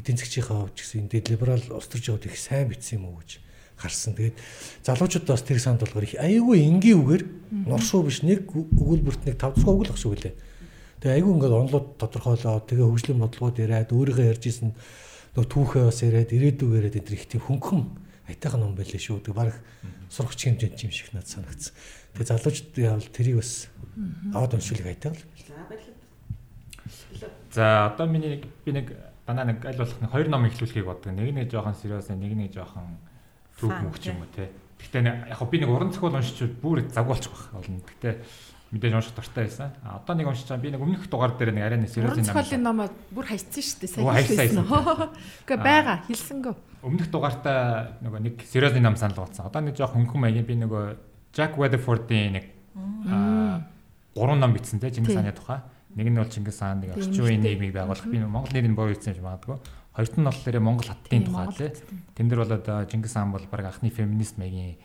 эдийн 0.00 0.16
засгийн 0.20 0.46
хувьд 0.48 0.76
гэсэн 0.76 1.08
энэ 1.08 1.28
либерал 1.28 1.64
төрч 1.64 2.04
яваад 2.08 2.28
их 2.28 2.36
сайн 2.36 2.68
бичсэн 2.68 3.00
юм 3.00 3.12
уу 3.12 3.20
гэж 3.20 3.40
харсан. 3.76 4.14
Тэгээд 4.14 4.36
залуучууд 4.82 5.26
бас 5.26 5.42
тэр 5.42 5.60
санд 5.60 5.80
болгоор 5.82 6.04
их 6.04 6.16
айгүй 6.18 6.58
энгийн 6.66 7.00
үгээр 7.00 7.24
норшуу 7.66 8.06
биш 8.06 8.22
нэг 8.22 8.48
өгүүлбэрт 8.50 9.26
нэг 9.28 9.36
5 9.38 9.58
дахь 9.58 9.68
өгүүлэх 9.68 9.98
шиг 9.98 10.12
үлээ. 10.16 10.34
Тэгээ 11.02 11.16
айгүй 11.18 11.32
ингээд 11.34 11.58
онлууд 11.58 11.86
тодорхойлоо. 11.98 12.62
Тэгээ 12.62 12.86
хөгжлийн 12.86 13.22
бодлогууд 13.22 13.58
яриад 13.58 13.90
өөрийгөө 13.90 14.26
ярьж 14.32 14.44
исэн 14.46 14.70
нөгөө 15.34 15.48
түүхээ 15.50 15.84
бас 15.88 15.98
яриад 16.04 16.30
ирээдүг 16.30 16.70
яриад 16.78 16.96
энэ 17.00 17.14
их 17.16 17.26
тийм 17.26 17.42
хөнгөн 17.42 17.82
айтайхан 18.30 18.60
ном 18.62 18.76
байлээ 18.78 19.02
шүү. 19.02 19.24
Тэгээ 19.26 19.40
баг 19.40 19.58
сурагч 20.12 20.40
хэмжээнд 20.46 20.78
юм 20.78 20.92
шиг 20.94 21.10
надад 21.10 21.32
санагдсан. 21.32 21.74
Тэгээ 22.14 22.30
залуучууд 22.30 22.76
явал 22.78 23.08
тэрийг 23.10 23.36
бас 23.42 23.66
аваад 24.30 24.54
уншуулах 24.54 24.92
айтайхан 24.92 25.18
л 25.18 25.92
За 27.52 27.86
одоо 27.92 28.06
миний 28.06 28.44
би 28.64 28.72
нэг 28.72 28.96
дандаа 29.26 29.44
нэг 29.44 29.64
аль 29.66 29.76
болох 29.76 30.00
нэг 30.00 30.10
хоёр 30.10 30.28
ном 30.28 30.46
ихлүүлэхийг 30.48 30.86
боддог. 30.86 31.12
Нэг 31.12 31.34
нэг 31.34 31.50
жоохон 31.52 31.76
сериус, 31.76 32.08
нэг 32.08 32.32
нэг 32.32 32.52
жоохон 32.52 32.96
түүх 33.62 33.78
мөх 33.86 33.98
ч 34.02 34.10
юм 34.10 34.18
уу 34.18 34.30
те. 34.34 34.50
Гэхдээ 34.82 35.30
яг 35.30 35.42
би 35.46 35.56
нэг 35.62 35.70
уран 35.70 35.94
зохиол 35.94 36.18
уншиж 36.18 36.50
бүр 36.58 36.82
загуулчих 36.90 37.30
байх 37.30 37.54
болно. 37.54 37.78
Гэхдээ 37.86 38.14
мэдээж 38.74 38.94
унших 38.98 39.14
дуртай 39.14 39.46
байсан. 39.46 39.70
А 39.86 40.02
одоо 40.02 40.14
нэг 40.18 40.26
уншиж 40.26 40.48
байгаа 40.50 40.64
би 40.66 40.70
нэг 40.74 40.82
өмнөх 40.82 41.06
дугаар 41.06 41.36
дээр 41.38 41.54
нэг 41.54 41.62
арай 41.62 41.78
нэг 41.78 41.90
сериалын 41.94 42.18
ном. 42.18 42.26
Зохиолын 42.26 42.62
ном 42.66 42.78
бүр 43.14 43.26
хайцсан 43.30 43.62
шүү 43.62 43.78
дээ. 43.78 43.90
Сайн 43.94 44.10
хэлсэн. 44.26 44.66
Гэхдээ 45.46 45.60
байгаа 45.62 45.96
хэлсэнгөө. 46.08 46.54
Өмнөх 46.82 47.08
дугаартаа 47.14 47.60
нөгөө 48.02 48.20
нэг 48.26 48.34
сериалын 48.42 48.82
ном 48.82 48.96
санал 48.98 49.22
болсон. 49.22 49.46
Одоо 49.46 49.60
нэг 49.62 49.78
жоох 49.78 49.94
хөнгөн 49.94 50.20
маягийн 50.26 50.48
би 50.48 50.58
нөгөө 50.58 50.84
Jack 51.36 51.54
Weatherford-ийн 51.60 52.32
нэг 52.34 52.44
аа 53.06 53.62
гурван 54.16 54.42
ном 54.42 54.56
бичсэн 54.56 54.82
те 54.82 54.90
Чингис 54.90 55.14
хааны 55.14 55.30
тухай. 55.30 55.62
Нэг 55.94 56.08
нь 56.10 56.16
бол 56.16 56.32
Чингис 56.32 56.58
хаан 56.58 56.80
нэг 56.80 56.96
орчин 56.96 57.12
үеийн 57.22 57.44
нийгмийг 57.44 57.76
байгуулах. 57.76 58.08
Би 58.08 58.18
Монгол 58.18 58.50
нэрийн 58.56 58.74
боо 58.74 58.88
хийсэн 58.88 59.12
юм 59.12 59.16
шиг 59.20 59.28
магадгүй 59.28 59.60
Хоёрт 59.92 60.16
нь 60.16 60.24
болохоор 60.24 60.56
Монгол 60.60 60.88
хаттын 60.88 61.24
тухай 61.28 61.48
тий. 61.52 61.70
Тэн 62.16 62.28
дээр 62.32 62.40
бол 62.48 62.56
одоо 62.56 62.84
Чингис 62.88 63.12
хаан 63.12 63.32
бол 63.32 63.44
баг 63.44 63.68
анхны 63.68 63.92
феминист 63.92 64.40
маягийн 64.40 64.80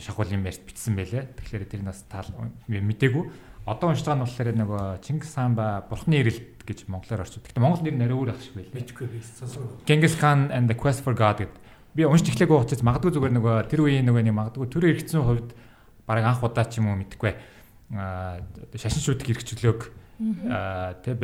шахуулын 0.00 0.40
ярьт 0.48 0.64
бичсэн 0.64 0.96
байлээ. 0.96 1.36
Тэгэхээр 1.36 1.64
тэр 1.68 1.82
нас 1.84 2.00
таал 2.08 2.32
мдээгүй. 2.64 3.28
Одоо 3.68 3.92
уншиж 3.92 4.08
байгаа 4.08 4.24
нь 4.24 4.24
болохоор 4.24 4.48
нөгөө 4.56 4.82
Чингис 5.04 5.36
хаан 5.36 5.52
ба 5.52 5.84
Бурхны 5.84 6.24
ирэлт 6.24 6.64
гэж 6.64 6.88
монголоор 6.88 7.28
орчив. 7.28 7.44
Гэхдээ 7.44 7.60
монгол 7.60 7.84
нэр 7.84 7.94
нь 7.94 8.04
арай 8.08 8.16
өөр 8.16 8.30
ах 8.32 8.40
шиг 8.40 8.56
байлээ. 8.56 8.72
Мэдгүй 8.72 9.06
би 9.12 9.20
сонсоо. 9.20 9.68
Genghis 9.84 10.16
Khan 10.16 10.48
and 10.48 10.64
the 10.64 10.76
Quest 10.80 11.04
for 11.04 11.12
God 11.12 11.44
гэдэг. 11.44 11.60
Би 11.92 12.08
уншиж 12.08 12.32
эхлэегүй 12.32 12.56
учраас 12.56 12.80
магадгүй 12.80 13.12
зүгээр 13.12 13.36
нөгөө 13.36 13.56
тэр 13.68 13.84
үеийн 13.84 14.08
нөгөө 14.08 14.24
нэг 14.32 14.34
магадгүй 14.34 14.66
төр 14.72 14.84
хэрэгцсэн 14.88 15.22
хувьд 15.28 15.52
баг 16.08 16.24
анх 16.24 16.40
удаа 16.40 16.64
ч 16.64 16.80
юм 16.80 16.88
уу 16.88 16.96
мэдгүй. 17.04 17.36
Аа 17.92 18.40
шашин 18.80 19.04
шүтг 19.04 19.28
хэрэгчлөөг 19.28 19.80
аа 20.48 20.96
тэг 21.04 21.20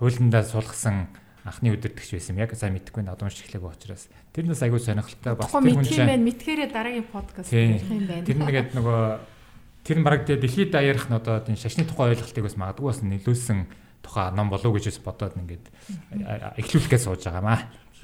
хуулиндаа 0.00 0.42
суулгасан 0.42 1.12
анхны 1.44 1.72
үдирдэгч 1.72 2.10
байсан 2.16 2.36
юм. 2.36 2.42
Яг 2.44 2.52
сайн 2.54 2.74
мэдэхгүй 2.76 3.02
надад 3.04 3.24
уншиж 3.24 3.48
эхлэх 3.48 3.64
учраас 3.64 4.08
тэрнээс 4.36 4.62
айгүй 4.64 4.80
сонирхолтой 4.80 5.34
бас 5.38 5.48
тэр 5.48 5.60
хүн 5.60 5.84
чинь 5.84 6.04
мэдхиймээ 6.04 6.18
мэдхээрээ 6.20 6.68
дараагийн 6.68 7.08
подкаст 7.08 7.50
хийх 7.50 7.88
юм 7.88 8.04
байна. 8.04 8.26
Тэр 8.28 8.38
нэгэд 8.40 8.68
нөгөө 8.76 9.00
тэр 9.84 9.96
нь 10.00 10.04
бараг 10.04 10.22
дэлхийд 10.28 10.74
аярах 10.76 11.06
нь 11.08 11.16
одоо 11.16 11.40
энэ 11.40 11.60
шашны 11.60 11.88
тухай 11.88 12.12
ойлголтыг 12.12 12.44
бас 12.44 12.56
магадгүй 12.60 12.86
бас 12.92 13.00
нөлөөсөн 13.00 13.58
тухай 14.04 14.28
ном 14.32 14.48
болов 14.52 14.76
гэж 14.76 15.00
бодоод 15.00 15.36
ингээд 15.40 15.64
эхлүүлэхээ 16.60 17.00
сууж 17.00 17.24
байгаа 17.24 17.44
маа. 17.44 17.60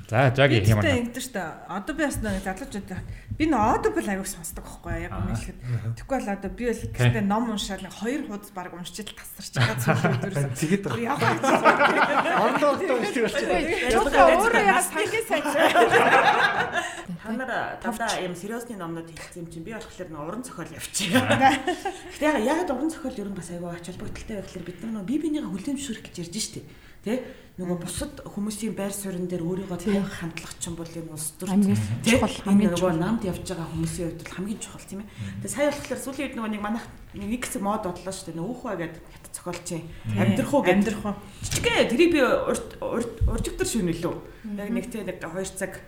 За 0.09 0.31
жаги 0.31 0.63
юм 0.63 0.79
аа. 0.79 0.87
Тэгтээ 0.87 1.19
шүү 1.19 1.35
дээ. 1.35 1.51
Одоо 1.67 1.95
би 1.99 2.03
бас 2.07 2.19
нэг 2.23 2.39
залуучууд 2.47 2.91
би 3.37 3.45
н 3.51 3.55
Audible 3.59 4.07
аяг 4.07 4.23
сонсдог 4.23 4.63
байхгүй 4.63 5.03
яг 5.03 5.13
үнэхээр. 5.19 5.57
Тэгэхгүй 5.99 6.17
бол 6.21 6.31
одоо 6.31 6.51
би 6.55 6.65
бол 6.71 6.83
гэхдээ 6.95 7.25
ном 7.27 7.51
уншаад 7.51 7.83
нэг 7.83 7.91
хоёр 7.91 8.23
хуудас 8.31 8.53
баг 8.55 8.71
уншиж 8.71 9.03
тасарч 9.03 9.59
байгаа 9.59 9.77
зүйл 9.83 10.31
үү. 10.47 10.55
Тэгээд 10.55 10.85
байгаа. 10.87 11.17
Ондоо 12.39 12.71
ондоо 12.79 12.97
уншиж 13.03 13.19
болчихсон. 13.19 13.51
Өөрөө 14.07 14.63
яг 14.63 14.85
сангийн 14.87 15.27
сайт. 15.27 15.47
Та 17.27 17.33
нар 17.35 17.51
тавда 17.83 18.07
юм 18.23 18.39
сериусны 18.39 18.79
номнууд 18.79 19.11
хэлсэн 19.11 19.43
юм 19.43 19.51
чинь 19.51 19.67
би 19.67 19.75
болохоор 19.75 20.07
нэг 20.07 20.23
уран 20.23 20.47
зохиол 20.47 20.71
явчихъя. 20.71 21.67
Гэтэ 22.15 22.47
яг 22.47 22.71
уран 22.71 22.95
зохиол 22.95 23.27
ер 23.27 23.29
нь 23.33 23.35
бас 23.35 23.51
аягүй 23.51 23.75
ач 23.75 23.91
холбогдолтой 23.91 24.39
байх 24.39 24.51
хэрэг 24.55 24.71
бид 24.71 24.79
нар 24.87 25.03
би 25.03 25.19
бинийгээ 25.19 25.75
зөвшөөрөх 25.75 26.07
гэж 26.07 26.31
ярьж 26.31 26.39
штеп. 26.39 26.67
Тэ? 27.07 27.23
Нөгөө 27.57 27.79
бусад 27.87 28.19
хүмүүсийн 28.27 28.75
байр 28.77 28.93
суурин 28.93 29.31
дээр 29.31 29.41
өөрийгөө 29.47 29.79
тавих 29.87 30.11
хандлага 30.11 30.55
ч 30.59 30.65
юм 30.67 30.75
бол 30.75 30.91
энэ 30.91 31.13
улс 31.15 31.29
төр 31.39 31.49
чухал 32.03 32.37
хамгийн 32.43 32.73
нөгөө 32.75 32.93
намд 32.99 33.23
явж 33.23 33.47
байгаа 33.47 33.71
хүмүүсийн 33.71 34.07
хувьд 34.11 34.21
бол 34.27 34.35
хамгийн 34.35 34.59
чухал 34.59 34.83
тийм 34.91 35.01
ээ. 35.07 35.11
Тэгээ 35.47 35.55
сая 35.55 35.71
болохоор 35.71 36.01
сүүлийн 36.03 36.27
үед 36.27 36.37
нөгөө 36.37 36.51
нэг 36.51 36.63
манайх 36.67 36.87
нэг 37.15 37.43
хэсэг 37.47 37.63
мод 37.63 37.83
бодлоо 37.87 38.11
шүү 38.11 38.35
дээ. 38.35 38.43
Өөхөө 38.43 38.75
гэдэг 38.83 39.05
хят 39.07 39.27
цохолчин. 39.31 39.83
Амьдрахуу 40.19 40.61
амьдрахуу. 40.67 41.15
Жижигхэн 41.47 41.91
тэрийг 41.95 42.11
би 42.11 42.21
уржигдэр 42.21 43.69
шүнэлөө. 43.71 44.15
Яг 44.59 44.71
нэг 44.75 44.91
тийм 44.91 45.07
нэг 45.07 45.23
2 45.23 45.55
цаг 45.55 45.79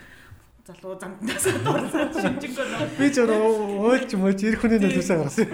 залуу 0.69 0.99
замднаас 1.01 1.45
дурсаад 1.65 2.12
шинжэнгөө 2.12 2.65
нөө. 2.69 2.86
Би 3.01 3.07
ч 3.09 3.24
ойлж 3.24 4.11
мөж 4.20 4.43
ирэх 4.45 4.61
хүний 4.61 4.81
нөлөөсөө 4.82 5.16
гаргасан. 5.16 5.49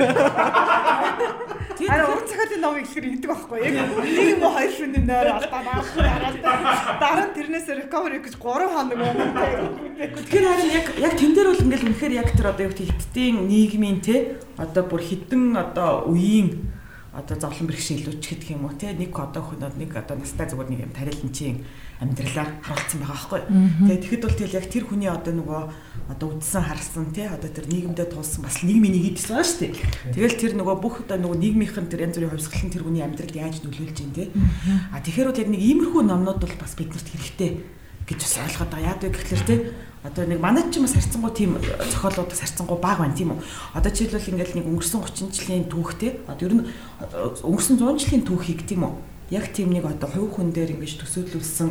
Харин 1.75 2.07
уран 2.11 2.27
зохиолын 2.27 2.61
ном 2.65 2.75
ихлэхэр 2.83 3.07
ингэдэг 3.15 3.31
байхгүй 3.31 3.59
яг. 3.63 3.95
Нэг 3.95 4.27
юм 4.35 4.43
уу 4.43 4.53
хоёр 4.59 4.73
шөнө 4.75 5.01
нойр 5.07 5.29
алдаа 5.39 5.63
дараа 6.99 7.27
нь 7.31 7.35
тэрнээс 7.39 7.67
recovery 7.79 8.19
гэж 8.27 8.35
3 8.43 8.75
хоног 8.75 8.99
өмнө 9.07 9.25
Тэгэхээр 10.19 10.47
харин 10.51 10.71
яг 10.83 10.87
яг 10.99 11.15
тэн 11.15 11.31
дээр 11.31 11.49
бол 11.51 11.63
ингээл 11.63 11.87
үнэхээр 11.95 12.15
яг 12.19 12.29
тэр 12.35 12.51
одоо 12.51 12.65
юу 12.67 12.75
гэх 12.75 12.91
хиттийн 12.91 13.37
нийгмийн 13.47 13.99
те 14.03 14.35
одоо 14.59 14.83
бүр 14.83 14.99
хідэн 14.99 15.55
одоо 15.55 16.11
үеийн 16.11 16.74
одоо 17.15 17.37
зовлон 17.39 17.71
бэрхшээл 17.71 18.11
илүүч 18.11 18.25
гэдэг 18.27 18.51
юм 18.59 18.67
уу 18.67 18.75
те 18.75 18.91
нэг 18.91 19.15
одоо 19.15 19.43
хөнөөд 19.47 19.79
нэг 19.79 19.91
одоо 19.95 20.19
настай 20.19 20.51
зүгээр 20.51 20.71
нэг 20.71 20.81
юм 20.83 20.93
тариланчийн 20.93 21.57
амьдралаар 22.03 22.51
харуулсан 22.59 22.99
байгаа 23.01 23.15
байхгүй. 23.15 23.41
Тэгээ 23.87 24.03
тэгэхэд 24.03 24.25
бол 24.27 24.39
тэгэл 24.39 24.59
яг 24.59 24.67
тэр 24.67 24.85
хүний 24.91 25.11
одоо 25.11 25.33
нөгөө 25.39 25.63
одоо 26.11 26.29
үдсэн 26.35 26.63
харсан 26.67 27.07
те 27.15 27.31
одоо 27.31 27.51
тэр 27.55 27.67
нийгэмдээ 27.71 28.09
тулсан 28.11 28.43
бас 28.43 28.59
нийгмийн 28.67 28.99
нэг 28.99 29.05
идсэн 29.15 29.31
байгаа 29.39 29.47
шүү 29.47 29.61
дээ. 29.63 29.75
Тэгэл 30.11 30.41
тэр 30.43 30.53
нөгөө 30.59 30.77
бүх 30.83 30.95
одоо 31.07 31.19
нөгөө 31.23 31.39
нийгмийнхэн 31.39 31.87
тэр 31.87 32.05
янз 32.11 32.19
бүрийн 32.19 32.35
хувьсгалын 32.35 32.73
тэр 32.75 32.83
хүний 32.83 33.05
амьдралд 33.07 33.37
яаж 33.39 33.57
нөлөөлж 33.63 33.99
ин 34.03 34.13
те. 34.13 34.25
А 34.91 34.99
тэгэхээр 34.99 35.29
бол 35.31 35.43
яг 35.47 35.51
нэг 35.55 35.63
иймэрхүү 35.63 36.03
номнууд 36.03 36.41
бол 36.43 36.57
бас 36.59 36.75
биднэрт 36.75 37.09
хэрэгтэй 37.15 37.51
гэж 38.09 38.19
бас 38.21 38.35
ойлгоод 38.45 38.71
байгаа. 38.71 38.95
Яг 38.95 39.01
гэхэлэр 39.01 39.45
те 39.49 39.57
одоо 40.05 40.25
нэг 40.29 40.41
манайд 40.41 40.69
ч 40.69 40.77
юм 40.77 40.85
бас 40.85 40.95
харьцангуй 40.95 41.33
тийм 41.33 41.57
зохиолууд 41.61 42.29
бас 42.29 42.41
харьцангуй 42.45 42.79
баг 42.79 42.99
байна 43.01 43.17
тийм 43.17 43.33
үү. 43.33 43.41
Одоо 43.73 43.91
жишээлбэл 43.91 44.31
ингээл 44.37 44.57
нэг 44.61 44.67
өнгөрсөн 44.69 45.01
30 45.01 45.33
жилийн 45.33 45.65
түүхтэй 45.73 46.11
одоо 46.29 46.45
ер 46.45 46.55
нь 46.61 46.65
өнгөрсөн 47.41 47.81
100 47.81 48.05
жилийн 48.05 48.25
түүхийг 48.29 48.69
тийм 48.69 48.85
үү. 48.85 48.93
Яг 49.33 49.49
тийм 49.57 49.73
нэг 49.73 49.89
одоо 49.89 50.09
хувь 50.13 50.37
хүн 50.37 50.53
дээр 50.53 50.77
ингэж 50.77 51.01
төсөөлүүлсэн 51.01 51.71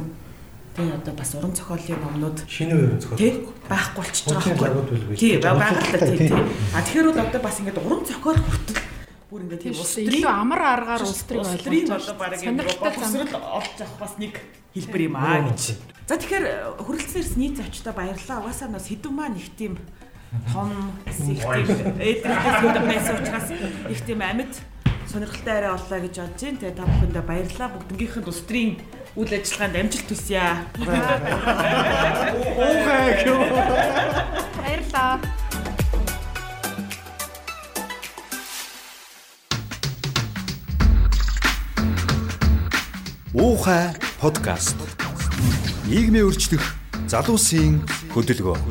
тий 0.73 0.89
одоо 0.89 1.13
бас 1.13 1.29
уран 1.37 1.53
зохиолын 1.53 2.01
номнууд 2.01 2.37
Шинэ 2.49 2.73
үеийн 2.73 2.97
зохиол. 2.97 3.21
тий 3.21 3.31
байхгүй 3.69 4.01
болчихж 4.01 4.33
байгаа 4.33 4.57
лагууд 4.57 4.89
байлгүй. 4.89 5.15
Тий 5.21 5.37
байгаа 5.37 5.69
л 5.69 6.17
тий. 6.17 6.33
А 6.73 6.81
тэгэхээр 6.81 7.07
бол 7.13 7.21
одоо 7.21 7.41
бас 7.45 7.57
ингээд 7.61 7.77
уран 7.77 8.01
зохиол 8.01 8.41
хүртэл 8.41 8.81
бүр 9.33 9.49
ингээд 9.49 9.65
тийм 9.65 9.73
улс 9.73 9.97
илүү 9.97 10.13
төрийн 10.13 10.29
амар 10.29 10.61
аргаар 10.61 11.01
улс 11.01 11.25
төрийг 11.25 11.89
ойлгож 11.89 12.05
одоо 12.05 12.17
баг 12.21 12.37
сонирхолтой 12.37 12.45
ингээд 12.53 12.77
боловсрол 12.85 13.33
олж 13.57 13.77
авах 13.81 13.97
бас 13.97 14.13
нэг 14.21 14.33
хэлбэр 14.77 15.01
юм 15.09 15.15
аа 15.17 15.41
гэж. 15.49 15.61
За 16.05 16.21
тэгэхээр 16.21 16.45
хүрэлцээрс 16.85 17.33
нийт 17.41 17.57
зочтой 17.57 17.93
баярлалаа. 17.97 18.45
Угаасаа 18.45 18.69
нас 18.69 18.85
хэдэн 18.85 19.09
маань 19.09 19.41
их 19.41 19.49
тийм 19.57 19.81
том 20.53 20.69
тийм 21.09 21.41
эдрээс 21.97 22.45
хөдөө 22.61 22.85
байсан 22.85 23.15
учраас 23.25 23.49
их 23.89 24.01
тийм 24.05 24.21
амьд 24.21 24.53
сонирхолтой 25.09 25.53
арай 25.57 25.73
оллоо 25.73 25.97
гэж 25.97 26.13
бодож 26.13 26.41
байна. 26.45 26.61
Тэгээ 26.61 26.77
та 26.77 26.85
бүхэндээ 26.85 27.25
баярлалаа. 27.25 27.73
Бүгднгийнх 27.73 28.17
нь 28.21 28.29
улс 28.29 28.41
төрийн 28.45 28.71
үйл 29.17 29.33
ажиллагаанд 29.33 29.81
амжилт 29.81 30.09
хүсье. 30.13 30.45
Баярлаа. 34.61 35.17
Уухай 43.33 43.89
подкаст. 44.21 44.77
Нийгмийн 45.89 46.29
өөрчлөх 46.29 46.61
залуусын 47.09 47.81
хөдөлгөөн. 48.13 48.61